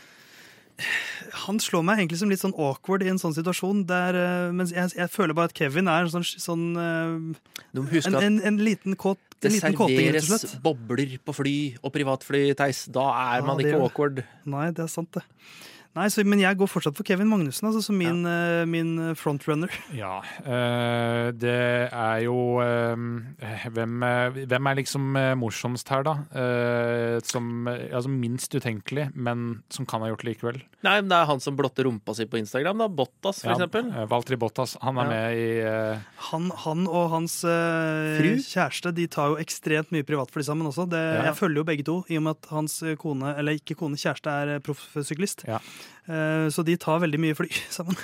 Han 1.46 1.60
slår 1.62 1.84
meg 1.86 2.00
egentlig 2.00 2.18
som 2.22 2.30
litt 2.32 2.42
sånn 2.42 2.54
awkward 2.58 3.04
i 3.06 3.10
en 3.12 3.20
sånn 3.22 3.34
situasjon. 3.36 3.84
Der, 3.90 4.16
eh, 4.18 4.52
mens 4.56 4.72
jeg, 4.74 4.94
jeg 4.98 5.10
føler 5.14 5.36
bare 5.38 5.52
at 5.52 5.58
Kevin 5.58 5.88
er 5.92 6.08
sånn, 6.10 6.24
sånn 6.26 6.64
eh, 6.80 8.00
en, 8.08 8.16
en, 8.22 8.40
en 8.52 8.58
liten 8.64 8.96
kåt 8.96 9.20
en 9.44 9.50
det 9.50 9.52
liten 9.58 9.76
kåting, 9.76 10.08
rett 10.16 10.24
og 10.24 10.30
serveres 10.30 10.42
slett. 10.48 10.62
bobler 10.64 11.18
på 11.20 11.34
fly 11.36 11.56
og 11.84 11.92
privatfly, 11.92 12.44
Theis. 12.56 12.86
Da 12.96 13.10
er 13.36 13.44
man 13.44 13.60
ikke 13.60 13.76
er, 13.76 13.84
awkward. 13.84 14.24
Nei, 14.48 14.70
det 14.72 14.86
er 14.86 14.92
sant, 14.94 15.12
det. 15.18 15.24
Nei, 15.94 16.08
så, 16.10 16.24
Men 16.26 16.40
jeg 16.42 16.58
går 16.58 16.70
fortsatt 16.72 16.96
for 16.98 17.06
Kevin 17.06 17.28
Magnussen, 17.30 17.68
altså, 17.70 17.84
som 17.86 17.98
min, 18.00 18.24
eh, 18.26 18.64
min 18.66 19.14
frontrunner. 19.20 19.70
Ja, 19.94 20.22
eh, 20.42 21.28
det 21.38 21.54
er 21.94 22.24
jo 22.26 22.58
eh, 22.64 22.96
hvem, 23.76 24.00
eh, 24.08 24.40
hvem 24.50 24.70
er 24.72 24.80
liksom 24.80 25.12
eh, 25.20 25.34
morsomst 25.38 25.92
her, 25.94 26.02
da? 26.08 26.16
Eh, 26.34 27.20
som 27.30 27.68
eh, 27.70 27.92
altså 27.94 28.10
minst 28.10 28.56
utenkelig, 28.58 29.12
men 29.14 29.62
som 29.70 29.86
kan 29.86 30.02
ha 30.02 30.10
gjort 30.10 30.26
det 30.26 30.32
likevel. 30.32 30.58
Nei, 30.84 30.96
men 31.04 31.12
det 31.14 31.20
er 31.20 31.30
han 31.30 31.44
som 31.44 31.56
blotter 31.60 31.86
rumpa 31.86 32.16
si 32.18 32.26
på 32.26 32.42
Instagram, 32.42 32.82
da. 32.82 32.90
Bottas, 32.90 33.44
for 33.44 33.54
Ja, 33.54 33.60
eksempel. 33.60 33.92
Valtri 33.94 34.10
Valtteri 34.14 34.42
Bottas. 34.42 34.76
Han 34.82 34.98
er 34.98 35.04
Ja. 35.04 35.10
med 35.14 35.38
i 35.38 35.48
uh... 35.62 36.02
Han, 36.32 36.50
han 36.66 36.88
og 36.90 37.10
hans 37.14 37.38
uh, 37.46 38.18
Fru? 38.18 38.32
kjæreste 38.42 38.94
de 38.98 39.06
tar 39.14 39.34
jo 39.34 39.38
ekstremt 39.42 39.94
mye 39.94 40.06
privatfly 40.08 40.42
sammen 40.50 40.68
også. 40.72 40.88
Det, 40.90 41.04
Ja. 41.20 41.24
Jeg 41.30 41.38
følger 41.38 41.62
jo 41.62 41.68
begge 41.70 41.86
to, 41.86 42.00
i 42.10 42.18
og 42.18 42.24
med 42.26 42.38
at 42.40 42.50
hans 42.56 42.80
kone, 42.98 43.36
eller 43.38 43.60
ikke 43.62 43.78
kone, 43.78 44.00
kjæreste 44.00 44.32
er 44.34 44.56
eh, 44.56 44.62
proffsyklist. 44.64 45.46
Ja. 45.48 45.60
Eh, 46.08 46.48
så 46.52 46.64
de 46.68 46.76
tar 46.78 47.00
veldig 47.04 47.20
mye 47.24 47.36
fly 47.38 47.48
sammen. 47.78 47.96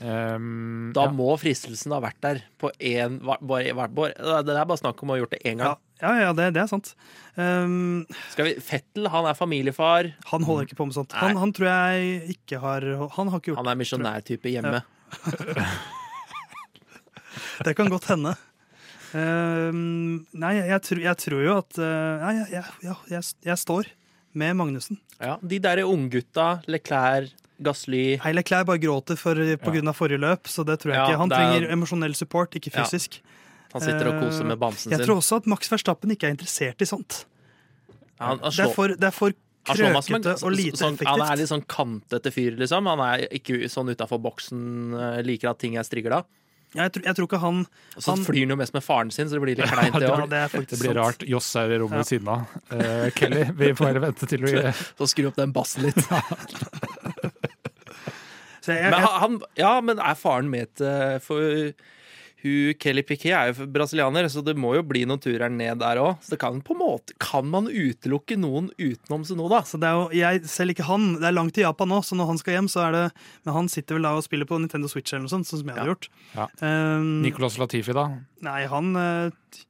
ehm, 0.00 0.92
Da 0.94 1.06
ja. 1.08 1.12
må 1.16 1.32
fristelsen 1.40 1.92
ha 1.96 2.00
vært 2.04 2.20
der 2.22 2.42
på 2.60 2.70
én 2.78 3.18
Det 3.18 3.72
er 3.72 4.68
bare 4.68 4.78
snakk 4.80 5.02
om 5.02 5.10
å 5.10 5.16
ha 5.16 5.20
gjort 5.22 5.34
det 5.34 5.42
én 5.48 5.58
gang. 5.62 5.76
ja, 6.02 6.12
ja 6.20 6.32
det, 6.36 6.50
det 6.54 6.62
er 6.62 6.70
sant. 6.70 6.94
Um, 7.36 8.04
Skal 8.32 8.44
vi, 8.50 8.54
Fettel 8.64 9.08
han 9.12 9.26
er 9.28 9.34
familiefar. 9.36 10.12
han 10.30 10.42
holder 10.46 10.64
ikke 10.68 10.78
på 10.78 10.86
med 10.88 10.94
sånt. 10.96 11.12
Han, 11.20 11.36
han 11.40 11.52
tror 11.56 11.68
jeg 11.68 12.36
ikke 12.36 12.60
har 12.62 12.86
Han 13.18 13.28
har 13.32 13.40
ikke 13.40 13.50
gjort 13.54 13.60
Han 13.64 13.72
er 13.74 13.80
misjonærtype 13.82 14.52
hjemme. 14.54 14.82
Det 17.64 17.72
kan 17.76 17.88
godt 17.92 18.08
hende. 18.12 18.34
Um, 19.16 20.26
nei, 20.36 20.54
jeg, 20.58 20.80
tror- 20.84 21.00
jeg 21.04 21.16
tror 21.22 21.44
jo 21.44 21.52
at 21.60 21.78
uh, 21.78 22.18
Nei, 22.20 22.32
jeg, 22.40 22.48
jeg, 22.56 22.64
jeg, 22.84 22.96
jeg, 23.14 23.22
jeg 23.46 23.58
står 23.62 23.88
med 24.36 24.56
Magnussen. 24.58 24.98
Ja, 25.20 25.38
de 25.40 25.58
der 25.64 25.82
unggutta, 25.88 26.60
Leclerc, 26.70 27.32
Gasly 27.64 28.18
Heile 28.20 28.42
Klær 28.44 28.66
bare 28.68 28.78
gråter 28.82 29.16
for, 29.16 29.34
på 29.56 29.72
grunn 29.72 29.88
av 29.88 29.96
forrige 29.96 30.20
løp, 30.20 30.44
så 30.52 30.60
det 30.68 30.76
tror 30.82 30.92
jeg 30.92 30.98
Ja, 31.00 31.06
ikke. 31.08 31.20
Han 31.22 31.32
er- 31.32 31.36
trenger 31.40 31.72
emosjonell 31.72 32.14
support, 32.14 32.52
ikke 32.58 32.70
fysisk. 32.74 33.20
Han 33.72 33.80
sitter 33.82 34.08
og 34.12 34.20
koser 34.22 34.44
med 34.44 34.58
bamsen 34.60 34.90
Jeg 34.92 35.00
sin. 35.00 35.06
tror 35.08 35.16
også 35.22 35.36
at 35.40 35.46
Max 35.46 35.68
Verstappen 35.72 36.10
ikke 36.12 36.28
er 36.28 36.34
interessert 36.36 36.80
i 36.80 36.88
sånt. 36.88 37.24
Han, 38.20 38.38
han, 38.38 38.50
Det 38.52 38.60
er 38.64 38.72
for, 38.74 38.88
det 38.88 39.04
er 39.04 39.10
for 39.12 39.32
slår 39.66 39.96
krøkete 39.98 40.34
og 40.44 40.52
lite 40.52 40.78
sånn, 40.78 40.96
Han 41.04 41.20
er 41.26 41.36
litt 41.40 41.48
sånn 41.50 41.64
kantete 41.66 42.30
fyr, 42.32 42.56
liksom. 42.56 42.86
Han 42.86 43.00
er 43.00 43.26
ikke 43.34 43.64
sånn 43.72 43.90
utafor 43.90 44.20
boksen, 44.22 44.94
eh, 44.94 45.22
liker 45.26 45.50
at 45.50 45.58
ting 45.58 45.76
er 45.76 45.82
strigla. 45.82 46.24
Jeg, 46.76 46.92
tror, 46.92 47.02
jeg 47.08 47.16
tror 47.16 47.26
ikke 47.30 47.40
han 47.40 47.58
Og 47.96 48.02
så 48.04 48.10
Han- 48.14 48.24
flyr 48.26 48.40
han 48.44 48.52
jo 48.54 48.56
mest 48.60 48.74
med 48.76 48.84
faren 48.84 49.10
sin, 49.14 49.26
så 49.30 49.38
det 49.38 49.42
blir 49.42 49.56
litt 49.56 49.70
kleint, 49.70 49.94
det 49.96 50.02
Ja, 50.08 50.16
det 50.26 50.40
er 50.44 50.48
Det 50.60 50.78
blir 50.78 50.92
sant. 50.92 50.96
rart. 51.00 51.24
Joss 51.28 51.48
er 51.56 51.72
i 51.72 51.78
rommet 51.80 52.02
Ja. 52.04 52.08
siden 52.10 52.28
av. 52.28 52.46
Uh, 52.70 53.10
Kelly, 53.16 53.44
vi 53.56 53.72
får 53.72 53.84
bare 53.94 54.00
vente 54.06 54.26
til 54.28 54.40
vi 54.44 54.52
Så 54.98 55.08
skru 55.08 55.26
opp 55.30 55.36
den 55.40 55.52
bassen 55.56 55.82
litt. 55.88 55.96
Så 58.66 58.72
jeg, 58.74 58.90
Men 58.90 59.00
han, 59.06 59.36
ja, 59.54 59.80
men 59.80 59.98
er 60.02 60.14
faren 60.18 60.48
med 60.50 60.72
til 60.80 61.20
For 61.22 61.70
hun, 62.44 62.74
Kelly 62.80 63.02
Piquet 63.06 63.32
er 63.32 63.50
jo 63.50 63.66
brasilianer, 63.72 64.28
så 64.32 64.42
det 64.44 64.56
må 64.60 64.74
jo 64.76 64.82
bli 64.86 65.04
noen 65.08 65.22
turer 65.22 65.52
ned 65.52 65.80
der 65.80 66.00
òg. 66.02 66.20
Så 66.24 66.34
det 66.34 66.40
kan 66.42 66.58
på 66.64 66.74
en 66.76 66.80
måte 66.82 67.16
Kan 67.22 67.48
man 67.52 67.70
utelukke 67.70 68.36
noen 68.40 68.68
utenom 68.76 69.24
Sunoda? 69.26 69.62
Så 69.68 69.80
det 69.80 69.88
er 69.88 69.96
jo, 69.96 70.06
jeg, 70.16 70.42
selv 70.50 70.74
ikke 70.74 70.88
han. 70.88 71.14
Det 71.20 71.30
er 71.30 71.36
langt 71.36 71.56
til 71.56 71.64
Japan 71.64 71.90
nå, 71.94 72.02
så 72.04 72.18
når 72.18 72.32
han 72.32 72.42
skal 72.42 72.58
hjem, 72.58 72.70
så 72.72 72.84
er 72.88 72.96
det 72.96 73.04
Men 73.46 73.56
han 73.56 73.70
sitter 73.72 73.98
vel 73.98 74.08
da 74.08 74.14
og 74.18 74.26
spiller 74.26 74.48
på 74.48 74.60
Nintendo 74.60 74.90
Switch 74.92 75.14
eller 75.14 75.24
noe 75.24 75.32
sånt, 75.32 75.48
sånn 75.48 75.62
som 75.62 75.72
jeg 75.72 75.78
hadde 75.78 75.94
gjort. 75.94 76.10
Ja. 76.36 76.50
Um, 76.60 77.22
Nicolas 77.24 77.56
Latifi, 77.60 77.96
da? 77.96 78.08
Nei, 78.44 78.60
han 78.70 78.92
eh, 79.00 79.62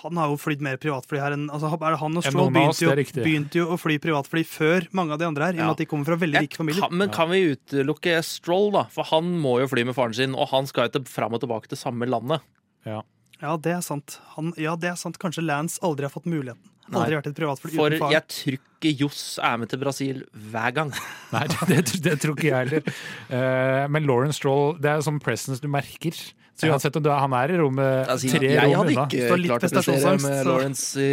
han 0.00 0.16
har 0.16 0.30
jo 0.32 0.36
flydd 0.40 0.62
mer 0.64 0.78
privatfly 0.80 1.18
her 1.20 1.34
enn 1.36 1.48
altså, 1.52 1.68
er 1.74 1.92
det 1.94 1.98
Han 2.00 2.16
og 2.16 2.24
Stroll 2.24 2.50
begynte, 2.54 2.84
jo, 2.86 3.22
begynte 3.22 3.58
jo 3.60 3.66
å 3.74 3.78
fly 3.80 3.98
privatfly 4.00 4.42
før 4.48 4.86
mange 4.96 5.12
av 5.12 5.20
de 5.20 5.26
andre 5.28 5.44
her, 5.50 5.52
i 5.52 5.58
og 5.58 5.60
Ja. 5.60 5.66
med 5.68 5.76
at 5.76 5.82
de 5.84 5.86
kommer 5.90 6.08
fra 6.08 6.16
veldig 6.16 6.40
rike 6.46 6.56
familier. 6.56 6.80
Kan, 6.88 6.96
men 6.96 7.10
kan 7.12 7.28
vi 7.30 7.40
utelukke 7.54 8.16
Stroll, 8.24 8.70
da? 8.72 8.84
For 8.90 9.04
han 9.12 9.28
må 9.42 9.58
jo 9.60 9.68
fly 9.68 9.84
med 9.84 9.94
faren 9.94 10.14
sin, 10.16 10.34
og 10.34 10.48
han 10.48 10.66
skal 10.66 10.88
jo 10.88 10.98
til- 10.98 11.04
fram 11.12 11.34
og 11.36 11.40
tilbake 11.44 11.68
til 11.68 11.76
samme 11.78 12.08
landet. 12.08 12.40
Ja. 12.88 13.02
Ja, 13.42 13.56
det 13.58 13.72
er 13.76 13.80
sant. 13.82 14.18
Han, 14.36 14.52
ja, 14.56 14.76
det 14.76 14.88
er 14.92 14.96
sant. 14.96 15.18
Kanskje 15.18 15.44
Lance 15.44 15.78
aldri 15.82 16.06
har 16.08 16.14
fått 16.14 16.26
muligheten. 16.30 16.71
Aldri 16.92 17.14
vært 17.16 17.28
et 17.30 17.36
privatfly 17.38 17.70
For 17.76 17.94
uten 17.94 18.02
far. 18.02 18.10
jeg 18.16 18.26
tror 18.34 18.56
ikke 18.58 18.90
Johs 18.98 19.20
er 19.38 19.56
med 19.62 19.70
til 19.70 19.78
Brasil 19.80 20.22
hver 20.50 20.72
gang. 20.74 20.90
Nei, 21.34 21.44
det, 21.70 21.78
det 22.04 22.16
tror 22.20 22.34
ikke 22.36 22.48
jeg 22.50 22.58
heller. 22.66 22.94
Eh, 23.30 23.84
men 23.94 24.08
Lauren 24.08 24.34
Stroll, 24.34 24.74
det 24.82 24.90
er 24.90 25.04
sånn 25.06 25.20
presence 25.22 25.62
du 25.62 25.68
merker. 25.72 26.16
Så 26.58 26.68
uansett 26.68 26.94
om 26.98 27.02
du 27.02 27.08
er, 27.08 27.16
han 27.22 27.32
er 27.32 27.54
i 27.54 27.56
rommet 27.62 28.10
Altså, 28.12 28.28
tre 28.34 28.50
jeg 28.52 28.60
rom 28.60 28.74
hadde 28.82 28.92
unna. 28.92 29.06
ikke 29.08 29.22
Står 29.30 29.40
litt 29.40 29.48
klart 29.54 29.62
å 29.62 29.64
prestere 29.64 29.94
prestasjonsangst, 29.96 30.26
med 30.28 30.42
så- 30.42 30.50
Lawrence 30.50 31.06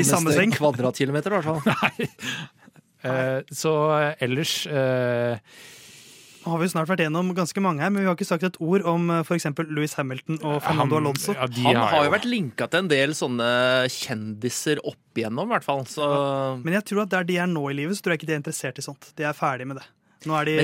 i 0.00 0.06
samme 0.08 0.30
nærmeste 0.32 0.38
seng. 0.38 0.54
kvadratkilometer, 0.60 1.28
i 1.28 1.36
hvert 1.36 1.48
fall. 1.50 2.08
Eh, 3.04 3.40
så 3.52 3.72
ellers 4.24 4.54
eh, 4.66 5.36
har 6.44 6.58
vi 6.60 6.66
jo 6.66 6.72
snart 6.74 6.88
vært 6.90 7.00
gjennom 7.04 7.30
ganske 7.36 7.60
mange 7.64 7.80
her, 7.80 7.90
men 7.90 8.02
vi 8.02 8.08
har 8.08 8.14
ikke 8.16 8.26
sagt 8.28 8.44
et 8.46 8.56
ord 8.60 8.84
om 8.90 9.08
f.eks. 9.22 9.46
Louis 9.70 9.94
Hamilton 9.98 10.38
og 10.42 10.60
Fernando 10.62 10.96
han- 10.98 11.06
Alonso. 11.06 11.32
ja, 11.34 11.46
de 11.46 11.62
Han 11.62 11.76
har 11.76 12.04
jo 12.04 12.10
vært 12.12 12.28
linka 12.28 12.68
til 12.70 12.78
en 12.84 12.88
del 12.88 13.10
sånne 13.16 13.48
kjendiser 13.88 14.78
opp 14.84 14.96
igjennom, 15.16 15.48
i 15.48 15.54
hvert 15.54 15.64
fall. 15.64 15.84
Så 15.88 16.62
Men 16.64 16.74
jeg 16.74 16.84
tror 16.90 17.02
at 17.02 17.08
der 17.10 17.24
de 17.24 17.38
er 17.38 17.46
nå 17.46 17.64
i 17.70 17.74
livet, 17.74 17.96
så 17.96 18.02
tror 18.02 18.12
jeg 18.14 18.20
ikke 18.22 18.26
de 18.26 18.34
er 18.36 18.42
interessert 18.42 18.78
i 18.78 18.82
sånt. 18.82 19.12
De 19.16 19.24
er 19.24 19.32
ferdig 19.32 19.66
med 19.66 19.76
det. 19.80 19.86
Nå 20.26 20.34
er 20.40 20.44
de, 20.44 20.56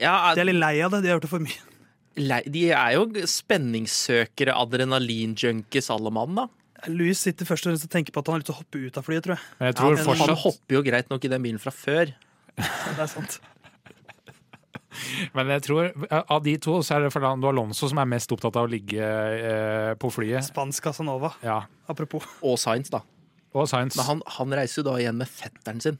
ja, 0.00 0.34
de 0.34 0.40
er 0.40 0.44
litt 0.50 0.60
lei 0.60 0.80
av 0.84 0.90
det. 0.92 1.02
De 1.02 1.08
har 1.08 1.18
gjort 1.18 1.28
det 1.28 1.30
for 1.30 1.38
mye. 1.40 1.60
lei- 2.16 2.44
de 2.50 2.70
er 2.72 2.92
jo 2.96 3.04
spenningssøkere, 3.26 4.52
adrenalinjunkies, 4.56 5.90
alle 5.90 6.10
mann, 6.10 6.34
da. 6.34 6.46
Louis 6.88 7.18
sitter 7.18 7.44
først 7.44 7.66
og 7.66 7.72
fremst 7.74 7.84
og 7.84 7.90
tenker 7.92 8.12
på 8.12 8.20
at 8.22 8.26
han 8.26 8.34
har 8.34 8.40
lyst 8.40 8.48
til 8.48 8.54
å 8.56 8.60
hoppe 8.62 8.80
ut 8.86 8.96
av 8.96 9.04
flyet, 9.04 9.22
tror 9.26 9.36
jeg. 9.36 9.44
Jeg 9.60 9.74
tror 9.76 9.96
Ja, 9.96 10.04
men 10.04 10.16
han 10.16 10.36
hopper 10.36 10.76
jo 10.78 10.82
greit 10.82 11.10
nok 11.12 11.24
i 11.24 11.28
den 11.28 11.42
bilen 11.44 11.60
fra 11.60 11.70
før. 11.70 12.12
Det 12.56 12.98
er 12.98 13.06
sant. 13.06 13.38
Men 15.36 15.52
jeg 15.54 15.62
tror 15.68 15.88
eh, 16.10 16.22
av 16.34 16.42
de 16.44 16.56
to 16.62 16.78
så 16.86 16.96
er 16.98 17.06
det 17.06 17.12
Fernando 17.14 17.48
Alonso 17.50 17.88
som 17.90 17.98
er 18.02 18.08
mest 18.10 18.32
opptatt 18.34 18.56
av 18.60 18.68
å 18.68 18.70
ligge 18.72 19.00
eh, 19.00 19.94
på 20.00 20.10
flyet. 20.12 20.44
Spansk 20.50 20.82
Casanova, 20.90 21.32
Ja. 21.46 21.62
apropos. 21.88 22.26
Og 22.42 22.58
Science, 22.58 22.90
da. 22.92 23.02
Og 23.54 23.66
Science. 23.70 23.96
Men 23.98 24.06
han, 24.06 24.22
han 24.38 24.54
reiser 24.60 24.82
jo 24.82 24.88
da 24.92 24.98
igjen 25.02 25.18
med 25.20 25.28
fetteren 25.30 25.80
sin. 25.82 25.98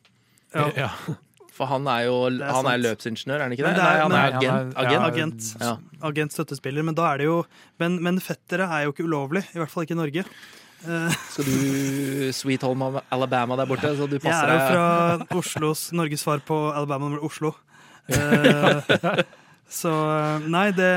Ja. 0.54 0.68
ja. 0.76 0.90
For 1.60 1.68
han 1.68 1.84
er 1.92 2.06
jo 2.06 2.14
er 2.30 2.54
han 2.54 2.64
er 2.70 2.78
løpsingeniør, 2.80 3.36
er 3.36 3.42
han 3.44 3.52
ikke 3.52 3.66
det? 3.66 3.72
det 3.76 3.82
er- 3.84 3.98
Nei, 3.98 3.98
han 4.00 4.14
er 4.16 4.36
agent. 4.38 4.76
agent. 4.80 4.94
ja, 4.94 5.02
Agent, 5.10 5.48
Ja. 5.60 5.72
agent 6.08 6.32
støttespiller, 6.32 6.86
men 6.86 6.96
da 6.96 7.10
er 7.12 7.18
det 7.20 7.26
jo 7.26 7.34
men, 7.82 7.98
men 8.02 8.20
fettere 8.24 8.64
er 8.70 8.86
jo 8.86 8.94
ikke 8.94 9.04
ulovlig, 9.04 9.42
i 9.52 9.58
hvert 9.60 9.68
fall 9.74 9.84
ikke 9.84 9.92
i 9.98 9.98
Norge. 10.00 10.24
Eh, 10.88 11.18
Skal 11.34 11.44
du 11.50 12.30
Sweet 12.32 12.62
Home 12.64 13.02
Alabama 13.12 13.58
der 13.60 13.68
borte, 13.68 13.90
så 13.98 14.06
du 14.08 14.16
Jeg 14.16 14.32
er 14.32 14.54
jo 14.54 14.62
fra 14.70 15.36
Oslos 15.36 15.82
Norges 15.92 16.24
svar 16.24 16.40
på 16.48 16.56
Alabama 16.72 17.10
nummer 17.10 17.26
Oslo. 17.28 17.52
Eh, 18.10 19.22
så 19.70 19.90
Nei, 20.50 20.66
det, 20.74 20.90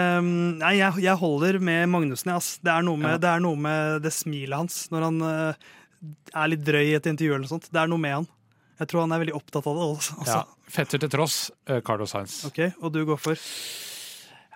nei 0.60 0.74
jeg, 0.80 1.04
jeg 1.06 1.20
holder 1.22 1.60
med 1.62 1.88
Magnussen, 1.94 2.32
ass. 2.34 2.56
Det 2.64 2.72
er, 2.74 2.82
noe 2.88 2.98
med, 2.98 3.16
Ja. 3.16 3.22
det 3.22 3.32
er 3.36 3.44
noe 3.46 3.60
med 3.68 4.02
det 4.06 4.14
smilet 4.16 4.58
hans 4.64 4.80
når 4.94 5.06
han 5.10 5.20
uh, 5.22 5.74
er 6.34 6.50
litt 6.52 6.64
drøy 6.66 6.82
i 6.88 6.96
et 6.98 7.06
intervju 7.12 7.36
eller 7.36 7.46
noe 7.46 7.54
sånt. 7.54 7.70
Det 7.72 7.80
er 7.84 7.92
noe 7.92 8.02
med 8.02 8.16
han. 8.18 8.28
Jeg 8.82 8.90
tror 8.90 9.04
han 9.06 9.14
er 9.14 9.22
veldig 9.22 9.36
opptatt 9.38 9.68
av 9.70 9.78
det 9.78 9.86
også. 9.94 10.16
ja. 10.18 10.24
Altså. 10.24 10.60
Fetter 10.74 11.04
til 11.04 11.12
tross, 11.14 11.36
eh, 11.70 11.84
Carlos 11.86 12.10
Sainz. 12.16 12.40
Ok, 12.50 12.64
Og 12.82 12.90
du 12.96 13.04
går 13.06 13.20
for 13.22 13.38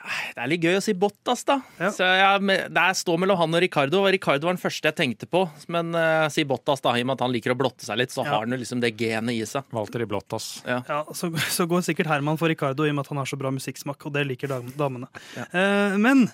Det 0.07 0.41
er 0.43 0.49
litt 0.51 0.63
gøy 0.63 0.77
å 0.77 0.81
si 0.83 0.93
Bottas, 0.97 1.41
da. 1.47 1.57
Ja. 1.79 1.89
Så 1.93 2.05
jeg, 2.07 2.57
det 2.73 2.85
står 2.99 3.19
mellom 3.21 3.39
han 3.41 3.57
og 3.57 3.61
Ricardo. 3.63 4.01
Og 4.05 4.11
Ricardo 4.15 4.47
var 4.49 4.55
den 4.55 4.61
første 4.61 4.89
jeg 4.91 4.97
tenkte 4.97 5.27
på. 5.29 5.41
Men 5.73 5.91
uh, 5.95 6.25
si 6.33 6.45
Bottas, 6.47 6.81
da, 6.85 6.93
i 6.97 7.03
og 7.03 7.09
med 7.09 7.17
at 7.17 7.25
han 7.25 7.33
liker 7.35 7.53
å 7.55 7.57
blotte 7.59 7.83
seg 7.87 7.99
litt, 8.01 8.13
så 8.15 8.23
Ja. 8.25 8.31
har 8.35 8.45
han 8.45 8.55
jo 8.55 8.59
liksom 8.61 8.81
det 8.83 8.93
genet 8.99 9.35
i 9.35 9.45
seg. 9.49 9.67
Walter 9.75 10.03
i 10.05 10.09
Blottas. 10.09 10.49
Ja. 10.67 10.81
Ja, 10.87 11.01
så, 11.17 11.31
så 11.53 11.67
går 11.69 11.83
sikkert 11.87 12.11
Herman 12.11 12.39
for 12.39 12.51
Ricardo 12.51 12.85
i 12.87 12.91
og 12.93 12.99
med 12.99 13.05
at 13.07 13.11
han 13.13 13.21
har 13.23 13.29
så 13.29 13.39
bra 13.39 13.51
musikksmak, 13.53 14.05
og 14.07 14.15
det 14.15 14.25
liker 14.29 14.51
dam- 14.51 14.71
damene. 14.79 15.09
Uh, 15.51 15.97
men 16.01 16.27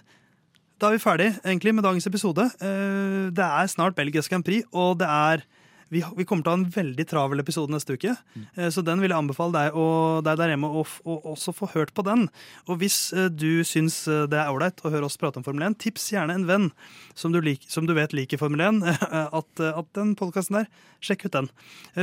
da 0.82 0.90
er 0.90 0.98
vi 0.98 1.04
ferdig 1.04 1.30
egentlig 1.46 1.74
med 1.78 1.86
dagens 1.86 2.08
episode. 2.10 2.50
Uh, 2.62 3.30
det 3.34 3.46
er 3.46 3.70
snart 3.72 3.96
Belgisk 3.98 4.34
Grand 4.34 4.44
Prix, 4.46 4.66
og 4.76 4.98
det 5.02 5.08
er 5.10 5.46
vi, 5.94 6.04
vi 6.18 6.26
kommer 6.28 6.46
til 6.46 6.52
å 6.52 6.56
ha 6.56 6.62
en 6.62 6.72
veldig 6.74 7.06
travel 7.10 7.44
episode 7.44 7.74
neste 7.74 7.98
uke, 7.98 8.16
mm. 8.36 8.48
så 8.74 8.84
den 8.86 9.02
vil 9.04 9.14
jeg 9.14 9.20
anbefale 9.20 9.56
deg, 9.56 9.78
og 9.80 10.24
deg 10.28 10.40
der 10.40 10.54
hjemme 10.54 10.70
å 10.70 10.84
og, 10.84 11.26
også 11.34 11.54
få 11.56 11.70
hørt 11.74 11.94
på 11.96 12.06
den. 12.06 12.28
Og 12.68 12.80
hvis 12.82 12.98
eh, 13.16 13.30
du 13.32 13.64
syns 13.68 14.04
eh, 14.12 14.26
det 14.30 14.40
er 14.40 14.52
ålreit 14.52 14.82
å 14.84 14.92
høre 14.94 15.08
oss 15.08 15.18
prate 15.20 15.40
om 15.40 15.46
Formel 15.46 15.66
1, 15.70 15.80
tips 15.84 16.10
gjerne 16.14 16.36
en 16.38 16.48
venn 16.50 16.70
som 17.18 17.34
du, 17.34 17.40
lik, 17.44 17.66
som 17.72 17.88
du 17.90 17.96
vet 17.98 18.16
liker 18.16 18.42
Formel 18.42 18.64
1, 18.66 18.82
at, 19.40 19.64
at 19.70 19.92
den 19.98 20.16
podkasten 20.20 20.62
der, 20.62 20.72
sjekk 21.04 21.28
ut 21.28 21.38
den. 21.38 21.52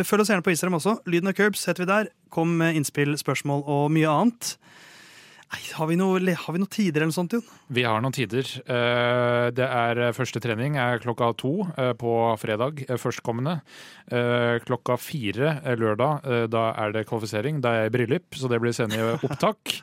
Følg 0.04 0.24
oss 0.24 0.32
gjerne 0.32 0.44
på 0.46 0.52
Instagram 0.54 0.78
også. 0.80 0.98
Lyden 1.10 1.32
av 1.32 1.36
Curbs 1.38 1.66
heter 1.68 1.84
vi 1.86 1.90
der. 1.90 2.10
Kom 2.34 2.58
med 2.60 2.76
innspill, 2.78 3.16
spørsmål 3.20 3.64
og 3.64 3.88
mye 3.94 4.10
annet. 4.12 4.54
Nei, 5.50 5.58
har, 5.74 5.88
vi 5.90 5.96
noe, 5.98 6.20
har 6.38 6.54
vi 6.54 6.60
noen 6.62 6.70
tider 6.70 7.00
eller 7.00 7.08
noe 7.10 7.16
sånt, 7.16 7.32
Jon? 7.34 7.46
Vi 7.74 7.82
har 7.82 7.98
noen 8.04 8.14
tider. 8.14 8.46
Eh, 8.70 9.48
Det 9.50 9.66
er 9.66 9.98
eh, 9.98 10.12
Første 10.14 10.38
trening 10.42 10.76
er 10.78 11.00
klokka 11.02 11.32
to 11.40 11.50
eh, 11.74 11.90
på 11.98 12.12
fredag 12.38 12.84
førstkommende. 13.00 13.56
Klokka 14.66 14.96
fire 14.98 15.52
lørdag, 15.78 16.24
da 16.50 16.62
er 16.82 16.94
det 16.94 17.04
kvalifisering. 17.06 17.60
Da 17.62 17.72
er 17.74 17.84
jeg 17.84 17.90
i 17.90 17.94
bryllup, 17.94 18.38
så 18.38 18.50
det 18.50 18.58
blir 18.62 18.74
senere 18.74 19.16
opptak. 19.26 19.76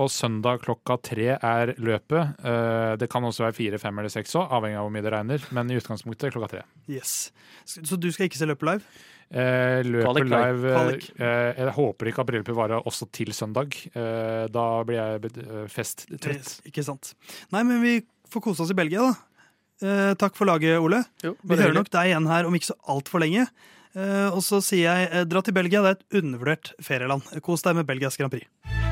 Og 0.00 0.08
søndag 0.12 0.62
klokka 0.64 0.96
tre 1.04 1.34
er 1.36 1.74
løpet. 1.76 2.40
Det 3.00 3.08
kan 3.12 3.28
også 3.28 3.44
være 3.44 3.56
fire, 3.58 3.80
fem 3.82 4.00
eller 4.00 4.12
seks 4.12 4.32
òg, 4.40 4.48
avhengig 4.56 4.80
av 4.80 4.88
hvor 4.88 4.94
mye 4.96 5.04
det 5.04 5.12
regner. 5.12 5.44
Men 5.52 5.68
i 5.72 5.76
utgangspunktet 5.80 6.32
klokka 6.32 6.52
tre. 6.54 6.62
Yes. 6.88 7.30
Så 7.68 8.00
du 8.00 8.08
skal 8.12 8.30
ikke 8.30 8.40
se 8.40 8.48
løpet 8.48 8.70
live? 8.70 8.88
Eh, 9.32 9.80
løpet 9.88 10.04
Kvalik, 10.04 10.28
live 10.28 10.68
eh, 10.68 10.76
kvalik. 10.76 11.04
eh, 11.16 11.50
Jeg 11.62 11.72
håper 11.78 12.10
ikke 12.10 12.20
at 12.20 12.28
bryllupet 12.28 12.56
varer 12.58 12.84
også 12.84 13.06
til 13.16 13.32
søndag. 13.32 13.72
Eh, 13.96 14.46
da 14.52 14.64
blir 14.84 14.98
jeg 15.00 15.68
festtrøtt. 15.72 16.58
Ikke 16.68 16.84
sant. 16.84 17.14
Nei, 17.54 17.62
men 17.64 17.80
vi 17.80 17.94
får 18.28 18.44
kose 18.44 18.60
oss 18.66 18.70
i 18.74 18.76
Belgia, 18.76 19.08
da. 19.08 19.14
Eh, 19.82 20.12
takk 20.20 20.36
for 20.38 20.46
laget, 20.46 20.76
Ole. 20.78 21.00
Jo, 21.24 21.32
Vi 21.42 21.56
hører 21.56 21.74
nok 21.80 21.88
deg 21.90 22.12
igjen 22.12 22.28
her 22.28 22.46
om 22.46 22.54
ikke 22.54 22.70
så 22.74 22.78
altfor 22.92 23.24
lenge. 23.24 23.48
Eh, 23.96 24.28
og 24.32 24.40
så 24.44 24.60
sier 24.64 24.84
jeg 24.92 25.08
eh, 25.12 25.24
dra 25.28 25.40
til 25.44 25.56
Belgia, 25.56 25.82
det 25.82 25.96
er 25.96 25.98
et 25.98 26.22
undervurdert 26.22 26.74
ferieland. 26.80 27.24
Kos 27.42 27.64
deg 27.64 27.80
med 27.80 27.88
Belgias 27.88 28.16
Grand 28.20 28.30
Prix. 28.36 28.91